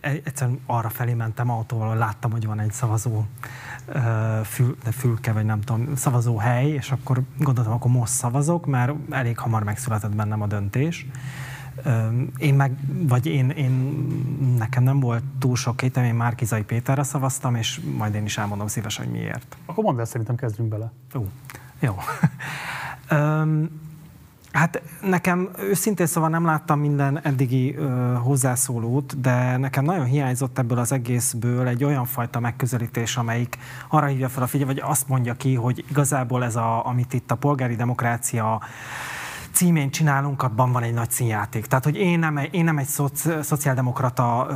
egyszerűen 0.00 0.60
arra 0.66 0.88
felé 0.88 1.14
mentem 1.14 1.50
autóval, 1.50 1.96
láttam, 1.96 2.30
hogy 2.30 2.46
van 2.46 2.60
egy 2.60 2.72
szavazó 2.72 3.24
fül, 4.44 4.76
de 4.84 4.90
fülke, 4.90 5.32
vagy 5.32 5.44
nem 5.44 5.60
tudom, 5.60 5.96
szavazó 5.96 6.36
hely, 6.36 6.68
és 6.68 6.90
akkor 6.90 7.22
gondoltam, 7.38 7.72
akkor 7.72 7.90
most 7.90 8.12
szavazok, 8.12 8.66
mert 8.66 8.92
elég 9.10 9.38
hamar 9.38 9.62
megszületett 9.62 10.14
bennem 10.14 10.42
a 10.42 10.46
döntés. 10.46 11.06
Én 12.36 12.54
meg, 12.54 12.76
vagy 13.08 13.26
én, 13.26 13.50
én, 13.50 13.72
nekem 14.58 14.82
nem 14.82 15.00
volt 15.00 15.22
túl 15.38 15.56
sok 15.56 15.76
kétem, 15.76 16.04
én 16.04 16.14
Márkizai 16.14 16.62
Péterre 16.62 17.02
szavaztam, 17.02 17.54
és 17.54 17.80
majd 17.96 18.14
én 18.14 18.24
is 18.24 18.38
elmondom 18.38 18.66
szívesen, 18.66 19.04
hogy 19.04 19.14
miért. 19.14 19.56
Akkor 19.66 19.84
mondd 19.84 19.98
el, 19.98 20.04
szerintem 20.04 20.36
kezdjünk 20.36 20.70
bele. 20.70 20.92
Jó. 21.12 21.28
Jó. 21.86 21.96
Hát 24.52 24.82
nekem 25.02 25.48
őszintén 25.58 26.06
szóval 26.06 26.28
nem 26.30 26.44
láttam 26.44 26.80
minden 26.80 27.20
eddigi 27.22 27.74
ö, 27.76 28.14
hozzászólót, 28.14 29.20
de 29.20 29.56
nekem 29.56 29.84
nagyon 29.84 30.04
hiányzott 30.04 30.58
ebből 30.58 30.78
az 30.78 30.92
egészből 30.92 31.68
egy 31.68 31.84
olyan 31.84 32.04
fajta 32.04 32.40
megközelítés, 32.40 33.16
amelyik 33.16 33.58
arra 33.88 34.06
hívja 34.06 34.28
fel 34.28 34.42
a 34.42 34.46
figyelmet, 34.46 34.80
vagy 34.80 34.90
azt 34.90 35.08
mondja 35.08 35.34
ki, 35.34 35.54
hogy 35.54 35.84
igazából 35.88 36.44
ez, 36.44 36.56
a, 36.56 36.86
amit 36.86 37.12
itt 37.12 37.30
a 37.30 37.34
polgári 37.34 37.76
demokrácia 37.76 38.62
címén 39.60 39.90
csinálunk, 39.90 40.42
abban 40.42 40.72
van 40.72 40.82
egy 40.82 40.92
nagy 40.92 41.10
színjáték. 41.10 41.66
Tehát, 41.66 41.84
hogy 41.84 41.96
én 41.96 42.18
nem, 42.18 42.40
én 42.50 42.64
nem 42.64 42.78
egy 42.78 42.86
szoci, 42.86 43.30
szociáldemokrata 43.42 44.46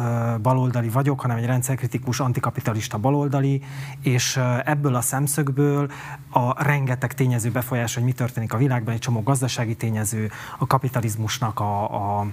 baloldali 0.42 0.88
vagyok, 0.88 1.20
hanem 1.20 1.36
egy 1.36 1.44
rendszerkritikus, 1.46 2.20
antikapitalista 2.20 2.98
baloldali, 2.98 3.62
és 4.02 4.40
ebből 4.64 4.94
a 4.94 5.00
szemszögből 5.00 5.90
a 6.30 6.62
rengeteg 6.64 7.14
tényező 7.14 7.50
befolyás, 7.50 7.94
hogy 7.94 8.04
mi 8.04 8.12
történik 8.12 8.52
a 8.52 8.56
világban, 8.56 8.94
egy 8.94 9.00
csomó 9.00 9.22
gazdasági 9.22 9.74
tényező, 9.74 10.30
a 10.58 10.66
kapitalizmusnak 10.66 11.60
a, 11.60 11.82
a 12.20 12.26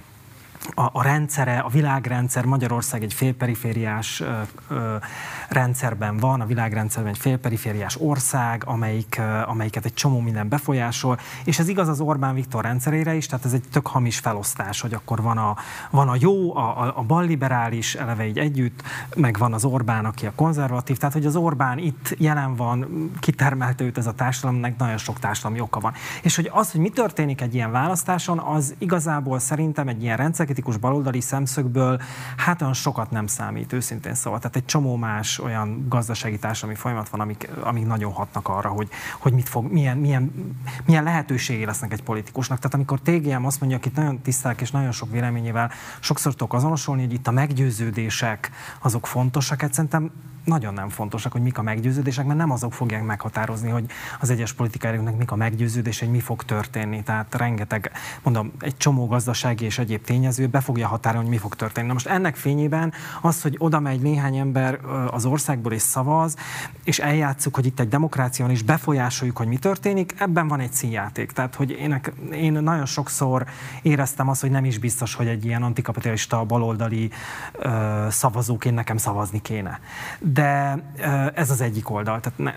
a, 0.74 0.88
a 0.92 1.02
rendszere, 1.02 1.58
a 1.58 1.68
világrendszer, 1.68 2.44
Magyarország 2.44 3.02
egy 3.02 3.14
félperifériás 3.14 4.20
ö, 4.20 4.30
ö, 4.68 4.96
rendszerben 5.48 6.16
van, 6.16 6.40
a 6.40 6.46
világrendszerben 6.46 7.12
egy 7.12 7.18
félperifériás 7.18 7.96
ország, 8.00 8.62
amelyik, 8.66 9.16
ö, 9.18 9.22
amelyiket 9.46 9.84
egy 9.84 9.94
csomó 9.94 10.20
minden 10.20 10.48
befolyásol, 10.48 11.18
és 11.44 11.58
ez 11.58 11.68
igaz 11.68 11.88
az 11.88 12.00
Orbán 12.00 12.34
Viktor 12.34 12.62
rendszerére 12.62 13.14
is, 13.14 13.26
tehát 13.26 13.44
ez 13.44 13.52
egy 13.52 13.64
tök 13.72 13.86
hamis 13.86 14.18
felosztás, 14.18 14.80
hogy 14.80 14.94
akkor 14.94 15.22
van 15.22 15.38
a, 15.38 15.56
van 15.90 16.08
a 16.08 16.16
jó, 16.18 16.56
a, 16.56 16.82
a, 16.82 16.92
a 16.96 17.02
balliberális 17.02 17.94
eleve 17.94 18.26
így 18.26 18.38
együtt, 18.38 18.82
meg 19.16 19.38
van 19.38 19.52
az 19.52 19.64
Orbán, 19.64 20.04
aki 20.04 20.26
a 20.26 20.32
konzervatív, 20.34 20.96
tehát 20.96 21.14
hogy 21.14 21.26
az 21.26 21.36
Orbán 21.36 21.78
itt 21.78 22.14
jelen 22.18 22.56
van, 22.56 23.10
kitermelte 23.20 23.84
őt 23.84 23.98
ez 23.98 24.06
a 24.06 24.12
társadalomnak, 24.12 24.76
nagyon 24.76 24.98
sok 24.98 25.18
társadalmi 25.18 25.60
oka 25.60 25.80
van. 25.80 25.92
És 26.22 26.36
hogy 26.36 26.50
az, 26.52 26.70
hogy 26.70 26.80
mi 26.80 26.88
történik 26.88 27.40
egy 27.40 27.54
ilyen 27.54 27.70
választáson, 27.70 28.38
az 28.38 28.74
igazából 28.78 29.38
szerintem 29.38 29.88
egy 29.88 30.02
ilyen 30.02 30.16
rendszer 30.16 30.46
kritikus 30.52 30.76
baloldali 30.76 31.20
szemszögből 31.20 32.00
hát 32.36 32.60
olyan 32.60 32.74
sokat 32.74 33.10
nem 33.10 33.26
számít, 33.26 33.72
őszintén 33.72 34.14
szóval. 34.14 34.38
Tehát 34.38 34.56
egy 34.56 34.64
csomó 34.64 34.96
más 34.96 35.38
olyan 35.38 35.86
gazdasági 35.88 36.38
társadalmi 36.38 36.76
folyamat 36.76 37.08
van, 37.08 37.20
amik, 37.20 37.50
amik 37.60 37.86
nagyon 37.86 38.12
hatnak 38.12 38.48
arra, 38.48 38.68
hogy, 38.68 38.88
hogy 39.18 39.32
mit 39.32 39.48
fog, 39.48 39.72
milyen, 39.72 39.98
milyen, 39.98 40.54
milyen 40.86 41.04
lehetőségé 41.04 41.64
lesznek 41.64 41.92
egy 41.92 42.02
politikusnak. 42.02 42.58
Tehát 42.58 42.74
amikor 42.74 43.00
TGM 43.00 43.44
azt 43.44 43.60
mondja, 43.60 43.78
akit 43.78 43.94
nagyon 43.94 44.20
tisztelek 44.20 44.60
és 44.60 44.70
nagyon 44.70 44.92
sok 44.92 45.10
véleményével 45.10 45.70
sokszor 46.00 46.32
tudok 46.32 46.54
azonosulni, 46.54 47.02
hogy 47.02 47.12
itt 47.12 47.26
a 47.26 47.30
meggyőződések 47.30 48.50
azok 48.78 49.06
fontosak, 49.06 49.60
hát 49.60 49.72
szerintem 49.72 50.10
nagyon 50.44 50.74
nem 50.74 50.88
fontosak, 50.88 51.32
hogy 51.32 51.42
mik 51.42 51.58
a 51.58 51.62
meggyőződések, 51.62 52.26
mert 52.26 52.38
nem 52.38 52.50
azok 52.50 52.72
fogják 52.72 53.04
meghatározni, 53.04 53.70
hogy 53.70 53.84
az 54.20 54.30
egyes 54.30 54.52
politikai 54.52 54.90
erőknek 54.90 55.16
mik 55.16 55.30
a 55.30 55.36
meggyőződés, 55.36 55.98
hogy 55.98 56.10
mi 56.10 56.20
fog 56.20 56.42
történni. 56.42 57.02
Tehát 57.02 57.34
rengeteg, 57.34 57.90
mondom, 58.22 58.52
egy 58.60 58.76
csomó 58.76 59.06
gazdasági 59.06 59.64
és 59.64 59.78
egyéb 59.78 60.04
tényező 60.04 60.41
be 60.50 60.60
fogja 60.60 60.86
határolni, 60.86 61.26
hogy 61.26 61.36
mi 61.36 61.40
fog 61.40 61.54
történni. 61.54 61.86
Na 61.86 61.92
most 61.92 62.06
ennek 62.06 62.36
fényében 62.36 62.92
az, 63.20 63.42
hogy 63.42 63.54
oda 63.58 63.80
megy 63.80 64.00
néhány 64.00 64.36
ember 64.36 64.78
az 65.10 65.24
országból 65.24 65.72
és 65.72 65.82
szavaz, 65.82 66.36
és 66.84 66.98
eljátszuk, 66.98 67.54
hogy 67.54 67.66
itt 67.66 67.80
egy 67.80 67.88
demokrácia 67.88 68.44
van, 68.44 68.54
és 68.54 68.62
befolyásoljuk, 68.62 69.36
hogy 69.36 69.46
mi 69.46 69.56
történik, 69.56 70.14
ebben 70.18 70.48
van 70.48 70.60
egy 70.60 70.72
színjáték. 70.72 71.32
Tehát, 71.32 71.54
hogy 71.54 71.70
én, 71.70 72.00
én 72.32 72.52
nagyon 72.52 72.86
sokszor 72.86 73.46
éreztem 73.82 74.28
azt, 74.28 74.40
hogy 74.40 74.50
nem 74.50 74.64
is 74.64 74.78
biztos, 74.78 75.14
hogy 75.14 75.26
egy 75.26 75.44
ilyen 75.44 75.62
antikapitalista 75.62 76.44
baloldali 76.44 77.10
ö, 77.52 78.06
szavazóként 78.10 78.74
nekem 78.74 78.96
szavazni 78.96 79.42
kéne 79.42 79.80
de 80.32 80.78
ez 81.34 81.50
az 81.50 81.60
egyik 81.60 81.90
oldal. 81.90 82.20
Tehát 82.20 82.38
ne, 82.38 82.50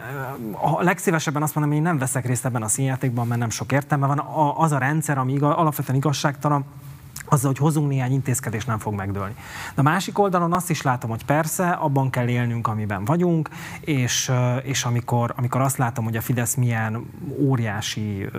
a 0.52 0.84
legszívesebben 0.84 1.42
azt 1.42 1.56
mondom, 1.56 1.74
hogy 1.74 1.84
én 1.84 1.88
nem 1.90 1.98
veszek 1.98 2.26
részt 2.26 2.46
ebben 2.46 2.62
a 2.62 2.68
színjátékban, 2.68 3.28
mert 3.28 3.40
nem 3.40 3.50
sok 3.50 3.72
értelme 3.72 4.08
van. 4.08 4.20
Az 4.58 4.72
a 4.72 4.78
rendszer, 4.78 5.18
ami 5.18 5.38
alapvetően 5.40 5.98
igazságtalan, 5.98 6.66
azzal, 7.26 7.52
hogy 7.52 7.58
hozunk 7.58 7.90
néhány 7.90 8.12
intézkedést, 8.12 8.68
nem 8.68 8.80
fog 8.80 8.94
megdőlni. 8.94 9.36
De 9.76 9.82
a 9.82 9.84
másik 9.84 10.20
oldalon 10.20 10.54
azt 10.54 10.70
is 10.70 10.82
látom, 10.82 11.10
hogy 11.10 11.26
persze, 11.26 11.70
abban 11.70 12.10
kell 12.10 12.28
élnünk, 12.28 12.68
amiben 12.68 13.06
vagyunk, 13.06 13.50
és, 13.80 14.32
és 14.64 14.84
amikor, 14.84 15.34
amikor 15.38 15.62
azt 15.62 15.78
látom, 15.78 16.04
hogy 16.04 16.18
a 16.18 16.22
Fidesz 16.22 16.56
milyen 16.56 17.06
óriási 17.40 18.30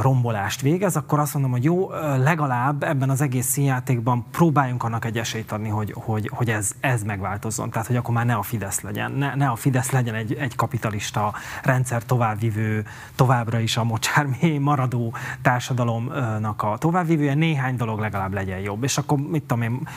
rombolást 0.00 0.60
végez, 0.60 0.96
akkor 0.96 1.18
azt 1.18 1.34
mondom, 1.34 1.50
hogy 1.50 1.64
jó, 1.64 1.90
legalább 2.16 2.82
ebben 2.82 3.10
az 3.10 3.20
egész 3.20 3.46
színjátékban 3.46 4.24
próbáljunk 4.30 4.82
annak 4.82 5.04
egy 5.04 5.18
esélyt 5.18 5.52
adni, 5.52 5.68
hogy, 5.68 5.92
hogy, 5.96 6.30
hogy 6.32 6.50
ez, 6.50 6.72
ez 6.80 7.02
megváltozzon. 7.02 7.70
Tehát, 7.70 7.86
hogy 7.86 7.96
akkor 7.96 8.14
már 8.14 8.26
ne 8.26 8.34
a 8.34 8.42
Fidesz 8.42 8.80
legyen, 8.80 9.12
ne, 9.12 9.34
ne 9.34 9.48
a 9.48 9.56
Fidesz 9.56 9.90
legyen 9.90 10.14
egy, 10.14 10.34
egy 10.34 10.56
kapitalista 10.56 11.34
rendszer 11.62 12.04
továbbvivő, 12.04 12.86
továbbra 13.14 13.58
is 13.58 13.76
a 13.76 13.84
mocsármé 13.84 14.58
maradó 14.58 15.14
társadalomnak 15.42 16.62
a 16.62 16.76
továbbvivője, 16.78 17.34
néhány 17.34 17.76
dolog 17.76 17.98
legalább 17.98 18.32
legyen 18.32 18.58
jobb. 18.58 18.82
És 18.82 18.98
akkor 18.98 19.18
mit 19.18 19.42
tudom 19.42 19.62
én, 19.62 19.88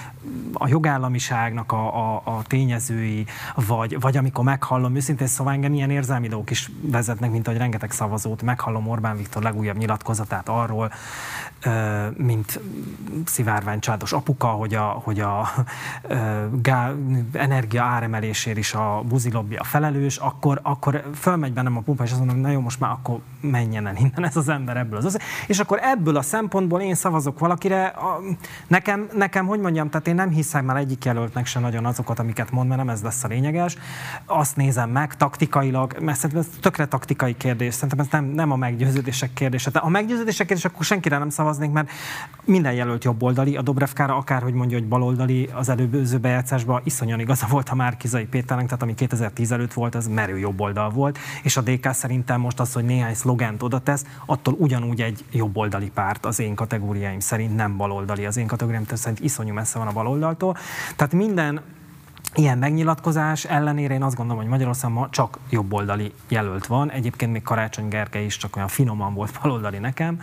a 0.53 0.67
jogállamiságnak 0.67 1.71
a, 1.71 2.15
a, 2.15 2.21
a 2.25 2.41
tényezői, 2.47 3.25
vagy, 3.55 3.99
vagy 3.99 4.17
amikor 4.17 4.43
meghallom, 4.43 4.95
őszintén 4.95 5.27
szóval 5.27 5.53
engem 5.53 5.73
ilyen 5.73 5.89
érzelmi 5.89 6.27
dolgok 6.27 6.49
is 6.49 6.71
vezetnek, 6.81 7.31
mint 7.31 7.47
ahogy 7.47 7.59
rengeteg 7.59 7.91
szavazót, 7.91 8.41
meghallom 8.41 8.87
Orbán 8.87 9.17
Viktor 9.17 9.43
legújabb 9.57 9.77
nyilatkozatát 9.77 10.49
arról, 10.49 10.91
mint 12.17 12.59
szivárvány 13.25 13.79
csádos 13.79 14.13
apuka, 14.13 14.47
hogy 14.47 14.73
a, 14.73 14.83
hogy 14.83 15.19
a 15.19 15.49
gá, 16.51 16.91
energia 17.31 17.83
áremelésért 17.83 18.57
is 18.57 18.73
a 18.73 19.03
buzilobbi 19.07 19.55
a 19.55 19.63
felelős, 19.63 20.17
akkor, 20.17 20.59
akkor 20.63 21.03
fölmegy 21.15 21.53
bennem 21.53 21.77
a 21.77 21.81
pumpa, 21.81 22.03
és 22.03 22.11
azt 22.11 22.19
mondom, 22.19 22.39
na 22.39 22.49
jó, 22.49 22.59
most 22.59 22.79
már 22.79 22.91
akkor 22.91 23.19
menjen 23.41 23.87
el 23.87 23.95
innen 23.95 24.25
ez 24.25 24.37
az 24.37 24.49
ember 24.49 24.77
ebből 24.77 24.97
az 24.97 25.05
össze. 25.05 25.19
És 25.47 25.59
akkor 25.59 25.79
ebből 25.81 26.15
a 26.17 26.21
szempontból 26.21 26.81
én 26.81 26.95
szavazok 26.95 27.39
valakire, 27.39 27.85
a, 27.85 28.19
nekem, 28.67 29.07
nekem, 29.13 29.45
hogy 29.45 29.59
mondjam, 29.59 29.89
tehát 29.89 30.07
én 30.07 30.15
nem 30.15 30.29
hiszem 30.29 30.65
már 30.65 30.77
egyik 30.77 31.05
jelöltnek 31.05 31.45
se 31.45 31.59
nagyon 31.59 31.85
azokat, 31.85 32.19
amiket 32.19 32.51
mond, 32.51 32.67
mert 32.67 32.79
nem 32.79 32.89
ez 32.89 33.01
lesz 33.01 33.23
a 33.23 33.27
lényeges. 33.27 33.75
Azt 34.25 34.55
nézem 34.55 34.89
meg 34.89 35.15
taktikailag, 35.15 35.97
mert 35.99 36.17
szerintem 36.17 36.45
ez 36.49 36.59
tökre 36.61 36.85
taktikai 36.85 37.37
kérdés, 37.37 37.73
szerintem 37.73 37.99
ez 37.99 38.07
nem, 38.11 38.25
nem 38.25 38.51
a 38.51 38.55
meggyőződések 38.55 39.33
kérdése. 39.49 39.71
De 39.71 39.79
a 39.79 39.89
meggyőződések 39.89 40.47
kérdés, 40.47 40.65
akkor 40.65 40.85
senkire 40.85 41.17
nem 41.17 41.29
szavaznék, 41.29 41.71
mert 41.71 41.89
minden 42.45 42.73
jelölt 42.73 43.03
jobboldali, 43.03 43.55
a 43.55 43.61
Dobrevkára 43.61 44.15
akár, 44.15 44.41
hogy 44.41 44.53
mondja, 44.53 44.77
hogy 44.77 44.87
baloldali 44.87 45.49
az 45.53 45.69
előző 45.69 46.17
bejátszásban 46.17 46.81
iszonyan 46.83 47.19
igaza 47.19 47.47
volt 47.49 47.69
a 47.69 47.75
Márkizai 47.75 48.25
Péternek, 48.25 48.65
tehát 48.65 48.83
ami 48.83 48.93
2010 48.93 49.51
előtt 49.51 49.73
volt, 49.73 49.95
ez 49.95 50.07
merő 50.07 50.37
jobboldal 50.37 50.89
volt, 50.89 51.17
és 51.43 51.57
a 51.57 51.61
DK 51.61 51.93
szerintem 51.93 52.41
most 52.41 52.59
az, 52.59 52.73
hogy 52.73 52.83
néhány 52.83 53.13
szlogent 53.13 53.63
oda 53.63 53.79
tesz, 53.79 54.05
attól 54.25 54.55
ugyanúgy 54.57 55.01
egy 55.01 55.25
jobboldali 55.31 55.91
párt 55.93 56.25
az 56.25 56.39
én 56.39 56.55
kategóriáim 56.55 57.19
szerint 57.19 57.55
nem 57.55 57.77
baloldali. 57.77 58.25
Az 58.25 58.37
én 58.37 58.47
kategóriáim 58.47 58.85
szerint 58.93 59.19
iszonyú 59.19 59.53
messze 59.53 59.77
van 59.77 59.87
a 59.87 59.91
baloldaltól. 59.91 60.57
Tehát 60.95 61.13
minden 61.13 61.61
ilyen 62.37 62.57
megnyilatkozás 62.57 63.45
ellenére 63.45 63.93
én 63.93 64.03
azt 64.03 64.15
gondolom, 64.15 64.41
hogy 64.41 64.51
Magyarországon 64.51 64.97
ma 64.97 65.09
csak 65.09 65.37
jobboldali 65.49 66.13
jelölt 66.27 66.65
van. 66.65 66.91
Egyébként 66.91 67.31
még 67.31 67.41
Karácsony 67.41 67.87
Gergely 67.87 68.25
is 68.25 68.37
csak 68.37 68.55
olyan 68.55 68.67
finoman 68.67 69.13
volt 69.13 69.39
baloldali 69.41 69.77
nekem. 69.77 70.21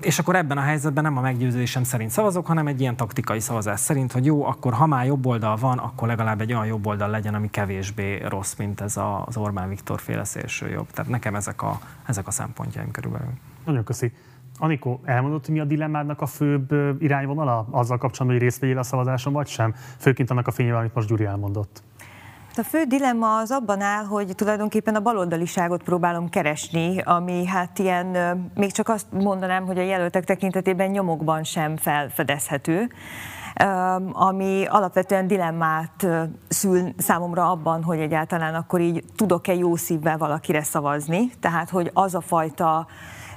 És 0.00 0.18
akkor 0.18 0.36
ebben 0.36 0.58
a 0.58 0.60
helyzetben 0.60 1.02
nem 1.02 1.16
a 1.16 1.20
meggyőződésem 1.20 1.84
szerint 1.84 2.10
szavazok, 2.10 2.46
hanem 2.46 2.66
egy 2.66 2.80
ilyen 2.80 2.96
taktikai 2.96 3.40
szavazás 3.40 3.80
szerint, 3.80 4.12
hogy 4.12 4.24
jó, 4.24 4.44
akkor 4.44 4.72
ha 4.72 4.86
már 4.86 5.06
jobb 5.06 5.26
oldal 5.26 5.56
van, 5.56 5.78
akkor 5.78 6.08
legalább 6.08 6.40
egy 6.40 6.52
olyan 6.52 6.66
jobb 6.66 6.86
oldal 6.86 7.08
legyen, 7.08 7.34
ami 7.34 7.50
kevésbé 7.50 8.22
rossz, 8.24 8.54
mint 8.54 8.80
ez 8.80 8.96
az 9.26 9.36
Orbán 9.36 9.68
Viktor 9.68 10.00
féle 10.00 10.24
szélső 10.24 10.68
jobb. 10.68 10.90
Tehát 10.90 11.10
nekem 11.10 11.34
ezek 11.34 11.62
a, 11.62 11.80
ezek 12.06 12.26
a 12.26 12.30
szempontjaim 12.30 12.90
körülbelül. 12.90 13.30
Nagyon 13.64 13.84
köszi. 13.84 14.12
Anikó, 14.58 15.00
elmondott, 15.04 15.44
hogy 15.44 15.54
mi 15.54 15.60
a 15.60 15.64
dilemmádnak 15.64 16.20
a 16.20 16.26
főbb 16.26 16.72
irányvonala 16.98 17.66
azzal 17.70 17.98
kapcsolatban, 17.98 18.38
hogy 18.38 18.48
részt 18.48 18.60
vegyél 18.60 18.78
a 18.78 18.82
szavazáson, 18.82 19.32
vagy 19.32 19.46
sem? 19.46 19.74
Főként 19.98 20.30
annak 20.30 20.46
a 20.46 20.50
fényében, 20.50 20.78
amit 20.78 20.94
most 20.94 21.08
Gyuri 21.08 21.24
elmondott. 21.24 21.82
A 22.56 22.62
fő 22.62 22.84
dilemma 22.84 23.36
az 23.36 23.50
abban 23.50 23.80
áll, 23.80 24.04
hogy 24.04 24.34
tulajdonképpen 24.34 24.94
a 24.94 25.00
baloldaliságot 25.00 25.82
próbálom 25.82 26.28
keresni, 26.28 27.00
ami 27.00 27.46
hát 27.46 27.78
ilyen, 27.78 28.06
még 28.54 28.72
csak 28.72 28.88
azt 28.88 29.06
mondanám, 29.12 29.66
hogy 29.66 29.78
a 29.78 29.82
jelöltek 29.82 30.24
tekintetében 30.24 30.90
nyomokban 30.90 31.44
sem 31.44 31.76
felfedezhető 31.76 32.88
ami 34.12 34.64
alapvetően 34.68 35.26
dilemmát 35.26 36.06
szül 36.48 36.92
számomra 36.96 37.50
abban, 37.50 37.82
hogy 37.82 37.98
egyáltalán 37.98 38.54
akkor 38.54 38.80
így 38.80 39.04
tudok-e 39.16 39.54
jó 39.54 39.76
szívvel 39.76 40.18
valakire 40.18 40.62
szavazni, 40.62 41.30
tehát 41.40 41.70
hogy 41.70 41.90
az 41.94 42.14
a 42.14 42.20
fajta 42.20 42.86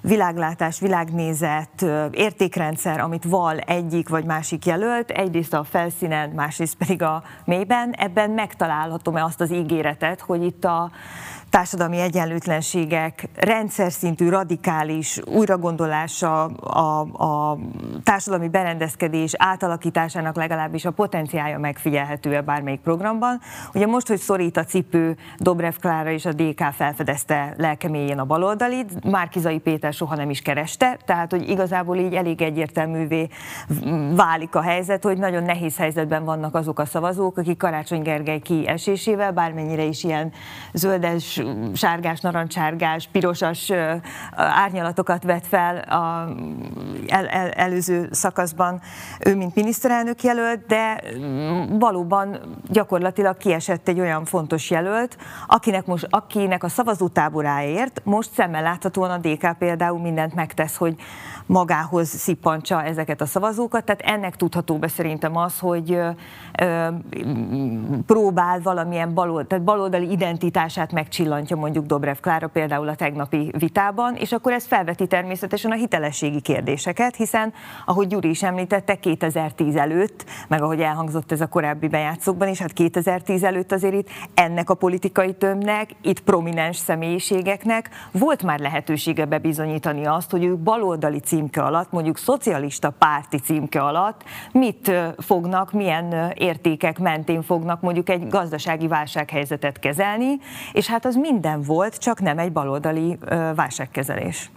világlátás, 0.02 0.80
világnézet, 0.80 1.86
értékrendszer, 2.12 3.00
amit 3.00 3.24
val 3.24 3.58
egyik 3.58 4.10
vagy 4.10 4.26
másik 4.26 4.66
jelölt, 4.66 5.10
egyrészt 5.10 5.54
a 5.54 5.64
felszínen, 5.64 6.30
másrészt 6.30 6.76
pedig 6.76 7.02
a 7.02 7.24
mélyben, 7.46 7.92
ebben 7.92 8.30
megtalálhatom-e 8.30 9.24
azt 9.24 9.42
az 9.42 9.52
ígéretet, 9.52 10.22
hogy 10.22 10.44
itt 10.44 10.64
a 10.64 10.92
társadalmi 11.52 12.00
egyenlőtlenségek 12.00 13.30
rendszer 13.36 13.92
szintű 13.92 14.30
radikális 14.30 15.20
újragondolása, 15.26 16.44
a, 16.46 17.00
a 17.00 17.58
társadalmi 18.04 18.50
berendezkedés 18.50 19.34
átalakításának 19.38 20.36
legalábbis 20.36 20.86
a 20.86 20.92
potenciája 20.92 21.60
megfigyelhető 21.60 22.36
-e 22.36 22.42
bármelyik 22.42 22.80
programban. 22.80 23.40
Ugye 23.74 23.86
most, 23.86 24.08
hogy 24.08 24.18
szorít 24.18 24.58
a 24.58 24.64
cipő, 24.64 25.18
Dobrev 25.38 25.74
Klára 25.74 26.12
és 26.12 26.26
a 26.26 26.34
DK 26.34 26.64
felfedezte 26.74 27.54
lelkeméjén 27.58 28.20
a 28.20 28.26
baloldalit, 28.26 29.04
Márkizai 29.04 29.60
Péter 29.60 29.94
soha 29.94 30.16
nem 30.16 30.30
is 30.30 30.42
kereste, 30.42 30.98
tehát 31.06 31.32
hogy 31.32 31.50
igazából 31.50 31.98
így 31.98 32.14
elég 32.14 32.42
egyértelművé 32.42 33.28
válik 34.16 34.56
a 34.56 34.62
helyzet, 34.62 35.04
hogy 35.04 35.18
nagyon 35.18 35.44
nehéz 35.44 35.78
helyzetben 35.78 36.26
vannak 36.26 36.56
azok 36.56 36.80
a 36.80 36.86
szavazók, 36.86 37.38
akik 37.38 37.58
Karácsony 37.58 38.02
Gergely 38.02 38.40
kiesésével, 38.40 39.32
bármennyire 39.32 39.84
is 39.84 40.04
ilyen 40.04 40.32
zöldes 40.74 41.41
sárgás, 41.74 42.20
narancsárgás, 42.20 43.10
pirosas 43.12 43.72
árnyalatokat 44.36 45.24
vett 45.24 45.48
fel 45.48 45.78
a 45.78 46.30
el, 47.08 47.28
el, 47.28 47.50
előző 47.50 48.08
szakaszban 48.12 48.82
ő, 49.26 49.36
mint 49.36 49.56
miniszterelnök 49.56 50.24
jelölt, 50.24 50.66
de 50.66 51.02
mm, 51.18 51.80
valóban 51.80 52.40
gyakorlatilag 52.70 53.38
kiesett 53.38 53.88
egy 53.88 54.00
olyan 54.00 54.26
fontos 54.26 54.70
jelölt, 54.70 55.18
akinek, 55.48 55.86
most, 55.86 56.08
akinek 56.10 56.64
a 56.64 56.70
szavazótáboráért 56.70 58.02
most 58.04 58.32
szemmel 58.34 58.62
láthatóan 58.62 59.12
a 59.12 59.18
DK 59.18 59.58
például 59.58 60.00
mindent 60.00 60.34
megtesz, 60.34 60.76
hogy 60.76 60.96
magához 61.46 62.08
szippantsa 62.08 62.84
ezeket 62.84 63.22
a 63.22 63.26
szavazókat, 63.26 63.84
tehát 63.84 64.02
ennek 64.02 64.36
tudható 64.36 64.78
be 64.78 64.88
szerintem 64.88 65.38
az, 65.38 65.60
hogy 65.60 66.00
próbál 68.06 68.62
valamilyen 68.62 69.14
balold, 69.14 69.48
tehát 69.48 69.64
baloldali 69.64 70.12
identitását 70.12 70.92
megcsillantja 70.92 71.56
mondjuk 71.56 71.86
Dobrev 71.86 72.18
Klára 72.22 72.48
például 72.48 72.88
a 72.88 72.96
tegnapi 72.96 73.52
vitában, 73.58 74.16
és 74.16 74.32
akkor 74.32 74.52
ez 74.52 74.66
felveti 74.66 75.08
természetesen 75.08 75.72
a 75.72 75.76
hitelességi 75.76 76.42
kérdéseket, 76.42 77.16
hiszen 77.16 77.54
ahogy 77.86 78.08
Gyuri 78.08 78.30
is 78.30 78.44
említette, 78.44 78.96
2010 78.96 79.76
előtt, 79.76 80.26
meg 80.48 80.62
ahogy 80.62 80.82
elhangzott 80.82 81.32
ez 81.32 81.42
a 81.42 81.48
korábbi 81.48 81.88
bejátszókban 81.88 82.48
is, 82.48 82.60
hát 82.60 82.74
2010 82.74 83.44
előtt 83.44 83.72
azért 83.72 83.94
itt 83.94 84.10
ennek 84.34 84.70
a 84.70 84.74
politikai 84.74 85.34
tömnek, 85.34 85.90
itt 86.02 86.20
prominens 86.20 86.78
személyiségeknek 86.78 87.90
volt 88.12 88.44
már 88.44 88.60
lehetősége 88.60 89.26
bebizonyítani 89.26 90.06
azt, 90.06 90.32
hogy 90.32 90.44
ők 90.44 90.58
baloldali 90.58 91.20
címke 91.32 91.62
alatt, 91.62 91.92
mondjuk 91.92 92.18
szocialista 92.18 92.90
párti 92.90 93.38
címke 93.38 93.82
alatt 93.82 94.24
mit 94.52 94.92
fognak, 95.18 95.72
milyen 95.72 96.32
értékek 96.36 97.00
mentén 97.00 97.42
fognak 97.42 97.82
mondjuk 97.82 98.10
egy 98.10 98.28
gazdasági 98.28 98.88
válsághelyzetet 98.88 99.80
kezelni, 99.80 100.40
és 100.72 100.88
hát 100.88 101.06
az 101.06 101.16
minden 101.16 101.62
volt, 101.62 101.98
csak 101.98 102.22
nem 102.22 102.38
egy 102.38 102.52
baloldali 102.52 103.18
válságkezelés. 103.56 104.52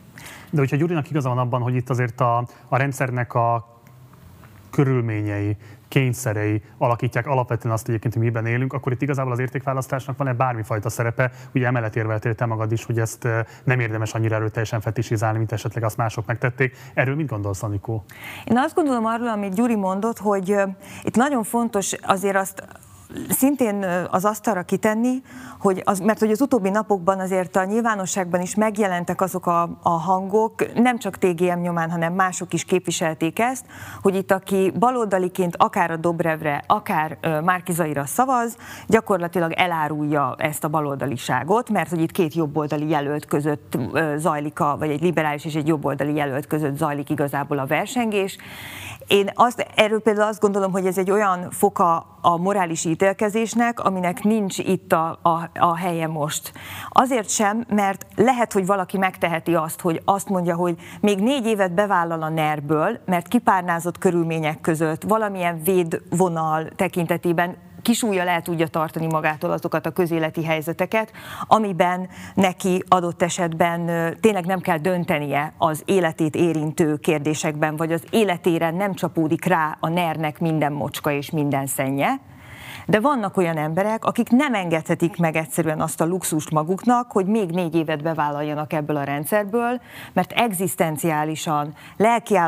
De 0.50 0.58
hogyha 0.58 0.76
Gyurinak 0.76 1.10
igaza 1.10 1.28
van 1.28 1.38
abban, 1.38 1.62
hogy 1.62 1.74
itt 1.74 1.90
azért 1.90 2.20
a, 2.20 2.46
a 2.68 2.76
rendszernek 2.76 3.34
a 3.34 3.80
körülményei, 4.70 5.56
kényszerei 5.94 6.62
alakítják 6.78 7.26
alapvetően 7.26 7.74
azt 7.74 7.88
egyébként, 7.88 8.14
hogy 8.14 8.22
miben 8.22 8.46
élünk, 8.46 8.72
akkor 8.72 8.92
itt 8.92 9.02
igazából 9.02 9.32
az 9.32 9.38
értékválasztásnak 9.38 10.16
van-e 10.16 10.32
bármifajta 10.32 10.88
szerepe? 10.88 11.30
Ugye 11.54 11.66
emellett 11.66 11.96
érveltél 11.96 12.34
te 12.34 12.46
magad 12.46 12.72
is, 12.72 12.84
hogy 12.84 12.98
ezt 12.98 13.28
nem 13.64 13.80
érdemes 13.80 14.14
annyira 14.14 14.34
erőteljesen 14.34 14.80
fetisizálni, 14.80 15.38
mint 15.38 15.52
esetleg 15.52 15.84
azt 15.84 15.96
mások 15.96 16.26
megtették. 16.26 16.76
Erről 16.94 17.14
mit 17.14 17.26
gondolsz, 17.26 17.62
Anikó? 17.62 18.04
Én 18.44 18.58
azt 18.58 18.74
gondolom 18.74 19.04
arról, 19.04 19.28
amit 19.28 19.54
Gyuri 19.54 19.76
mondott, 19.76 20.18
hogy 20.18 20.56
itt 21.02 21.16
nagyon 21.16 21.42
fontos 21.42 21.92
azért 22.02 22.36
azt 22.36 22.64
szintén 23.28 23.86
az 24.10 24.24
asztalra 24.24 24.62
kitenni, 24.62 25.22
hogy 25.58 25.82
az, 25.84 25.98
mert 25.98 26.18
hogy 26.18 26.30
az 26.30 26.40
utóbbi 26.40 26.70
napokban 26.70 27.20
azért 27.20 27.56
a 27.56 27.64
nyilvánosságban 27.64 28.40
is 28.40 28.54
megjelentek 28.54 29.20
azok 29.20 29.46
a, 29.46 29.78
a 29.82 29.88
hangok, 29.88 30.74
nem 30.74 30.98
csak 30.98 31.16
TGM 31.16 31.60
nyomán, 31.60 31.90
hanem 31.90 32.12
mások 32.12 32.52
is 32.52 32.64
képviselték 32.64 33.38
ezt, 33.38 33.64
hogy 34.02 34.14
itt 34.14 34.30
aki 34.30 34.72
baloldaliként 34.78 35.56
akár 35.56 35.90
a 35.90 35.96
Dobrevre, 35.96 36.64
akár 36.66 37.18
Márkizaira 37.44 38.06
szavaz, 38.06 38.56
gyakorlatilag 38.86 39.52
elárulja 39.52 40.34
ezt 40.38 40.64
a 40.64 40.68
baloldaliságot, 40.68 41.70
mert 41.70 41.90
hogy 41.90 42.00
itt 42.00 42.12
két 42.12 42.34
jobboldali 42.34 42.88
jelölt 42.88 43.24
között 43.24 43.78
zajlik, 44.16 44.60
a, 44.60 44.76
vagy 44.78 44.90
egy 44.90 45.02
liberális 45.02 45.44
és 45.44 45.54
egy 45.54 45.66
jobboldali 45.66 46.14
jelölt 46.14 46.46
között 46.46 46.76
zajlik 46.76 47.10
igazából 47.10 47.58
a 47.58 47.66
versengés. 47.66 48.38
Én 49.06 49.30
azt, 49.34 49.66
erről 49.74 50.00
például 50.00 50.28
azt 50.28 50.40
gondolom, 50.40 50.72
hogy 50.72 50.86
ez 50.86 50.98
egy 50.98 51.10
olyan 51.10 51.50
foka 51.50 52.06
a 52.20 52.36
morális 52.36 52.84
ítélkezésnek, 52.84 53.80
aminek 53.80 54.22
nincs 54.22 54.58
itt 54.58 54.92
a, 54.92 55.18
a, 55.22 55.50
a 55.58 55.76
helye 55.76 56.06
most. 56.06 56.52
Azért 56.88 57.28
sem, 57.28 57.64
mert 57.68 58.06
lehet, 58.16 58.52
hogy 58.52 58.66
valaki 58.66 58.98
megteheti 58.98 59.54
azt, 59.54 59.80
hogy 59.80 60.00
azt 60.04 60.28
mondja, 60.28 60.54
hogy 60.54 60.76
még 61.00 61.18
négy 61.18 61.46
évet 61.46 61.74
bevállal 61.74 62.22
a 62.22 62.28
NER-ből, 62.28 63.00
mert 63.06 63.28
kipárnázott 63.28 63.98
körülmények 63.98 64.60
között 64.60 65.02
valamilyen 65.02 65.62
védvonal 65.62 66.68
tekintetében 66.76 67.56
kisúlya 67.84 68.24
le 68.24 68.40
tudja 68.42 68.66
tartani 68.66 69.06
magától 69.06 69.50
azokat 69.50 69.86
a 69.86 69.90
közéleti 69.90 70.44
helyzeteket, 70.44 71.12
amiben 71.46 72.08
neki 72.34 72.82
adott 72.88 73.22
esetben 73.22 73.86
tényleg 74.20 74.46
nem 74.46 74.60
kell 74.60 74.78
döntenie 74.78 75.52
az 75.58 75.82
életét 75.84 76.34
érintő 76.34 76.96
kérdésekben, 76.96 77.76
vagy 77.76 77.92
az 77.92 78.02
életére 78.10 78.70
nem 78.70 78.94
csapódik 78.94 79.44
rá 79.44 79.76
a 79.80 79.88
nernek 79.88 80.40
minden 80.40 80.72
mocska 80.72 81.10
és 81.10 81.30
minden 81.30 81.66
szennye, 81.66 82.20
de 82.86 83.00
vannak 83.00 83.36
olyan 83.36 83.56
emberek, 83.56 84.04
akik 84.04 84.28
nem 84.28 84.54
engedhetik 84.54 85.16
meg 85.16 85.36
egyszerűen 85.36 85.80
azt 85.80 86.00
a 86.00 86.06
luxust 86.06 86.50
maguknak, 86.50 87.12
hogy 87.12 87.26
még 87.26 87.50
négy 87.50 87.74
évet 87.74 88.02
bevállaljanak 88.02 88.72
ebből 88.72 88.96
a 88.96 89.04
rendszerből, 89.04 89.80
mert 90.12 90.32
egzisztenciálisan 90.32 91.74
lelki 91.96 92.38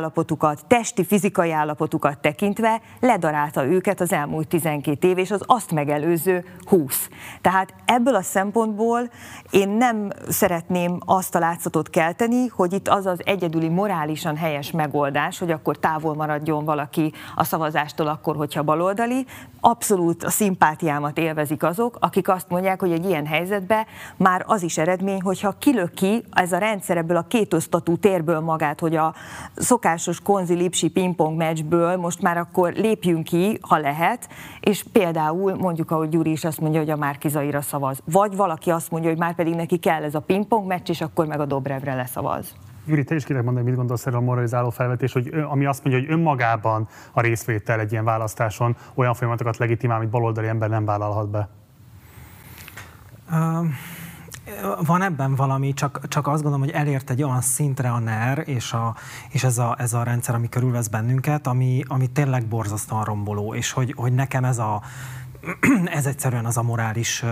testi, 0.67 1.05
fizikai 1.05 1.53
állapotukat 1.53 2.19
tekintve 2.19 2.81
ledarálta 3.01 3.67
őket 3.67 4.01
az 4.01 4.13
elmúlt 4.13 4.49
12 4.49 5.09
év 5.09 5.19
és 5.19 5.31
az 5.31 5.43
azt 5.47 5.73
megelőző 5.73 6.45
20. 6.65 7.09
Tehát 7.41 7.75
ebből 7.85 8.15
a 8.15 8.23
szempontból 8.23 9.11
én 9.51 9.69
nem 9.69 10.11
szeretném 10.29 10.99
azt 11.05 11.35
a 11.35 11.39
látszatot 11.39 11.91
kelteni, 11.91 12.47
hogy 12.47 12.73
itt 12.73 12.89
az 12.89 13.07
az 13.07 13.21
egyedüli 13.25 13.69
morálisan 13.69 14.37
helyes 14.37 14.71
megoldás, 14.71 15.39
hogy 15.39 15.51
akkor 15.51 15.79
távol 15.79 16.15
maradjon 16.15 16.65
valaki 16.65 17.13
a 17.35 17.45
szavazástól 17.45 18.07
akkor, 18.07 18.37
hogyha 18.37 18.63
baloldali. 18.63 19.27
Abszolút 19.61 20.26
a 20.27 20.31
szimpátiámat 20.31 21.19
élvezik 21.19 21.63
azok, 21.63 21.97
akik 22.01 22.29
azt 22.29 22.49
mondják, 22.49 22.81
hogy 22.81 22.93
egy 22.93 23.05
ilyen 23.05 23.27
helyzetben 23.27 23.87
már 24.17 24.45
az 24.47 24.63
is 24.63 24.79
eredmény, 24.79 25.21
hogyha 25.21 25.59
kilöki 25.59 26.25
ez 26.33 26.53
a 26.53 26.59
rendszer 26.59 26.97
ebből 26.97 27.17
a 27.17 27.27
kétosztatú 27.29 27.97
térből 27.97 28.41
magát, 28.41 28.81
hogy 28.81 28.97
a 28.97 29.15
szokásos 29.55 30.21
konzi-lipsi 30.21 30.89
pingpong 30.89 31.37
meccsből 31.37 31.97
most 31.97 32.23
már 32.23 32.37
akkor 32.37 32.73
lépjünk 32.73 33.25
ki, 33.25 33.59
ha 33.61 33.79
lehet, 33.79 34.29
és 34.61 34.85
például 34.93 35.55
mondjuk, 35.55 35.91
ahogy 35.91 36.09
Gyuri 36.09 36.31
is 36.31 36.45
azt 36.45 36.61
mondja, 36.61 36.81
hogy 36.81 36.91
a 36.91 36.97
Márkizaira 36.97 37.61
szavaz. 37.61 37.99
Vagy 38.05 38.37
valaki 38.37 38.71
azt 38.71 38.91
mondja, 38.91 39.11
hogy 39.11 39.19
már 39.19 39.35
pedig 39.35 39.55
neki 39.55 39.77
kell 39.77 40.03
ez 40.03 40.15
a 40.15 40.21
pingpong 40.21 40.67
meccs, 40.67 40.89
és 40.89 41.01
akkor 41.01 41.27
meg 41.27 41.41
a 41.41 41.47
Dobrevre 41.47 41.95
leszavaz. 41.95 42.55
Gyuri, 42.87 43.05
te 43.05 43.15
is 43.15 43.25
kérek 43.25 43.43
mondani, 43.43 43.67
mit 43.67 43.77
gondolsz 43.77 44.07
erről 44.07 44.19
a 44.19 44.23
moralizáló 44.23 44.71
felvetés, 44.71 45.13
hogy 45.13 45.29
ami 45.29 45.65
azt 45.65 45.85
mondja, 45.85 46.03
hogy 46.03 46.13
önmagában 46.13 46.89
a 47.13 47.21
részvétel 47.21 47.81
egy 47.81 47.93
ilyen 47.93 48.05
választáson 48.05 48.77
olyan 48.95 49.15
folyamatokat 49.15 49.57
legitimál, 49.57 49.97
amit 49.97 50.11
baloldali 50.11 50.47
ember 50.47 50.69
nem 50.69 50.85
vállalhat 50.85 51.29
be? 51.31 51.49
Uh, 53.31 53.67
van 54.87 55.03
ebben 55.03 55.35
valami, 55.35 55.73
csak, 55.73 56.09
csak 56.09 56.27
azt 56.27 56.43
gondolom, 56.43 56.67
hogy 56.67 56.75
elért 56.75 57.11
egy 57.11 57.23
olyan 57.23 57.41
szintre 57.41 57.91
a 57.91 57.99
NER 57.99 58.43
és, 58.45 58.73
a, 58.73 58.95
és 59.29 59.45
ez, 59.45 59.59
a, 59.59 59.75
ez 59.79 59.93
a 59.93 60.03
rendszer, 60.03 60.35
ami 60.35 60.49
körülvesz 60.49 60.89
bennünket, 60.89 61.47
ami, 61.47 61.83
ami 61.87 62.07
tényleg 62.07 62.47
borzasztóan 62.47 63.05
romboló, 63.05 63.55
és 63.55 63.73
hogy, 63.73 63.95
hogy 63.97 64.13
nekem 64.13 64.45
ez, 64.45 64.59
a, 64.59 64.83
ez 65.85 66.07
egyszerűen 66.07 66.45
az 66.45 66.57
a 66.57 66.63
morális 66.63 67.25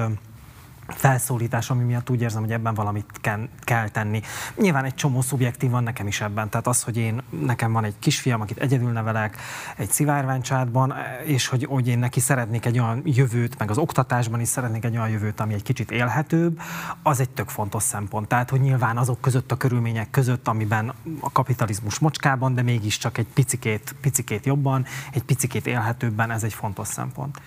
felszólítás, 0.89 1.71
ami 1.71 1.85
miatt 1.85 2.11
úgy 2.11 2.21
érzem, 2.21 2.43
hogy 2.43 2.53
ebben 2.53 2.75
valamit 2.75 3.11
kell, 3.21 3.49
kell 3.61 3.89
tenni. 3.89 4.21
Nyilván 4.57 4.85
egy 4.85 4.95
csomó 4.95 5.21
szubjektív 5.21 5.71
van 5.71 5.83
nekem 5.83 6.07
is 6.07 6.21
ebben, 6.21 6.49
tehát 6.49 6.67
az, 6.67 6.83
hogy 6.83 6.97
én, 6.97 7.23
nekem 7.41 7.73
van 7.73 7.85
egy 7.85 7.95
kisfiam, 7.99 8.41
akit 8.41 8.59
egyedül 8.59 8.91
nevelek, 8.91 9.37
egy 9.77 9.91
szivárványcsádban, 9.91 10.95
és 11.25 11.47
hogy, 11.47 11.65
hogy 11.65 11.89
én 11.89 11.99
neki 11.99 12.21
szeretnék 12.21 12.67
egy 12.67 12.79
olyan 12.79 13.03
jövőt, 13.05 13.59
meg 13.59 13.71
az 13.71 13.79
oktatásban 13.79 14.41
is 14.41 14.49
szeretnék 14.49 14.85
egy 14.85 14.97
olyan 14.97 15.09
jövőt, 15.09 15.41
ami 15.41 15.55
egy 15.55 15.63
kicsit 15.63 15.91
élhetőbb, 15.91 16.61
az 17.03 17.21
egy 17.21 17.31
tök 17.31 17.49
fontos 17.49 17.83
szempont. 17.83 18.29
Tehát, 18.29 18.51
hogy 18.51 18.61
nyilván 18.61 18.97
azok 18.97 19.21
között 19.21 19.53
a 19.53 19.57
körülmények 19.57 20.11
között, 20.11 20.49
amiben 20.49 20.93
a 21.21 21.33
kapitalizmus 21.33 21.99
mocskában, 21.99 22.55
de 22.55 22.63
mégiscsak 22.63 23.19
egy 23.19 23.27
picikét, 23.35 23.95
picikét 24.01 24.47
jobban, 24.47 24.85
egy 25.13 25.23
picikét 25.23 25.67
élhetőbben, 25.67 26.31
ez 26.31 26.43
egy 26.43 26.55
fontos 26.55 26.89
szempont. 26.89 27.41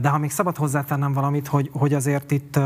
De 0.00 0.08
ha 0.08 0.18
még 0.18 0.30
szabad 0.30 0.56
hozzátennem 0.56 1.12
valamit, 1.12 1.46
hogy, 1.46 1.70
hogy 1.72 1.94
azért 1.94 2.30
itt 2.30 2.58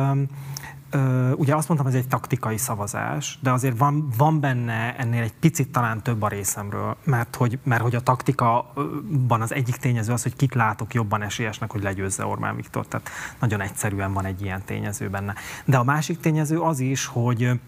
ugye 1.35 1.55
azt 1.55 1.69
mondtam, 1.69 1.87
ez 1.87 1.95
egy 1.95 2.09
taktikai 2.09 2.57
szavazás, 2.57 3.39
de 3.43 3.51
azért 3.53 3.79
van, 3.79 4.09
van 4.17 4.41
benne 4.41 4.97
ennél 4.97 5.23
egy 5.23 5.35
picit 5.41 5.69
talán 5.69 6.03
több 6.03 6.23
a 6.23 6.29
részemről, 6.29 6.97
mert 7.05 7.37
hogy, 7.37 7.59
mert 7.63 7.83
hogy 7.83 7.95
a 7.95 8.01
taktikaban 8.01 9.41
az 9.41 9.55
egyik 9.55 9.77
tényező 9.77 10.13
az, 10.13 10.23
hogy 10.23 10.37
kit 10.37 10.55
látok 10.55 10.95
jobban 10.95 11.23
esélyesnek, 11.23 11.73
hogy 11.73 11.83
legyőzze 11.83 12.27
Orbán 12.27 12.57
Viktor. 12.57 12.87
Tehát 12.87 13.09
nagyon 13.41 13.61
egyszerűen 13.61 14.13
van 14.13 14.25
egy 14.25 14.43
ilyen 14.43 14.63
tényező 14.65 15.09
benne. 15.09 15.35
De 15.65 15.77
a 15.77 15.85
másik 15.85 16.21
tényező 16.21 16.61
az 16.61 16.81
is, 16.81 17.07
hogy 17.07 17.61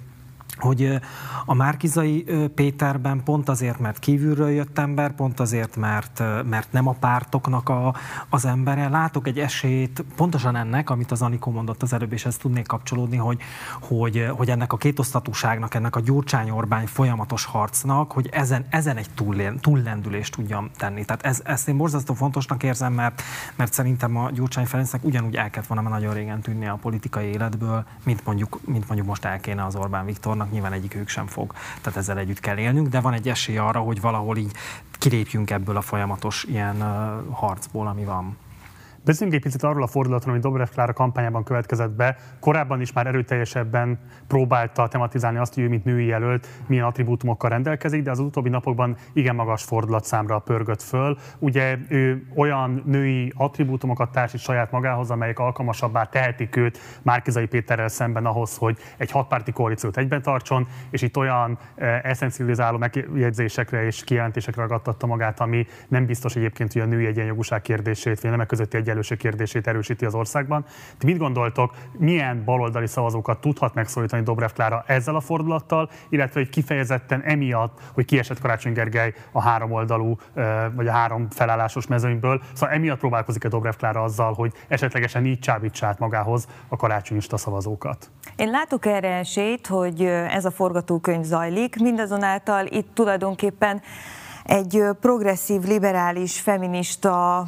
hogy 0.60 0.98
a 1.46 1.54
Márkizai 1.54 2.24
Péterben 2.54 3.22
pont 3.24 3.48
azért, 3.48 3.78
mert 3.78 3.98
kívülről 3.98 4.50
jött 4.50 4.78
ember, 4.78 5.14
pont 5.14 5.40
azért, 5.40 5.76
mert, 5.76 6.22
mert 6.44 6.72
nem 6.72 6.88
a 6.88 6.92
pártoknak 6.92 7.68
a, 7.68 7.94
az 8.28 8.44
embere, 8.44 8.88
látok 8.88 9.26
egy 9.26 9.38
esélyt 9.38 10.04
pontosan 10.16 10.56
ennek, 10.56 10.90
amit 10.90 11.10
az 11.10 11.22
Anikó 11.22 11.50
mondott 11.50 11.82
az 11.82 11.92
előbb, 11.92 12.12
és 12.12 12.26
ezt 12.26 12.40
tudnék 12.40 12.66
kapcsolódni, 12.66 13.16
hogy, 13.16 13.40
hogy, 13.80 14.26
hogy 14.36 14.50
ennek 14.50 14.72
a 14.72 14.76
kétosztatúságnak, 14.76 15.74
ennek 15.74 15.96
a 15.96 16.00
Gyurcsány-Orbány 16.00 16.86
folyamatos 16.86 17.44
harcnak, 17.44 18.12
hogy 18.12 18.28
ezen, 18.32 18.66
ezen 18.70 18.96
egy 18.96 19.10
túllendülést 19.60 20.34
tudjam 20.34 20.70
tenni. 20.76 21.04
Tehát 21.04 21.22
ez, 21.22 21.40
ezt 21.44 21.68
én 21.68 21.76
borzasztó 21.76 22.14
fontosnak 22.14 22.62
érzem, 22.62 22.92
mert, 22.92 23.22
mert 23.56 23.72
szerintem 23.72 24.16
a 24.16 24.30
Gyurcsány 24.30 24.66
Ferencnek 24.66 25.04
ugyanúgy 25.04 25.36
el 25.36 25.50
kellett 25.50 25.68
volna 25.68 25.88
nagyon 25.88 26.14
régen 26.14 26.40
tűnni 26.40 26.66
a 26.66 26.78
politikai 26.82 27.26
életből, 27.26 27.84
mint 28.04 28.24
mondjuk, 28.24 28.60
mint 28.66 28.86
mondjuk 28.86 29.08
most 29.08 29.24
el 29.24 29.40
kéne 29.40 29.64
az 29.64 29.76
Orbán 29.76 30.04
Viktornak 30.04 30.49
nyilván 30.50 30.72
egyikük 30.72 31.08
sem 31.08 31.26
fog. 31.26 31.52
Tehát 31.80 31.98
ezzel 31.98 32.18
együtt 32.18 32.40
kell 32.40 32.58
élnünk, 32.58 32.88
de 32.88 33.00
van 33.00 33.12
egy 33.12 33.28
esély 33.28 33.58
arra, 33.58 33.80
hogy 33.80 34.00
valahol 34.00 34.36
így 34.36 34.52
kilépjünk 34.98 35.50
ebből 35.50 35.76
a 35.76 35.80
folyamatos 35.80 36.44
ilyen 36.44 36.82
harcból, 37.30 37.86
ami 37.86 38.04
van. 38.04 38.36
Beszéljünk 39.04 39.38
egy 39.38 39.44
picit 39.46 39.62
arról 39.62 39.82
a 39.82 39.86
fordulatról, 39.86 40.32
ami 40.32 40.42
Dobrev 40.42 40.68
Klára 40.68 40.92
kampányában 40.92 41.44
következett 41.44 41.90
be. 41.90 42.16
Korábban 42.40 42.80
is 42.80 42.92
már 42.92 43.06
erőteljesebben 43.06 43.98
próbálta 44.26 44.88
tematizálni 44.88 45.38
azt, 45.38 45.54
hogy 45.54 45.62
ő, 45.62 45.68
mint 45.68 45.84
női 45.84 46.06
jelölt, 46.06 46.46
milyen 46.66 46.84
attribútumokkal 46.84 47.50
rendelkezik, 47.50 48.02
de 48.02 48.10
az 48.10 48.18
utóbbi 48.18 48.48
napokban 48.48 48.96
igen 49.12 49.34
magas 49.34 49.62
fordulatszámra 49.62 50.38
pörgött 50.38 50.82
föl. 50.82 51.18
Ugye 51.38 51.78
ő 51.88 52.26
olyan 52.36 52.82
női 52.86 53.32
attribútumokat 53.36 54.10
társít 54.10 54.40
saját 54.40 54.70
magához, 54.70 55.10
amelyek 55.10 55.38
alkalmasabbá 55.38 56.04
tehetik 56.04 56.56
őt 56.56 56.78
Márkizai 57.02 57.46
Péterrel 57.46 57.88
szemben 57.88 58.26
ahhoz, 58.26 58.56
hogy 58.56 58.78
egy 58.96 59.10
hatpárti 59.10 59.52
koalíciót 59.52 59.96
egyben 59.96 60.22
tartson, 60.22 60.66
és 60.90 61.02
itt 61.02 61.16
olyan 61.16 61.58
e, 61.76 62.00
eszencializáló 62.02 62.78
megjegyzésekre 62.78 63.84
és 63.84 64.04
kijelentésekre 64.04 64.62
ragadtatta 64.62 65.06
magát, 65.06 65.40
ami 65.40 65.66
nem 65.88 66.06
biztos 66.06 66.36
egyébként, 66.36 66.72
hogy 66.72 66.82
a 66.82 66.86
női 66.86 67.06
egyenjogúság 67.06 67.62
kérdését, 67.62 68.20
vagy 68.20 68.30
nemek 68.30 68.46
közötti 68.46 68.76
egyenlőség 68.90 69.18
kérdését 69.18 69.66
erősíti 69.66 70.04
az 70.04 70.14
országban. 70.14 70.64
Ti 70.98 71.06
mit 71.06 71.18
gondoltok, 71.18 71.74
milyen 71.98 72.44
baloldali 72.44 72.86
szavazókat 72.86 73.40
tudhat 73.40 73.74
megszólítani 73.74 74.22
Dobrev 74.22 74.50
Klára 74.50 74.84
ezzel 74.86 75.14
a 75.14 75.20
fordulattal, 75.20 75.90
illetve 76.08 76.40
hogy 76.40 76.48
kifejezetten 76.48 77.22
emiatt, 77.22 77.78
hogy 77.94 78.04
kiesett 78.04 78.40
Karácsony 78.40 78.72
Gergely 78.72 79.14
a 79.32 79.40
három 79.40 79.72
oldalú, 79.72 80.16
vagy 80.74 80.86
a 80.86 80.92
három 80.92 81.30
felállásos 81.30 81.86
mezőnyből, 81.86 82.42
szóval 82.52 82.74
emiatt 82.74 82.98
próbálkozik-e 82.98 83.48
Dobrev 83.48 83.74
Klára 83.74 84.02
azzal, 84.02 84.32
hogy 84.32 84.52
esetlegesen 84.68 85.26
így 85.26 85.38
csábítsát 85.38 85.98
magához 85.98 86.48
a 86.68 86.76
karácsonyista 86.76 87.36
szavazókat? 87.36 88.10
Én 88.36 88.50
látok 88.50 88.86
erre 88.86 89.08
esélyt, 89.08 89.66
hogy 89.66 90.04
ez 90.04 90.44
a 90.44 90.50
forgatókönyv 90.50 91.24
zajlik, 91.24 91.76
mindazonáltal 91.80 92.66
itt 92.66 92.94
tulajdonképpen 92.94 93.82
egy 94.50 94.82
progresszív, 95.00 95.62
liberális, 95.62 96.40
feminista 96.40 97.46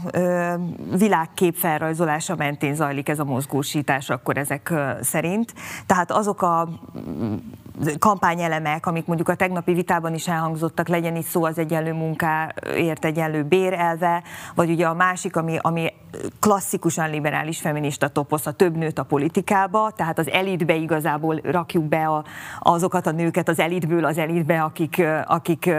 világkép 0.97 1.57
felrajzolása 1.57 2.37
mentén 2.37 2.74
zajlik 2.74 3.09
ez 3.09 3.19
a 3.19 3.24
mozgósítás 3.24 4.11
akkor 4.11 4.37
ezek 4.37 4.73
szerint. 5.01 5.55
Tehát 5.87 6.11
azok 6.11 6.43
a 6.43 6.69
kampányelemek, 7.99 8.86
amik 8.86 9.07
mondjuk 9.07 9.28
a 9.28 9.35
tegnapi 9.35 9.73
vitában 9.73 10.15
is 10.15 10.28
elhangzottak, 10.28 10.89
legyen 10.89 11.16
itt 11.16 11.27
szó 11.27 11.44
az 11.44 11.59
egyenlő 11.59 11.93
munkáért 11.93 13.05
egyenlő 13.05 13.43
bérelve, 13.43 14.23
vagy 14.55 14.70
ugye 14.70 14.86
a 14.86 14.94
másik, 14.94 15.36
ami, 15.36 15.59
ami 15.61 15.93
klasszikusan 16.40 17.11
liberális 17.11 17.61
feminista 17.61 18.09
toposz, 18.09 18.47
a 18.47 18.53
több 18.53 18.77
nőt 18.77 18.99
a 18.99 19.03
politikába, 19.03 19.90
tehát 19.97 20.19
az 20.19 20.31
elitbe 20.31 20.74
igazából 20.74 21.40
rakjuk 21.43 21.85
be 21.85 22.07
a, 22.07 22.24
azokat 22.61 23.07
a 23.07 23.11
nőket 23.11 23.49
az 23.49 23.59
elitből 23.59 24.05
az 24.05 24.19
elitbe, 24.19 24.62
akik, 24.62 25.03
akik 25.27 25.70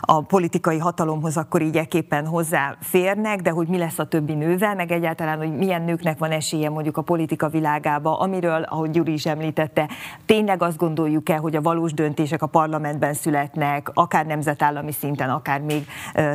a 0.00 0.20
politikai 0.22 0.78
hatalomhoz 0.78 1.36
akkor 1.36 1.62
így 1.62 1.76
eképpen 1.76 2.26
hozzáférnek, 2.26 3.40
de 3.40 3.50
hogy 3.50 3.68
mi 3.68 3.78
lesz 3.78 3.98
a 3.98 4.04
többi 4.04 4.34
nővel, 4.34 4.74
meg 4.74 4.92
egyáltalán, 4.92 5.38
hogy 5.38 5.56
milyen 5.56 5.82
nőknek 5.82 6.18
van 6.18 6.30
esélye 6.30 6.70
mondjuk 6.70 6.96
a 6.96 7.02
politika 7.02 7.48
világába, 7.48 8.18
amiről, 8.18 8.62
ahogy 8.62 8.90
Gyuri 8.90 9.12
is 9.12 9.26
említette, 9.26 9.88
tényleg 10.26 10.62
azt 10.62 10.76
gondoljuk 10.76 11.28
el, 11.30 11.40
hogy 11.40 11.56
a 11.56 11.60
valós 11.60 11.92
döntések 11.92 12.42
a 12.42 12.46
parlamentben 12.46 13.14
születnek, 13.14 13.90
akár 13.94 14.26
nemzetállami 14.26 14.92
szinten, 14.92 15.30
akár 15.30 15.60
még 15.60 15.86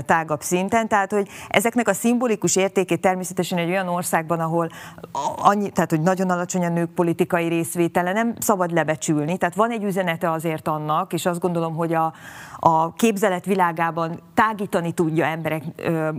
tágabb 0.06 0.42
szinten, 0.42 0.88
tehát 0.88 1.12
hogy 1.12 1.28
ezeknek 1.48 1.88
a 1.88 1.94
szimbolikus 1.94 2.56
értékét 2.56 3.02
természetesen 3.02 3.58
egy 3.58 3.70
olyan 3.70 3.88
országban, 3.88 4.40
ahol 4.40 4.70
annyi, 5.38 5.70
tehát 5.70 5.90
hogy 5.90 6.02
nagyon 6.02 6.30
alacsony 6.30 6.66
a 6.66 6.70
nők 6.70 6.90
politikai 6.90 7.48
részvétele, 7.48 8.12
nem 8.12 8.34
szabad 8.40 8.72
lebecsülni. 8.72 9.38
Tehát 9.38 9.56
van 9.56 9.72
egy 9.72 9.84
üzenete 9.84 10.32
azért 10.32 10.68
annak, 10.68 11.14
és 11.14 11.26
azt 11.26 11.40
gondolom, 11.40 11.76
hogy 11.76 11.94
a, 11.94 12.14
a 12.60 12.94
képzelet 12.94 13.46
világában 13.46 14.20
tágítani 14.34 14.92
tudja 14.92 15.26
emberek 15.26 15.64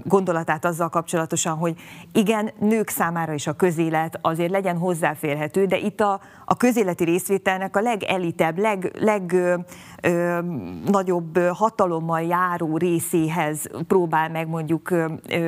gondolatát 0.05 0.65
azzal 0.65 0.89
kapcsolatosan, 0.89 1.57
hogy 1.57 1.75
igen, 2.13 2.51
nők 2.59 2.89
számára 2.89 3.33
is 3.33 3.47
a 3.47 3.53
közélet 3.53 4.19
azért 4.23 4.51
legyen 4.51 4.79
hozzáférhető, 4.79 5.67
de 5.67 5.77
itt 5.77 6.01
a, 6.01 6.21
a 6.49 6.57
közéleti 6.57 7.05
részvételnek 7.05 7.77
a 7.77 7.81
legelitebb, 7.81 8.59
leg, 8.59 8.91
leg 8.99 9.33
ö, 9.33 9.55
ö, 10.01 10.39
nagyobb 10.85 11.39
hatalommal 11.39 12.23
járó 12.23 12.77
részéhez 12.77 13.67
próbál 13.87 14.29
meg 14.29 14.49
mondjuk, 14.49 14.91
ö, 14.91 15.07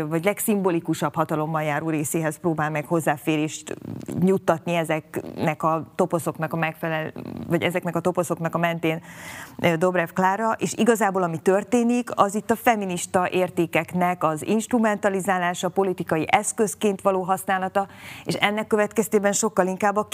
vagy 0.08 0.24
legszimbolikusabb 0.24 1.14
hatalommal 1.14 1.62
járó 1.62 1.88
részéhez 1.88 2.36
próbál 2.36 2.70
meg 2.70 2.86
hozzáférést 2.86 3.76
nyugtatni 4.20 4.74
ezeknek 4.74 5.62
a 5.62 5.92
toposzoknak 5.94 6.52
a 6.52 6.56
megfelel, 6.56 7.12
vagy 7.48 7.62
ezeknek 7.62 7.96
a 7.96 8.00
toposzoknak 8.00 8.54
a 8.54 8.58
mentén 8.58 9.02
Dobrev 9.78 10.08
Klára, 10.08 10.52
és 10.58 10.74
igazából 10.76 11.22
ami 11.22 11.38
történik, 11.38 12.10
az 12.14 12.34
itt 12.34 12.50
a 12.50 12.56
feminista 12.56 13.28
értékeknek 13.30 14.24
az 14.24 14.46
instrumentalizálása, 14.46 15.68
politikai 15.68 16.26
eszközként 16.30 17.00
való 17.00 17.22
használata, 17.22 17.86
és 18.24 18.34
ennek 18.34 18.66
következtében 18.66 19.32
sokkal 19.32 19.66
inkább 19.66 19.96
a 19.96 20.08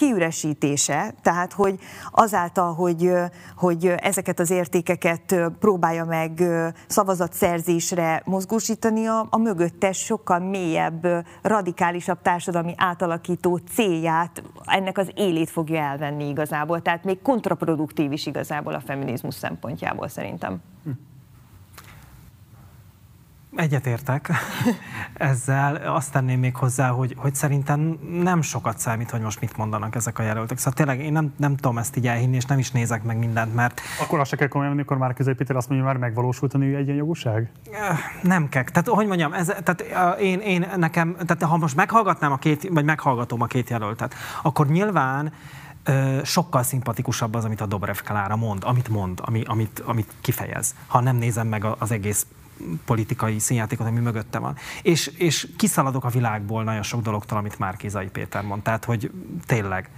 kiüresítése, 0.75 1.15
tehát 1.23 1.53
hogy 1.53 1.79
azáltal, 2.11 2.75
hogy, 2.75 3.13
hogy 3.57 3.87
ezeket 3.87 4.41
az 4.41 4.51
értékeket 4.51 5.35
próbálja 5.59 6.05
meg 6.05 6.43
szavazatszerzésre 6.87 8.23
mozgósítani, 8.25 9.07
a, 9.07 9.27
a 9.31 9.39
mögöttes 9.39 9.99
sokkal 9.99 10.39
mélyebb, 10.39 11.07
radikálisabb 11.43 12.23
társadalmi 12.23 12.75
átalakító 12.77 13.57
célját, 13.57 14.43
ennek 14.65 14.99
az 14.99 15.11
élét 15.15 15.51
fogja 15.51 15.81
elvenni 15.81 16.29
igazából. 16.29 16.83
Tehát 16.83 17.05
még 17.05 17.23
kontraproduktív 17.23 18.13
is 18.13 18.27
igazából 18.27 18.75
a 18.75 18.81
feminizmus 18.81 19.35
szempontjából 19.35 20.09
szerintem. 20.09 20.61
Egyetértek 23.57 24.31
ezzel. 25.15 25.77
Azt 25.77 26.13
tenném 26.13 26.39
még 26.39 26.57
hozzá, 26.57 26.89
hogy, 26.89 27.15
hogy 27.17 27.35
szerintem 27.35 27.99
nem 28.23 28.43
sokat 28.43 28.79
számít, 28.79 29.11
hogy 29.11 29.21
most 29.21 29.41
mit 29.41 29.57
mondanak 29.57 29.95
ezek 29.95 30.19
a 30.19 30.23
jelöltek. 30.23 30.59
Szóval 30.59 30.73
tényleg 30.73 31.01
én 31.01 31.13
nem, 31.13 31.35
nem 31.37 31.57
tudom 31.57 31.79
ezt 31.79 31.97
így 31.97 32.07
elhinni, 32.07 32.37
és 32.37 32.45
nem 32.45 32.59
is 32.59 32.71
nézek 32.71 33.03
meg 33.03 33.19
mindent, 33.19 33.55
mert... 33.55 33.81
Akkor 34.01 34.21
azt 34.21 34.31
se 34.31 34.37
kell 34.37 34.49
komolyan, 34.49 34.73
amikor 34.73 34.99
már 34.99 35.15
Péter 35.15 35.57
azt 35.57 35.69
mondja, 35.69 35.87
már 35.87 35.97
megvalósult 35.97 36.55
a 36.55 36.59
női 36.59 36.75
egyenjogúság? 36.75 37.51
Nem 38.23 38.49
kell. 38.49 38.65
Tehát, 38.65 38.89
hogy 38.89 39.07
mondjam, 39.07 39.33
ez, 39.33 39.47
tehát 39.47 39.85
én, 40.21 40.41
én 40.41 40.67
nekem, 40.77 41.17
tehát 41.27 41.43
ha 41.43 41.57
most 41.57 41.77
meghallgatnám 41.77 42.33
a 42.33 42.39
két, 42.39 42.69
vagy 42.69 42.85
meghallgatom 42.85 43.43
a 43.43 43.47
két 43.47 43.71
jelöltet, 43.71 44.15
akkor 44.43 44.67
nyilván 44.67 45.33
sokkal 46.23 46.63
szimpatikusabb 46.63 47.35
az, 47.35 47.45
amit 47.45 47.61
a 47.61 47.67
Dobrev 47.67 47.97
Klára 48.05 48.37
mond, 48.37 48.63
amit 48.65 48.89
mond, 48.89 49.21
ami, 49.25 49.43
amit, 49.47 49.83
amit 49.87 50.13
kifejez, 50.21 50.75
ha 50.87 51.01
nem 51.01 51.17
nézem 51.17 51.47
meg 51.47 51.67
az 51.79 51.91
egész 51.91 52.27
politikai 52.85 53.39
színjátékot, 53.39 53.87
ami 53.87 54.01
mögötte 54.01 54.39
van. 54.39 54.57
És, 54.83 55.07
és 55.07 55.49
kiszaladok 55.57 56.05
a 56.05 56.09
világból 56.09 56.65
nagyon 56.65 56.83
sok 56.83 57.03
dologtól, 57.03 57.39
amit 57.39 57.59
Márkizai 57.59 58.09
Péter 58.09 58.43
mond. 58.43 58.63
Tehát, 58.63 58.85
hogy 58.85 59.11
tényleg 59.47 59.91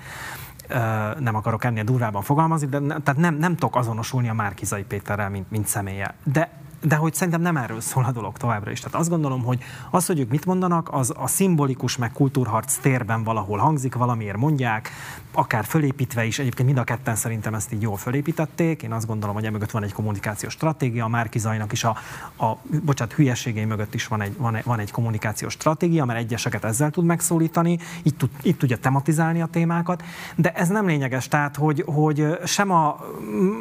nem 1.19 1.35
akarok 1.35 1.65
ennél 1.65 1.85
durvában 1.85 2.23
fogalmazni, 2.23 2.66
de 2.66 2.78
ne, 2.78 3.01
tehát 3.01 3.20
nem, 3.20 3.35
nem 3.35 3.55
tudok 3.55 3.77
azonosulni 3.77 4.28
a 4.28 4.35
Márkizai 4.35 4.83
Péterrel, 4.83 5.31
mint, 5.31 5.51
mint 5.51 5.66
személye. 5.66 6.15
De 6.24 6.65
de 6.81 6.97
hogy 6.97 7.15
szerintem 7.15 7.41
nem 7.41 7.57
erről 7.57 7.81
szól 7.81 8.05
a 8.05 8.12
dolog 8.12 8.37
továbbra 8.37 8.70
is. 8.70 8.81
Tehát 8.81 8.99
azt 8.99 9.09
gondolom, 9.09 9.45
hogy 9.45 9.62
az, 9.91 10.07
hogy 10.07 10.20
ők 10.20 10.31
mit 10.31 10.47
mondanak, 10.47 10.89
az 10.93 11.12
a 11.16 11.27
szimbolikus 11.27 11.97
meg 11.97 12.12
kultúrharc 12.12 12.77
térben 12.77 13.24
valahol 13.24 13.59
hangzik, 13.59 13.95
valamiért 13.95 14.37
mondják, 14.37 14.91
akár 15.36 15.64
fölépítve 15.64 16.24
is, 16.24 16.38
egyébként 16.38 16.66
mind 16.66 16.80
a 16.80 16.84
ketten 16.84 17.14
szerintem 17.14 17.54
ezt 17.54 17.72
így 17.72 17.82
jól 17.82 17.96
fölépítették. 17.96 18.82
Én 18.82 18.92
azt 18.92 19.06
gondolom, 19.06 19.34
hogy 19.34 19.44
emögött 19.44 19.70
van 19.70 19.82
egy 19.82 19.92
kommunikációs 19.92 20.52
stratégia, 20.52 21.04
a 21.04 21.08
Márki 21.08 21.38
Zajnak 21.38 21.72
is 21.72 21.84
a, 21.84 21.96
a 22.38 22.56
bocsánat, 22.84 23.14
hülyeségei 23.14 23.64
mögött 23.64 23.94
is 23.94 24.06
van 24.06 24.20
egy, 24.20 24.36
van, 24.36 24.54
egy, 24.54 24.64
van 24.64 24.78
egy 24.78 24.90
kommunikációs 24.90 25.52
stratégia, 25.52 26.04
mert 26.04 26.18
egyeseket 26.18 26.64
ezzel 26.64 26.90
tud 26.90 27.04
megszólítani, 27.04 27.78
itt, 28.02 28.18
tud, 28.18 28.30
itt 28.42 28.58
tudja 28.58 28.76
tematizálni 28.76 29.40
a 29.40 29.46
témákat, 29.46 30.02
de 30.36 30.52
ez 30.52 30.68
nem 30.68 30.86
lényeges, 30.86 31.28
tehát 31.28 31.56
hogy, 31.56 31.82
hogy 31.86 32.38
sem 32.44 32.70
a 32.70 33.00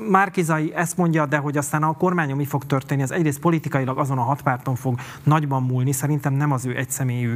Márkizai 0.10 0.74
ezt 0.76 0.98
mondja, 0.98 1.26
de 1.26 1.38
hogy 1.38 1.58
aztán 1.58 1.84
a 1.84 1.92
kormányon 1.92 2.38
mi 2.38 2.46
fog 2.46 2.66
történni, 2.66 3.02
ez 3.02 3.12
egyrészt 3.12 3.40
politikailag 3.40 3.98
azon 3.98 4.18
a 4.18 4.24
hat 4.24 4.42
párton 4.42 4.76
fog 4.76 5.00
nagyban 5.24 5.64
múlni, 5.64 5.92
szerintem 5.92 6.34
nem 6.34 6.52
az 6.52 6.66
ő 6.66 6.78
egyszemélyű 6.78 7.36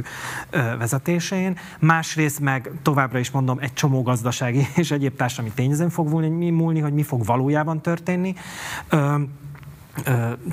vezetésén, 0.78 1.58
másrészt 1.78 2.40
meg 2.40 2.70
továbbra 2.82 3.18
is 3.18 3.30
mondom, 3.30 3.58
egy 3.60 3.72
csomó 3.72 4.02
gazdasági 4.30 4.66
és 4.82 4.90
egyéb 4.90 5.16
társadalmi 5.16 5.52
tényezőn 5.54 5.90
fog 5.90 6.08
múlni, 6.08 6.80
hogy 6.80 6.92
mi 6.92 7.02
fog 7.02 7.24
valójában 7.24 7.82
történni 7.82 8.34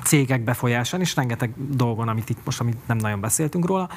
cégek 0.04 0.44
befolyásán, 0.44 1.00
és 1.00 1.16
rengeteg 1.16 1.52
dolgon, 1.76 2.08
amit 2.08 2.30
itt 2.30 2.40
most 2.46 2.60
amit 2.60 2.78
nem 2.88 2.98
nagyon 2.98 3.20
beszéltünk 3.20 3.66
róla, 3.66 3.90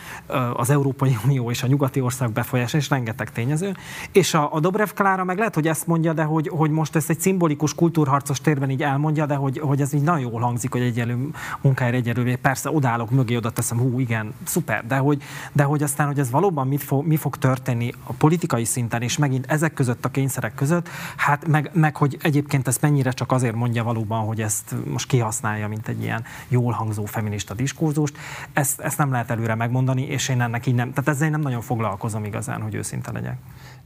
az 0.55 0.71
Európai 0.71 1.17
Unió 1.25 1.51
és 1.51 1.63
a 1.63 1.67
nyugati 1.67 2.01
ország 2.01 2.33
befolyásán, 2.33 2.81
és 2.81 2.89
rengeteg 2.89 3.33
tényező. 3.33 3.77
És 4.13 4.35
a, 4.35 4.55
a 4.55 4.61
Dobrev 4.61 4.89
Klára 4.89 5.25
meg 5.25 5.39
lehet, 5.39 5.55
hogy 5.55 5.67
ezt 5.69 5.87
mondja, 5.87 6.13
de 6.13 6.23
hogy, 6.23 6.49
hogy 6.49 6.71
most 6.71 6.97
ezt 6.97 7.11
egy 7.11 7.21
szimbolikus 7.21 7.75
kultúrharcos 7.75 8.41
térben 8.41 8.71
így 8.71 8.83
elmondja, 8.83 9.27
de 9.27 9.35
hogy, 9.35 9.59
hogy 9.59 9.81
ez 9.81 9.93
így 9.93 10.03
nagyon 10.03 10.31
jól 10.31 10.41
hangzik, 10.41 10.73
hogy 10.73 10.81
egyelő 10.81 11.29
munkáért 11.61 11.95
egyelővé. 11.95 12.35
Persze 12.35 12.71
odállok 12.71 13.11
mögé, 13.11 13.37
oda 13.37 13.51
teszem, 13.51 13.79
hú, 13.79 13.99
igen, 13.99 14.35
szuper, 14.45 14.87
de 14.87 14.97
hogy, 14.97 15.23
de 15.53 15.63
hogy 15.63 15.83
aztán, 15.83 16.07
hogy 16.07 16.19
ez 16.19 16.31
valóban 16.31 16.69
mit 16.69 16.83
fog, 16.83 17.07
mi 17.07 17.17
fog 17.17 17.37
történni 17.37 17.93
a 18.05 18.13
politikai 18.13 18.65
szinten, 18.65 19.03
és 19.03 19.19
megint 19.19 19.47
ezek 19.49 19.75
között 19.75 20.05
a 20.05 20.09
kényszerek 20.09 20.55
között, 20.55 20.89
hát 21.17 21.47
meg, 21.47 21.71
meg 21.73 21.97
hogy 21.97 22.17
egyébként 22.23 22.69
ezt 22.69 22.81
mennyire 22.81 23.11
csak 23.11 23.33
azért 23.33 23.55
mondja 23.55 23.85
valóban, 23.85 24.27
hogy 24.27 24.41
ezt 24.41 24.75
most 24.85 25.07
kihasználja 25.07 25.40
használja, 25.41 25.69
mint 25.69 25.89
egy 25.89 26.03
ilyen 26.03 26.25
jól 26.49 26.73
hangzó 26.73 27.05
feminista 27.05 27.55
diskurzust. 27.55 28.19
Ezt, 28.53 28.81
ezt 28.81 28.99
nem 28.99 29.11
lehet 29.11 29.31
előre 29.31 29.55
megmondani, 29.55 30.03
és 30.03 30.29
én 30.29 30.41
ennek 30.41 30.67
így 30.67 30.75
nem, 30.75 30.93
tehát 30.93 31.09
ezzel 31.09 31.31
nem 31.31 31.41
nagyon 31.41 31.61
foglalkozom 31.61 32.25
igazán, 32.25 32.63
hogy 32.63 32.75
őszinte 32.75 33.13
legyek. 33.13 33.37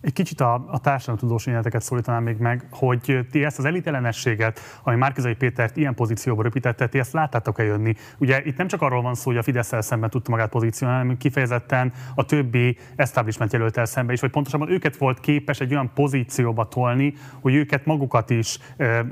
Egy 0.04 0.12
kicsit 0.12 0.40
a, 0.40 0.64
a 0.68 0.78
társadalomtudós 0.78 1.46
életeket 1.46 1.82
szólítanám 1.82 2.22
még 2.22 2.36
meg, 2.36 2.66
hogy 2.70 3.26
ti 3.30 3.44
ezt 3.44 3.58
az 3.58 3.64
elitellenességet, 3.64 4.60
ami 4.82 4.96
Márkizai 4.96 5.34
Pétert 5.34 5.76
ilyen 5.76 5.94
pozícióba 5.94 6.42
röpítette, 6.42 6.86
ti 6.86 6.98
ezt 6.98 7.12
láttátok-e 7.12 7.62
jönni? 7.62 7.94
Ugye 8.18 8.42
itt 8.44 8.56
nem 8.56 8.66
csak 8.66 8.82
arról 8.82 9.02
van 9.02 9.14
szó, 9.14 9.30
hogy 9.30 9.36
a 9.36 9.42
fidesz 9.42 9.72
szemben 9.78 10.10
tudta 10.10 10.30
magát 10.30 10.48
pozícionálni, 10.48 11.02
hanem 11.02 11.16
kifejezetten 11.16 11.92
a 12.14 12.24
többi 12.24 12.78
establishment 12.96 13.52
jelöltel 13.52 13.84
szemben 13.84 14.14
is, 14.14 14.20
hogy 14.20 14.30
pontosabban 14.30 14.70
őket 14.70 14.96
volt 14.96 15.20
képes 15.20 15.60
egy 15.60 15.72
olyan 15.72 15.90
pozícióba 15.94 16.68
tolni, 16.68 17.14
hogy 17.40 17.54
őket 17.54 17.86
magukat 17.86 18.30
is 18.30 18.58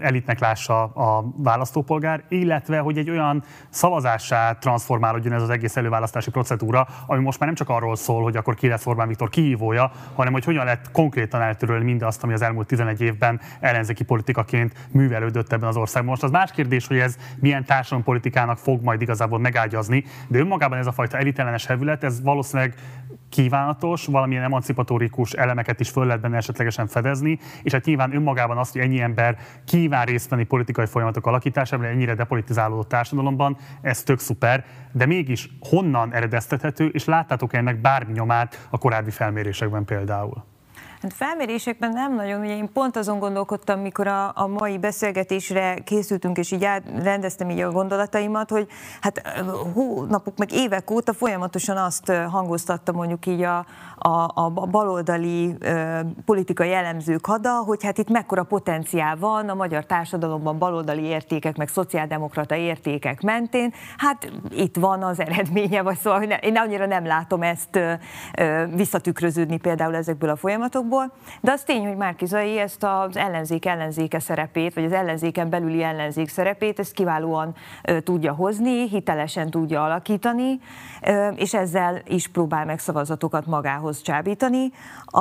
elitnek 0.01 0.39
lássa 0.39 0.83
a 0.83 1.33
választópolgár, 1.37 2.25
illetve 2.29 2.79
hogy 2.79 2.99
egy 2.99 3.11
olyan 3.11 3.43
szavazásá 3.69 4.53
transformálódjon 4.53 5.33
ez 5.33 5.43
az 5.43 5.51
egész 5.51 5.77
előválasztási 5.77 6.31
procedúra, 6.31 6.87
ami 7.07 7.23
most 7.23 7.39
már 7.39 7.49
nem 7.49 7.57
csak 7.57 7.69
arról 7.69 7.97
szól, 7.97 8.23
hogy 8.23 8.37
akkor 8.37 8.55
ki 8.55 8.69
lesz 8.69 8.87
Orbán 8.87 9.09
Viktor 9.09 9.29
kihívója, 9.29 9.93
hanem 10.15 10.33
hogy 10.33 10.45
hogyan 10.45 10.65
lehet 10.65 10.81
konkrétan 10.93 11.41
eltörölni 11.41 11.85
mindazt, 11.85 12.23
ami 12.23 12.33
az 12.33 12.43
elmúlt 12.43 12.67
11 12.67 13.01
évben 13.01 13.41
ellenzéki 13.61 14.05
politikaként 14.05 14.75
művelődött 14.91 15.53
ebben 15.53 15.69
az 15.69 15.77
országban. 15.77 16.11
Most 16.11 16.23
az 16.23 16.31
más 16.31 16.51
kérdés, 16.51 16.87
hogy 16.87 16.99
ez 16.99 17.17
milyen 17.41 17.65
társadalompolitikának 17.65 18.59
fog 18.59 18.83
majd 18.83 19.03
igazából 19.03 19.39
megágyazni, 19.39 20.05
de 20.29 20.39
önmagában 20.39 20.79
ez 20.79 20.87
a 20.87 20.93
fajta 20.93 21.19
elitellenes 21.19 21.67
hevület, 21.67 22.05
ez 22.05 22.23
valószínűleg 22.23 22.75
kívánatos, 23.29 24.07
valamilyen 24.07 24.43
emancipatórikus 24.43 25.33
elemeket 25.33 25.81
is 25.81 25.89
föl 25.89 26.07
lehet 26.07 26.21
benne 26.21 26.37
esetlegesen 26.37 26.87
fedezni, 26.87 27.39
és 27.63 27.73
hát 27.73 27.85
nyilván 27.85 28.15
önmagában 28.15 28.59
azt, 28.59 28.73
hogy 28.73 28.81
ennyi 28.81 29.01
ember 29.01 29.39
kíván 29.65 30.05
részt 30.05 30.31
venni 30.31 30.45
politikai 30.45 30.87
folyamatok 30.87 31.27
alakításában, 31.27 31.87
ennyire 31.87 32.15
depolitizálódott 32.15 32.89
társadalomban, 32.89 33.57
ez 33.81 34.03
tök 34.03 34.19
szuper, 34.19 34.65
de 34.93 35.07
mégis 35.07 35.49
honnan 35.61 36.15
eredeztethető, 36.15 36.87
és 36.87 37.05
láttátok 37.05 37.55
ennek 37.55 37.81
bármi 37.81 38.13
nyomát 38.13 38.67
a 38.71 38.79
korábbi 38.79 39.11
felmérésekben 39.11 39.85
például? 39.85 40.52
Hát 41.03 41.13
felmérésekben 41.13 41.93
nem 41.93 42.15
nagyon, 42.15 42.41
ugye 42.41 42.57
én 42.57 42.73
pont 42.73 42.97
azon 42.97 43.19
gondolkodtam, 43.19 43.81
mikor 43.81 44.07
a, 44.07 44.33
a 44.35 44.47
mai 44.47 44.79
beszélgetésre 44.79 45.75
készültünk, 45.75 46.39
és 46.39 46.51
így 46.51 46.69
rendeztem 47.03 47.51
így 47.51 47.61
a 47.61 47.71
gondolataimat, 47.71 48.51
hogy 48.51 48.69
hát 49.01 49.23
hónapok, 49.75 50.37
meg 50.37 50.53
évek 50.53 50.91
óta 50.91 51.13
folyamatosan 51.13 51.77
azt 51.77 52.13
hangoztatta 52.31 52.93
mondjuk 52.93 53.27
így 53.27 53.43
a, 53.43 53.67
a, 54.03 54.31
a 54.35 54.51
baloldali 54.71 55.55
ö, 55.59 56.01
politikai 56.25 56.73
elemzők 56.73 57.27
hada, 57.27 57.63
hogy 57.67 57.85
hát 57.85 57.99
itt 57.99 58.11
mekkora 58.11 58.43
potenciál 58.43 59.17
van 59.17 59.49
a 59.49 59.55
magyar 59.55 59.85
társadalomban 59.85 60.59
baloldali 60.59 61.03
értékek, 61.03 61.57
meg 61.57 61.69
szociáldemokrata 61.69 62.55
értékek 62.55 63.21
mentén. 63.21 63.73
Hát 63.97 64.33
itt 64.51 64.77
van 64.77 65.03
az 65.03 65.21
eredménye, 65.21 65.83
vagy 65.83 65.99
szóval 65.99 66.19
ne, 66.19 66.37
én 66.37 66.57
annyira 66.57 66.87
nem 66.87 67.07
látom 67.07 67.43
ezt 67.43 67.77
ö, 67.77 67.93
ö, 68.39 68.65
visszatükröződni 68.75 69.59
például 69.59 69.95
ezekből 69.95 70.31
a 70.31 70.37
folyamatokból, 70.37 71.13
de 71.41 71.53
az 71.53 71.63
tény, 71.63 71.87
hogy 71.87 71.97
Márkizai 71.97 72.59
ezt 72.59 72.85
az 72.85 73.17
ellenzék 73.17 73.67
ellenzéke 73.67 74.19
szerepét, 74.19 74.75
vagy 74.75 74.85
az 74.85 74.93
ellenzéken 74.93 75.51
belüli 75.51 75.83
ellenzék 75.83 76.29
szerepét, 76.29 76.79
ezt 76.79 76.93
kiválóan 76.93 77.55
tudja 78.05 78.33
hozni, 78.33 78.89
hitelesen 78.89 79.51
tudja 79.51 79.85
alakítani, 79.85 80.61
és 81.35 81.55
ezzel 81.55 82.03
is 82.07 82.29
próbál 82.29 82.65
meg 82.65 82.79
szavazatokat 82.79 83.47
magához 83.47 83.92
csábítani. 84.01 84.73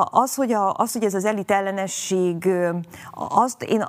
Az, 0.10 0.36
hogy, 0.36 0.52
a, 0.52 0.74
az, 0.74 0.94
hogy 0.94 1.04
ez 1.04 1.14
az 1.14 1.26
elit 1.26 1.52
ellenesség, 1.52 2.50
azt 3.12 3.64
én, 3.64 3.84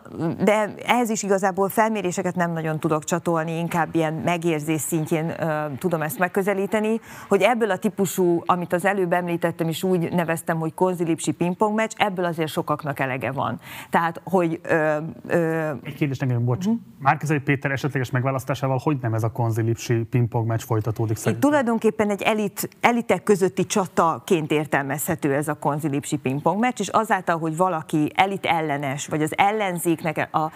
de 0.45 0.75
ehhez 0.87 1.11
is 1.11 1.23
igazából 1.23 1.69
felméréseket 1.69 2.35
nem 2.35 2.53
nagyon 2.53 2.79
tudok 2.79 3.05
csatolni, 3.05 3.59
inkább 3.59 3.95
ilyen 3.95 4.15
megérzés 4.15 4.81
szintjén 4.81 5.33
tudom 5.79 6.03
ezt 6.03 6.19
megközelíteni, 6.19 7.01
hogy 7.29 7.43
ebből 7.43 7.71
a 7.71 7.77
típusú, 7.77 8.43
amit 8.47 8.73
az 8.73 8.85
előbb 8.85 9.13
említettem, 9.13 9.69
és 9.69 9.83
úgy 9.83 10.13
neveztem, 10.13 10.59
hogy 10.59 10.75
konzilipsi 10.75 11.33
pingpong 11.33 11.75
meccs, 11.75 11.93
ebből 11.97 12.25
azért 12.25 12.51
sokaknak 12.51 12.99
elege 12.99 13.31
van. 13.31 13.61
Tehát, 13.91 14.21
hogy... 14.25 14.61
Ö, 14.63 14.97
ö... 15.27 15.71
Egy 15.83 15.95
kérdés 15.95 16.19
nekem, 16.19 16.45
bocs. 16.45 16.67
Uh-huh. 16.67 16.81
Márkizai 16.99 17.39
Péter 17.39 17.71
esetleges 17.71 18.11
megválasztásával 18.11 18.81
hogy 18.83 18.99
nem 19.01 19.15
ez 19.15 19.23
a 19.23 19.31
konzilipsi 19.31 19.95
pingpong 19.95 20.47
meccs 20.47 20.61
folytatódik 20.61 21.17
szerintem? 21.17 21.51
Tulajdonképpen 21.51 22.11
egy 22.11 22.23
elit, 22.23 22.69
elitek 22.81 23.23
közötti 23.23 23.67
csataként 23.67 24.53
értelmezhető 24.73 25.35
ez 25.35 25.49
a 25.49 25.55
konzilipsi 25.55 26.17
pingpong 26.17 26.61
meccs, 26.61 26.81
és 26.81 26.89
azáltal, 26.89 27.39
hogy 27.39 27.57
valaki 27.57 28.13
elit 28.15 28.47
ellenes, 28.47 29.07
vagy 29.07 29.23
az 29.23 29.33
ellenzéknek 29.37 30.29
a, 30.33 30.51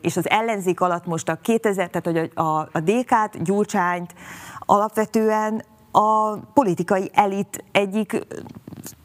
és 0.00 0.16
az 0.16 0.28
ellenzék 0.28 0.80
alatt 0.80 1.06
most 1.06 1.28
a 1.28 1.38
2000, 1.42 1.90
tehát 1.90 2.20
hogy 2.20 2.30
a, 2.34 2.58
a 2.58 2.80
DK-t, 2.80 3.42
Gyurcsányt 3.42 4.14
alapvetően 4.60 5.62
a 5.92 6.36
politikai 6.36 7.10
elit 7.14 7.64
egyik 7.72 8.26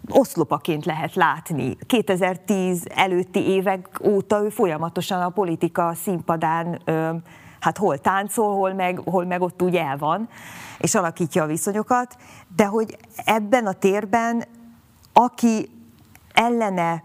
oszlopaként 0.09 0.85
lehet 0.85 1.15
látni. 1.15 1.77
2010 1.85 2.83
előtti 2.95 3.39
évek 3.39 3.99
óta 4.03 4.43
ő 4.43 4.49
folyamatosan 4.49 5.21
a 5.21 5.29
politika 5.29 5.93
színpadán 5.93 6.81
hát 7.61 7.77
hol 7.77 7.97
táncol, 7.97 8.55
hol 8.55 8.73
meg, 8.73 8.99
hol 9.05 9.25
meg 9.25 9.41
ott 9.41 9.61
úgy 9.61 9.75
el 9.75 9.97
van, 9.97 10.29
és 10.77 10.95
alakítja 10.95 11.43
a 11.43 11.47
viszonyokat, 11.47 12.17
de 12.55 12.65
hogy 12.65 12.97
ebben 13.15 13.65
a 13.65 13.73
térben, 13.73 14.43
aki 15.13 15.69
ellene 16.33 17.03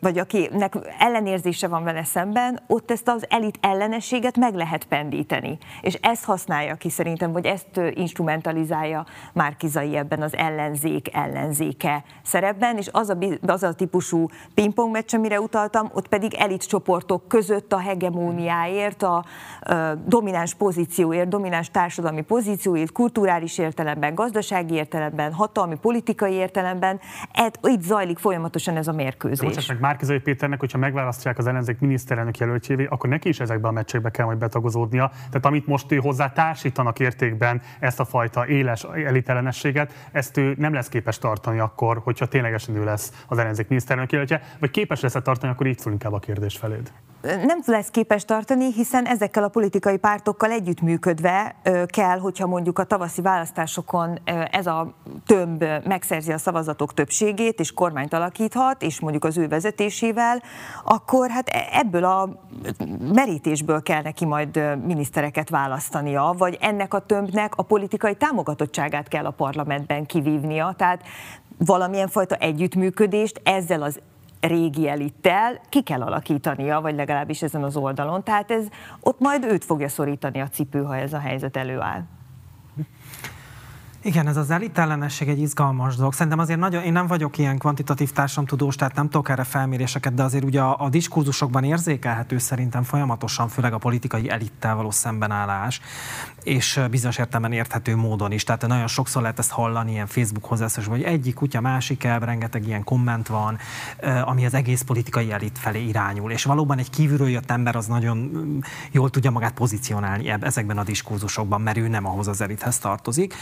vagy 0.00 0.18
akinek 0.18 0.74
ellenérzése 0.98 1.68
van 1.68 1.84
vele 1.84 2.04
szemben, 2.04 2.60
ott 2.66 2.90
ezt 2.90 3.08
az 3.08 3.26
elit 3.28 3.58
ellenességet 3.60 4.36
meg 4.36 4.54
lehet 4.54 4.84
pendíteni. 4.84 5.58
És 5.80 5.94
ezt 5.94 6.24
használja 6.24 6.74
ki 6.74 6.90
szerintem, 6.90 7.32
vagy 7.32 7.46
ezt 7.46 7.80
instrumentalizálja 7.94 9.06
Márkizai 9.32 9.96
ebben 9.96 10.22
az 10.22 10.36
ellenzék 10.36 11.14
ellenzéke 11.14 12.04
szerepben, 12.22 12.76
és 12.76 12.88
az 12.92 13.10
a, 13.10 13.18
az 13.46 13.62
a 13.62 13.74
típusú 13.74 14.28
pingpong 14.54 14.92
meccs, 14.92 15.14
amire 15.14 15.40
utaltam, 15.40 15.90
ott 15.94 16.08
pedig 16.08 16.34
elit 16.34 16.66
csoportok 16.68 17.28
között 17.28 17.72
a 17.72 17.78
hegemóniáért, 17.78 19.02
a, 19.02 19.24
a 19.60 19.74
domináns 20.06 20.54
pozícióért, 20.54 21.28
domináns 21.28 21.70
társadalmi 21.70 22.22
pozícióért, 22.22 22.92
kulturális 22.92 23.58
értelemben, 23.58 24.14
gazdasági 24.14 24.74
értelemben, 24.74 25.32
hatalmi, 25.32 25.74
politikai 25.74 26.32
értelemben, 26.32 27.00
et, 27.32 27.58
itt 27.62 27.82
zajlik 27.82 28.18
folyamatosan 28.18 28.76
ez 28.76 28.88
a 28.88 28.92
mérkőzés 28.92 29.35
mérkőzés. 29.40 29.68
meg 29.68 29.80
Márkizai 29.80 30.18
Péternek, 30.18 30.60
hogyha 30.60 30.78
megválasztják 30.78 31.38
az 31.38 31.46
ellenzék 31.46 31.78
miniszterelnök 31.78 32.38
jelöltjévé, 32.38 32.86
akkor 32.90 33.10
neki 33.10 33.28
is 33.28 33.40
ezekbe 33.40 33.68
a 33.68 33.70
meccsekbe 33.70 34.10
kell 34.10 34.24
majd 34.24 34.38
betagozódnia. 34.38 35.08
Tehát 35.08 35.46
amit 35.46 35.66
most 35.66 35.92
ő 35.92 35.96
hozzá 35.96 36.32
társítanak 36.32 36.98
értékben 36.98 37.62
ezt 37.80 38.00
a 38.00 38.04
fajta 38.04 38.46
éles 38.46 38.82
elitellenességet, 38.82 40.08
ezt 40.12 40.36
ő 40.36 40.54
nem 40.58 40.72
lesz 40.72 40.88
képes 40.88 41.18
tartani 41.18 41.58
akkor, 41.58 42.00
hogyha 42.04 42.26
ténylegesen 42.26 42.76
ő 42.76 42.84
lesz 42.84 43.24
az 43.28 43.38
ellenzék 43.38 43.68
miniszterelnök 43.68 44.12
jelöltje, 44.12 44.42
vagy 44.58 44.70
képes 44.70 45.00
lesz-e 45.00 45.20
tartani, 45.20 45.52
akkor 45.52 45.66
így 45.66 45.78
szól 45.78 45.92
inkább 45.92 46.12
a 46.12 46.18
kérdés 46.18 46.56
feléd 46.56 46.92
nem 47.26 47.60
lesz 47.66 47.88
képes 47.90 48.24
tartani, 48.24 48.72
hiszen 48.72 49.04
ezekkel 49.04 49.44
a 49.44 49.48
politikai 49.48 49.96
pártokkal 49.96 50.50
együttműködve 50.50 51.54
kell, 51.86 52.18
hogyha 52.18 52.46
mondjuk 52.46 52.78
a 52.78 52.84
tavaszi 52.84 53.22
választásokon 53.22 54.18
ez 54.50 54.66
a 54.66 54.94
tömb 55.26 55.64
megszerzi 55.84 56.32
a 56.32 56.38
szavazatok 56.38 56.94
többségét, 56.94 57.60
és 57.60 57.72
kormányt 57.72 58.12
alakíthat, 58.12 58.82
és 58.82 59.00
mondjuk 59.00 59.24
az 59.24 59.38
ő 59.38 59.48
vezetésével, 59.48 60.42
akkor 60.84 61.30
hát 61.30 61.48
e, 61.48 61.68
ebből 61.72 62.04
a 62.04 62.28
merítésből 63.12 63.82
kell 63.82 64.02
neki 64.02 64.24
majd 64.24 64.60
minisztereket 64.84 65.50
választania, 65.50 66.34
vagy 66.38 66.58
ennek 66.60 66.94
a 66.94 66.98
tömbnek 66.98 67.56
a 67.56 67.62
politikai 67.62 68.14
támogatottságát 68.14 69.08
kell 69.08 69.24
a 69.24 69.30
parlamentben 69.30 70.06
kivívnia. 70.06 70.74
Tehát 70.76 71.02
valamilyen 71.58 72.08
fajta 72.08 72.34
együttműködést 72.34 73.40
ezzel 73.44 73.82
az 73.82 74.00
régi 74.40 74.88
elittel 74.88 75.60
ki 75.68 75.82
kell 75.82 76.02
alakítania, 76.02 76.80
vagy 76.80 76.94
legalábbis 76.94 77.42
ezen 77.42 77.62
az 77.62 77.76
oldalon. 77.76 78.24
Tehát 78.24 78.50
ez 78.50 78.66
ott 79.00 79.20
majd 79.20 79.44
őt 79.44 79.64
fogja 79.64 79.88
szorítani 79.88 80.40
a 80.40 80.48
cipő, 80.48 80.82
ha 80.82 80.96
ez 80.96 81.12
a 81.12 81.18
helyzet 81.18 81.56
előáll. 81.56 82.02
Igen, 84.06 84.26
ez 84.26 84.36
az 84.36 84.50
elitellenesség 84.50 85.28
egy 85.28 85.40
izgalmas 85.40 85.96
dolog. 85.96 86.12
Szerintem 86.12 86.38
azért 86.38 86.58
nagyon, 86.58 86.82
én 86.82 86.92
nem 86.92 87.06
vagyok 87.06 87.38
ilyen 87.38 87.58
kvantitatív 87.58 88.12
társadalomtudós, 88.12 88.76
tehát 88.76 88.94
nem 88.94 89.04
tudok 89.08 89.28
erre 89.28 89.44
felméréseket, 89.44 90.14
de 90.14 90.22
azért 90.22 90.44
ugye 90.44 90.60
a, 90.60 90.76
a 90.78 90.88
diskurzusokban 90.88 91.64
érzékelhető 91.64 92.38
szerintem 92.38 92.82
folyamatosan, 92.82 93.48
főleg 93.48 93.72
a 93.72 93.78
politikai 93.78 94.30
elittel 94.30 94.74
való 94.74 94.90
szembenállás, 94.90 95.80
és 96.42 96.80
bizonyos 96.90 97.18
értelemben 97.18 97.52
érthető 97.52 97.96
módon 97.96 98.32
is. 98.32 98.44
Tehát 98.44 98.66
nagyon 98.66 98.86
sokszor 98.86 99.22
lehet 99.22 99.38
ezt 99.38 99.50
hallani 99.50 99.90
ilyen 99.90 100.06
Facebook 100.06 100.44
hozzászólás, 100.44 100.90
hogy 100.90 101.02
egyik 101.02 101.34
kutya 101.34 101.60
másik 101.60 102.04
el, 102.04 102.18
rengeteg 102.18 102.66
ilyen 102.66 102.84
komment 102.84 103.26
van, 103.26 103.58
ami 104.24 104.46
az 104.46 104.54
egész 104.54 104.82
politikai 104.82 105.32
elit 105.32 105.58
felé 105.58 105.84
irányul. 105.84 106.30
És 106.30 106.44
valóban 106.44 106.78
egy 106.78 106.90
kívülről 106.90 107.28
jött 107.28 107.50
ember 107.50 107.76
az 107.76 107.86
nagyon 107.86 108.30
jól 108.90 109.10
tudja 109.10 109.30
magát 109.30 109.52
pozícionálni 109.52 110.28
ezekben 110.40 110.78
a 110.78 110.84
diskurzusokban, 110.84 111.60
mert 111.60 111.76
ő 111.76 111.88
nem 111.88 112.06
ahhoz 112.06 112.28
az 112.28 112.40
elithez 112.40 112.78
tartozik. 112.78 113.34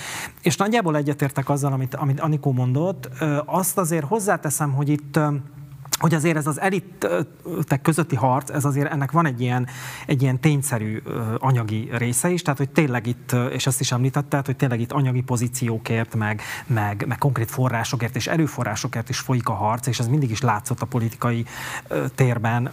És 0.43 0.54
és 0.55 0.61
nagyjából 0.61 0.97
egyetértek 0.97 1.49
azzal, 1.49 1.73
amit, 1.73 1.95
amit 1.95 2.21
Anikó 2.21 2.53
mondott. 2.53 3.09
Azt 3.45 3.79
azért 3.79 4.05
hozzáteszem, 4.05 4.73
hogy 4.73 4.89
itt 4.89 5.19
hogy 5.99 6.15
azért 6.15 6.37
ez 6.37 6.47
az 6.47 6.61
elitek 6.61 7.81
közötti 7.83 8.17
harc, 8.17 8.51
ez 8.51 8.65
azért 8.65 8.93
ennek 8.93 9.11
van 9.11 9.27
egy 9.27 9.41
ilyen, 9.41 9.67
egy 10.07 10.23
ilyen 10.23 10.41
tényszerű 10.41 11.03
anyagi 11.39 11.89
része 11.93 12.31
is, 12.31 12.43
tehát 12.43 12.59
hogy 12.59 12.69
tényleg 12.71 13.07
itt, 13.07 13.37
és 13.53 13.67
ezt 13.67 13.81
is 13.81 13.93
említette, 13.93 14.43
hogy 14.45 14.57
tényleg 14.57 14.81
itt 14.81 14.93
anyagi 14.93 15.21
pozíciókért, 15.21 16.15
meg, 16.15 16.41
meg, 16.67 17.05
meg 17.09 17.19
konkrét 17.19 17.51
forrásokért 17.51 18.17
és 18.17 18.27
erőforrásokért 18.27 19.09
is 19.09 19.19
folyik 19.19 19.49
a 19.49 19.53
harc, 19.53 19.87
és 19.87 19.99
ez 19.99 20.09
mindig 20.09 20.31
is 20.31 20.41
látszott 20.41 20.81
a 20.81 20.87
politikai 20.87 21.45
térben, 22.15 22.71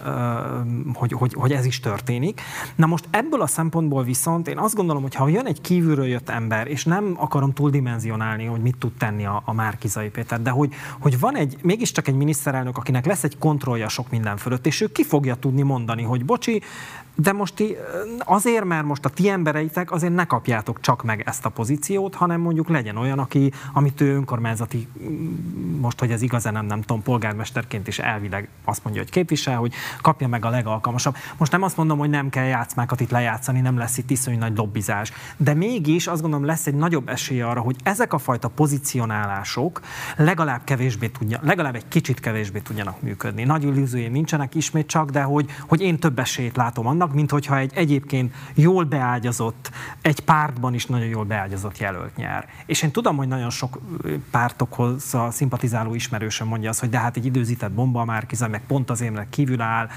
hogy, 0.94 1.12
hogy, 1.12 1.34
hogy 1.34 1.52
ez 1.52 1.64
is 1.64 1.80
történik. 1.80 2.40
Na 2.74 2.86
most 2.86 3.08
ebből 3.10 3.40
a 3.42 3.46
szempontból 3.46 4.02
viszont 4.04 4.48
én 4.48 4.58
azt 4.58 4.74
gondolom, 4.74 5.02
hogy 5.02 5.14
ha 5.14 5.28
jön 5.28 5.46
egy 5.46 5.60
kívülről 5.60 6.06
jött 6.06 6.28
ember, 6.28 6.66
és 6.66 6.84
nem 6.84 7.14
akarom 7.16 7.52
túldimenzionálni, 7.52 8.44
hogy 8.44 8.60
mit 8.60 8.76
tud 8.76 8.92
tenni 8.92 9.24
a, 9.24 9.42
a 9.44 9.52
Márkizai 9.52 10.08
Péter, 10.08 10.42
de 10.42 10.50
hogy, 10.50 10.72
hogy 10.98 11.18
van 11.18 11.36
egy, 11.36 11.56
mégiscsak 11.62 12.08
egy 12.08 12.14
miniszterelnök, 12.14 12.76
akinek 12.76 13.06
lesz 13.12 13.24
egy 13.24 13.38
kontrollja 13.38 13.88
sok 13.88 14.10
minden 14.10 14.36
fölött, 14.36 14.66
és 14.66 14.80
ő 14.80 14.92
ki 14.92 15.04
fogja 15.04 15.34
tudni 15.34 15.62
mondani, 15.62 16.02
hogy 16.02 16.24
bocsi, 16.24 16.62
de 17.14 17.32
most 17.32 17.54
ti, 17.54 17.76
azért, 18.18 18.64
mert 18.64 18.84
most 18.84 19.04
a 19.04 19.08
ti 19.08 19.28
embereitek, 19.28 19.92
azért 19.92 20.14
ne 20.14 20.24
kapjátok 20.24 20.80
csak 20.80 21.02
meg 21.02 21.22
ezt 21.26 21.46
a 21.46 21.48
pozíciót, 21.48 22.14
hanem 22.14 22.40
mondjuk 22.40 22.68
legyen 22.68 22.96
olyan, 22.96 23.18
aki, 23.18 23.52
amit 23.72 24.00
ő 24.00 24.14
önkormányzati, 24.14 24.88
most, 25.80 25.98
hogy 26.00 26.10
ez 26.10 26.22
igazán 26.22 26.52
nem, 26.52 26.66
nem 26.66 26.80
tudom, 26.80 27.02
polgármesterként 27.02 27.88
is 27.88 27.98
elvileg 27.98 28.48
azt 28.64 28.84
mondja, 28.84 29.02
hogy 29.02 29.10
képvisel, 29.10 29.56
hogy 29.56 29.72
kapja 30.00 30.28
meg 30.28 30.44
a 30.44 30.48
legalkalmasabb. 30.48 31.16
Most 31.36 31.52
nem 31.52 31.62
azt 31.62 31.76
mondom, 31.76 31.98
hogy 31.98 32.10
nem 32.10 32.28
kell 32.28 32.44
játszmákat 32.44 33.00
itt 33.00 33.10
lejátszani, 33.10 33.60
nem 33.60 33.78
lesz 33.78 33.98
itt 33.98 34.10
iszonyú 34.10 34.38
nagy 34.38 34.56
lobbizás, 34.56 35.12
de 35.36 35.54
mégis 35.54 36.06
azt 36.06 36.20
gondolom 36.20 36.46
lesz 36.46 36.66
egy 36.66 36.74
nagyobb 36.74 37.08
esély 37.08 37.40
arra, 37.40 37.60
hogy 37.60 37.76
ezek 37.82 38.12
a 38.12 38.18
fajta 38.18 38.48
pozicionálások 38.48 39.80
legalább 40.16 40.64
kevésbé 40.64 41.08
tudja, 41.08 41.40
legalább 41.42 41.74
egy 41.74 41.88
kicsit 41.88 42.20
kevésbé 42.20 42.58
tudjanak 42.58 43.02
működni. 43.02 43.44
Nagy 43.44 43.62
illúzióim 43.62 44.12
nincsenek 44.12 44.54
ismét 44.54 44.86
csak, 44.86 45.10
de 45.10 45.22
hogy, 45.22 45.50
hogy 45.68 45.80
én 45.80 45.98
több 45.98 46.18
esélyt 46.18 46.56
látom 46.56 46.86
annak, 46.86 47.01
annak, 47.02 47.14
mint 47.14 47.30
hogyha 47.30 47.58
egy 47.58 47.72
egyébként 47.74 48.34
jól 48.54 48.84
beágyazott, 48.84 49.70
egy 50.02 50.20
pártban 50.20 50.74
is 50.74 50.86
nagyon 50.86 51.06
jól 51.06 51.24
beágyazott 51.24 51.78
jelölt 51.78 52.16
nyer. 52.16 52.48
És 52.66 52.82
én 52.82 52.90
tudom, 52.90 53.16
hogy 53.16 53.28
nagyon 53.28 53.50
sok 53.50 53.78
pártokhoz 54.30 55.14
a 55.14 55.30
szimpatizáló 55.30 55.94
ismerősöm 55.94 56.48
mondja 56.48 56.70
azt, 56.70 56.80
hogy 56.80 56.88
de 56.88 56.98
hát 56.98 57.16
egy 57.16 57.26
időzített 57.26 57.72
bomba 57.72 58.04
már 58.04 58.26
kizaj, 58.26 58.48
meg 58.48 58.62
pont 58.66 58.90
az 58.90 59.00
évnek 59.00 59.28
kívül 59.30 59.60
áll, 59.60 59.88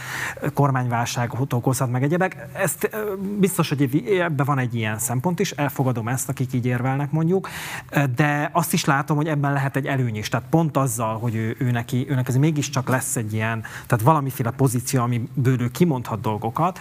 kormányválság 0.53 1.33
okozhat 1.49 1.91
meg 1.91 2.03
egyebek. 2.03 2.47
Ezt 2.53 2.89
biztos, 3.39 3.69
hogy 3.69 4.03
ebben 4.19 4.45
van 4.45 4.59
egy 4.59 4.75
ilyen 4.75 4.99
szempont 4.99 5.39
is, 5.39 5.51
elfogadom 5.51 6.07
ezt, 6.07 6.29
akik 6.29 6.53
így 6.53 6.65
érvelnek 6.65 7.11
mondjuk, 7.11 7.49
de 8.15 8.49
azt 8.53 8.73
is 8.73 8.85
látom, 8.85 9.17
hogy 9.17 9.27
ebben 9.27 9.53
lehet 9.53 9.75
egy 9.75 9.85
előny 9.85 10.15
is. 10.15 10.29
Tehát 10.29 10.45
pont 10.49 10.77
azzal, 10.77 11.19
hogy 11.19 11.35
ő, 11.35 11.55
ő 11.59 11.71
neki, 11.71 12.05
őnek 12.09 12.27
ez 12.27 12.35
mégiscsak 12.35 12.89
lesz 12.89 13.15
egy 13.15 13.33
ilyen, 13.33 13.63
tehát 13.85 14.03
valamiféle 14.03 14.51
pozíció, 14.51 15.01
amiből 15.01 15.61
ő 15.61 15.69
kimondhat 15.71 16.21
dolgokat, 16.21 16.79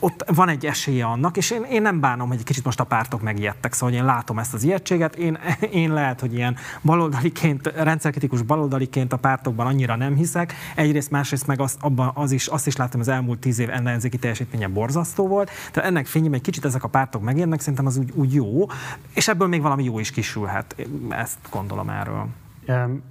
ott 0.00 0.24
van 0.34 0.48
egy 0.48 0.66
esélye 0.66 1.04
annak, 1.04 1.36
és 1.36 1.50
én, 1.50 1.62
én 1.62 1.82
nem 1.82 2.00
bánom, 2.00 2.28
hogy 2.28 2.36
egy 2.38 2.44
kicsit 2.44 2.64
most 2.64 2.80
a 2.80 2.84
pártok 2.84 3.22
megijedtek, 3.22 3.72
szóval 3.72 3.94
én 3.94 4.04
látom 4.04 4.38
ezt 4.38 4.54
az 4.54 4.62
ijegységet, 4.62 5.16
én, 5.16 5.38
én 5.70 5.92
lehet, 5.92 6.20
hogy 6.20 6.34
ilyen 6.34 6.56
baloldaliként, 6.82 7.66
rendszerkritikus 7.66 8.42
baloldaliként 8.42 9.12
a 9.12 9.16
pártokban 9.16 9.66
annyira 9.66 9.96
nem 9.96 10.14
hiszek, 10.14 10.54
egyrészt, 10.74 11.10
másrészt 11.10 11.46
meg 11.46 11.60
azt, 11.60 11.76
abban 11.80 12.10
az 12.14 12.32
is, 12.32 12.46
azt 12.46 12.66
is 12.66 12.76
látom, 12.76 13.00
az 13.00 13.08
elmúlt 13.08 13.38
tíz 13.38 13.58
év 13.58 13.70
ellenzéki 13.70 14.18
teljesítménye 14.18 14.68
borzasztó 14.68 15.26
volt, 15.26 15.50
tehát 15.72 15.88
ennek 15.88 16.06
fényében 16.06 16.34
egy 16.34 16.42
kicsit 16.42 16.64
ezek 16.64 16.84
a 16.84 16.88
pártok 16.88 17.22
megérnek, 17.22 17.60
szerintem 17.60 17.86
az 17.86 17.96
úgy, 17.96 18.10
úgy 18.14 18.34
jó, 18.34 18.66
és 19.14 19.28
ebből 19.28 19.48
még 19.48 19.62
valami 19.62 19.84
jó 19.84 19.98
is 19.98 20.10
kisülhet, 20.10 20.76
ezt 21.08 21.38
gondolom 21.50 21.88
erről. 21.88 22.26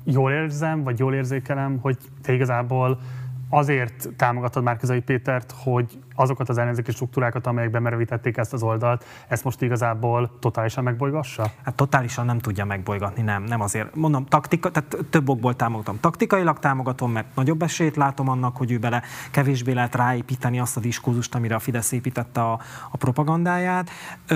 Jól 0.03 0.32
érzem, 0.32 0.84
vagy 0.84 0.99
jól 0.99 1.14
érzékelem, 1.14 1.78
hogy 1.82 1.98
te 2.22 2.34
igazából 2.34 2.99
azért 3.49 4.10
támogatod 4.18 4.64
Márkizai 4.64 4.99
Pétert, 4.99 5.53
hogy 5.57 5.99
azokat 6.15 6.49
az 6.49 6.57
ellenzéki 6.57 6.91
struktúrákat, 6.91 7.47
amelyek 7.47 7.71
bemerővítették 7.71 8.37
ezt 8.37 8.53
az 8.53 8.63
oldalt, 8.63 9.05
ezt 9.27 9.43
most 9.43 9.61
igazából 9.61 10.31
totálisan 10.39 10.83
megbolygassa? 10.83 11.51
Hát 11.63 11.75
totálisan 11.75 12.25
nem 12.25 12.39
tudja 12.39 12.65
megbolygatni, 12.65 13.21
nem. 13.21 13.43
Nem 13.43 13.61
azért. 13.61 13.95
Mondom, 13.95 14.25
taktika, 14.25 14.69
tehát 14.71 14.97
több 15.09 15.29
okból 15.29 15.55
támogatom. 15.55 15.99
Taktikailag 15.99 16.59
támogatom, 16.59 17.11
mert 17.11 17.35
nagyobb 17.35 17.61
esélyt 17.61 17.95
látom 17.95 18.29
annak, 18.29 18.57
hogy 18.57 18.71
ő 18.71 18.77
bele 18.77 19.01
kevésbé 19.31 19.71
lehet 19.71 19.95
ráépíteni 19.95 20.59
azt 20.59 20.77
a 20.77 20.79
diskurzust, 20.79 21.35
amire 21.35 21.55
a 21.55 21.59
Fidesz 21.59 21.91
építette 21.91 22.41
a, 22.41 22.59
a 22.91 22.97
propagandáját. 22.97 23.89
Ö, 24.27 24.35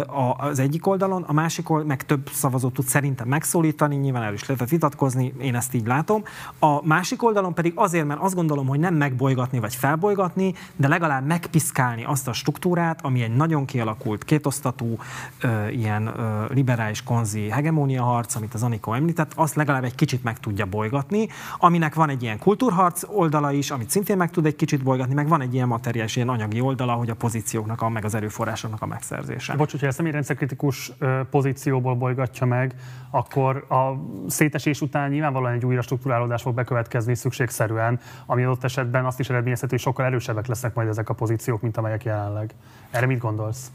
a, 0.00 0.36
az 0.38 0.58
egyik 0.58 0.86
oldalon, 0.86 1.22
a 1.22 1.32
másik 1.32 1.70
oldalon 1.70 1.88
meg 1.88 2.02
több 2.02 2.28
szavazót 2.28 2.72
tud 2.72 2.84
szerintem 2.84 3.28
megszólítani, 3.28 3.96
nyilván 3.96 4.22
el 4.22 4.32
is 4.32 4.46
lehet 4.46 4.70
vitatkozni, 4.70 5.34
én 5.40 5.54
ezt 5.54 5.74
így 5.74 5.86
látom. 5.86 6.22
A 6.58 6.86
másik 6.86 7.22
oldalon 7.22 7.54
pedig 7.54 7.72
azért, 7.76 8.06
mert 8.06 8.20
azt 8.20 8.34
gondolom, 8.34 8.66
hogy 8.66 8.78
nem 8.78 8.94
megbolygatni 8.94 9.58
vagy 9.58 9.74
felbolygatni, 9.74 10.54
de 10.76 10.88
legalább 10.88 11.15
legalább 11.16 11.42
megpiszkálni 11.42 12.04
azt 12.04 12.28
a 12.28 12.32
struktúrát, 12.32 13.00
ami 13.02 13.22
egy 13.22 13.34
nagyon 13.34 13.64
kialakult, 13.64 14.24
kétosztatú, 14.24 14.98
ö, 15.40 15.68
ilyen 15.68 16.06
ö, 16.06 16.44
liberális 16.48 17.02
konzi 17.02 17.48
hegemónia 17.48 18.02
harc, 18.02 18.34
amit 18.34 18.54
az 18.54 18.62
Anikó 18.62 18.92
említett, 18.92 19.32
azt 19.34 19.54
legalább 19.54 19.84
egy 19.84 19.94
kicsit 19.94 20.22
meg 20.22 20.38
tudja 20.38 20.66
bolygatni, 20.66 21.28
aminek 21.58 21.94
van 21.94 22.08
egy 22.08 22.22
ilyen 22.22 22.38
kultúrharc 22.38 23.02
oldala 23.06 23.52
is, 23.52 23.70
amit 23.70 23.90
szintén 23.90 24.16
meg 24.16 24.30
tud 24.30 24.46
egy 24.46 24.56
kicsit 24.56 24.82
bolygatni, 24.82 25.14
meg 25.14 25.28
van 25.28 25.40
egy 25.40 25.54
ilyen 25.54 25.68
materiális, 25.68 26.16
ilyen 26.16 26.28
anyagi 26.28 26.60
oldala, 26.60 26.92
hogy 26.92 27.10
a 27.10 27.14
pozícióknak, 27.14 27.82
a, 27.82 27.88
meg 27.88 28.04
az 28.04 28.14
erőforrásoknak 28.14 28.82
a 28.82 28.86
megszerzése. 28.86 29.54
Bocs, 29.54 29.70
hogyha 29.70 29.86
a 29.86 30.10
rendszerkritikus 30.10 30.92
pozícióból 31.30 31.94
bolygatja 31.94 32.46
meg, 32.46 32.74
akkor 33.10 33.66
a 33.68 33.92
szétesés 34.28 34.80
után 34.80 35.10
nyilvánvalóan 35.10 35.52
egy 35.52 35.64
újra 35.64 35.82
struktúrálódás 35.82 36.42
fog 36.42 36.54
bekövetkezni 36.54 37.14
szükségszerűen, 37.14 38.00
ami 38.26 38.44
adott 38.44 38.64
esetben 38.64 39.04
azt 39.04 39.20
is 39.20 39.30
eredményezheti, 39.30 39.72
hogy 39.72 39.82
sokkal 39.82 40.04
erősebbek 40.04 40.46
lesznek 40.46 40.74
majd 40.74 40.88
ezek 40.88 41.05
a 41.08 41.14
pozíciók, 41.14 41.60
mint 41.60 41.76
amelyek 41.76 42.04
jelenleg. 42.04 42.54
Erre 42.90 43.06
mit 43.06 43.18
gondolsz? 43.18 43.70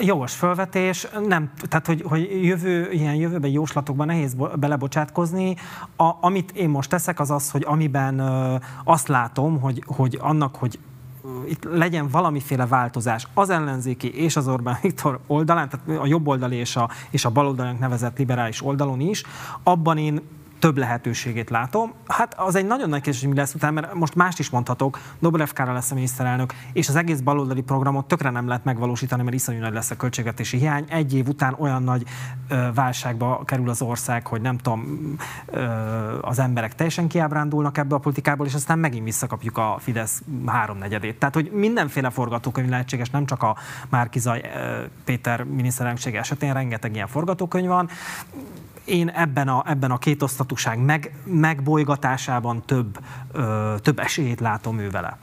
Jogos 0.00 0.34
felvetés, 0.34 1.06
nem, 1.26 1.50
tehát 1.68 1.86
hogy, 1.86 2.02
hogy 2.02 2.44
jövő, 2.44 2.90
ilyen 2.92 3.14
jövőben 3.14 3.50
jóslatokban 3.50 4.06
nehéz 4.06 4.36
belebocsátkozni. 4.54 5.56
A, 5.96 6.10
amit 6.20 6.50
én 6.50 6.68
most 6.68 6.90
teszek, 6.90 7.20
az 7.20 7.30
az, 7.30 7.50
hogy 7.50 7.64
amiben 7.66 8.18
ö, 8.18 8.56
azt 8.84 9.08
látom, 9.08 9.60
hogy, 9.60 9.82
hogy 9.86 10.18
annak, 10.20 10.56
hogy 10.56 10.78
itt 11.48 11.64
legyen 11.64 12.08
valamiféle 12.08 12.66
változás 12.66 13.26
az 13.34 13.50
ellenzéki 13.50 14.14
és 14.14 14.36
az 14.36 14.48
Orbán 14.48 14.78
Viktor 14.82 15.18
oldalán, 15.26 15.68
tehát 15.68 16.00
a 16.02 16.06
jobb 16.06 16.26
oldali 16.26 16.56
és 16.56 16.76
a, 16.76 16.90
és 17.10 17.24
a 17.24 17.30
baloldalnak 17.30 17.78
nevezett 17.78 18.18
liberális 18.18 18.64
oldalon 18.64 19.00
is, 19.00 19.22
abban 19.62 19.98
én 19.98 20.20
több 20.58 20.78
lehetőségét 20.78 21.50
látom. 21.50 21.92
Hát 22.06 22.34
az 22.36 22.54
egy 22.54 22.66
nagyon 22.66 22.88
nagy 22.88 23.00
kérdés, 23.00 23.20
hogy 23.20 23.30
mi 23.30 23.36
lesz 23.36 23.54
utána, 23.54 23.80
mert 23.80 23.94
most 23.94 24.14
mást 24.14 24.38
is 24.38 24.50
mondhatok, 24.50 24.98
Dobrev 25.18 25.48
Kára 25.48 25.72
lesz 25.72 25.90
a 25.90 25.94
miniszterelnök, 25.94 26.52
és 26.72 26.88
az 26.88 26.96
egész 26.96 27.20
baloldali 27.20 27.62
programot 27.62 28.06
tökre 28.06 28.30
nem 28.30 28.46
lehet 28.46 28.64
megvalósítani, 28.64 29.22
mert 29.22 29.34
iszonyú 29.34 29.60
nagy 29.60 29.72
lesz 29.72 29.90
a 29.90 29.96
költségvetési 29.96 30.58
hiány. 30.58 30.84
Egy 30.88 31.14
év 31.14 31.28
után 31.28 31.56
olyan 31.58 31.82
nagy 31.82 32.04
ö, 32.48 32.68
válságba 32.74 33.42
kerül 33.44 33.68
az 33.68 33.82
ország, 33.82 34.26
hogy 34.26 34.40
nem 34.40 34.58
tudom, 34.58 35.14
ö, 35.46 35.64
az 36.20 36.38
emberek 36.38 36.74
teljesen 36.74 37.08
kiábrándulnak 37.08 37.78
ebbe 37.78 37.94
a 37.94 37.98
politikából, 37.98 38.46
és 38.46 38.54
aztán 38.54 38.78
megint 38.78 39.04
visszakapjuk 39.04 39.58
a 39.58 39.76
Fidesz 39.80 40.22
háromnegyedét. 40.46 41.18
Tehát, 41.18 41.34
hogy 41.34 41.50
mindenféle 41.52 42.10
forgatókönyv 42.10 42.68
lehetséges, 42.68 43.10
nem 43.10 43.26
csak 43.26 43.42
a 43.42 43.56
Márkizaj 43.88 44.42
Péter 45.04 45.44
miniszterelnökség 45.44 46.14
esetén, 46.14 46.52
rengeteg 46.52 46.94
ilyen 46.94 47.06
forgatókönyv 47.06 47.66
van 47.68 47.88
én 48.88 49.08
ebben 49.08 49.48
a, 49.48 49.62
ebben 49.66 49.90
a 49.90 49.98
kétosztatúság 49.98 50.78
meg, 50.78 51.14
megbolygatásában 51.24 52.62
több, 52.66 52.98
ö, 53.32 53.74
több 53.82 53.98
esélyét 53.98 54.40
látom 54.40 54.78
ő 54.78 54.90
vele. 54.90 55.18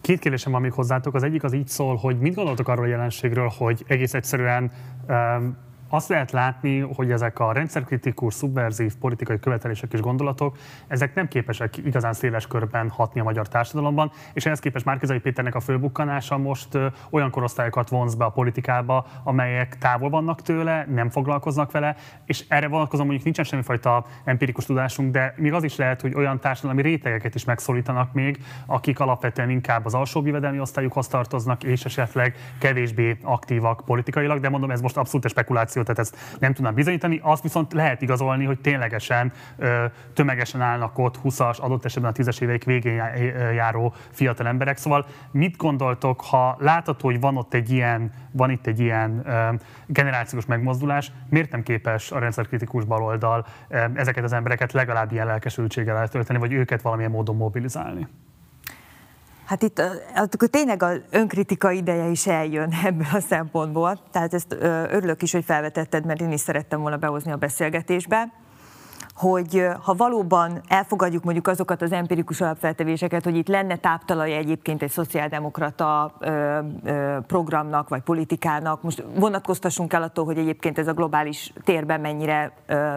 Két 0.00 0.18
kérdésem 0.18 0.52
van 0.52 0.60
még 0.60 0.72
hozzátok. 0.72 1.14
Az 1.14 1.22
egyik 1.22 1.42
az 1.42 1.52
így 1.52 1.68
szól, 1.68 1.96
hogy 1.96 2.18
mit 2.18 2.34
gondoltok 2.34 2.68
arról 2.68 2.84
a 2.84 2.88
jelenségről, 2.88 3.52
hogy 3.58 3.84
egész 3.86 4.14
egyszerűen 4.14 4.72
azt 5.88 6.08
lehet 6.08 6.30
látni, 6.30 6.80
hogy 6.80 7.10
ezek 7.10 7.38
a 7.38 7.52
rendszerkritikus, 7.52 8.34
szubverzív 8.34 8.94
politikai 9.00 9.40
követelések 9.40 9.92
és 9.92 10.00
gondolatok, 10.00 10.56
ezek 10.86 11.14
nem 11.14 11.28
képesek 11.28 11.76
igazán 11.76 12.12
széles 12.12 12.46
körben 12.46 12.88
hatni 12.88 13.20
a 13.20 13.24
magyar 13.24 13.48
társadalomban, 13.48 14.10
és 14.32 14.46
ehhez 14.46 14.60
képest 14.60 14.84
Márkizai 14.84 15.18
Péternek 15.18 15.54
a 15.54 15.60
fölbukkanása 15.60 16.38
most 16.38 16.78
olyan 17.10 17.30
korosztályokat 17.30 17.88
vonz 17.88 18.14
be 18.14 18.24
a 18.24 18.30
politikába, 18.30 19.06
amelyek 19.24 19.78
távol 19.78 20.10
vannak 20.10 20.42
tőle, 20.42 20.86
nem 20.88 21.10
foglalkoznak 21.10 21.70
vele, 21.70 21.96
és 22.24 22.44
erre 22.48 22.68
vonatkozom 22.68 23.04
mondjuk 23.04 23.24
nincsen 23.24 23.44
semmifajta 23.44 24.04
empirikus 24.24 24.64
tudásunk, 24.64 25.12
de 25.12 25.34
még 25.36 25.52
az 25.52 25.62
is 25.62 25.76
lehet, 25.76 26.00
hogy 26.00 26.14
olyan 26.14 26.40
társadalmi 26.40 26.82
rétegeket 26.82 27.34
is 27.34 27.44
megszólítanak 27.44 28.12
még, 28.12 28.38
akik 28.66 29.00
alapvetően 29.00 29.50
inkább 29.50 29.84
az 29.84 29.94
alsó 29.94 30.26
jövedelmi 30.26 30.60
osztályukhoz 30.60 31.08
tartoznak, 31.08 31.64
és 31.64 31.84
esetleg 31.84 32.34
kevésbé 32.58 33.18
aktívak 33.22 33.82
politikailag, 33.84 34.40
de 34.40 34.48
mondom, 34.48 34.70
ez 34.70 34.80
most 34.80 34.96
abszolút 34.96 35.28
spekuláció 35.28 35.82
tehát 35.86 36.00
ezt 36.00 36.36
nem 36.38 36.52
tudnám 36.52 36.74
bizonyítani. 36.74 37.20
Azt 37.22 37.42
viszont 37.42 37.72
lehet 37.72 38.02
igazolni, 38.02 38.44
hogy 38.44 38.60
ténylegesen 38.60 39.32
tömegesen 40.14 40.60
állnak 40.60 40.98
ott 40.98 41.18
20-as, 41.24 41.60
adott 41.60 41.84
esetben 41.84 42.10
a 42.10 42.14
10-es 42.14 42.40
évek 42.40 42.64
végén 42.64 43.02
járó 43.54 43.94
fiatal 44.10 44.46
emberek. 44.46 44.76
Szóval 44.76 45.06
mit 45.30 45.56
gondoltok, 45.56 46.20
ha 46.20 46.56
látható, 46.60 47.08
hogy 47.08 47.20
van 47.20 47.36
ott 47.36 47.54
egy 47.54 47.70
ilyen, 47.70 48.12
van 48.30 48.50
itt 48.50 48.66
egy 48.66 48.80
ilyen 48.80 49.26
generációs 49.86 50.46
megmozdulás, 50.46 51.12
miért 51.28 51.50
nem 51.50 51.62
képes 51.62 52.10
a 52.10 52.18
rendszerkritikus 52.18 52.84
baloldal 52.84 53.46
ezeket 53.94 54.24
az 54.24 54.32
embereket 54.32 54.72
legalább 54.72 55.12
ilyen 55.12 55.26
lelkesültséggel 55.26 55.96
eltölteni, 55.96 56.38
vagy 56.38 56.52
őket 56.52 56.82
valamilyen 56.82 57.10
módon 57.10 57.36
mobilizálni? 57.36 58.06
Hát 59.46 59.62
itt 59.62 59.82
akkor 60.14 60.48
tényleg 60.48 60.82
az 60.82 61.00
önkritika 61.10 61.70
ideje 61.70 62.06
is 62.06 62.26
eljön 62.26 62.72
ebből 62.84 63.06
a 63.12 63.20
szempontból. 63.20 63.98
Tehát 64.10 64.34
ezt 64.34 64.56
örülök 64.90 65.22
is, 65.22 65.32
hogy 65.32 65.44
felvetetted, 65.44 66.04
mert 66.04 66.20
én 66.20 66.32
is 66.32 66.40
szerettem 66.40 66.80
volna 66.80 66.96
behozni 66.96 67.32
a 67.32 67.36
beszélgetésbe 67.36 68.32
hogy 69.16 69.66
ha 69.82 69.94
valóban 69.94 70.60
elfogadjuk 70.68 71.24
mondjuk 71.24 71.46
azokat 71.46 71.82
az 71.82 71.92
empirikus 71.92 72.40
alapfeltevéseket, 72.40 73.24
hogy 73.24 73.36
itt 73.36 73.48
lenne 73.48 73.76
táptalaja 73.76 74.36
egyébként 74.36 74.82
egy 74.82 74.90
szociáldemokrata 74.90 76.14
ö, 76.18 76.58
ö, 76.84 77.16
programnak 77.26 77.88
vagy 77.88 78.00
politikának, 78.00 78.82
most 78.82 79.04
vonatkoztassunk 79.14 79.92
el 79.92 80.02
attól, 80.02 80.24
hogy 80.24 80.38
egyébként 80.38 80.78
ez 80.78 80.86
a 80.86 80.92
globális 80.92 81.52
térben 81.64 82.00
mennyire 82.00 82.52
ö, 82.66 82.96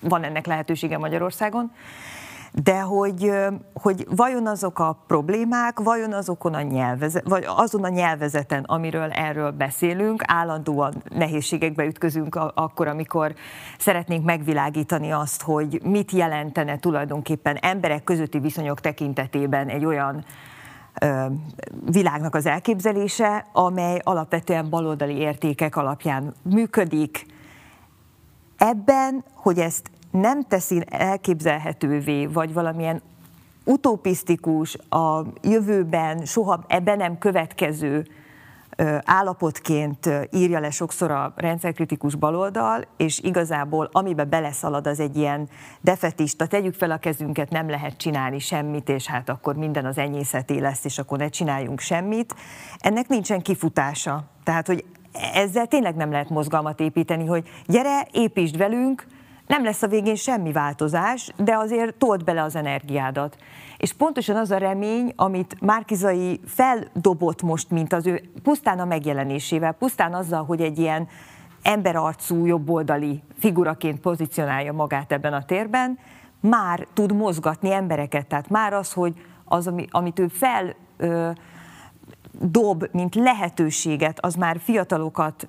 van 0.00 0.22
ennek 0.22 0.46
lehetősége 0.46 0.98
Magyarországon, 0.98 1.72
de 2.62 2.80
hogy, 2.80 3.32
hogy 3.72 4.06
vajon 4.10 4.46
azok 4.46 4.78
a 4.78 5.02
problémák, 5.06 5.80
vajon 5.80 6.12
azokon 6.12 6.54
a 6.54 6.62
nyelvezet, 6.62 7.28
vagy 7.28 7.44
azon 7.56 7.84
a 7.84 7.88
nyelvezeten, 7.88 8.64
amiről 8.64 9.10
erről 9.10 9.50
beszélünk, 9.50 10.22
állandóan 10.26 11.02
nehézségekbe 11.08 11.84
ütközünk 11.84 12.34
akkor, 12.54 12.88
amikor 12.88 13.34
szeretnénk 13.78 14.24
megvilágítani 14.24 15.12
azt, 15.12 15.42
hogy 15.42 15.80
mit 15.84 16.10
jelentene 16.10 16.78
tulajdonképpen 16.78 17.56
emberek 17.56 18.04
közötti 18.04 18.38
viszonyok 18.38 18.80
tekintetében 18.80 19.68
egy 19.68 19.84
olyan 19.84 20.24
világnak 21.90 22.34
az 22.34 22.46
elképzelése, 22.46 23.46
amely 23.52 24.00
alapvetően 24.02 24.70
baloldali 24.70 25.16
értékek 25.16 25.76
alapján 25.76 26.34
működik. 26.42 27.26
Ebben, 28.56 29.24
hogy 29.34 29.58
ezt 29.58 29.90
nem 30.20 30.42
teszi 30.42 30.82
elképzelhetővé, 30.90 32.26
vagy 32.26 32.52
valamilyen 32.52 33.02
utopisztikus, 33.64 34.76
a 34.88 35.22
jövőben 35.42 36.24
soha 36.24 36.64
ebben 36.66 36.96
nem 36.96 37.18
következő 37.18 38.06
állapotként 39.04 40.10
írja 40.30 40.58
le 40.58 40.70
sokszor 40.70 41.10
a 41.10 41.32
rendszerkritikus 41.36 42.14
baloldal, 42.14 42.84
és 42.96 43.20
igazából 43.20 43.88
amibe 43.92 44.24
beleszalad, 44.24 44.86
az 44.86 45.00
egy 45.00 45.16
ilyen 45.16 45.48
defetista, 45.80 46.46
tegyük 46.46 46.74
fel 46.74 46.90
a 46.90 46.98
kezünket, 46.98 47.50
nem 47.50 47.68
lehet 47.68 47.96
csinálni 47.96 48.38
semmit, 48.38 48.88
és 48.88 49.06
hát 49.06 49.28
akkor 49.28 49.56
minden 49.56 49.84
az 49.84 49.98
enyészeté 49.98 50.58
lesz, 50.58 50.84
és 50.84 50.98
akkor 50.98 51.18
ne 51.18 51.28
csináljunk 51.28 51.80
semmit. 51.80 52.34
Ennek 52.78 53.08
nincsen 53.08 53.42
kifutása. 53.42 54.24
Tehát, 54.44 54.66
hogy 54.66 54.84
ezzel 55.34 55.66
tényleg 55.66 55.94
nem 55.94 56.10
lehet 56.10 56.28
mozgalmat 56.28 56.80
építeni, 56.80 57.26
hogy 57.26 57.48
gyere, 57.66 58.06
építsd 58.12 58.56
velünk, 58.56 59.06
nem 59.46 59.64
lesz 59.64 59.82
a 59.82 59.88
végén 59.88 60.14
semmi 60.14 60.52
változás, 60.52 61.30
de 61.36 61.56
azért 61.56 61.94
tolt 61.94 62.24
bele 62.24 62.42
az 62.42 62.56
energiádat. 62.56 63.36
És 63.76 63.92
pontosan 63.92 64.36
az 64.36 64.50
a 64.50 64.58
remény, 64.58 65.12
amit 65.16 65.60
Márkizai 65.60 66.40
feldobott 66.46 67.42
most, 67.42 67.70
mint 67.70 67.92
az 67.92 68.06
ő 68.06 68.30
pusztán 68.42 68.78
a 68.78 68.84
megjelenésével, 68.84 69.72
pusztán 69.72 70.14
azzal, 70.14 70.44
hogy 70.44 70.60
egy 70.60 70.78
ilyen 70.78 71.08
emberarcú, 71.62 72.46
jobboldali 72.46 73.22
figuraként 73.38 74.00
pozícionálja 74.00 74.72
magát 74.72 75.12
ebben 75.12 75.32
a 75.32 75.44
térben, 75.44 75.98
már 76.40 76.86
tud 76.94 77.12
mozgatni 77.12 77.72
embereket. 77.72 78.26
Tehát 78.26 78.48
már 78.48 78.72
az, 78.72 78.92
hogy 78.92 79.14
az, 79.44 79.70
amit 79.90 80.18
ő 80.18 80.28
fel 80.28 80.74
ö, 80.96 81.30
dob, 82.40 82.88
mint 82.92 83.14
lehetőséget, 83.14 84.24
az 84.24 84.34
már 84.34 84.58
fiatalokat 84.60 85.48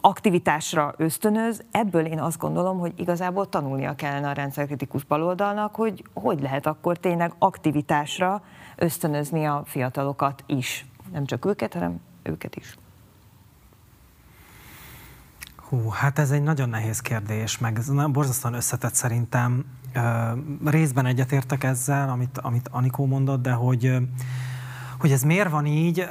aktivitásra 0.00 0.94
ösztönöz, 0.96 1.64
ebből 1.70 2.06
én 2.06 2.20
azt 2.20 2.38
gondolom, 2.38 2.78
hogy 2.78 2.92
igazából 2.96 3.48
tanulnia 3.48 3.94
kellene 3.94 4.28
a 4.28 4.32
rendszerkritikus 4.32 5.04
baloldalnak, 5.04 5.74
hogy 5.74 6.04
hogy 6.12 6.40
lehet 6.40 6.66
akkor 6.66 6.98
tényleg 6.98 7.32
aktivitásra 7.38 8.42
ösztönözni 8.76 9.44
a 9.44 9.62
fiatalokat 9.64 10.44
is. 10.46 10.86
Nem 11.12 11.24
csak 11.24 11.44
őket, 11.44 11.72
hanem 11.72 12.00
őket 12.22 12.56
is. 12.56 12.76
Hú, 15.68 15.88
hát 15.88 16.18
ez 16.18 16.30
egy 16.30 16.42
nagyon 16.42 16.68
nehéz 16.68 17.00
kérdés, 17.00 17.58
meg 17.58 17.78
ez 17.78 17.90
borzasztóan 18.10 18.54
összetett 18.54 18.94
szerintem. 18.94 19.64
Részben 20.64 21.06
egyetértek 21.06 21.64
ezzel, 21.64 22.08
amit, 22.08 22.38
amit 22.38 22.68
Anikó 22.68 23.06
mondott, 23.06 23.42
de 23.42 23.52
hogy 23.52 23.96
hogy 24.98 25.12
ez 25.12 25.22
miért 25.22 25.50
van 25.50 25.66
így, 25.66 26.06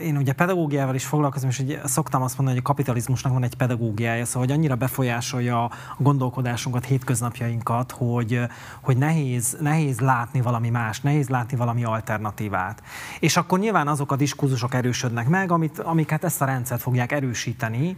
én 0.00 0.16
ugye 0.16 0.32
pedagógiával 0.32 0.94
is 0.94 1.04
foglalkozom, 1.04 1.48
és 1.48 1.58
ugye 1.58 1.80
szoktam 1.84 2.22
azt 2.22 2.36
mondani, 2.36 2.56
hogy 2.56 2.66
a 2.66 2.72
kapitalizmusnak 2.72 3.32
van 3.32 3.42
egy 3.42 3.56
pedagógiája, 3.56 4.24
szóval 4.24 4.42
hogy 4.42 4.56
annyira 4.56 4.74
befolyásolja 4.74 5.64
a 5.64 5.70
gondolkodásunkat, 5.98 6.84
hétköznapjainkat, 6.84 7.92
hogy, 7.92 8.40
hogy 8.80 8.96
nehéz, 8.96 9.56
nehéz 9.60 10.00
látni 10.00 10.40
valami 10.40 10.70
más, 10.70 11.00
nehéz 11.00 11.28
látni 11.28 11.56
valami 11.56 11.84
alternatívát. 11.84 12.82
És 13.20 13.36
akkor 13.36 13.58
nyilván 13.58 13.88
azok 13.88 14.12
a 14.12 14.16
diskurzusok 14.16 14.74
erősödnek 14.74 15.28
meg, 15.28 15.50
amit, 15.50 15.78
amik 15.78 16.10
hát 16.10 16.24
ezt 16.24 16.42
a 16.42 16.44
rendszert 16.44 16.80
fogják 16.80 17.12
erősíteni, 17.12 17.96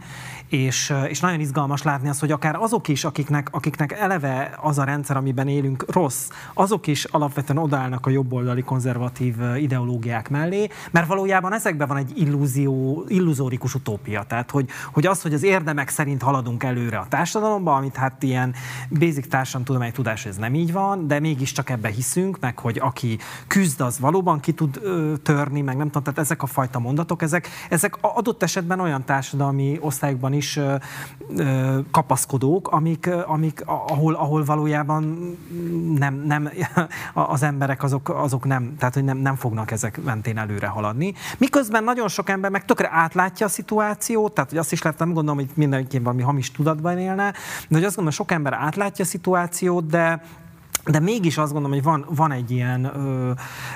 és, 0.48 0.94
és 1.08 1.20
nagyon 1.20 1.40
izgalmas 1.40 1.82
látni 1.82 2.08
azt, 2.08 2.20
hogy 2.20 2.30
akár 2.30 2.54
azok 2.54 2.88
is, 2.88 3.04
akiknek, 3.04 3.48
akiknek 3.50 3.92
eleve 3.92 4.58
az 4.60 4.78
a 4.78 4.84
rendszer, 4.84 5.16
amiben 5.16 5.48
élünk 5.48 5.84
rossz, 5.92 6.28
azok 6.54 6.86
is 6.86 7.04
alapvetően 7.04 7.58
odállnak 7.58 8.06
a 8.06 8.10
jobboldali 8.10 8.62
konzervatív 8.62 9.34
ideológiák 9.96 10.28
mellé, 10.28 10.68
mert 10.90 11.06
valójában 11.06 11.52
ezekben 11.52 11.88
van 11.88 11.96
egy 11.96 12.12
illúzió, 12.14 13.04
illuzórikus 13.08 13.74
utópia. 13.74 14.22
Tehát, 14.22 14.50
hogy, 14.50 14.68
hogy 14.92 15.06
az, 15.06 15.22
hogy 15.22 15.34
az 15.34 15.42
érdemek 15.42 15.88
szerint 15.88 16.22
haladunk 16.22 16.62
előre 16.62 16.98
a 16.98 17.06
társadalomba, 17.08 17.74
amit 17.74 17.96
hát 17.96 18.22
ilyen 18.22 18.54
basic 18.90 19.28
társadalomtudományi 19.28 19.92
tudás, 19.92 20.26
ez 20.26 20.36
nem 20.36 20.54
így 20.54 20.72
van, 20.72 21.06
de 21.06 21.20
mégiscsak 21.20 21.70
ebbe 21.70 21.88
hiszünk, 21.88 22.38
meg 22.40 22.58
hogy 22.58 22.78
aki 22.78 23.18
küzd, 23.46 23.80
az 23.80 23.98
valóban 23.98 24.40
ki 24.40 24.52
tud 24.52 24.78
ö, 24.82 25.12
törni, 25.22 25.60
meg 25.60 25.76
nem 25.76 25.86
tudom, 25.86 26.02
tehát 26.02 26.18
ezek 26.18 26.42
a 26.42 26.46
fajta 26.46 26.78
mondatok, 26.78 27.22
ezek, 27.22 27.48
ezek 27.70 27.96
adott 28.00 28.42
esetben 28.42 28.80
olyan 28.80 29.04
társadalmi 29.04 29.78
osztályokban 29.80 30.32
is 30.32 30.56
ö, 30.56 30.74
ö, 31.36 31.78
kapaszkodók, 31.90 32.68
amik, 32.68 33.10
amik 33.26 33.62
ahol, 33.66 34.14
ahol 34.14 34.44
valójában 34.44 35.04
nem, 35.98 36.14
nem, 36.14 36.50
az 37.34 37.42
emberek 37.42 37.82
azok, 37.82 38.08
azok 38.08 38.44
nem, 38.44 38.76
tehát 38.78 38.94
hogy 38.94 39.04
nem, 39.04 39.18
nem 39.18 39.34
fognak 39.34 39.70
ezek 39.70 39.85
mentén 40.04 40.38
előre 40.38 40.66
haladni. 40.66 41.14
Miközben 41.38 41.84
nagyon 41.84 42.08
sok 42.08 42.28
ember 42.28 42.50
meg 42.50 42.64
tökre 42.64 42.88
átlátja 42.92 43.46
a 43.46 43.48
szituációt, 43.48 44.32
tehát 44.32 44.50
hogy 44.50 44.58
azt 44.58 44.72
is 44.72 44.80
nem 44.80 45.12
gondolom, 45.12 45.36
hogy 45.36 45.50
mindenki 45.54 45.98
valami 45.98 46.22
hamis 46.22 46.50
tudatban 46.50 46.98
élne, 46.98 47.30
de 47.68 47.76
hogy 47.76 47.84
azt 47.84 47.96
gondolom, 47.96 48.10
sok 48.10 48.30
ember 48.30 48.52
átlátja 48.52 49.04
a 49.04 49.08
szituációt, 49.08 49.86
de 49.86 50.22
de 50.90 51.00
mégis 51.00 51.38
azt 51.38 51.52
gondolom, 51.52 51.76
hogy 51.76 51.84
van, 51.84 52.06
van 52.14 52.32
egy 52.32 52.50
ilyen 52.50 52.84
ö, 52.84 53.30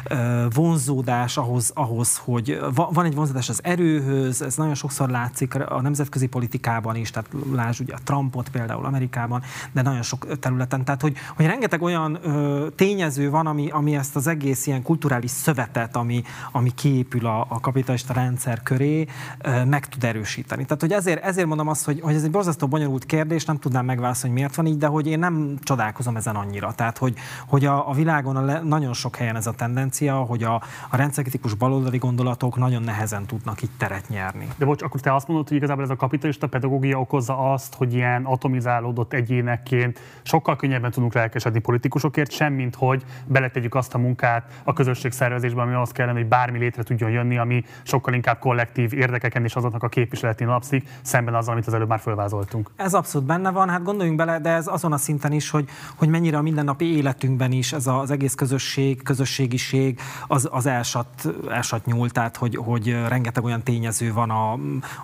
ö, 0.05 0.47
vonzódás 0.55 1.37
ahhoz, 1.37 1.70
ahhoz, 1.74 2.16
hogy 2.16 2.61
van 2.74 3.05
egy 3.05 3.15
vonzódás 3.15 3.49
az 3.49 3.61
erőhöz, 3.62 4.43
ez 4.43 4.57
nagyon 4.57 4.74
sokszor 4.74 5.09
látszik 5.09 5.55
a 5.55 5.81
nemzetközi 5.81 6.27
politikában 6.27 6.97
is, 6.97 7.11
tehát 7.11 7.31
lásd 7.53 7.81
ugye 7.81 7.95
a 7.95 7.99
Trumpot 8.05 8.49
például 8.49 8.85
Amerikában, 8.85 9.43
de 9.73 9.82
nagyon 9.82 10.03
sok 10.03 10.39
területen, 10.39 10.85
tehát 10.85 11.01
hogy, 11.01 11.16
hogy 11.37 11.47
rengeteg 11.47 11.82
olyan 11.82 12.19
ö, 12.23 12.66
tényező 12.77 13.31
van, 13.31 13.47
ami, 13.47 13.70
ami 13.70 13.97
ezt 13.97 14.16
az 14.16 14.27
egész 14.27 14.66
ilyen 14.66 14.82
kulturális 14.82 15.31
szövetet, 15.31 15.97
ami, 15.97 16.23
ami 16.53 16.74
kiépül 16.74 17.27
a, 17.27 17.47
a 17.49 17.61
kapitalista 17.61 18.12
rendszer 18.12 18.62
köré, 18.62 19.07
ö, 19.39 19.65
meg 19.65 19.89
tud 19.89 20.05
erősíteni. 20.05 20.65
Tehát, 20.65 20.81
hogy 20.81 20.93
ezért, 20.93 21.24
ezért 21.24 21.47
mondom 21.47 21.69
azt, 21.69 21.85
hogy, 21.85 22.01
hogy 22.01 22.15
ez 22.15 22.23
egy 22.24 22.31
borzasztó 22.31 22.66
bonyolult 22.66 23.07
kérdés, 23.07 23.45
nem 23.45 23.59
tudnám 23.59 23.85
megválaszolni, 23.85 24.28
hogy 24.28 24.39
miért 24.39 24.55
van 24.55 24.66
így, 24.66 24.78
de 24.78 24.87
hogy 24.87 25.07
én 25.07 25.19
nem 25.19 25.59
csodálkozom 25.62 26.16
ezen 26.16 26.37
annyira. 26.37 26.73
Tehát, 26.74 26.99
hogy, 27.01 27.14
hogy 27.47 27.64
a, 27.64 27.89
a 27.89 27.93
világon 27.93 28.36
a 28.36 28.40
le, 28.40 28.60
nagyon 28.60 28.93
sok 28.93 29.16
helyen 29.16 29.36
ez 29.36 29.47
a 29.47 29.52
tendencia, 29.52 30.14
hogy 30.14 30.43
a, 30.43 30.55
a 30.90 30.97
rendszerkritikus 30.97 31.55
baloldali 31.55 31.98
gondolatok 31.98 32.56
nagyon 32.56 32.82
nehezen 32.82 33.27
tudnak 33.27 33.62
itt 33.62 33.72
teret 33.78 34.09
nyerni. 34.09 34.48
De 34.56 34.64
bocs, 34.64 34.82
akkor 34.82 35.01
te 35.01 35.14
azt 35.14 35.28
mondod, 35.28 35.48
hogy 35.48 35.56
igazából 35.56 35.85
ez 35.85 35.90
a 35.90 35.97
kapitalista 35.97 36.47
pedagógia 36.47 37.01
okozza 37.01 37.52
azt, 37.52 37.74
hogy 37.74 37.94
ilyen 37.94 38.24
atomizálódott 38.24 39.12
egyénekként 39.12 40.01
sokkal 40.22 40.56
könnyebben 40.56 40.90
tudunk 40.90 41.14
lelkesedni 41.14 41.59
politikusokért, 41.59 42.31
semmint 42.31 42.74
hogy 42.74 43.05
beletegyük 43.27 43.74
azt 43.74 43.94
a 43.94 43.98
munkát 43.98 44.60
a 44.64 44.72
közösség 44.72 45.12
szervezésben, 45.12 45.66
ami 45.66 45.74
az 45.74 45.90
kellene, 45.90 46.18
hogy 46.18 46.28
bármi 46.28 46.59
létre 46.59 46.82
tudjon 46.82 47.10
jönni, 47.10 47.39
ami 47.39 47.64
sokkal 47.82 48.14
inkább 48.14 48.39
kollektív 48.39 48.93
érdekeken 48.93 49.44
és 49.44 49.55
azoknak 49.55 49.82
a 49.82 49.89
képviseletén 49.89 50.48
alapszik, 50.48 50.89
szemben 51.02 51.35
azzal, 51.35 51.52
amit 51.52 51.66
az 51.66 51.74
előbb 51.74 51.89
már 51.89 52.01
fölvázoltunk. 52.01 52.70
Ez 52.77 52.94
abszolút 52.94 53.27
benne 53.27 53.51
van, 53.51 53.68
hát 53.68 53.82
gondoljunk 53.82 54.18
bele, 54.18 54.39
de 54.39 54.51
ez 54.51 54.66
azon 54.66 54.93
a 54.93 54.97
szinten 54.97 55.32
is, 55.32 55.51
hogy, 55.51 55.68
hogy 55.97 56.09
mennyire 56.09 56.36
a 56.36 56.43
mindennapi 56.43 56.90
életünkben 56.97 57.53
is 57.53 57.73
ez 57.73 57.87
az 57.87 58.11
egész 58.11 58.35
közösség, 58.35 59.03
közösségiség 59.03 60.01
az, 60.27 60.49
az 60.53 60.67
elsat, 60.67 61.29
elsat 61.49 61.87
nyúl, 61.87 62.11
tehát 62.11 62.37
hogy, 62.37 62.57
hogy 62.57 62.89
rengeteg 63.09 63.45
olyan 63.45 63.62
tényező 63.62 64.12
van 64.12 64.31
a 64.31 64.59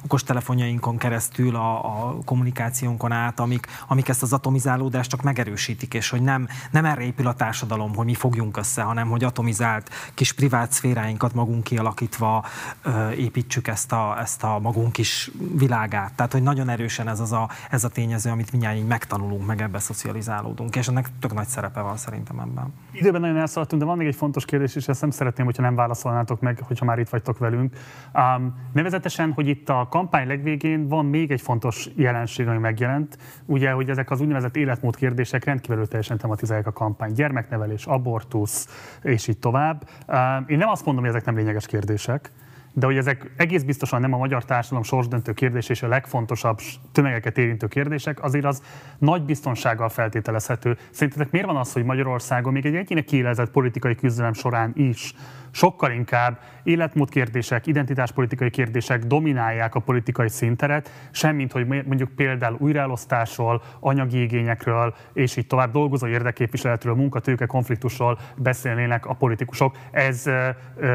okostelefonjainkon 0.05 0.97
keresztül, 0.97 1.57
a, 1.57 1.85
a 1.85 2.19
kommunikációnkon 2.25 3.13
át, 3.13 3.41
amik, 3.41 3.67
amik 3.87 4.09
ezt 4.09 4.23
az 4.23 4.33
atomizálódást 4.33 5.11
csak 5.11 5.23
megerősítik, 5.23 5.95
és 5.95 6.11
hogy 6.11 6.23
nem, 6.23 6.49
nem 6.71 6.85
erre 6.85 7.03
épül 7.03 7.27
a 7.27 7.35
társadalom, 7.35 7.95
hogy 7.95 8.07
mi 8.07 8.15
fogjunk 8.15 8.57
össze, 8.57 8.83
hanem 8.83 9.09
hogy 9.09 9.25
atomizált 9.25 9.91
kis 10.15 10.33
privát 10.33 10.73
szféráinkat 10.73 11.35
magunk 11.35 11.65
kialakítva 11.65 12.45
ö, 12.83 13.11
építsük 13.11 13.69
ezt 13.69 13.93
a, 13.93 14.17
ezt 14.21 14.43
a 14.43 14.59
magunk 14.59 14.93
kis 14.93 15.31
világát. 15.55 16.13
Tehát, 16.13 16.33
hogy 16.33 16.43
nagyon 16.43 16.69
erősen 16.69 17.09
ez, 17.09 17.21
az 17.21 17.33
a, 17.33 17.51
ez 17.71 17.85
a 17.85 17.89
tényező, 17.89 18.31
amit 18.31 18.51
mindjárt 18.53 18.89
megtanulunk, 18.89 19.47
meg 19.47 19.63
ebbe 19.63 19.79
szocializálódunk, 19.79 20.77
és 20.77 20.89
ennek 20.89 21.09
tök 21.21 21.35
nagy 21.35 21.47
szerepe 21.47 21.76
van 21.82 21.97
szerintem 21.97 22.39
ebben. 22.39 22.74
Időben 22.93 23.20
nagyon 23.20 23.36
elszaladtunk, 23.36 23.82
de 23.82 23.89
van 23.89 23.97
még 23.97 24.07
egy 24.07 24.15
fontos 24.15 24.44
kérdés, 24.44 24.77
és 24.77 24.89
ezt 24.89 25.01
nem 25.01 25.11
szeretném, 25.11 25.47
hogyha 25.47 25.62
nem 25.62 25.74
válaszolnátok 25.74 26.40
meg, 26.40 26.61
hogyha 26.62 26.85
már 26.85 26.98
itt 26.98 27.09
vagytok 27.09 27.39
velünk. 27.39 27.77
Um, 28.15 28.55
nevezetesen, 28.73 29.32
hogy 29.32 29.48
itt 29.48 29.69
a 29.69 29.86
kampány 29.90 30.27
legvégén 30.27 30.89
van 30.89 31.07
még 31.07 31.31
egy 31.31 31.40
fontos 31.40 31.89
jelenség, 31.94 32.48
ami 32.48 32.59
megjelent, 32.59 33.19
ugye, 33.44 33.70
hogy 33.70 33.90
ezek 33.90 34.11
az 34.11 34.20
úgynevezett 34.20 34.57
életmód 34.57 34.97
kérdések 34.97 35.44
rendkívül 35.44 35.86
teljesen 35.86 36.19
tematizálják 36.19 36.66
a 36.66 36.73
kampány. 36.73 37.12
Gyermeknevelés, 37.12 37.86
abortusz, 37.86 38.69
és 39.03 39.28
így 39.28 39.39
tovább. 39.39 39.89
Um, 40.09 40.44
én 40.47 40.59
nem 40.59 40.69
azt 40.69 40.85
mondom, 40.85 41.05
hogy 41.05 41.12
ezek 41.15 41.27
nem 41.27 41.36
lényeges 41.36 41.66
kérdések, 41.66 42.32
de 42.78 42.86
hogy 42.86 42.97
ezek 42.97 43.31
egész 43.36 43.62
biztosan 43.62 44.01
nem 44.01 44.12
a 44.12 44.16
magyar 44.19 44.44
társadalom 44.44 44.82
sorsdöntő 44.82 45.32
kérdés 45.32 45.69
és 45.69 45.82
a 45.82 45.89
legfontosabb 45.89 46.59
tömegeket 46.93 47.39
érintő 47.39 47.66
kérdések, 47.66 48.23
azért 48.23 48.44
az 48.44 48.62
nagy 48.98 49.23
biztonsággal 49.23 49.89
feltételezhető. 49.89 50.77
Szerintetek 50.90 51.31
miért 51.31 51.47
van 51.47 51.57
az, 51.57 51.73
hogy 51.73 51.85
Magyarországon 51.85 52.53
még 52.53 52.66
egy 52.66 52.74
egyének 52.74 53.05
kiélezett 53.05 53.51
politikai 53.51 53.94
küzdelem 53.94 54.32
során 54.32 54.73
is 54.74 55.15
sokkal 55.51 55.90
inkább 55.90 56.39
életmód 56.62 57.10
kérdések, 57.10 57.66
identitáspolitikai 57.66 58.51
kérdések 58.51 59.05
dominálják 59.05 59.74
a 59.74 59.81
politikai 59.81 60.28
szinteret, 60.28 60.90
semmint, 61.10 61.52
hogy 61.52 61.66
mondjuk 61.66 62.10
például 62.16 62.56
újraelosztásról, 62.59 63.62
anyagi 63.81 64.23
igényekről, 64.23 64.94
és 65.12 65.36
így 65.36 65.47
tovább 65.47 65.73
dolgozó 65.73 66.06
érdekképviseletről, 66.06 66.94
munkatőke 66.94 67.47
konfliktusról 67.47 68.18
beszélnének 68.36 69.06
a 69.06 69.14
politikusok. 69.14 69.77
Ez 69.90 70.24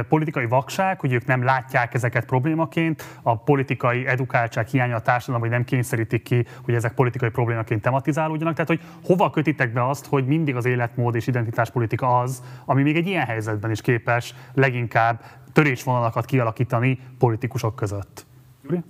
politikai 0.10 0.46
vakság, 0.46 1.00
hogy 1.00 1.14
ők 1.14 1.26
nem 1.26 1.44
látják 1.44 1.94
ezeket 1.94 2.26
problémaként, 2.26 3.20
a 3.22 3.38
politikai 3.38 4.08
edukáltság 4.08 4.68
hiánya 4.68 4.96
a 4.96 5.02
társadalom, 5.02 5.42
hogy 5.42 5.50
nem 5.50 5.64
kényszerítik 5.64 6.24
ki, 6.24 6.46
hogy 6.66 6.74
ezek 6.74 6.94
politikai 6.94 7.30
problémaként 7.30 7.82
tematizálódjanak. 7.82 8.54
Tehát, 8.54 8.70
hogy 8.70 8.82
hova 9.04 9.30
kötitek 9.30 9.74
be 9.74 9.88
azt, 9.88 10.06
hogy 10.06 10.26
mindig 10.26 10.56
az 10.56 10.66
életmód 10.66 11.16
és 11.16 11.28
identitáspolitika 11.28 12.20
az, 12.20 12.44
ami 12.66 12.82
még 12.82 12.96
egy 12.96 13.08
ilyen 13.08 13.26
helyzetben 13.26 13.72
is 13.72 13.82
képes 13.82 14.34
leginkább 14.54 15.24
törésvonalakat 15.54 16.26
kialakítani 16.26 17.00
politikusok 17.18 17.76
között. 17.76 18.26
Júri? 18.64 18.84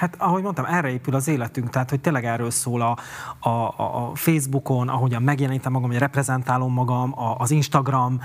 Hát 0.00 0.14
ahogy 0.18 0.42
mondtam, 0.42 0.64
erre 0.64 0.90
épül 0.90 1.14
az 1.14 1.28
életünk, 1.28 1.70
tehát 1.70 1.90
hogy 1.90 2.00
tényleg 2.00 2.24
erről 2.24 2.50
szól 2.50 2.80
a, 2.80 2.96
a, 3.48 3.50
a 3.78 4.10
Facebookon, 4.14 4.88
ahogyan 4.88 5.22
megjelenítem 5.22 5.72
magam, 5.72 5.90
hogy 5.90 5.98
reprezentálom 5.98 6.72
magam, 6.72 7.18
a, 7.18 7.36
az 7.38 7.50
Instagram, 7.50 8.20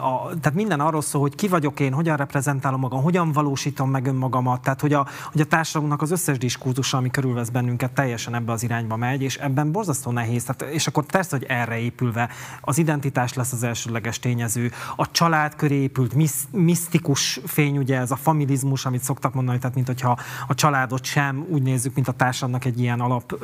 a, 0.00 0.28
tehát 0.40 0.54
minden 0.54 0.80
arról 0.80 1.00
szól, 1.00 1.20
hogy 1.20 1.34
ki 1.34 1.48
vagyok 1.48 1.80
én, 1.80 1.92
hogyan 1.92 2.16
reprezentálom 2.16 2.80
magam, 2.80 3.02
hogyan 3.02 3.32
valósítom 3.32 3.90
meg 3.90 4.06
önmagamat, 4.06 4.62
tehát 4.62 4.80
hogy 4.80 4.92
a, 4.92 5.06
hogy 5.32 5.40
a 5.40 5.44
társadalomnak 5.44 6.02
az 6.02 6.10
összes 6.10 6.38
diskurzusa, 6.38 6.96
ami 6.96 7.10
körülvesz 7.10 7.48
bennünket, 7.48 7.92
teljesen 7.92 8.34
ebbe 8.34 8.52
az 8.52 8.62
irányba 8.62 8.96
megy, 8.96 9.22
és 9.22 9.36
ebben 9.36 9.72
borzasztó 9.72 10.10
nehéz. 10.10 10.44
Tehát, 10.44 10.74
és 10.74 10.86
akkor 10.86 11.04
persze, 11.04 11.36
hogy 11.36 11.46
erre 11.48 11.78
épülve 11.78 12.28
az 12.60 12.78
identitás 12.78 13.34
lesz 13.34 13.52
az 13.52 13.62
elsőleges 13.62 14.18
tényező, 14.18 14.72
a 14.96 15.10
család 15.10 15.56
köré 15.56 15.74
épült 15.74 16.14
misztikus 16.50 17.40
fény, 17.46 17.78
ugye 17.78 17.98
ez 17.98 18.10
a 18.10 18.16
familizmus, 18.16 18.86
amit 18.86 19.02
szoktak 19.02 19.34
mondani, 19.34 19.58
tehát 19.58 19.74
mint 19.74 19.86
hogyha 19.86 20.18
a 20.46 20.54
családot 20.86 21.04
sem 21.04 21.46
úgy 21.48 21.62
nézzük, 21.62 21.94
mint 21.94 22.08
a 22.08 22.12
társadalomnak 22.12 22.64
egy 22.64 22.80
ilyen 22.80 23.00
alap 23.00 23.38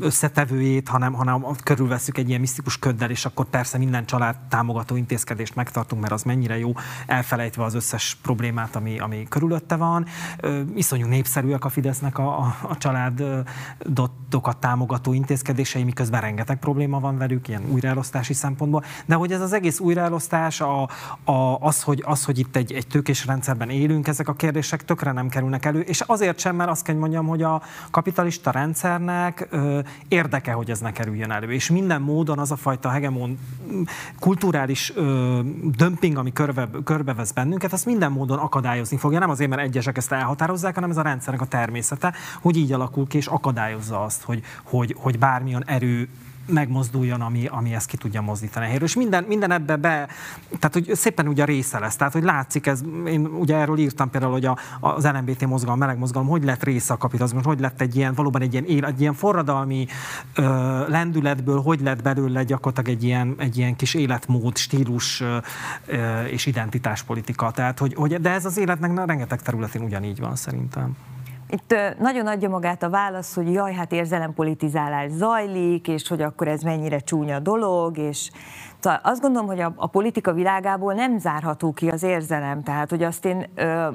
összetevőjét, 0.00 0.88
hanem, 0.88 1.12
hanem 1.12 1.44
körülveszük 1.62 2.18
egy 2.18 2.28
ilyen 2.28 2.40
misztikus 2.40 2.78
köddel, 2.78 3.10
és 3.10 3.24
akkor 3.24 3.44
persze 3.44 3.78
minden 3.78 4.06
család 4.06 4.36
támogató 4.48 4.96
intézkedést 4.96 5.54
megtartunk, 5.54 6.00
mert 6.00 6.12
az 6.12 6.22
mennyire 6.22 6.58
jó, 6.58 6.72
elfelejtve 7.06 7.64
az 7.64 7.74
összes 7.74 8.18
problémát, 8.22 8.76
ami, 8.76 8.98
ami 8.98 9.26
körülötte 9.28 9.76
van. 9.76 10.06
Iszonyú 10.74 11.06
népszerűek 11.06 11.64
a 11.64 11.68
Fidesznek 11.68 12.18
a, 12.18 12.38
a, 12.38 12.56
a 12.62 12.76
családokat 12.76 14.56
támogató 14.60 15.12
intézkedései, 15.12 15.84
miközben 15.84 16.20
rengeteg 16.20 16.58
probléma 16.58 17.00
van 17.00 17.18
velük, 17.18 17.48
ilyen 17.48 17.62
újraelosztási 17.70 18.32
szempontból. 18.32 18.84
De 19.06 19.14
hogy 19.14 19.32
ez 19.32 19.40
az 19.40 19.52
egész 19.52 19.80
újraelosztás, 19.80 20.60
a, 20.60 20.82
a, 21.24 21.58
az, 21.60 21.82
hogy, 21.82 22.02
az, 22.06 22.24
hogy 22.24 22.38
itt 22.38 22.56
egy, 22.56 22.72
egy 22.72 22.86
tőkés 22.86 23.26
rendszerben 23.26 23.70
élünk, 23.70 24.08
ezek 24.08 24.28
a 24.28 24.34
kérdések 24.34 24.84
tökre 24.84 25.12
nem 25.12 25.28
kerülnek 25.28 25.64
elő, 25.64 25.75
és 25.80 26.00
azért 26.00 26.38
sem, 26.38 26.56
mert 26.56 26.70
azt 26.70 26.84
kell 26.84 26.94
mondjam, 26.94 27.26
hogy 27.26 27.42
a 27.42 27.62
kapitalista 27.90 28.50
rendszernek 28.50 29.46
ö, 29.50 29.80
érdeke, 30.08 30.52
hogy 30.52 30.70
ez 30.70 30.80
ne 30.80 30.92
kerüljön 30.92 31.30
elő. 31.30 31.52
És 31.52 31.70
minden 31.70 32.02
módon 32.02 32.38
az 32.38 32.50
a 32.50 32.56
fajta 32.56 32.88
hegemon 32.88 33.38
kulturális 34.18 34.92
ö, 34.94 35.40
dömping, 35.62 36.16
ami 36.16 36.32
körbe, 36.32 36.68
körbevesz 36.84 37.32
bennünket, 37.32 37.72
azt 37.72 37.86
minden 37.86 38.12
módon 38.12 38.38
akadályozni 38.38 38.96
fogja. 38.96 39.18
Nem 39.18 39.30
azért, 39.30 39.50
mert 39.50 39.62
egyesek 39.62 39.96
ezt 39.96 40.12
elhatározzák, 40.12 40.74
hanem 40.74 40.90
ez 40.90 40.96
a 40.96 41.02
rendszernek 41.02 41.42
a 41.42 41.46
természete, 41.46 42.14
hogy 42.40 42.56
így 42.56 42.72
alakul 42.72 43.06
ki, 43.06 43.16
és 43.16 43.26
akadályozza 43.26 44.02
azt, 44.02 44.22
hogy, 44.22 44.42
hogy, 44.62 44.96
hogy 44.98 45.18
bármilyen 45.18 45.64
erő 45.66 46.08
megmozduljon, 46.46 47.20
ami, 47.20 47.46
ami 47.46 47.74
ezt 47.74 47.86
ki 47.86 47.96
tudja 47.96 48.20
mozdítani 48.20 48.66
helyről. 48.66 48.88
És 48.88 48.94
minden, 48.94 49.24
minden 49.24 49.50
ebbe 49.50 49.76
be, 49.76 50.08
tehát 50.58 50.72
hogy 50.72 50.94
szépen 50.94 51.28
ugye 51.28 51.44
része 51.44 51.78
lesz. 51.78 51.96
Tehát, 51.96 52.12
hogy 52.12 52.22
látszik 52.22 52.66
ez, 52.66 52.82
én 53.06 53.26
ugye 53.26 53.56
erről 53.56 53.78
írtam 53.78 54.10
például, 54.10 54.32
hogy 54.32 54.44
a, 54.44 54.58
az 54.80 55.04
LMBT 55.04 55.46
mozgalom, 55.46 55.78
meleg 55.78 55.98
mozgalom, 55.98 56.28
hogy 56.28 56.44
lett 56.44 56.62
része 56.62 56.92
a 56.94 56.96
kapitalizmus, 56.96 57.44
hogy 57.44 57.60
lett 57.60 57.80
egy 57.80 57.96
ilyen, 57.96 58.14
valóban 58.14 58.42
egy 58.42 58.52
ilyen, 58.52 58.84
egy 58.84 59.00
ilyen 59.00 59.14
forradalmi 59.14 59.86
ö, 60.34 60.42
lendületből, 60.88 61.60
hogy 61.60 61.80
lett 61.80 62.02
belőle 62.02 62.44
gyakorlatilag 62.44 62.98
egy 62.98 63.04
ilyen, 63.04 63.34
egy 63.38 63.58
ilyen 63.58 63.76
kis 63.76 63.94
életmód, 63.94 64.56
stílus 64.56 65.20
ö, 65.86 66.24
és 66.24 66.46
identitáspolitika. 66.46 67.50
Tehát, 67.50 67.78
hogy, 67.78 67.94
hogy, 67.94 68.20
de 68.20 68.30
ez 68.30 68.44
az 68.44 68.58
életnek 68.58 69.04
rengeteg 69.06 69.42
területén 69.42 69.82
ugyanígy 69.82 70.20
van 70.20 70.36
szerintem. 70.36 70.96
Itt 71.48 71.74
nagyon 71.98 72.26
adja 72.26 72.48
magát 72.48 72.82
a 72.82 72.90
válasz, 72.90 73.34
hogy 73.34 73.52
jaj, 73.52 73.74
hát 73.74 73.92
érzelempolitizálás 73.92 75.10
zajlik, 75.10 75.88
és 75.88 76.08
hogy 76.08 76.22
akkor 76.22 76.48
ez 76.48 76.62
mennyire 76.62 76.98
csúnya 76.98 77.38
dolog, 77.38 77.98
és 77.98 78.30
Szóval 78.86 79.00
azt 79.02 79.20
gondolom, 79.20 79.46
hogy 79.46 79.60
a, 79.60 79.72
a 79.76 79.86
politika 79.86 80.32
világából 80.32 80.94
nem 80.94 81.18
zárható 81.18 81.72
ki 81.72 81.88
az 81.88 82.02
érzelem. 82.02 82.62
Tehát, 82.62 82.90
hogy 82.90 83.02
azt 83.02 83.24
én 83.24 83.46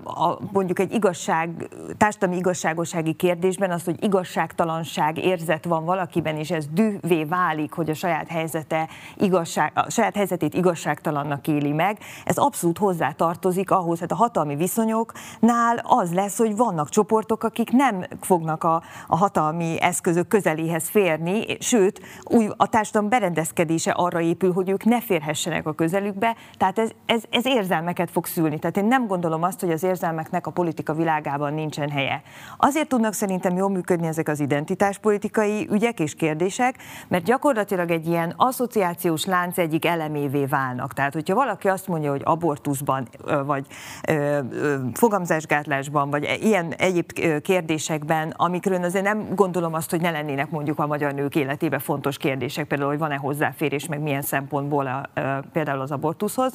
a, 0.03 0.37
mondjuk 0.51 0.79
egy 0.79 0.93
igazság, 0.93 1.69
társadalmi 1.97 2.37
igazságossági 2.37 3.13
kérdésben 3.13 3.71
az, 3.71 3.83
hogy 3.83 4.03
igazságtalanság 4.03 5.17
érzet 5.17 5.65
van 5.65 5.85
valakiben, 5.85 6.35
és 6.35 6.51
ez 6.51 6.65
dühvé 6.71 7.23
válik, 7.23 7.73
hogy 7.73 7.89
a 7.89 7.93
saját, 7.93 8.27
helyzete 8.27 8.87
igazság, 9.15 9.71
a 9.75 9.89
saját 9.89 10.15
helyzetét 10.15 10.53
igazságtalannak 10.53 11.47
éli 11.47 11.71
meg, 11.71 11.97
ez 12.25 12.37
abszolút 12.37 12.77
hozzá 12.77 13.11
tartozik 13.11 13.71
ahhoz, 13.71 13.99
hát 13.99 14.11
a 14.11 14.15
hatalmi 14.15 14.55
viszonyoknál 14.55 15.81
az 15.83 16.13
lesz, 16.13 16.37
hogy 16.37 16.55
vannak 16.55 16.89
csoportok, 16.89 17.43
akik 17.43 17.71
nem 17.71 18.05
fognak 18.21 18.63
a, 18.63 18.81
a 19.07 19.17
hatalmi 19.17 19.81
eszközök 19.81 20.27
közeléhez 20.27 20.89
férni, 20.89 21.57
sőt, 21.59 22.01
új, 22.23 22.47
a 22.57 22.67
társadalom 22.67 23.09
berendezkedése 23.09 23.91
arra 23.91 24.21
épül, 24.21 24.53
hogy 24.53 24.69
ők 24.69 24.80
ők 24.81 24.93
ne 24.93 25.01
férhessenek 25.01 25.67
a 25.67 25.73
közelükbe, 25.73 26.35
tehát 26.57 26.79
ez, 26.79 26.89
ez, 27.05 27.23
ez 27.29 27.45
érzelmeket 27.45 28.11
fog 28.11 28.25
szülni. 28.25 28.59
Tehát 28.59 28.77
én 28.77 28.85
nem 28.85 29.07
gondolom 29.07 29.43
azt, 29.43 29.59
hogy 29.59 29.71
az 29.71 29.83
érzelmeknek 29.83 30.47
a 30.47 30.51
politika 30.51 30.93
világában 30.93 31.53
nincsen 31.53 31.89
helye. 31.89 32.21
Azért 32.57 32.87
tudnak 32.87 33.13
szerintem 33.13 33.55
jól 33.55 33.69
működni 33.69 34.07
ezek 34.07 34.27
az 34.27 34.39
identitáspolitikai 34.39 35.67
ügyek 35.71 35.99
és 35.99 36.15
kérdések, 36.15 36.75
mert 37.07 37.23
gyakorlatilag 37.23 37.91
egy 37.91 38.07
ilyen 38.07 38.33
asszociációs 38.37 39.25
lánc 39.25 39.57
egyik 39.57 39.85
elemévé 39.85 40.45
válnak. 40.45 40.93
Tehát, 40.93 41.13
hogyha 41.13 41.35
valaki 41.35 41.67
azt 41.67 41.87
mondja, 41.87 42.11
hogy 42.11 42.21
abortuszban, 42.23 43.07
vagy 43.45 43.65
fogamzásgátlásban, 44.93 46.09
vagy 46.09 46.23
e, 46.23 46.35
ilyen 46.35 46.73
egyéb 46.73 47.11
kérdésekben, 47.41 48.33
amikről 48.37 48.83
azért 48.83 49.03
nem 49.03 49.35
gondolom 49.35 49.73
azt, 49.73 49.89
hogy 49.89 50.01
ne 50.01 50.11
lennének 50.11 50.49
mondjuk 50.49 50.79
a 50.79 50.87
magyar 50.87 51.13
nők 51.13 51.35
életében 51.35 51.79
fontos 51.79 52.17
kérdések, 52.17 52.67
például, 52.67 52.89
hogy 52.89 52.99
van-e 52.99 53.15
hozzáférés, 53.15 53.85
meg 53.85 54.01
milyen 54.01 54.21
szempont 54.21 54.60
szempontból 54.61 54.87
a, 54.87 55.41
például 55.51 55.81
az 55.81 55.91
abortuszhoz, 55.91 56.53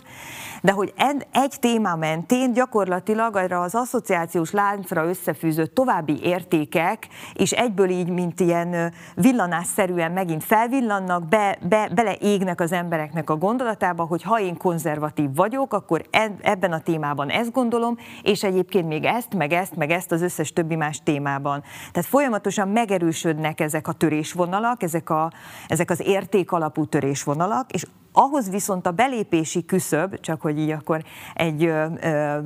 de 0.62 0.72
hogy 0.72 0.92
egy 1.32 1.54
téma 1.60 1.96
mentén 1.96 2.52
gyakorlatilag 2.52 3.36
arra 3.36 3.60
az 3.60 3.74
asszociációs 3.74 4.50
láncra 4.50 5.08
összefűzött 5.08 5.74
további 5.74 6.20
értékek, 6.22 7.08
és 7.34 7.52
egyből 7.52 7.88
így, 7.88 8.08
mint 8.08 8.40
ilyen 8.40 8.92
villanásszerűen 9.14 10.12
megint 10.12 10.44
felvillannak, 10.44 11.28
be, 11.28 11.58
be, 11.68 11.88
beleégnek 11.94 12.60
az 12.60 12.72
embereknek 12.72 13.30
a 13.30 13.36
gondolatába, 13.36 14.04
hogy 14.04 14.22
ha 14.22 14.40
én 14.40 14.56
konzervatív 14.56 15.34
vagyok, 15.34 15.72
akkor 15.72 16.02
ebben 16.40 16.72
a 16.72 16.80
témában 16.80 17.28
ezt 17.28 17.52
gondolom, 17.52 17.96
és 18.22 18.42
egyébként 18.42 18.88
még 18.88 19.04
ezt, 19.04 19.34
meg 19.34 19.52
ezt, 19.52 19.76
meg 19.76 19.90
ezt 19.90 20.12
az 20.12 20.22
összes 20.22 20.52
többi 20.52 20.74
más 20.74 21.00
témában. 21.02 21.62
Tehát 21.92 22.08
folyamatosan 22.08 22.68
megerősödnek 22.68 23.60
ezek 23.60 23.88
a 23.88 23.92
törésvonalak, 23.92 24.82
ezek, 24.82 25.10
a, 25.10 25.32
ezek 25.68 25.90
az 25.90 26.00
értékalapú 26.04 26.86
törésvonalak, 26.86 27.72
és 27.72 27.84
ahhoz 28.18 28.50
viszont 28.50 28.86
a 28.86 28.90
belépési 28.90 29.64
küszöb, 29.64 30.20
csak 30.20 30.40
hogy 30.40 30.58
így 30.58 30.70
akkor 30.70 31.04
egy 31.34 31.64
ö, 31.64 31.86
ö, 32.00 32.38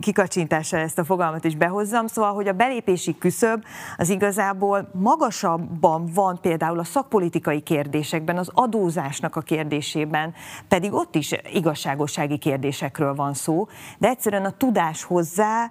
kikacsintással 0.00 0.80
ezt 0.80 0.98
a 0.98 1.04
fogalmat 1.04 1.44
is 1.44 1.56
behozzam, 1.56 2.06
szóval, 2.06 2.32
hogy 2.34 2.48
a 2.48 2.52
belépési 2.52 3.18
küszöb 3.18 3.64
az 3.96 4.08
igazából 4.08 4.90
magasabban 4.92 6.10
van 6.14 6.38
például 6.40 6.78
a 6.78 6.84
szakpolitikai 6.84 7.60
kérdésekben, 7.60 8.36
az 8.36 8.50
adózásnak 8.52 9.36
a 9.36 9.40
kérdésében, 9.40 10.34
pedig 10.68 10.92
ott 10.92 11.14
is 11.14 11.34
igazságossági 11.52 12.38
kérdésekről 12.38 13.14
van 13.14 13.34
szó, 13.34 13.66
de 13.98 14.08
egyszerűen 14.08 14.44
a 14.44 14.56
tudás 14.56 15.02
hozzá 15.02 15.70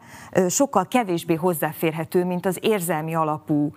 sokkal 0.50 0.88
kevésbé 0.88 1.34
hozzáférhető, 1.34 2.26
mint 2.26 2.46
az 2.46 2.58
érzelmi 2.62 3.16
alapú 3.16 3.72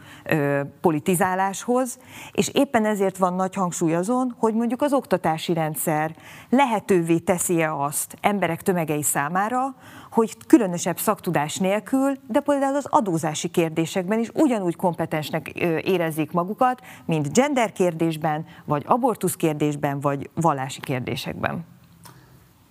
politizáláshoz, 0.80 1.98
és 2.32 2.48
éppen 2.52 2.84
ezért 2.84 3.16
van 3.16 3.34
nagy 3.34 3.54
hangsúly 3.54 3.94
azon, 3.94 4.34
hogy 4.38 4.54
mondjuk 4.54 4.82
az 4.82 4.92
oktatás 4.92 5.47
oktatási 5.48 5.52
rendszer 5.52 6.14
lehetővé 6.48 7.18
teszi-e 7.18 7.74
azt 7.74 8.16
emberek 8.20 8.62
tömegei 8.62 9.02
számára, 9.02 9.74
hogy 10.10 10.36
különösebb 10.46 10.98
szaktudás 10.98 11.56
nélkül, 11.56 12.14
de 12.26 12.40
például 12.40 12.76
az 12.76 12.86
adózási 12.88 13.48
kérdésekben 13.48 14.18
is 14.18 14.30
ugyanúgy 14.34 14.76
kompetensnek 14.76 15.48
érezzék 15.84 16.32
magukat, 16.32 16.80
mint 17.06 17.32
gender 17.32 17.72
kérdésben, 17.72 18.46
vagy 18.64 18.84
abortusz 18.86 19.36
kérdésben, 19.36 20.00
vagy 20.00 20.30
vallási 20.34 20.80
kérdésekben. 20.80 21.64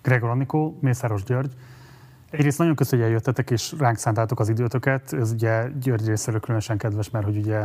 Gregor 0.02 0.30
Anikó, 0.30 0.78
Mészáros 0.80 1.22
György, 1.22 1.52
Egyrészt 2.30 2.58
nagyon 2.58 2.74
köszönjük, 2.74 3.06
hogy 3.06 3.16
eljöttetek 3.16 3.50
és 3.50 3.74
ránk 3.78 3.96
szántátok 3.96 4.40
az 4.40 4.48
időtöket. 4.48 5.12
Ez 5.12 5.32
ugye 5.32 5.68
György 5.80 6.06
részéről 6.06 6.40
különösen 6.40 6.78
kedves, 6.78 7.10
mert 7.10 7.24
hogy 7.24 7.36
ugye 7.36 7.64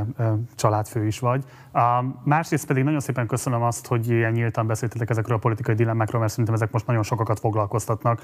családfő 0.56 1.06
is 1.06 1.20
vagy. 1.20 1.44
A 1.74 2.04
másrészt 2.24 2.68
pedig 2.68 2.84
nagyon 2.84 3.00
szépen 3.00 3.28
köszönöm 3.28 3.62
azt, 3.62 3.88
hogy 3.88 4.10
ilyen 4.10 4.32
nyíltan 4.32 4.68
beszéltetek 4.68 5.10
ezekről 5.10 5.38
a 5.38 5.40
politikai 5.40 5.76
dilemmákról, 5.76 6.20
mert 6.20 6.32
szerintem 6.32 6.56
ezek 6.56 6.72
most 6.72 6.88
nagyon 6.88 7.04
sokakat 7.04 7.40
foglalkoztatnak. 7.40 8.22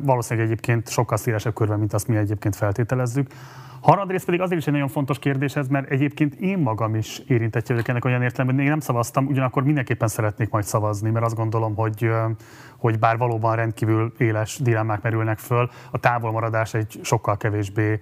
Valószínűleg 0.00 0.48
egyébként 0.48 0.88
sokkal 0.88 1.16
szélesebb 1.16 1.54
körben, 1.54 1.78
mint 1.78 1.92
azt 1.92 2.08
mi 2.08 2.16
egyébként 2.16 2.56
feltételezzük. 2.56 3.30
Harmadrészt 3.82 4.24
pedig 4.24 4.40
azért 4.40 4.60
is 4.60 4.66
egy 4.66 4.72
nagyon 4.72 4.88
fontos 4.88 5.18
kérdés 5.18 5.56
ez, 5.56 5.68
mert 5.68 5.90
egyébként 5.90 6.34
én 6.34 6.58
magam 6.58 6.94
is 6.94 7.18
érintettje 7.18 7.74
vagyok 7.74 7.88
ennek 7.88 8.04
olyan 8.04 8.22
értelemben, 8.22 8.64
én 8.64 8.70
nem 8.70 8.80
szavaztam, 8.80 9.26
ugyanakkor 9.26 9.62
mindenképpen 9.62 10.08
szeretnék 10.08 10.50
majd 10.50 10.64
szavazni, 10.64 11.10
mert 11.10 11.24
azt 11.24 11.34
gondolom, 11.34 11.74
hogy 11.74 12.10
hogy 12.82 12.98
bár 12.98 13.18
valóban 13.18 13.56
rendkívül 13.56 14.12
éles 14.18 14.58
dilemmák 14.58 15.02
merülnek 15.02 15.38
föl, 15.38 15.70
a 15.90 15.98
távolmaradás 15.98 16.74
egy 16.74 17.00
sokkal 17.02 17.36
kevésbé 17.36 18.00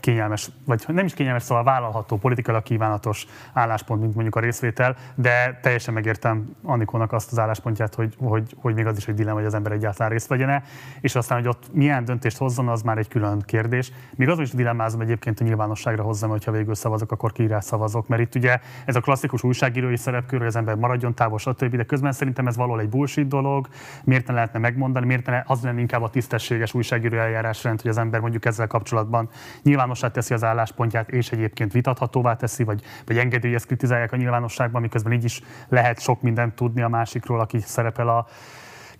kényelmes, 0.00 0.50
vagy 0.66 0.84
nem 0.86 1.04
is 1.04 1.14
kényelmes, 1.14 1.42
szóval 1.42 1.64
vállalható, 1.64 2.16
politikailag 2.16 2.62
kívánatos 2.62 3.26
álláspont, 3.52 4.00
mint 4.00 4.14
mondjuk 4.14 4.36
a 4.36 4.40
részvétel, 4.40 4.96
de 5.14 5.58
teljesen 5.62 5.94
megértem 5.94 6.56
Annikónak 6.62 7.12
azt 7.12 7.32
az 7.32 7.38
álláspontját, 7.38 7.94
hogy, 7.94 8.14
hogy, 8.18 8.56
hogy 8.60 8.74
még 8.74 8.86
az 8.86 8.96
is 8.96 9.08
egy 9.08 9.14
dilemma, 9.14 9.36
hogy 9.36 9.46
az 9.46 9.54
ember 9.54 9.72
egyáltalán 9.72 10.12
részt 10.12 10.28
vegyene, 10.28 10.62
és 11.00 11.14
aztán, 11.14 11.38
hogy 11.38 11.48
ott 11.48 11.72
milyen 11.72 12.04
döntést 12.04 12.38
hozzon, 12.38 12.68
az 12.68 12.82
már 12.82 12.98
egy 12.98 13.08
külön 13.08 13.40
kérdés. 13.40 13.92
Még 14.16 14.28
azon 14.28 14.44
is 14.44 14.50
dilemmázom 14.50 15.00
egyébként 15.02 15.40
a 15.40 15.44
nyilvánosságra 15.44 16.02
hozzam, 16.02 16.30
hogyha 16.30 16.52
végül 16.52 16.74
szavazok, 16.74 17.12
akkor 17.12 17.32
ki 17.32 17.48
szavazok, 17.60 18.08
mert 18.08 18.22
itt 18.22 18.34
ugye 18.34 18.58
ez 18.84 18.96
a 18.96 19.00
klasszikus 19.00 19.42
újságírói 19.42 19.96
szerepkör, 19.96 20.38
hogy 20.38 20.48
az 20.48 20.56
ember 20.56 20.74
maradjon 20.74 21.14
távol, 21.14 21.38
stb. 21.38 21.76
De 21.76 21.84
közben 21.84 22.12
szerintem 22.12 22.46
ez 22.46 22.56
való 22.56 22.78
egy 22.78 22.88
bullshit 22.88 23.28
dolog, 23.28 23.68
miért 24.04 24.26
ne 24.26 24.32
lehetne 24.34 24.58
megmondani, 24.58 25.06
miért 25.06 25.26
ne 25.26 25.42
az 25.46 25.62
lenne 25.62 25.80
inkább 25.80 26.02
a 26.02 26.10
tisztességes 26.10 26.74
újságíró 26.74 27.16
eljárásrend, 27.16 27.80
hogy 27.80 27.90
az 27.90 27.98
ember 27.98 28.20
mondjuk 28.20 28.44
ezzel 28.44 28.66
kapcsolatban 28.66 29.28
nyilvánossá 29.62 30.10
teszi 30.10 30.34
az 30.34 30.44
álláspontját, 30.44 31.10
és 31.10 31.30
egyébként 31.30 31.72
vitathatóvá 31.72 32.36
teszi, 32.36 32.64
vagy, 32.64 32.82
vagy 33.06 33.18
engedi, 33.18 33.52
hogy 33.52 33.66
kritizálják 33.66 34.12
a 34.12 34.16
nyilvánosságban, 34.16 34.80
miközben 34.80 35.12
így 35.12 35.24
is 35.24 35.40
lehet 35.68 36.00
sok 36.00 36.22
mindent 36.22 36.54
tudni 36.54 36.82
a 36.82 36.88
másikról, 36.88 37.40
aki 37.40 37.60
szerepel 37.60 38.08
a 38.08 38.26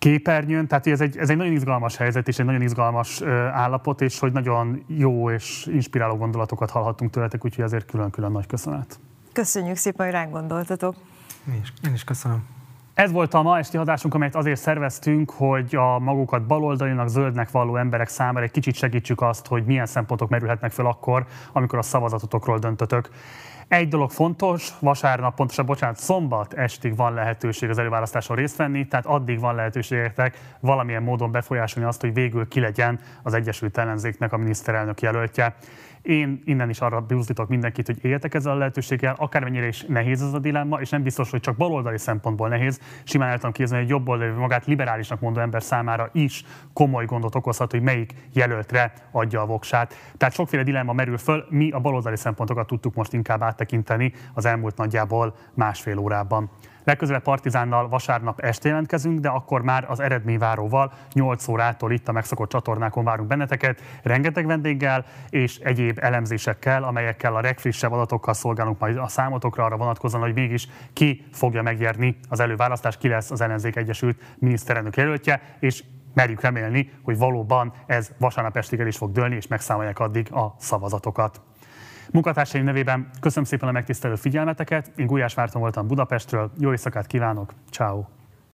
képernyőn, 0.03 0.67
tehát 0.67 0.87
ez 0.87 1.01
egy, 1.01 1.17
ez 1.17 1.31
egy 1.31 1.37
nagyon 1.37 1.53
izgalmas 1.53 1.97
helyzet, 1.97 2.29
és 2.29 2.39
egy 2.39 2.47
nagyon 2.47 2.63
izgalmas 2.63 3.23
állapot, 3.53 4.01
és 4.01 4.19
hogy 4.19 4.33
nagyon 4.33 4.85
jó 4.87 5.31
és 5.31 5.67
inspiráló 5.73 6.17
gondolatokat 6.17 6.71
hallhattunk 6.71 7.11
tőletek, 7.11 7.45
úgyhogy 7.45 7.65
ezért 7.65 7.91
külön-külön 7.91 8.33
nagy 8.33 8.47
köszönet. 8.47 8.99
Köszönjük 9.33 9.77
szépen, 9.77 10.07
hogy 10.07 10.15
ránk 10.15 10.33
gondoltatok. 10.33 10.95
Én 11.49 11.61
is, 11.63 11.73
én 11.87 11.93
is 11.93 12.05
köszönöm. 12.05 12.45
Ez 12.95 13.13
volt 13.13 13.35
a 13.35 13.43
ma 13.43 13.59
esti 13.59 13.77
adásunk, 13.77 14.15
amelyet 14.15 14.37
azért 14.37 14.61
szerveztünk, 14.61 15.31
hogy 15.31 15.75
a 15.75 15.99
magukat 15.99 16.47
baloldalinak, 16.47 17.09
zöldnek 17.09 17.51
való 17.51 17.77
emberek 17.77 18.09
számára 18.09 18.45
egy 18.45 18.51
kicsit 18.51 18.75
segítsük 18.75 19.21
azt, 19.21 19.47
hogy 19.47 19.65
milyen 19.65 19.87
szempontok 19.87 20.29
merülhetnek 20.29 20.71
fel 20.71 20.87
akkor, 20.87 21.27
amikor 21.53 21.79
a 21.79 21.83
szavazatotokról 21.83 22.59
döntötök. 22.59 23.09
Egy 23.73 23.89
dolog 23.89 24.11
fontos, 24.11 24.69
vasárnap, 24.79 25.35
pontosan 25.35 25.67
bocsánat, 25.67 25.97
szombat 25.97 26.53
estig 26.53 26.97
van 26.97 27.15
lehetőség 27.15 27.71
az 27.71 27.79
előválasztáson 27.79 28.37
részt 28.37 28.57
venni, 28.57 28.87
tehát 28.87 29.07
addig 29.07 29.41
van 29.41 29.55
lehetőségetek 29.55 30.39
valamilyen 30.61 31.03
módon 31.03 31.31
befolyásolni 31.31 31.89
azt, 31.89 32.01
hogy 32.01 32.15
végül 32.15 32.49
ki 32.49 32.61
legyen 32.61 33.01
az 33.23 33.35
Egyesült 33.35 33.79
Ellenzéknek 33.79 34.33
a 34.33 34.37
miniszterelnök 34.37 35.01
jelöltje. 35.01 35.55
Én 36.03 36.43
innen 36.45 36.69
is 36.69 36.81
arra 36.81 37.01
buzdítok 37.01 37.49
mindenkit, 37.49 37.87
hogy 37.87 38.05
éltek 38.05 38.35
ezzel 38.35 38.53
a 38.53 38.57
lehetőséggel, 38.57 39.15
akármennyire 39.19 39.67
is 39.67 39.85
nehéz 39.89 40.23
ez 40.23 40.33
a 40.33 40.39
dilemma, 40.39 40.81
és 40.81 40.89
nem 40.89 41.03
biztos, 41.03 41.31
hogy 41.31 41.41
csak 41.41 41.57
baloldali 41.57 41.99
szempontból 41.99 42.49
nehéz. 42.49 42.81
Simán 43.05 43.29
el 43.29 43.37
tudom 43.37 43.53
képzelni, 43.53 43.83
hogy 43.83 43.93
jobb 43.93 44.09
oldali, 44.09 44.31
magát 44.31 44.67
liberálisnak 44.67 45.21
mondó 45.21 45.41
ember 45.41 45.63
számára 45.63 46.11
is 46.13 46.45
komoly 46.73 47.05
gondot 47.05 47.35
okozhat, 47.35 47.71
hogy 47.71 47.83
melyik 47.83 48.15
jelöltre 48.33 48.93
adja 49.11 49.41
a 49.41 49.47
voksát. 49.47 49.95
Tehát 50.17 50.35
sokféle 50.35 50.63
dilemma 50.63 50.93
merül 50.93 51.19
föl, 51.19 51.47
mi 51.49 51.71
a 51.71 51.79
baloldali 51.79 52.17
szempontokat 52.17 52.67
tudtuk 52.67 52.95
most 52.95 53.13
inkább 53.13 53.43
áttekinteni 53.43 54.13
az 54.35 54.45
elmúlt 54.45 54.77
nagyjából 54.77 55.35
másfél 55.55 55.99
órában. 55.99 56.51
Legközelebb 56.85 57.23
Partizánnal 57.23 57.89
vasárnap 57.89 58.41
este 58.41 58.69
jelentkezünk, 58.69 59.21
de 59.21 59.29
akkor 59.29 59.63
már 59.63 59.85
az 59.89 60.01
eredményváróval 60.01 60.93
8 61.13 61.49
órától 61.49 61.93
itt 61.93 62.09
a 62.09 62.13
megszokott 62.13 62.49
csatornákon 62.49 63.05
várunk 63.05 63.29
benneteket, 63.29 63.81
rengeteg 64.03 64.47
vendéggel 64.47 65.05
és 65.29 65.59
egyéb 65.59 65.99
elemzésekkel, 66.01 66.83
amelyekkel 66.83 67.37
a 67.37 67.41
legfrissebb 67.41 67.93
adatokkal 67.93 68.35
szolgálunk 68.35 68.79
majd 68.79 68.97
a 68.97 69.09
számotokra 69.09 69.65
arra 69.65 69.77
vonatkozóan, 69.77 70.23
hogy 70.23 70.35
mégis 70.35 70.69
ki 70.93 71.25
fogja 71.33 71.63
megnyerni 71.63 72.19
az 72.29 72.41
előválasztást, 72.41 72.99
ki 72.99 73.09
lesz 73.09 73.31
az 73.31 73.41
ellenzék 73.41 73.77
egyesült 73.77 74.23
miniszterelnök 74.39 74.97
jelöltje, 74.97 75.41
és 75.61 75.85
merjük 76.15 76.41
remélni, 76.41 76.91
hogy 77.03 77.19
valóban 77.19 77.73
ez 77.87 78.11
vasárnap 78.19 78.57
estig 78.57 78.81
el 78.81 78.87
is 78.87 78.97
fog 78.97 79.13
dőlni, 79.13 79.37
és 79.37 79.47
megszámolják 79.47 79.99
addig 79.99 80.33
a 80.33 80.55
szavazatokat. 80.59 81.41
Munkatársaim 82.13 82.65
nevében 82.65 83.11
köszönöm 83.21 83.45
szépen 83.45 83.69
a 83.69 83.73
megtisztelő 83.73 84.15
figyelmeteket. 84.15 84.93
Én 84.97 85.07
Gulyás 85.07 85.35
Márton 85.35 85.61
voltam 85.61 85.87
Budapestről. 85.87 86.51
Jó 86.59 86.71
éjszakát 86.71 87.07
kívánok. 87.07 87.53
Ciao. 87.71 88.22